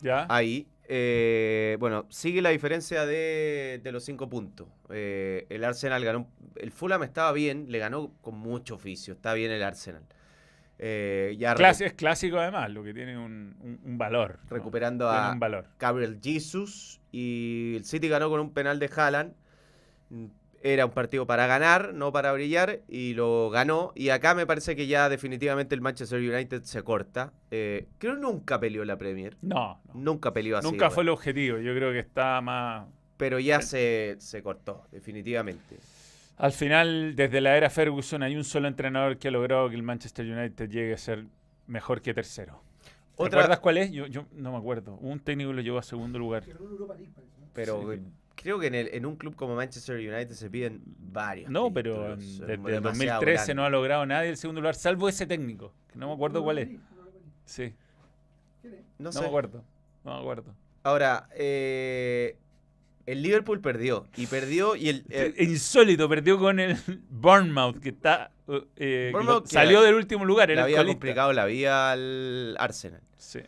¿Ya? 0.00 0.26
Ahí. 0.28 0.66
eh, 0.88 1.76
bueno, 1.80 2.06
sigue 2.08 2.40
la 2.40 2.50
diferencia 2.50 3.04
de, 3.04 3.80
de 3.82 3.92
los 3.92 4.04
cinco 4.04 4.28
puntos. 4.28 4.68
Eh, 4.90 5.46
el 5.50 5.64
Arsenal 5.64 6.04
ganó. 6.04 6.28
El 6.56 6.70
Fulham 6.72 7.02
estaba 7.02 7.32
bien, 7.32 7.66
le 7.68 7.78
ganó 7.78 8.12
con 8.22 8.36
mucho 8.38 8.76
oficio. 8.76 9.14
Está 9.14 9.34
bien 9.34 9.50
el 9.50 9.62
Arsenal. 9.62 10.02
Eh, 10.78 11.34
ya 11.38 11.54
es 11.54 11.92
clásico 11.94 12.38
además, 12.38 12.70
lo 12.70 12.84
que 12.84 12.94
tiene 12.94 13.18
un, 13.18 13.56
un- 13.60 13.80
un 13.84 13.98
valor. 13.98 14.38
recuperando 14.48 15.08
a, 15.08 15.32
un 15.32 15.40
valor. 15.40 15.66
Gabriel 15.78 16.20
Jesus 16.22 17.00
y 17.10 17.74
el 17.76 17.84
City 17.84 18.08
ganó 18.08 18.30
con 18.30 18.40
un 18.40 18.52
penal 18.52 18.78
de 18.78 18.88
Haaland. 18.94 19.34
Era 20.60 20.86
un 20.86 20.90
partido 20.92 21.24
para 21.24 21.46
ganar, 21.46 21.94
no 21.94 22.10
para 22.10 22.32
brillar, 22.32 22.80
y 22.88 23.14
lo 23.14 23.48
ganó. 23.48 23.92
Y 23.94 24.08
acá 24.08 24.34
me 24.34 24.44
parece 24.44 24.74
que 24.74 24.88
ya 24.88 25.08
definitivamente 25.08 25.74
el 25.76 25.80
Manchester 25.80 26.18
United 26.20 26.62
se 26.64 26.82
corta. 26.82 27.32
Eh, 27.52 27.86
creo 27.98 28.16
que 28.16 28.20
nunca 28.20 28.58
peleó 28.58 28.84
la 28.84 28.96
Premier. 28.98 29.36
No, 29.40 29.80
no. 29.86 29.94
Nunca 29.94 30.32
peleó 30.32 30.58
así. 30.58 30.68
Nunca 30.68 30.90
fue 30.90 31.04
el 31.04 31.10
objetivo. 31.10 31.58
Yo 31.58 31.74
creo 31.76 31.92
que 31.92 32.00
está 32.00 32.40
más. 32.40 32.88
Pero 33.16 33.38
ya 33.38 33.62
se, 33.62 34.16
se 34.18 34.42
cortó, 34.42 34.84
definitivamente. 34.90 35.76
Al 36.38 36.52
final, 36.52 37.14
desde 37.16 37.40
la 37.40 37.56
era 37.56 37.68
Ferguson, 37.68 38.22
hay 38.22 38.36
un 38.36 38.44
solo 38.44 38.68
entrenador 38.68 39.18
que 39.18 39.28
ha 39.28 39.30
logrado 39.30 39.68
que 39.68 39.74
el 39.74 39.82
Manchester 39.82 40.24
United 40.24 40.70
llegue 40.70 40.94
a 40.94 40.98
ser 40.98 41.26
mejor 41.66 42.00
que 42.00 42.14
tercero. 42.14 42.62
¿Te 43.16 43.24
Otra- 43.24 43.40
acuerdas 43.40 43.58
cuál 43.58 43.78
es? 43.78 43.90
Yo, 43.90 44.06
yo 44.06 44.24
no 44.32 44.52
me 44.52 44.58
acuerdo. 44.58 44.94
Un 45.00 45.18
técnico 45.18 45.52
lo 45.52 45.60
llevó 45.60 45.78
a 45.78 45.82
segundo 45.82 46.18
lugar. 46.18 46.44
¿no? 46.48 46.86
Pero 47.52 47.92
Sí. 47.92 48.00
creo 48.36 48.60
que 48.60 48.68
en, 48.68 48.74
el- 48.76 48.88
en 48.94 49.04
un 49.04 49.16
club 49.16 49.34
como 49.34 49.56
Manchester 49.56 49.96
United 49.96 50.30
se 50.34 50.48
piden 50.48 50.80
varios. 50.84 51.50
No, 51.50 51.72
pero 51.72 52.16
títulos, 52.16 52.38
desde 52.38 52.54
el 52.54 52.62
demasiado 52.62 52.82
2013 52.90 53.36
grande. 53.36 53.54
no 53.56 53.64
ha 53.64 53.70
logrado 53.70 54.06
nadie 54.06 54.28
el 54.30 54.36
segundo 54.36 54.60
lugar, 54.60 54.76
salvo 54.76 55.08
ese 55.08 55.26
técnico, 55.26 55.72
que 55.92 55.98
no 55.98 56.06
me 56.06 56.14
acuerdo 56.14 56.44
cuál 56.44 56.58
es. 56.58 56.68
Sí. 57.46 57.74
No 58.62 58.70
no, 59.06 59.12
sé. 59.12 59.20
me 59.22 59.26
acuerdo. 59.26 59.64
No 60.04 60.14
me 60.14 60.20
acuerdo. 60.20 60.54
Ahora, 60.84 61.28
eh, 61.34 62.36
el 63.12 63.22
Liverpool 63.22 63.60
perdió. 63.60 64.06
Y 64.16 64.26
perdió 64.26 64.76
y 64.76 64.88
el... 64.90 65.04
eh, 65.08 65.34
Insólito, 65.38 66.08
perdió 66.08 66.38
con 66.38 66.60
el 66.60 66.76
Bournemouth, 67.10 67.78
que 67.80 67.88
está 67.90 68.30
eh, 68.76 69.10
Bournemouth 69.12 69.44
que 69.44 69.50
salió 69.50 69.82
del 69.82 69.94
último 69.94 70.24
lugar, 70.24 70.48
le 70.48 70.60
había 70.60 70.84
complicado 70.84 71.32
la 71.32 71.44
vida 71.46 71.92
al 71.92 72.56
Arsenal. 72.58 73.00
Sí. 73.16 73.40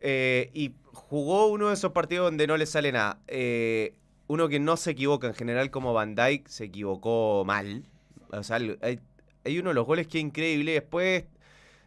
Eh, 0.00 0.50
y 0.54 0.72
jugó 0.92 1.46
uno 1.48 1.68
de 1.68 1.74
esos 1.74 1.92
partidos 1.92 2.26
donde 2.26 2.46
no 2.46 2.56
le 2.56 2.66
sale 2.66 2.92
nada. 2.92 3.18
Eh, 3.26 3.94
uno 4.26 4.48
que 4.48 4.58
no 4.58 4.76
se 4.76 4.92
equivoca 4.92 5.26
en 5.26 5.34
general, 5.34 5.70
como 5.70 5.92
Van 5.92 6.14
Dyke, 6.14 6.48
se 6.48 6.64
equivocó 6.64 7.44
mal. 7.46 7.84
O 8.30 8.42
sea, 8.42 8.56
hay, 8.56 9.00
hay 9.44 9.58
uno 9.58 9.70
de 9.70 9.74
los 9.74 9.86
goles 9.86 10.06
que 10.06 10.18
es 10.18 10.24
increíble. 10.24 10.72
Después, 10.72 11.24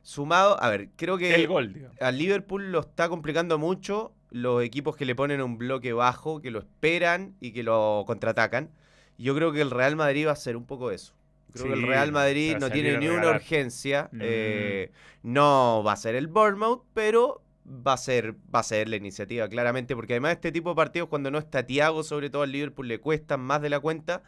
sumado, 0.02 0.61
a 0.61 0.69
ver, 0.69 0.89
creo 0.95 1.18
que 1.18 1.34
El 1.35 1.48
gol, 1.48 1.73
digamos. 1.73 1.99
al 2.02 2.18
Liverpool 2.18 2.72
lo 2.72 2.81
está 2.81 3.10
complicando 3.10 3.57
mucho 3.57 4.14
los 4.29 4.63
equipos 4.63 4.95
que 4.95 5.05
le 5.05 5.15
ponen 5.15 5.41
un 5.41 5.57
bloque 5.57 5.93
bajo, 5.93 6.41
que 6.41 6.51
lo 6.51 6.59
esperan 6.59 7.35
y 7.39 7.51
que 7.51 7.63
lo 7.63 8.03
contraatacan. 8.05 8.71
Yo 9.17 9.35
creo 9.35 9.51
que 9.51 9.61
el 9.61 9.71
Real 9.71 9.95
Madrid 9.95 10.25
va 10.25 10.31
a 10.31 10.33
hacer 10.33 10.55
un 10.55 10.65
poco 10.65 10.91
eso. 10.91 11.13
Creo 11.53 11.67
que 11.67 11.73
el 11.73 11.87
Real 11.87 12.11
Madrid 12.11 12.57
no 12.59 12.69
tiene 12.69 12.97
ni 12.97 13.07
una 13.07 13.29
urgencia. 13.29 14.09
Mm. 14.11 14.19
eh, 14.21 14.91
no 15.23 15.83
va 15.85 15.93
a 15.93 15.95
ser 15.95 16.15
el 16.15 16.27
Bournemouth, 16.27 16.83
pero 16.93 17.41
va 17.67 17.93
a 17.93 17.97
ser, 17.97 18.35
va 18.53 18.59
a 18.59 18.63
ser 18.63 18.89
la 18.89 18.97
iniciativa, 18.97 19.47
claramente. 19.47 19.95
Porque 19.95 20.13
además 20.13 20.33
este 20.33 20.51
tipo 20.51 20.69
de 20.69 20.75
partidos, 20.75 21.09
cuando 21.09 21.31
no 21.31 21.39
está 21.39 21.65
Thiago, 21.65 22.03
sobre 22.03 22.29
todo 22.29 22.43
al 22.43 22.51
Liverpool, 22.51 22.87
le 22.87 22.99
cuestan 22.99 23.39
más 23.39 23.61
de 23.61 23.69
la 23.69 23.79
cuenta. 23.79 24.23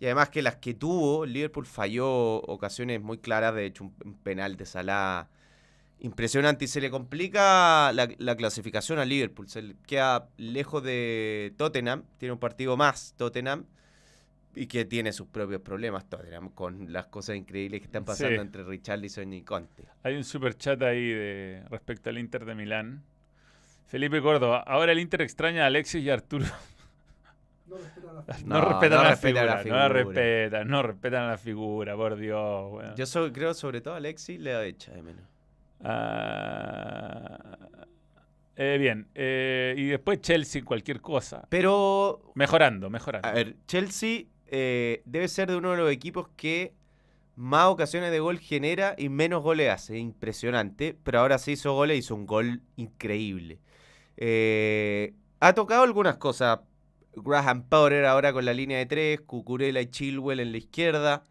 Y 0.00 0.06
además 0.06 0.30
que 0.30 0.42
las 0.42 0.56
que 0.56 0.74
tuvo, 0.74 1.24
el 1.24 1.32
Liverpool 1.32 1.66
falló 1.66 2.40
ocasiones 2.42 3.00
muy 3.00 3.18
claras. 3.18 3.54
De 3.54 3.66
hecho, 3.66 3.84
un, 3.84 3.94
un 4.04 4.14
penal 4.14 4.56
de 4.56 4.66
Salah 4.66 5.28
impresionante. 6.00 6.64
Y 6.64 6.68
se 6.68 6.80
le 6.80 6.90
complica 6.90 7.92
la, 7.92 8.08
la 8.18 8.36
clasificación 8.36 8.98
al 8.98 9.08
Liverpool. 9.08 9.48
Se 9.48 9.62
le 9.62 9.76
queda 9.86 10.28
lejos 10.36 10.82
de 10.82 11.52
Tottenham. 11.56 12.04
Tiene 12.18 12.32
un 12.32 12.38
partido 12.38 12.76
más 12.76 13.14
Tottenham. 13.16 13.64
Y 14.56 14.66
que 14.68 14.84
tiene 14.84 15.12
sus 15.12 15.26
propios 15.26 15.60
problemas 15.62 16.08
Tottenham 16.08 16.48
con 16.50 16.92
las 16.92 17.06
cosas 17.06 17.34
increíbles 17.36 17.80
que 17.80 17.86
están 17.86 18.04
pasando 18.04 18.36
Sí. 18.36 18.40
entre 18.40 18.62
Richarlison 18.62 19.32
y 19.32 19.42
Conte. 19.42 19.84
Hay 20.04 20.14
un 20.14 20.22
super 20.22 20.56
chat 20.56 20.80
ahí 20.82 21.08
de 21.08 21.64
respecto 21.70 22.10
al 22.10 22.18
Inter 22.18 22.44
de 22.44 22.54
Milán. 22.54 23.02
Felipe 23.88 24.20
Córdoba, 24.22 24.62
ahora 24.66 24.92
el 24.92 25.00
Inter 25.00 25.22
extraña 25.22 25.64
a 25.64 25.66
Alexis 25.66 26.02
y 26.04 26.10
a 26.10 26.14
Arturo. 26.14 26.46
No 27.66 27.78
respeta 27.78 28.12
la 28.12 28.22
No, 28.44 28.60
No, 28.60 28.60
respetan 28.68 28.98
no 28.98 29.02
la, 29.04 29.10
respetan 29.10 29.22
figura, 29.22 29.44
la 29.44 29.88
no 29.88 29.88
respetan, 29.94 30.68
no 30.68 30.82
respetan 30.82 31.28
la 31.28 31.38
figura, 31.38 31.96
por 31.96 32.16
Dios. 32.16 32.84
Yo 32.96 33.06
so- 33.06 33.32
creo 33.32 33.54
sobre 33.54 33.80
todo 33.80 33.94
a 33.94 33.96
Alexis 33.96 34.38
le 34.38 34.52
da 34.52 34.64
hecha 34.64 34.92
de 34.92 35.02
menos. 35.02 35.24
Eh, 38.56 38.76
bien, 38.78 39.08
eh, 39.14 39.74
y 39.76 39.86
después 39.86 40.20
Chelsea, 40.20 40.62
cualquier 40.64 41.00
cosa. 41.00 41.46
Pero 41.48 42.32
Mejorando, 42.34 42.88
mejorando. 42.88 43.28
A 43.28 43.32
ver, 43.32 43.56
Chelsea 43.66 44.26
eh, 44.46 45.02
debe 45.04 45.28
ser 45.28 45.50
de 45.50 45.56
uno 45.56 45.72
de 45.72 45.78
los 45.78 45.90
equipos 45.90 46.28
que 46.36 46.72
más 47.36 47.66
ocasiones 47.66 48.12
de 48.12 48.20
gol 48.20 48.38
genera 48.38 48.94
y 48.96 49.08
menos 49.08 49.42
goles 49.42 49.70
hace. 49.70 49.98
Impresionante. 49.98 50.96
Pero 51.02 51.18
ahora 51.20 51.38
sí 51.38 51.52
hizo 51.52 51.72
goles, 51.74 51.98
hizo 51.98 52.14
un 52.14 52.26
gol 52.26 52.62
increíble. 52.76 53.58
Ha 55.40 55.52
tocado 55.52 55.82
algunas 55.82 56.16
cosas. 56.16 56.60
Graham 57.16 57.68
Potter 57.68 58.06
ahora 58.06 58.32
con 58.32 58.44
la 58.44 58.52
línea 58.52 58.78
de 58.78 58.86
tres, 58.86 59.20
Cucurella 59.20 59.80
y 59.80 59.86
Chilwell 59.86 60.40
en 60.40 60.52
la 60.52 60.58
izquierda. 60.58 61.24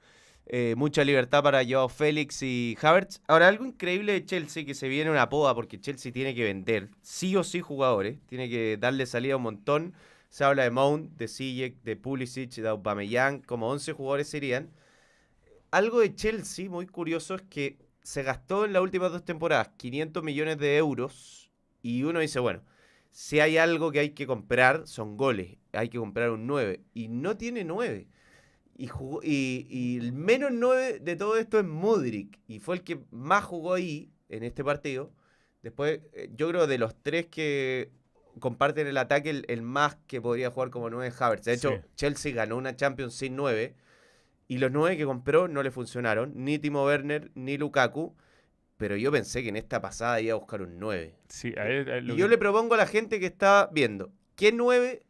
Eh, 0.46 0.76
mucha 0.76 1.04
libertad 1.06 1.42
para 1.42 1.64
Joao 1.66 1.90
Félix 1.90 2.42
y 2.44 2.78
Havertz. 2.82 3.22
Ahora, 3.28 3.48
algo 3.48 3.66
increíble 3.66 4.14
de 4.14 4.26
Chelsea 4.26 4.66
que 4.66 4.74
se 4.76 4.88
viene 4.88 5.10
una 5.10 5.30
poda 5.30 5.56
porque 5.56 5.80
Chelsea 5.80 6.12
tiene 6.12 6.36
que 6.36 6.44
vender 6.44 6.90
sí 7.02 7.36
o 7.36 7.44
sí 7.44 7.62
jugadores. 7.62 8.20
Tiene 8.28 8.50
que 8.50 8.78
darle 8.78 9.06
salida 9.06 9.34
a 9.36 9.38
un 9.38 9.44
montón. 9.44 9.94
Se 10.30 10.44
habla 10.44 10.64
de 10.64 10.72
Mount, 10.72 11.12
de 11.18 11.28
Ziyech, 11.28 11.82
de 11.84 11.96
Pulisic, 11.96 12.52
de 12.56 12.68
Aubameyang, 12.68 13.42
como 13.42 13.70
11 13.70 13.94
jugadores 13.94 14.28
serían. 14.28 14.72
Algo 15.72 16.02
de 16.02 16.14
Chelsea 16.16 16.70
muy 16.70 16.88
curioso 16.88 17.36
es 17.36 17.42
que 17.44 17.78
se 18.04 18.24
gastó 18.24 18.66
en 18.66 18.74
las 18.74 18.82
últimas 18.82 19.12
dos 19.12 19.24
temporadas 19.24 19.70
500 19.78 20.24
millones 20.24 20.58
de 20.58 20.78
euros 20.78 21.52
y 21.82 22.04
uno 22.04 22.20
dice, 22.20 22.40
bueno, 22.40 22.62
si 23.12 23.40
hay 23.40 23.58
algo 23.58 23.92
que 23.92 24.00
hay 24.00 24.10
que 24.12 24.28
comprar 24.28 24.88
son 24.88 25.18
goles, 25.18 25.58
hay 25.72 25.90
que 25.90 26.00
comprar 26.00 26.32
un 26.32 26.48
9 26.48 26.82
y 26.94 27.08
no 27.08 27.38
tiene 27.38 27.64
9. 27.64 28.08
Y, 28.76 28.88
jugó, 28.88 29.22
y, 29.24 29.68
y 29.70 29.98
el 30.00 30.14
menos 30.14 30.52
9 30.52 31.00
de 31.00 31.16
todo 31.16 31.38
esto 31.38 31.60
es 31.60 31.66
Mudrik 31.66 32.40
y 32.48 32.60
fue 32.60 32.76
el 32.76 32.84
que 32.84 33.00
más 33.12 33.44
jugó 33.44 33.74
ahí 33.76 34.12
en 34.30 34.44
este 34.44 34.64
partido. 34.64 35.12
Después, 35.62 36.02
eh, 36.14 36.30
yo 36.36 36.50
creo 36.50 36.66
de 36.68 36.78
los 36.80 36.96
tres 37.02 37.28
que 37.28 37.92
comparten 38.40 38.88
el 38.88 38.98
ataque, 38.98 39.30
el, 39.30 39.46
el 39.48 39.62
más 39.62 39.98
que 40.08 40.20
podría 40.22 40.50
jugar 40.50 40.72
como 40.72 40.90
9 40.90 41.08
es 41.08 41.22
Havertz. 41.22 41.46
De 41.46 41.54
hecho, 41.54 41.70
Sí. 41.70 41.88
Chelsea 41.96 42.34
ganó 42.34 42.58
una 42.58 42.76
Champions 42.76 43.14
sin 43.14 43.36
9 43.36 43.76
y 44.48 44.58
los 44.58 44.72
9 44.72 44.98
que 44.98 45.06
compró 45.06 45.48
no 45.48 45.62
le 45.62 45.70
funcionaron, 45.72 46.34
ni 46.36 46.58
Timo 46.58 46.84
Werner 46.84 47.32
ni 47.36 47.58
Lukaku. 47.58 48.16
Pero 48.78 48.98
yo 48.98 49.12
pensé 49.12 49.44
que 49.44 49.50
en 49.50 49.56
esta 49.56 49.80
pasada 49.82 50.20
iba 50.20 50.34
a 50.34 50.38
buscar 50.40 50.64
un 50.64 50.80
9. 50.80 51.16
Sí, 51.30 51.54
a 51.58 51.62
a 51.62 52.00
Y 52.00 52.08
que- 52.08 52.16
yo 52.16 52.28
le 52.28 52.40
propongo 52.40 52.74
a 52.74 52.78
la 52.78 52.88
gente 52.88 53.20
que 53.20 53.28
está 53.28 53.70
viendo, 53.72 54.12
¿qué 54.36 54.52
9 54.52 55.04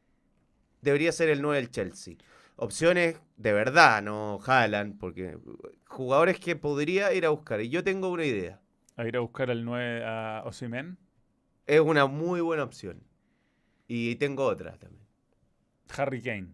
debería 0.82 1.14
ser 1.14 1.30
el 1.30 1.42
9 1.42 1.58
del 1.62 1.72
Chelsea? 1.72 2.16
Opciones 2.64 3.20
de 3.36 3.52
verdad, 3.52 4.02
no 4.02 4.40
Haaland, 4.46 4.98
porque 4.98 5.38
jugadores 5.86 6.40
que 6.40 6.56
podría 6.56 7.14
ir 7.14 7.26
a 7.26 7.30
buscar. 7.30 7.60
Y 7.60 7.68
yo 7.68 7.84
tengo 7.84 8.10
una 8.10 8.24
idea. 8.24 8.62
a 8.96 9.06
ir 9.06 9.18
a 9.18 9.20
buscar 9.20 9.52
al 9.52 9.66
9 9.66 10.06
a 10.06 10.44
Osimen. 10.46 10.98
Es 11.66 11.82
una 11.82 12.06
muy 12.06 12.40
buena 12.40 12.64
opción. 12.64 13.04
Y 13.86 14.16
tengo 14.16 14.46
otra 14.46 14.78
también. 14.78 15.06
Harry 15.98 16.22
Kane. 16.22 16.54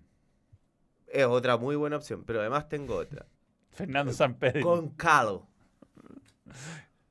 Es 1.06 1.26
otra 1.26 1.58
muy 1.58 1.76
buena 1.76 1.98
opción, 1.98 2.24
pero 2.26 2.40
además 2.40 2.68
tengo 2.70 2.96
otra. 2.96 3.28
Fernando 3.70 4.12
Sampedri. 4.12 4.64
Goncalo. 4.64 5.48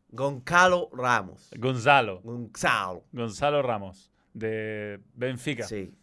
Goncalo 0.08 0.90
Ramos. 0.92 1.50
Gonzalo. 1.56 2.20
Gonzalo. 2.22 3.04
Gonzalo 3.12 3.62
Ramos. 3.62 4.10
De 4.34 5.00
Benfica. 5.14 5.68
Sí. 5.68 5.94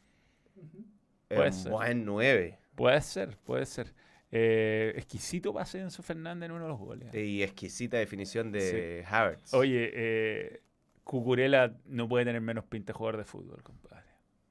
Puede 1.28 1.52
ser. 1.52 1.74
buen 1.74 2.06
9. 2.06 2.60
Puede 2.76 3.02
ser, 3.02 3.38
puede 3.38 3.66
ser. 3.66 3.94
Eh, 4.32 4.94
exquisito 4.98 5.54
pase 5.54 5.80
Enzo 5.80 6.04
Fernández 6.04 6.48
en 6.48 6.52
uno 6.52 6.64
de 6.64 6.70
los 6.70 6.80
goles. 6.80 7.14
Y 7.14 7.42
exquisita 7.42 7.98
definición 7.98 8.52
de 8.52 9.06
Havertz. 9.08 9.54
Oye, 9.54 9.92
eh, 9.94 10.62
Cucurella 11.04 11.74
no 11.86 12.10
puede 12.10 12.26
tener 12.26 12.42
menos 12.42 12.66
pinta 12.66 12.92
de 12.92 12.98
jugador 12.98 13.18
de 13.18 13.26
fútbol, 13.26 13.64
compadre. 13.64 14.04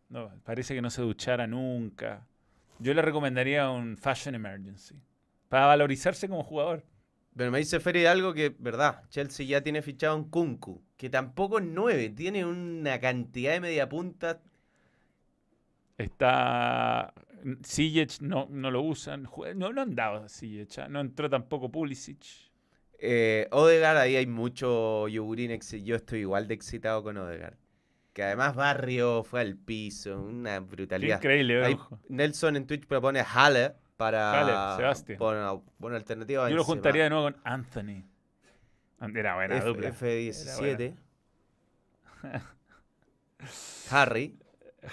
No, 0.09 0.31
parece 0.45 0.75
que 0.75 0.81
no 0.81 0.91
se 0.91 1.03
duchara 1.03 1.47
nunca. 1.47 2.27
Yo 2.79 2.95
le 2.95 3.03
recomendaría 3.03 3.69
un 3.71 3.97
Fashion 3.97 4.35
Emergency. 4.35 4.95
Para 5.49 5.67
valorizarse 5.67 6.29
como 6.29 6.45
jugador. 6.45 6.85
Pero 7.37 7.51
me 7.51 7.59
dice 7.59 7.81
Feri 7.81 8.07
algo 8.07 8.33
que, 8.33 8.55
verdad, 8.59 9.03
Chelsea 9.09 9.47
ya 9.47 9.61
tiene 9.61 9.83
fichado 9.83 10.17
un 10.17 10.31
Kunku, 10.31 10.83
que 10.97 11.11
tampoco 11.11 11.59
es 11.59 11.65
9, 11.65 12.11
tiene 12.11 12.45
una 12.45 13.01
cantidad 13.01 13.53
de 13.53 13.61
mediapuntas. 13.61 14.39
Está. 15.99 17.13
Ziyech 17.65 18.21
no, 18.21 18.47
no 18.51 18.71
lo 18.71 18.83
usan. 18.83 19.29
No, 19.57 19.73
no 19.73 19.81
han 19.83 19.95
dado. 19.95 20.25
¿ah? 20.27 20.89
No 20.89 21.01
entró 21.01 21.29
tampoco 21.29 21.71
Pulisic. 21.71 22.25
Eh, 22.99 23.49
Odegaard, 23.51 23.99
ahí 23.99 24.17
hay 24.17 24.27
mucho 24.27 25.09
yogurín. 25.09 25.59
Yo 25.61 25.97
estoy 25.97 26.21
igual 26.21 26.49
de 26.49 26.55
excitado 26.55 27.03
con 27.03 27.17
Odegaard. 27.19 27.57
Que 28.15 28.23
además 28.23 28.55
Barrio 28.55 29.25
fue 29.25 29.41
al 29.41 29.57
piso, 29.57 30.23
una 30.23 30.55
Qué 30.55 30.61
brutalidad. 30.61 31.17
increíble, 31.19 31.61
eh, 31.61 31.65
Ahí 31.65 31.75
ojo. 31.75 31.99
Nelson 32.09 32.57
en 32.57 32.67
Twitch 32.67 32.87
propone 32.87 33.21
Halle 33.23 33.73
para 33.97 34.41
Halle, 34.71 34.77
Sebastián. 34.77 35.19
poner 35.19 35.59
buena 35.79 35.97
alternativa. 35.97 36.49
Yo 36.49 36.57
lo 36.57 36.65
juntaría 36.65 37.05
de 37.05 37.11
nuevo 37.11 37.25
con 37.25 37.37
Anthony. 37.45 38.05
An- 39.01 39.17
Era 39.17 39.35
buena 39.35 39.57
F- 39.59 39.67
dupla. 39.67 39.89
F17. 39.91 40.95
Harry. 43.91 44.39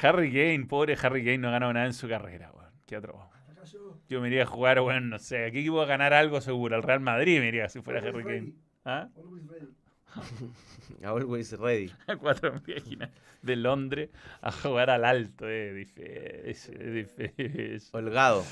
Harry 0.02 0.32
Kane, 0.32 0.66
pobre 0.68 0.98
Harry 1.02 1.24
Kane, 1.24 1.38
no 1.40 1.48
ha 1.50 1.52
ganado 1.52 1.74
nada 1.74 1.86
en 1.86 1.94
su 1.94 2.08
carrera, 2.08 2.52
weón. 2.54 2.72
¿Qué 2.86 2.98
otro? 2.98 3.30
Fracaso. 3.46 4.00
Yo 4.10 4.22
me 4.22 4.28
iría 4.28 4.44
a 4.44 4.46
jugar, 4.46 4.80
bueno, 4.82 5.02
no 5.02 5.20
sé, 5.20 5.46
¿a 5.46 5.52
qué 5.52 5.60
equipo 5.60 5.82
a 5.82 5.86
ganar 5.86 6.14
algo 6.14 6.42
seguro? 6.42 6.76
Al 6.76 6.84
Real 6.84 7.00
Madrid 7.00 7.40
me 7.40 7.48
iría 7.48 7.70
si 7.70 7.82
fuera 7.82 8.00
Always 8.00 8.16
Harry 8.16 8.24
Kane. 8.26 8.40
ready. 8.40 8.56
¿Ah? 8.86 9.08
Always 9.18 9.48
ready. 9.48 9.68
Always 11.06 11.52
ready. 11.58 11.92
A 12.08 12.16
cuatro 12.18 12.54
páginas 12.62 13.10
de 13.42 13.56
Londres 13.56 14.10
a 14.42 14.52
jugar 14.52 14.90
al 14.90 15.06
alto, 15.06 15.48
eh. 15.50 15.74
Difícil, 15.74 16.94
difícil. 16.94 17.82
Holgado. 17.94 18.44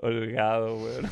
Holgado, 0.00 0.76
weón. 0.76 1.10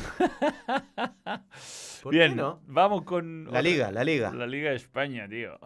¿Por 2.01 2.13
Bien, 2.13 2.31
qué 2.31 2.35
no? 2.35 2.61
vamos 2.65 3.03
con... 3.03 3.45
La 3.51 3.61
liga, 3.61 3.91
la 3.91 4.03
liga. 4.03 4.31
La 4.33 4.47
Liga 4.47 4.71
de 4.71 4.77
España, 4.77 5.27
tío. 5.29 5.59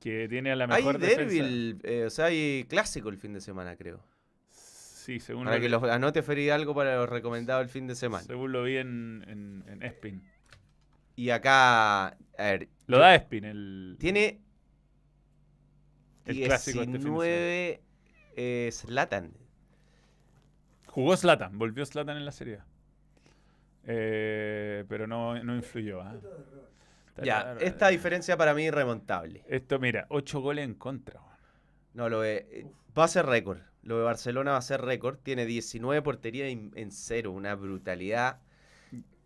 Que 0.00 0.28
tiene 0.28 0.52
a 0.52 0.56
la 0.56 0.64
Hay 0.64 0.82
mejor 0.82 0.98
derbi, 0.98 1.38
defensa. 1.40 1.88
eh, 1.88 2.04
o 2.06 2.10
sea, 2.10 2.26
hay 2.26 2.64
clásico 2.68 3.08
el 3.08 3.16
fin 3.18 3.32
de 3.32 3.40
semana, 3.40 3.76
creo. 3.76 4.00
Sí, 4.50 5.18
según 5.20 5.44
Para 5.44 5.56
lo, 5.56 5.62
que 5.62 5.68
los 5.68 5.82
anote 5.84 6.22
Feri 6.22 6.50
algo 6.50 6.74
para 6.74 6.96
los 6.96 7.08
recomendados 7.08 7.62
el 7.64 7.68
fin 7.70 7.86
de 7.86 7.94
semana. 7.94 8.24
según 8.24 8.52
lo 8.52 8.62
vi 8.62 8.76
en, 8.76 9.24
en, 9.26 9.64
en 9.66 9.82
Espin. 9.82 10.22
Y 11.16 11.30
acá, 11.30 12.08
a 12.08 12.16
ver, 12.38 12.68
Lo 12.86 12.98
da 12.98 13.14
Espin, 13.14 13.44
el... 13.44 13.96
tiene 13.98 14.40
El 16.26 16.44
clásico 16.44 16.80
este 16.82 16.92
fin 16.92 16.92
de 16.92 17.00
semana. 17.00 17.24
19 17.24 17.80
eh, 18.36 18.68
Zlatan. 18.72 19.32
Jugó 20.86 21.16
Slatan, 21.16 21.58
volvió 21.58 21.84
Slatan 21.86 22.16
en 22.18 22.24
la 22.24 22.32
serie. 22.32 22.58
Eh, 23.84 24.84
pero 24.88 25.06
no, 25.06 25.42
no 25.42 25.56
influyó. 25.56 26.02
¿ah? 26.02 26.14
Ya, 27.22 27.56
esta 27.60 27.88
eh. 27.88 27.92
diferencia 27.92 28.36
para 28.36 28.54
mí 28.54 28.66
es 28.66 28.74
remontable. 28.74 29.44
Esto, 29.48 29.78
mira, 29.78 30.06
8 30.10 30.40
goles 30.40 30.64
en 30.64 30.74
contra. 30.74 31.20
No, 31.94 32.08
lo 32.08 32.20
de, 32.20 32.46
eh, 32.50 32.66
va 32.96 33.04
a 33.04 33.08
ser 33.08 33.26
récord. 33.26 33.58
Lo 33.82 33.98
de 33.98 34.04
Barcelona 34.04 34.52
va 34.52 34.58
a 34.58 34.62
ser 34.62 34.82
récord. 34.82 35.18
Tiene 35.22 35.46
19 35.46 36.02
porterías 36.02 36.48
en, 36.50 36.92
cero, 36.92 37.32
una 37.32 37.54
brutalidad. 37.54 38.38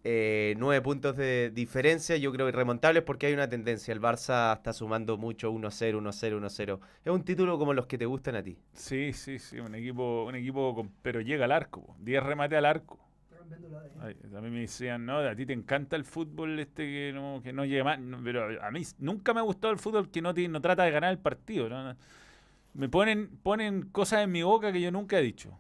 Eh, 0.05 0.55
9 0.59 0.81
puntos 0.83 1.17
de 1.17 1.51
diferencia, 1.55 2.17
yo 2.17 2.33
creo 2.33 2.49
irremontables 2.49 3.03
porque 3.05 3.27
hay 3.27 3.35
una 3.35 3.49
tendencia. 3.49 3.93
El 3.93 4.01
Barça 4.01 4.57
está 4.57 4.73
sumando 4.73 5.17
mucho 5.17 5.51
1-0, 5.53 5.99
1-0, 5.99 6.39
1-0. 6.41 6.81
Es 7.05 7.13
un 7.13 7.25
título 7.25 7.59
como 7.59 7.73
los 7.73 7.87
que 7.87 7.99
te 7.99 8.07
gustan 8.07 8.35
a 8.37 8.43
ti. 8.43 8.59
Sí, 8.73 9.13
sí, 9.13 9.39
sí, 9.39 9.59
un 9.61 9.75
equipo, 9.75 10.25
un 10.25 10.35
equipo 10.35 10.75
con- 10.75 10.91
pero 11.03 11.21
llega 11.21 11.45
al 11.45 11.53
arco. 11.53 11.83
po. 11.87 11.97
10 12.01 12.23
remate 12.23 12.57
al 12.57 12.65
arco. 12.67 12.99
Cambiando 13.53 13.69
la 13.69 13.79
ADN. 13.79 14.01
Ay, 14.03 14.17
a 14.37 14.41
mí 14.41 14.51
me 14.51 14.61
decían, 14.61 15.05
no, 15.07 15.19
a 15.19 15.35
ti 15.35 15.47
te 15.47 15.53
encanta 15.53 15.97
el 15.97 16.05
fútbol 16.05 16.59
este 16.59 16.85
que 16.85 17.13
no, 17.15 17.41
que 17.43 17.53
no 17.53 17.65
llega 17.65 17.85
más. 17.85 17.99
No, 18.01 18.21
pero 18.23 18.63
a 18.63 18.71
mí 18.71 18.83
nunca 18.99 19.35
me 19.35 19.41
ha 19.41 19.43
gustado 19.43 19.73
el 19.73 19.79
fútbol 19.79 20.11
que 20.11 20.23
no, 20.23 20.33
ti- 20.35 20.49
no 20.49 20.61
trata 20.61 20.85
de 20.85 20.91
ganar 20.91 21.11
el 21.13 21.19
partido. 21.19 21.69
Me 22.75 22.89
ponen, 22.89 23.29
ponen 23.43 23.83
cosas 23.91 24.21
en 24.23 24.33
mi 24.33 24.43
boca 24.43 24.73
que 24.73 24.81
yo 24.81 24.91
nunca 24.91 25.19
he 25.19 25.23
dicho. 25.23 25.59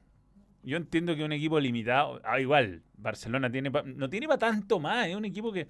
Yo 0.62 0.77
entiendo 0.77 1.14
que 1.16 1.24
un 1.24 1.32
equipo 1.32 1.59
limitado, 1.60 2.20
ah, 2.24 2.40
igual, 2.40 2.82
Barcelona 2.97 3.51
tiene 3.51 3.70
pa- 3.70 3.82
no 3.82 4.09
tiene 4.09 4.27
para 4.28 4.39
tanto 4.39 4.78
más, 4.78 5.09
es 5.09 5.16
un 5.16 5.24
equipo 5.24 5.52
que 5.52 5.66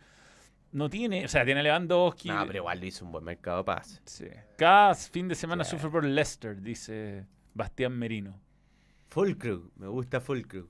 no 0.72 0.88
tiene, 0.90 1.24
o 1.24 1.28
sea, 1.28 1.44
tiene 1.44 1.60
a 1.60 1.62
Lewandowski. 1.64 2.28
No, 2.28 2.46
pero 2.46 2.58
igual 2.58 2.84
hizo 2.84 3.04
un 3.06 3.12
buen 3.12 3.24
mercado 3.24 3.58
de 3.58 3.64
paz. 3.64 4.00
Sí. 4.04 4.26
Cada 4.56 4.94
fin 4.94 5.28
de 5.28 5.34
semana 5.34 5.64
Sí. 5.64 5.70
sufre 5.72 5.90
por 5.90 6.04
Leicester, 6.04 6.60
dice 6.60 7.26
Bastián 7.54 7.98
Merino. 7.98 8.38
Fulkrug, 9.08 9.70
me 9.76 9.88
gusta 9.88 10.20
Fulkrug. 10.20 10.68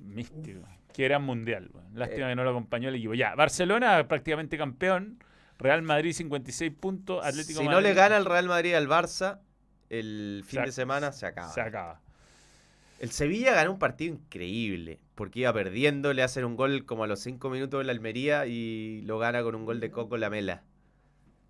Místico. 0.00 0.60
Que 0.92 1.04
era 1.04 1.18
mundial. 1.18 1.70
Eh. 1.74 1.78
Lástima 1.94 2.28
que 2.28 2.34
no 2.36 2.44
lo 2.44 2.50
acompañó 2.50 2.88
el 2.88 2.94
equipo. 2.96 3.14
Ya, 3.14 3.34
Barcelona 3.34 4.06
prácticamente 4.08 4.56
campeón. 4.58 5.18
Real 5.58 5.82
Madrid 5.82 6.12
56 6.12 6.72
puntos. 6.72 7.24
Atlético 7.24 7.60
Si 7.60 7.68
no 7.68 7.80
le 7.80 7.94
gana 7.94 8.16
el 8.16 8.24
Real 8.24 8.46
Madrid 8.48 8.74
al 8.74 8.88
Barça, 8.88 9.38
el 9.90 10.42
fin 10.44 10.60
Se- 10.60 10.66
de 10.66 10.72
semana 10.72 11.12
se 11.12 11.26
acaba. 11.26 11.48
se 11.52 11.60
acaba. 11.60 12.00
El 12.98 13.10
Sevilla 13.10 13.52
ganó 13.52 13.72
un 13.72 13.78
partido 13.78 14.14
increíble, 14.14 15.00
porque 15.16 15.40
iba 15.40 15.52
perdiendo, 15.52 16.12
le 16.12 16.22
hacen 16.22 16.44
un 16.44 16.56
gol 16.56 16.84
como 16.84 17.04
a 17.04 17.06
los 17.08 17.20
5 17.20 17.50
minutos 17.50 17.78
de 17.80 17.84
la 17.84 17.92
Almería 17.92 18.46
y 18.46 19.02
lo 19.02 19.18
gana 19.18 19.42
con 19.42 19.54
un 19.56 19.64
gol 19.64 19.80
de 19.80 19.90
Coco 19.90 20.16
Lamela. 20.16 20.62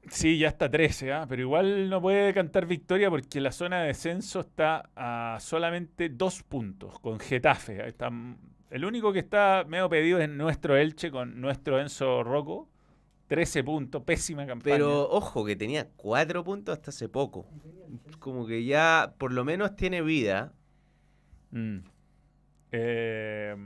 Sí, 0.08 0.36
ya 0.38 0.48
está 0.48 0.68
13, 0.68 1.12
¿ah? 1.12 1.26
pero 1.28 1.42
igual 1.42 1.88
no 1.88 2.00
puede 2.00 2.34
cantar 2.34 2.66
victoria 2.66 3.08
porque 3.08 3.40
la 3.40 3.52
zona 3.52 3.82
de 3.82 3.88
descenso 3.88 4.40
está 4.40 4.90
a 4.96 5.38
solamente 5.40 6.08
dos 6.08 6.42
puntos 6.42 6.98
con 6.98 7.20
Getafe. 7.20 7.86
Está- 7.86 8.10
el 8.72 8.86
único 8.86 9.12
que 9.12 9.18
está 9.18 9.64
medio 9.68 9.88
pedido 9.90 10.18
es 10.18 10.30
nuestro 10.30 10.76
Elche 10.76 11.10
con 11.10 11.40
nuestro 11.40 11.78
Enzo 11.78 12.24
Rocco. 12.24 12.68
13 13.28 13.64
puntos, 13.64 14.02
pésima 14.02 14.46
campaña. 14.46 14.74
Pero 14.74 15.08
ojo, 15.08 15.44
que 15.44 15.56
tenía 15.56 15.88
4 15.96 16.44
puntos 16.44 16.74
hasta 16.74 16.90
hace 16.90 17.08
poco. 17.08 17.46
Como 18.18 18.46
que 18.46 18.64
ya 18.64 19.14
por 19.16 19.32
lo 19.32 19.44
menos 19.44 19.76
tiene 19.76 20.02
vida. 20.02 20.52
Mm. 21.50 21.78
Eh, 22.72 23.56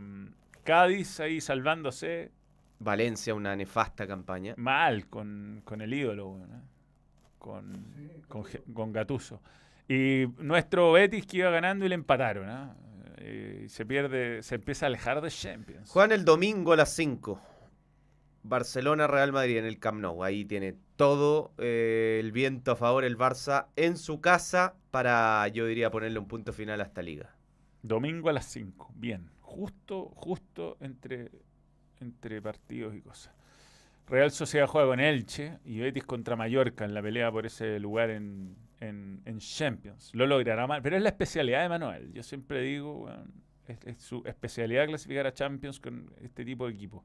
Cádiz 0.62 1.20
ahí 1.20 1.40
salvándose 1.40 2.32
Valencia, 2.78 3.34
una 3.34 3.56
nefasta 3.56 4.06
campaña. 4.06 4.54
mal 4.56 5.06
con, 5.08 5.62
con 5.64 5.80
el 5.80 5.94
ídolo, 5.94 6.30
weón, 6.30 6.50
¿eh? 6.50 6.62
con, 7.38 7.86
con, 8.28 8.44
con 8.72 8.92
Gattuso. 8.92 9.40
Y 9.88 10.26
nuestro 10.38 10.92
Betis 10.92 11.26
que 11.26 11.38
iba 11.38 11.50
ganando 11.50 11.86
y 11.86 11.88
le 11.88 11.94
empataron. 11.94 12.48
¿ah? 12.48 12.76
Eh, 13.28 13.62
y 13.64 13.68
se 13.68 13.84
pierde, 13.84 14.40
se 14.44 14.54
empieza 14.54 14.86
a 14.86 14.88
alejar 14.88 15.20
de 15.20 15.30
Champions. 15.30 15.90
Juegan 15.90 16.12
el 16.12 16.24
domingo 16.24 16.72
a 16.72 16.76
las 16.76 16.94
5. 16.94 17.40
Barcelona, 18.44 19.08
Real 19.08 19.32
Madrid 19.32 19.56
en 19.58 19.64
el 19.64 19.80
Camp 19.80 20.00
Nou. 20.00 20.22
Ahí 20.22 20.44
tiene 20.44 20.76
todo 20.94 21.52
eh, 21.58 22.18
el 22.20 22.30
viento 22.30 22.70
a 22.70 22.76
favor 22.76 23.04
el 23.04 23.18
Barça 23.18 23.66
en 23.74 23.96
su 23.96 24.20
casa 24.20 24.76
para, 24.92 25.48
yo 25.48 25.66
diría, 25.66 25.90
ponerle 25.90 26.20
un 26.20 26.28
punto 26.28 26.52
final 26.52 26.80
a 26.80 26.84
esta 26.84 27.02
liga. 27.02 27.34
Domingo 27.82 28.28
a 28.28 28.32
las 28.32 28.46
5. 28.46 28.92
Bien. 28.94 29.28
Justo, 29.40 30.12
justo 30.14 30.76
entre, 30.78 31.32
entre 31.98 32.40
partidos 32.40 32.94
y 32.94 33.00
cosas. 33.00 33.34
Real 34.06 34.30
Sociedad 34.30 34.68
juega 34.68 34.86
con 34.86 35.00
Elche 35.00 35.58
y 35.64 35.80
Betis 35.80 36.04
contra 36.04 36.36
Mallorca 36.36 36.84
en 36.84 36.94
la 36.94 37.02
pelea 37.02 37.32
por 37.32 37.44
ese 37.44 37.80
lugar 37.80 38.10
en, 38.10 38.54
en- 38.80 39.22
en 39.24 39.38
Champions. 39.38 40.10
Lo 40.14 40.26
logrará 40.26 40.66
mal, 40.66 40.82
pero 40.82 40.96
es 40.96 41.02
la 41.02 41.08
especialidad 41.10 41.62
de 41.62 41.68
Manuel. 41.68 42.12
Yo 42.12 42.22
siempre 42.22 42.60
digo, 42.62 43.04
weón, 43.04 43.32
es, 43.68 43.78
es 43.84 43.98
su 44.02 44.22
especialidad 44.26 44.86
clasificar 44.86 45.26
a 45.26 45.32
Champions 45.34 45.80
con 45.80 46.12
este 46.22 46.44
tipo 46.44 46.66
de 46.66 46.74
equipo. 46.74 47.04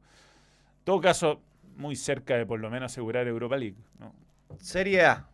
En 0.79 0.85
todo 0.85 0.99
caso, 1.01 1.41
muy 1.75 1.95
cerca 1.95 2.35
de 2.35 2.45
por 2.45 2.59
lo 2.59 2.69
menos 2.69 2.91
asegurar 2.91 3.27
Europa 3.27 3.57
League. 3.57 3.77
¿no? 3.99 4.13
Serie 4.59 5.05
A. 5.05 5.27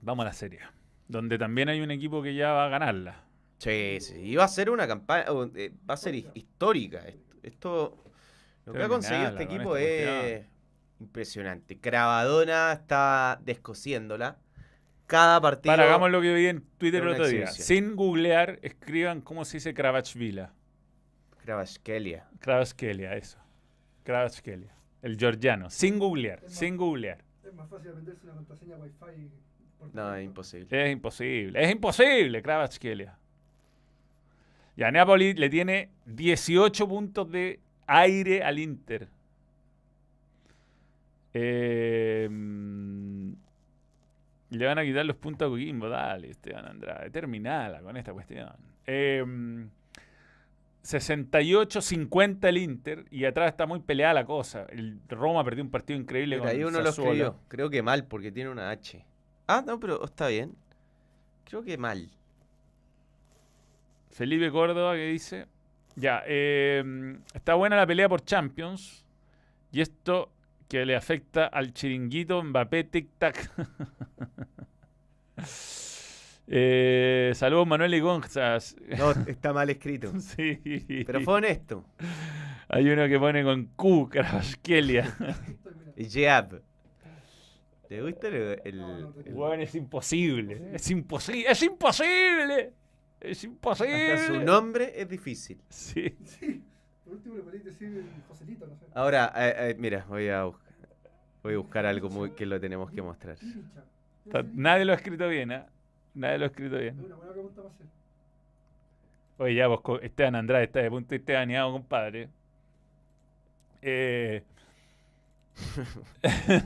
Vamos 0.00 0.24
a 0.24 0.28
la 0.28 0.32
serie, 0.34 0.60
donde 1.08 1.38
también 1.38 1.68
hay 1.68 1.80
un 1.80 1.90
equipo 1.90 2.22
que 2.22 2.34
ya 2.34 2.52
va 2.52 2.66
a 2.66 2.68
ganarla. 2.68 3.22
Sí, 3.58 3.98
sí. 4.00 4.14
Y 4.18 4.36
va 4.36 4.44
a 4.44 4.48
ser 4.48 4.68
una 4.68 4.86
campaña, 4.86 5.24
eh, 5.54 5.72
va 5.88 5.94
a 5.94 5.96
ser 5.96 6.14
his- 6.14 6.26
histórica. 6.34 6.98
Esto, 7.06 7.38
esto- 7.42 8.04
lo 8.66 8.72
que 8.72 8.82
ha 8.82 8.88
conseguido 8.88 9.28
este 9.30 9.42
equipo 9.44 9.76
es 9.76 10.44
impresionante. 11.00 11.78
Cravadona 11.78 12.72
está 12.72 13.38
descosiéndola. 13.42 14.38
Cada 15.06 15.40
partido. 15.40 15.72
Para, 15.72 15.84
hagamos 15.84 16.10
lo 16.10 16.20
que 16.20 16.32
vi 16.32 16.46
en 16.46 16.62
Twitter 16.78 17.02
el 17.02 17.08
otro 17.08 17.26
día. 17.26 17.46
Sin 17.48 17.94
googlear, 17.94 18.58
escriban 18.62 19.20
cómo 19.20 19.44
se 19.44 19.58
dice 19.58 19.74
Kravachvila. 19.74 20.52
Kravachkelia. 21.44 22.26
Kravachkelia, 22.40 23.14
eso. 23.14 23.38
Kravachkelia. 24.02 24.74
El 25.02 25.18
georgiano. 25.18 25.68
Sin 25.68 25.98
googlear, 25.98 26.40
sin 26.46 26.78
googlear. 26.78 27.18
Es 27.44 27.52
más 27.52 27.68
fácil 27.68 27.90
aprenderse 27.90 28.24
una 28.24 28.34
contraseña 28.36 28.76
Wi-Fi. 28.76 29.30
No, 29.92 30.14
es 30.14 30.24
imposible. 30.24 30.66
Es 30.70 30.92
imposible. 30.92 31.62
Es 31.62 31.70
imposible, 31.70 32.42
Kravachkelia. 32.42 33.18
Ya 34.76 34.90
Napoli 34.90 35.34
le 35.34 35.50
tiene 35.50 35.90
18 36.06 36.88
puntos 36.88 37.30
de 37.30 37.60
aire 37.86 38.42
al 38.42 38.58
Inter. 38.58 39.08
Eh, 41.34 42.28
le 44.54 44.66
van 44.66 44.78
a 44.78 44.82
quitar 44.84 45.04
los 45.04 45.16
puntos 45.16 45.46
a 45.46 45.50
Coquimbo. 45.50 45.88
Dale, 45.88 46.30
Esteban 46.30 46.66
Andrade. 46.66 47.10
Terminala 47.10 47.80
con 47.80 47.96
esta 47.96 48.12
cuestión. 48.12 48.50
Eh, 48.86 49.24
68-50 50.84 52.48
el 52.48 52.58
Inter. 52.58 53.04
Y 53.10 53.24
atrás 53.24 53.48
está 53.48 53.66
muy 53.66 53.80
peleada 53.80 54.14
la 54.14 54.24
cosa. 54.24 54.66
El 54.68 55.00
Roma 55.08 55.42
perdió 55.44 55.64
un 55.64 55.70
partido 55.70 55.98
increíble 55.98 56.36
Mira, 56.36 56.50
con 56.50 56.56
ahí 56.56 56.64
uno 56.64 56.80
lo 56.80 56.90
escribió. 56.90 57.36
Creo 57.48 57.70
que 57.70 57.82
mal, 57.82 58.06
porque 58.06 58.30
tiene 58.30 58.50
una 58.50 58.70
H. 58.70 59.04
Ah, 59.46 59.62
no, 59.66 59.80
pero 59.80 60.04
está 60.04 60.28
bien. 60.28 60.54
Creo 61.44 61.62
que 61.62 61.78
mal. 61.78 62.10
Felipe 64.10 64.50
Córdoba 64.50 64.94
que 64.94 65.06
dice, 65.06 65.46
ya, 65.96 66.22
eh, 66.26 67.18
está 67.32 67.54
buena 67.54 67.76
la 67.76 67.86
pelea 67.86 68.08
por 68.08 68.24
Champions 68.24 69.04
y 69.72 69.80
esto 69.80 70.30
que 70.74 70.84
le 70.84 70.96
afecta 70.96 71.46
al 71.46 71.72
chiringuito 71.72 72.42
Mbappé 72.42 72.82
Tic 72.82 73.10
Tac. 73.16 73.48
eh, 76.48 77.30
saludos 77.36 77.68
Manuel 77.68 77.94
y 77.94 78.00
Gonzas. 78.00 78.74
No, 78.98 79.12
está 79.28 79.52
mal 79.52 79.70
escrito. 79.70 80.12
sí. 80.18 80.58
Pero 81.06 81.20
fue 81.20 81.34
honesto. 81.34 81.84
Hay 82.68 82.90
uno 82.90 83.06
que 83.06 83.20
pone 83.20 83.44
con 83.44 83.66
Q, 83.76 84.08
Kravaskelia. 84.10 85.16
Y 85.96 86.06
Jeab. 86.06 86.60
¿Te 87.88 88.02
gusta 88.02 88.26
el, 88.26 88.34
el- 88.34 88.60
el- 88.64 89.32
Weón, 89.32 89.60
es 89.60 89.76
imposible. 89.76 90.70
Es 90.72 90.90
imposible. 90.90 91.44
Es 91.48 91.62
imposible. 91.62 92.72
Es 93.20 93.44
imposible. 93.44 94.12
Hasta 94.14 94.26
su 94.26 94.40
nombre 94.40 94.92
es 95.00 95.08
difícil. 95.08 95.60
Sí. 95.68 96.16
Sí. 96.24 96.64
Por 97.04 97.12
último 97.14 97.36
le 97.36 97.42
podéis 97.42 97.64
decir 97.64 97.86
el 97.96 98.06
Joselito, 98.26 98.66
no 98.66 98.74
sé. 98.74 98.86
Ahora, 98.92 99.32
eh, 99.36 99.54
eh, 99.70 99.76
mira, 99.78 100.04
voy 100.08 100.28
a 100.30 100.42
buscar, 100.44 100.63
voy 101.44 101.54
a 101.54 101.58
buscar 101.58 101.84
algo 101.86 102.08
muy, 102.08 102.30
que 102.30 102.46
lo 102.46 102.58
tenemos 102.58 102.90
que 102.90 103.02
mostrar. 103.02 103.36
Nadie 104.54 104.84
lo 104.86 104.92
ha 104.92 104.96
escrito 104.96 105.28
bien, 105.28 105.52
¿ah? 105.52 105.66
Nadie 106.14 106.38
lo 106.38 106.44
ha 106.44 106.48
escrito 106.48 106.76
Es 106.76 106.82
bien. 106.82 107.04
una 107.04 107.14
buena 107.16 107.32
pregunta 107.32 107.62
para 107.62 107.74
hacer. 107.74 107.86
Oye, 109.38 109.54
ya, 109.56 109.66
vos, 109.66 109.80
Esteban 110.02 110.34
Andrade 110.36 110.64
está 110.64 110.80
de 110.80 110.90
punto 110.90 111.14
estebaneado, 111.14 111.72
compadre. 111.72 112.28
Eh, 113.82 114.42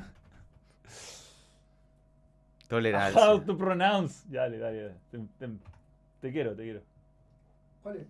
Tolerancia. 2.68 3.20
how 3.20 3.38
to 3.40 3.56
pronounce. 3.56 4.24
Ya, 4.30 4.42
dale, 4.42 4.58
dale. 4.58 4.82
dale. 4.82 4.94
Te, 5.10 5.18
te- 5.46 5.52
te 6.20 6.32
quiero, 6.32 6.54
te 6.54 6.62
quiero. 6.62 6.80
¿Cuál 7.82 7.96
es? 7.96 8.06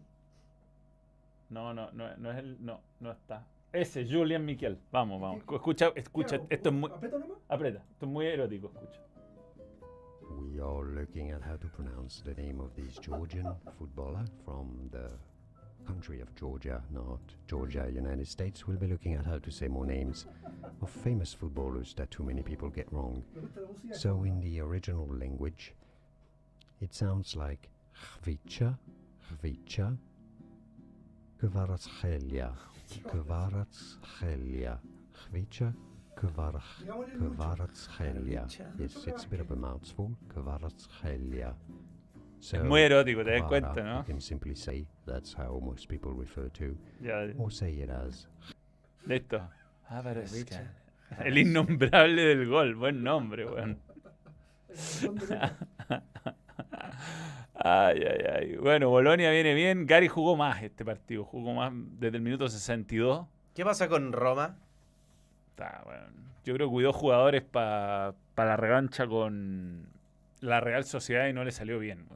No, 1.50 1.72
no, 1.72 1.90
no, 1.92 2.14
no 2.16 2.30
es 2.32 2.38
el. 2.38 2.56
No, 2.64 2.80
no 3.00 3.12
está. 3.12 3.42
Ese, 3.78 4.04
Julian 4.04 4.44
Miquel. 4.44 4.76
Vamos, 4.90 5.20
vamos. 5.20 5.42
Escucha, 5.52 5.92
escucha. 5.94 6.38
¿Qué? 6.38 6.56
Esto 6.56 6.70
es 6.70 6.74
muy. 6.74 6.90
¿Aprieto 6.90 7.18
nomás? 7.20 7.38
Aprieta. 7.48 7.84
Esto 7.92 8.06
es 8.06 8.12
muy 8.12 8.26
erótico, 8.26 8.72
escucha. 8.74 9.00
We 10.40 10.60
are 10.60 10.84
looking 10.84 11.30
at 11.30 11.42
how 11.42 11.56
to 11.56 11.68
pronounce 11.68 12.20
the 12.24 12.34
name 12.34 12.60
of 12.60 12.74
this 12.74 12.98
Georgian 12.98 13.46
footballer 13.78 14.24
from 14.44 14.90
the 14.90 15.10
country 15.86 16.20
of 16.20 16.34
Georgia, 16.34 16.82
not 16.90 17.20
Georgia, 17.46 17.88
United 17.88 18.26
States. 18.26 18.66
We'll 18.66 18.78
be 18.78 18.88
looking 18.88 19.14
at 19.14 19.24
how 19.24 19.38
to 19.38 19.50
say 19.50 19.68
more 19.68 19.86
names 19.86 20.26
of 20.82 20.90
famous 20.90 21.32
footballers 21.32 21.94
that 21.94 22.10
too 22.10 22.24
many 22.24 22.42
people 22.42 22.68
get 22.70 22.92
wrong. 22.92 23.22
Me 23.34 23.40
gusta 23.42 23.60
la 23.60 23.68
música. 23.68 23.94
So, 23.94 24.24
in 24.24 24.40
the 24.40 24.60
original 24.60 25.06
language, 25.08 25.72
it 26.80 26.94
sounds 26.94 27.36
like 27.36 27.68
Khvicha, 27.94 28.76
Khvicha, 29.30 29.96
Kvaratskhelia, 31.40 32.52
Kvaratskhelia, 32.96 34.78
Khvicha, 35.12 35.74
Kvar- 36.16 36.62
Digámosle 36.80 37.16
mucho. 37.18 37.34
Kvaratskhelia. 37.36 38.46
Yes, 38.78 39.06
it's 39.06 39.24
a 39.24 39.28
bit 39.28 39.40
of 39.40 39.50
a 39.50 39.56
mouthful. 39.56 40.10
Kvaratskhelia. 40.28 41.54
So, 42.40 42.56
Es 42.58 42.64
muy 42.64 42.80
erótico, 42.82 43.24
te 43.24 43.30
das 43.32 43.40
Kvara, 43.42 43.48
cuenta, 43.48 43.82
¿no? 43.82 43.98
You 43.98 44.04
can 44.04 44.20
simply 44.20 44.54
say 44.54 44.86
that's 45.06 45.34
how 45.36 45.60
most 45.60 45.88
people 45.88 46.12
refer 46.14 46.48
to, 46.50 46.76
Ya, 47.00 47.26
or 47.36 47.50
say 47.52 47.80
it 47.82 47.90
as 47.90 48.28
listo. 49.06 49.40
El 51.24 51.38
innombrable 51.38 52.22
del 52.22 52.46
gol. 52.48 52.74
Buen 52.76 53.02
nombre, 53.02 53.44
weón. 53.46 53.78
Ay, 57.60 58.04
ay, 58.04 58.24
ay. 58.32 58.56
Bueno, 58.56 58.88
Bolonia 58.88 59.32
viene 59.32 59.52
bien. 59.52 59.84
Gary 59.84 60.06
jugó 60.06 60.36
más 60.36 60.62
este 60.62 60.84
partido. 60.84 61.24
Jugó 61.24 61.54
más 61.54 61.72
desde 61.98 62.18
el 62.18 62.22
minuto 62.22 62.48
62. 62.48 63.26
¿Qué 63.52 63.64
pasa 63.64 63.88
con 63.88 64.12
Roma? 64.12 64.56
Está, 65.50 65.82
bueno. 65.84 66.04
Yo 66.44 66.54
creo 66.54 66.68
que 66.68 66.72
cuidó 66.72 66.92
jugadores 66.92 67.42
para 67.42 68.14
la 68.36 68.56
revancha 68.56 69.08
con 69.08 69.88
la 70.40 70.60
Real 70.60 70.84
Sociedad 70.84 71.26
y 71.26 71.32
no 71.32 71.44
le 71.44 71.50
salió 71.50 71.80
bien. 71.80 72.06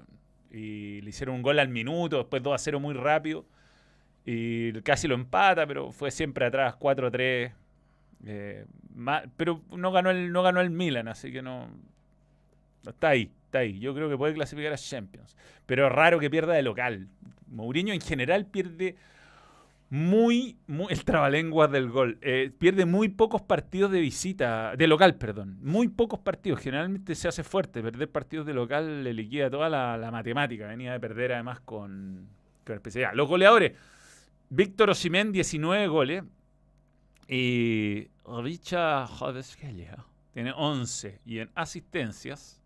Y 0.52 1.01
le 1.01 1.10
hicieron 1.10 1.35
un 1.35 1.43
gol 1.43 1.59
al 1.59 1.69
minuto, 1.69 2.19
después 2.19 2.40
2 2.40 2.55
a 2.55 2.59
0 2.59 2.78
muy 2.78 2.94
rápido. 2.94 3.44
Y 4.24 4.73
casi 4.82 5.09
lo 5.09 5.16
empata, 5.16 5.66
pero 5.66 5.90
fue 5.90 6.12
siempre 6.12 6.47
atrás, 6.47 6.77
4 6.77 7.09
a 7.09 7.10
3. 7.10 7.52
Eh, 8.27 8.64
pero 9.36 9.60
no 9.73 9.90
ganó, 9.90 10.10
el, 10.10 10.31
no 10.31 10.43
ganó 10.43 10.60
el 10.60 10.70
Milan, 10.70 11.09
así 11.09 11.32
que 11.32 11.43
no. 11.43 11.69
Está 12.86 13.09
ahí, 13.09 13.31
ahí. 13.59 13.79
Yo 13.79 13.95
creo 13.95 14.09
que 14.09 14.16
puede 14.16 14.35
clasificar 14.35 14.73
a 14.73 14.77
Champions. 14.77 15.37
Pero 15.66 15.87
es 15.87 15.93
raro 15.93 16.19
que 16.19 16.31
pierda 16.31 16.55
de 16.55 16.62
local. 16.62 17.09
Mourinho 17.49 17.93
en 17.93 18.01
general 18.01 18.47
pierde 18.47 18.97
muy, 19.93 20.57
el 20.89 21.05
trabalenguas 21.05 21.70
del 21.70 21.91
gol. 21.91 22.16
Eh, 22.23 22.51
pierde 22.59 22.87
muy 22.87 23.11
pocos 23.11 23.43
partidos 23.43 23.93
de 23.93 24.01
visita, 24.01 24.74
de 24.74 24.87
local, 24.87 25.16
perdón. 25.16 25.59
Muy 25.61 25.89
pocos 25.89 26.19
partidos. 26.20 26.61
Generalmente 26.61 27.15
se 27.15 27.29
hace 27.29 27.45
fuerte. 27.45 27.83
Perder 27.83 28.11
partidos 28.11 28.47
de 28.47 28.55
local 28.55 29.05
le 29.05 29.12
liquida 29.12 29.51
toda 29.51 29.69
la, 29.69 30.11
matemática. 30.11 30.66
Venía 30.66 30.93
de 30.93 31.01
perder 31.01 31.33
además 31.33 31.61
con, 31.61 32.27
con 32.65 32.74
especialidad. 32.74 33.12
Los 33.12 33.29
goleadores. 33.29 33.73
Víctor 34.49 34.89
Osimhen, 34.89 35.31
19 35.31 35.87
goles. 35.89 36.24
Y 37.29 38.09
Richa 38.24 39.07
Jodeskelia 39.07 40.07
tiene 40.33 40.55
11. 40.57 41.20
Y 41.27 41.41
en 41.41 41.51
asistencias, 41.55 42.61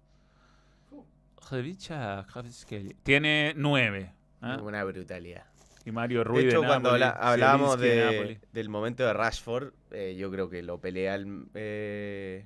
Jodeskelia 2.33 2.95
tiene 3.03 3.55
9. 3.57 4.13
¿ah? 4.43 4.59
Una 4.63 4.85
brutalidad. 4.85 5.45
Y 5.85 5.93
Mario 5.93 6.19
De 6.19 6.25
Ruiz 6.25 6.47
hecho, 6.47 6.61
de 6.63 6.67
cuando 6.67 6.89
Napoli, 6.91 7.05
habla- 7.05 7.19
hablábamos 7.21 7.79
de 7.79 8.41
del 8.53 8.69
momento 8.69 9.07
de 9.07 9.13
Rashford, 9.13 9.73
eh, 9.93 10.17
yo 10.19 10.31
creo 10.33 10.51
que 10.51 10.63
lo 10.63 10.81
pelea 10.81 11.15
el 11.15 11.45
eh, 11.55 12.45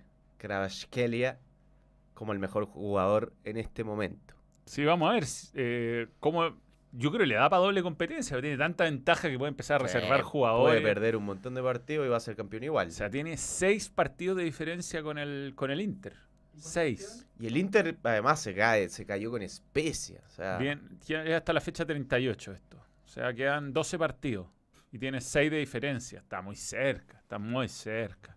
como 2.15 2.33
el 2.33 2.39
mejor 2.39 2.67
jugador 2.67 3.33
en 3.45 3.57
este 3.57 3.83
momento. 3.85 4.35
Sí, 4.67 4.85
vamos 4.85 5.11
a 5.11 5.15
ver 5.15 5.25
eh, 5.55 6.07
cómo. 6.21 6.55
Yo 6.93 7.11
creo 7.11 7.21
que 7.21 7.27
le 7.27 7.37
da 7.37 7.49
para 7.49 7.63
doble 7.63 7.83
competencia. 7.83 8.41
Tiene 8.41 8.57
tanta 8.57 8.85
ventaja 8.85 9.31
que 9.31 9.39
puede 9.39 9.51
empezar 9.51 9.81
a 9.81 9.85
reservar 9.85 10.23
jugadores. 10.23 10.81
Puede 10.81 10.95
perder 10.95 11.17
un 11.17 11.25
montón 11.25 11.55
de 11.55 11.63
partidos 11.63 12.05
y 12.07 12.09
va 12.09 12.17
a 12.17 12.21
ser 12.21 12.35
campeón 12.37 12.65
igual. 12.65 12.89
O 12.89 12.91
sea, 12.91 13.09
tiene 13.09 13.37
seis 13.37 13.89
partidos 13.89 14.37
de 14.37 14.45
diferencia 14.45 15.03
con 15.03 15.17
el, 15.17 15.53
con 15.55 15.71
el 15.71 15.81
Inter. 15.81 16.15
Seis. 16.57 17.27
y 17.39 17.47
el 17.47 17.57
Inter 17.57 17.97
además 18.03 18.41
se 18.41 18.55
cae, 18.55 18.89
se 18.89 19.07
cayó 19.07 19.31
con 19.31 19.43
especia. 19.43 20.23
O 20.27 20.31
sea, 20.31 20.59
Bien, 20.59 20.99
ya 21.07 21.25
ya 21.25 21.39
hasta 21.39 21.53
la 21.53 21.61
fecha 21.61 21.85
38 21.87 22.53
esto. 22.53 22.77
O 23.05 23.09
sea, 23.09 23.33
quedan 23.35 23.73
12 23.73 23.99
partidos. 23.99 24.47
Y 24.93 24.99
tiene 24.99 25.21
6 25.21 25.51
de 25.51 25.59
diferencia. 25.59 26.19
Está 26.21 26.43
muy 26.43 26.57
cerca, 26.57 27.19
está 27.19 27.39
muy 27.39 27.69
cerca. 27.69 28.37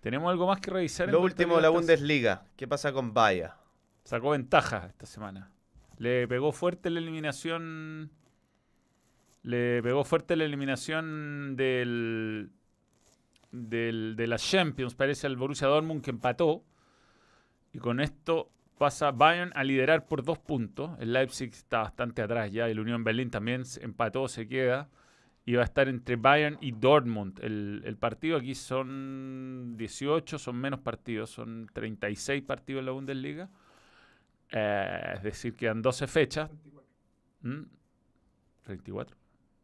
¿Tenemos 0.00 0.30
algo 0.30 0.46
más 0.46 0.60
que 0.60 0.70
revisar? 0.70 1.06
en 1.08 1.12
Lo 1.12 1.20
último, 1.20 1.54
la 1.60 1.68
estas- 1.68 1.72
Bundesliga. 1.74 2.46
¿Qué 2.56 2.66
pasa 2.66 2.92
con 2.92 3.12
Bahia? 3.12 3.56
Sacó 4.04 4.30
ventaja 4.30 4.86
esta 4.86 5.04
semana. 5.06 5.50
Le 5.98 6.26
pegó 6.26 6.52
fuerte 6.52 6.88
la 6.88 6.98
eliminación. 7.00 8.10
Le 9.42 9.82
pegó 9.82 10.04
fuerte 10.04 10.36
la 10.36 10.44
eliminación 10.44 11.56
del, 11.56 12.50
del 13.52 14.14
de 14.16 14.26
las 14.26 14.42
Champions, 14.42 14.94
parece 14.94 15.26
al 15.26 15.36
Borussia 15.36 15.66
Dortmund 15.68 16.02
que 16.02 16.10
empató. 16.10 16.64
Y 17.72 17.78
con 17.78 18.00
esto 18.00 18.50
pasa 18.78 19.10
Bayern 19.12 19.52
a 19.54 19.62
liderar 19.64 20.06
por 20.06 20.24
dos 20.24 20.38
puntos. 20.38 20.90
El 20.98 21.12
Leipzig 21.12 21.50
está 21.50 21.80
bastante 21.82 22.22
atrás 22.22 22.50
ya. 22.50 22.68
El 22.68 22.80
Unión 22.80 23.04
Berlín 23.04 23.30
también 23.30 23.64
se- 23.64 23.84
empató, 23.84 24.26
se 24.28 24.48
queda. 24.48 24.88
Y 25.46 25.54
va 25.54 25.62
a 25.62 25.64
estar 25.64 25.88
entre 25.88 26.16
Bayern 26.16 26.58
y 26.60 26.72
Dortmund. 26.72 27.38
El, 27.42 27.82
el 27.84 27.96
partido 27.96 28.36
aquí 28.36 28.54
son 28.54 29.74
18, 29.76 30.38
son 30.38 30.56
menos 30.56 30.80
partidos, 30.80 31.30
son 31.30 31.66
36 31.72 32.42
partidos 32.42 32.80
en 32.80 32.86
la 32.86 32.92
Bundesliga. 32.92 33.48
Eh, 34.52 35.12
es 35.16 35.22
decir, 35.22 35.54
quedan 35.56 35.80
12 35.82 36.06
fechas. 36.06 36.50
¿Mm? 37.42 37.62
34. 38.64 39.16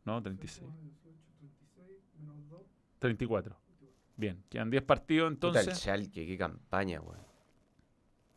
No, 0.06 0.22
36. 0.22 0.66
34. 2.98 3.56
Bien, 4.16 4.42
quedan 4.48 4.70
10 4.70 4.82
partidos 4.82 5.32
Puta, 5.34 5.48
el 5.48 5.56
entonces. 5.56 5.82
Schalke, 5.82 6.26
qué 6.26 6.38
campaña, 6.38 7.00
weón. 7.00 7.20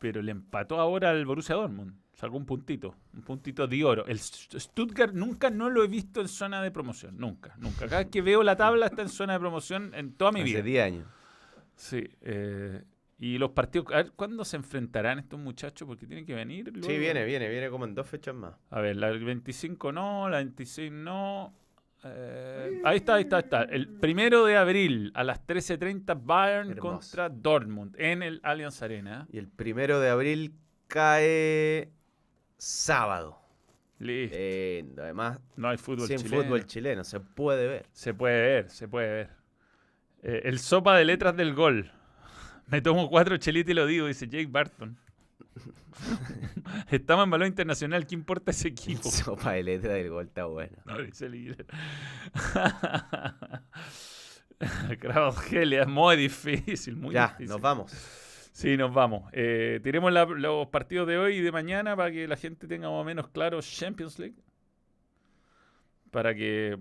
Pero 0.00 0.20
le 0.22 0.32
empató 0.32 0.80
ahora 0.80 1.10
al 1.10 1.24
Borussia 1.24 1.54
Dortmund. 1.54 1.94
Sacó 2.14 2.36
un 2.36 2.44
puntito. 2.46 2.96
Un 3.14 3.22
puntito 3.22 3.66
de 3.68 3.84
oro. 3.84 4.04
El 4.06 4.16
St- 4.16 4.58
Stuttgart 4.58 5.14
nunca 5.14 5.48
no 5.50 5.70
lo 5.70 5.84
he 5.84 5.88
visto 5.88 6.20
en 6.20 6.26
zona 6.28 6.60
de 6.62 6.72
promoción. 6.72 7.16
Nunca, 7.16 7.54
nunca. 7.58 7.86
Cada 7.86 7.98
vez 7.98 8.08
que 8.10 8.20
veo 8.20 8.42
la 8.42 8.56
tabla 8.56 8.86
está 8.86 9.02
en 9.02 9.08
zona 9.08 9.34
de 9.34 9.38
promoción 9.40 9.92
en 9.94 10.12
toda 10.14 10.32
mi 10.32 10.40
Hace 10.40 10.50
vida. 10.50 10.62
10 10.62 10.84
años. 10.84 11.06
Sí. 11.76 12.08
eh, 12.22 12.82
y 13.18 13.36
los 13.38 13.50
partidos. 13.50 13.88
A 13.92 13.96
ver, 13.98 14.12
¿cuándo 14.12 14.44
se 14.46 14.56
enfrentarán 14.56 15.18
estos 15.18 15.38
muchachos? 15.38 15.86
Porque 15.86 16.06
tienen 16.06 16.24
que 16.24 16.34
venir. 16.34 16.72
Sí, 16.82 16.96
viene, 16.98 17.24
viene, 17.24 17.48
viene 17.50 17.68
como 17.68 17.84
en 17.84 17.94
dos 17.94 18.06
fechas 18.06 18.34
más. 18.34 18.54
A 18.70 18.80
ver, 18.80 18.96
la 18.96 19.10
25 19.10 19.92
no, 19.92 20.28
la 20.30 20.38
26 20.38 20.90
no. 20.90 21.52
Eh, 22.04 22.80
ahí 22.84 22.96
está, 22.98 23.14
ahí 23.14 23.22
está, 23.22 23.36
ahí 23.36 23.42
está. 23.42 23.62
El 23.62 23.88
primero 23.88 24.44
de 24.44 24.56
abril 24.56 25.12
a 25.14 25.24
las 25.24 25.46
13.30 25.46 26.18
Bayern 26.22 26.70
Hermoso. 26.70 27.00
contra 27.00 27.28
Dortmund 27.28 27.94
en 27.98 28.22
el 28.22 28.40
Allianz 28.42 28.82
Arena. 28.82 29.26
Y 29.30 29.38
el 29.38 29.48
primero 29.48 30.00
de 30.00 30.08
abril 30.08 30.54
cae 30.86 31.92
sábado. 32.56 33.38
Listo. 33.98 34.36
Además, 35.02 35.40
no 35.56 35.68
hay 35.68 35.76
fútbol 35.76 36.06
sin 36.06 36.16
chileno. 36.18 36.42
fútbol 36.42 36.64
chileno, 36.64 37.04
se 37.04 37.20
puede 37.20 37.66
ver. 37.66 37.86
Se 37.92 38.14
puede 38.14 38.40
ver, 38.40 38.70
se 38.70 38.88
puede 38.88 39.12
ver. 39.12 39.30
Eh, 40.22 40.42
el 40.44 40.58
sopa 40.58 40.96
de 40.96 41.04
letras 41.04 41.36
del 41.36 41.54
gol. 41.54 41.92
Me 42.66 42.80
tomo 42.80 43.10
cuatro 43.10 43.36
chelitas 43.36 43.72
y 43.72 43.74
lo 43.74 43.86
digo, 43.86 44.06
dice 44.06 44.26
Jake 44.26 44.48
Barton. 44.50 44.98
Estamos 46.90 47.24
en 47.24 47.30
balón 47.30 47.48
internacional, 47.48 48.06
¿qué 48.06 48.14
importa 48.14 48.50
ese 48.52 48.68
equipo? 48.68 49.02
Sopa 49.10 49.52
de 49.52 49.62
letra 49.64 49.94
del 49.94 50.10
gol 50.10 50.26
está 50.26 50.44
bueno. 50.46 50.76
No, 50.86 50.98
dice 51.02 51.26
el. 51.26 51.66
Kraugelia 54.98 55.82
es 55.82 55.88
muy 55.88 56.16
difícil, 56.16 56.96
muy 56.96 57.14
ya, 57.14 57.28
difícil. 57.28 57.48
nos 57.48 57.60
vamos. 57.60 57.92
Sí, 58.52 58.76
nos 58.76 58.92
vamos. 58.92 59.24
Eh, 59.32 59.80
tiremos 59.82 60.12
la- 60.12 60.24
los 60.26 60.66
partidos 60.68 61.06
de 61.08 61.16
hoy 61.18 61.36
y 61.36 61.40
de 61.40 61.52
mañana 61.52 61.96
para 61.96 62.10
que 62.10 62.26
la 62.28 62.36
gente 62.36 62.66
tenga 62.66 62.88
más 62.88 63.00
o 63.00 63.04
menos 63.04 63.28
claro 63.28 63.60
Champions 63.62 64.18
League. 64.18 64.36
Para 66.10 66.34
que 66.34 66.76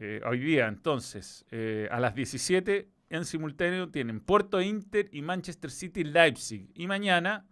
eh, 0.00 0.20
hoy 0.26 0.38
día, 0.40 0.66
entonces, 0.66 1.44
eh, 1.50 1.88
a 1.90 2.00
las 2.00 2.14
17 2.14 2.88
en 3.10 3.24
simultáneo 3.26 3.90
tienen 3.90 4.20
Porto 4.20 4.60
Inter 4.60 5.08
y 5.12 5.22
Manchester 5.22 5.70
City 5.70 6.02
Leipzig. 6.02 6.70
Y 6.74 6.86
mañana, 6.88 7.46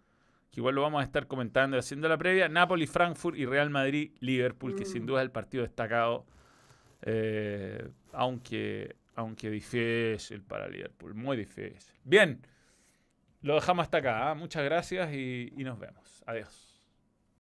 que 0.53 0.59
igual 0.59 0.75
lo 0.75 0.83
vamos 0.83 1.01
a 1.01 1.03
estar 1.03 1.25
comentando 1.27 1.75
y 1.75 1.79
haciendo 1.79 2.07
la 2.07 2.17
previa, 2.17 2.47
Napoli, 2.47 2.85
Frankfurt 2.85 3.35
y 3.37 3.45
Real 3.45 3.71
Madrid, 3.71 4.11
Liverpool, 4.19 4.75
que 4.75 4.85
sin 4.85 5.05
duda 5.07 5.21
es 5.21 5.25
el 5.25 5.31
partido 5.31 5.63
destacado. 5.63 6.25
eh, 7.01 7.89
aunque, 8.13 8.95
aunque 9.15 9.49
difícil 9.49 10.43
para 10.43 10.67
Liverpool, 10.67 11.15
muy 11.15 11.37
difícil. 11.37 11.95
Bien. 12.03 12.39
Lo 13.41 13.55
dejamos 13.55 13.83
hasta 13.83 13.97
acá. 13.97 14.29
¿ah? 14.29 14.35
Muchas 14.35 14.63
gracias 14.63 15.11
y, 15.13 15.51
y 15.57 15.63
nos 15.63 15.79
vemos. 15.79 16.23
Adiós. 16.27 16.72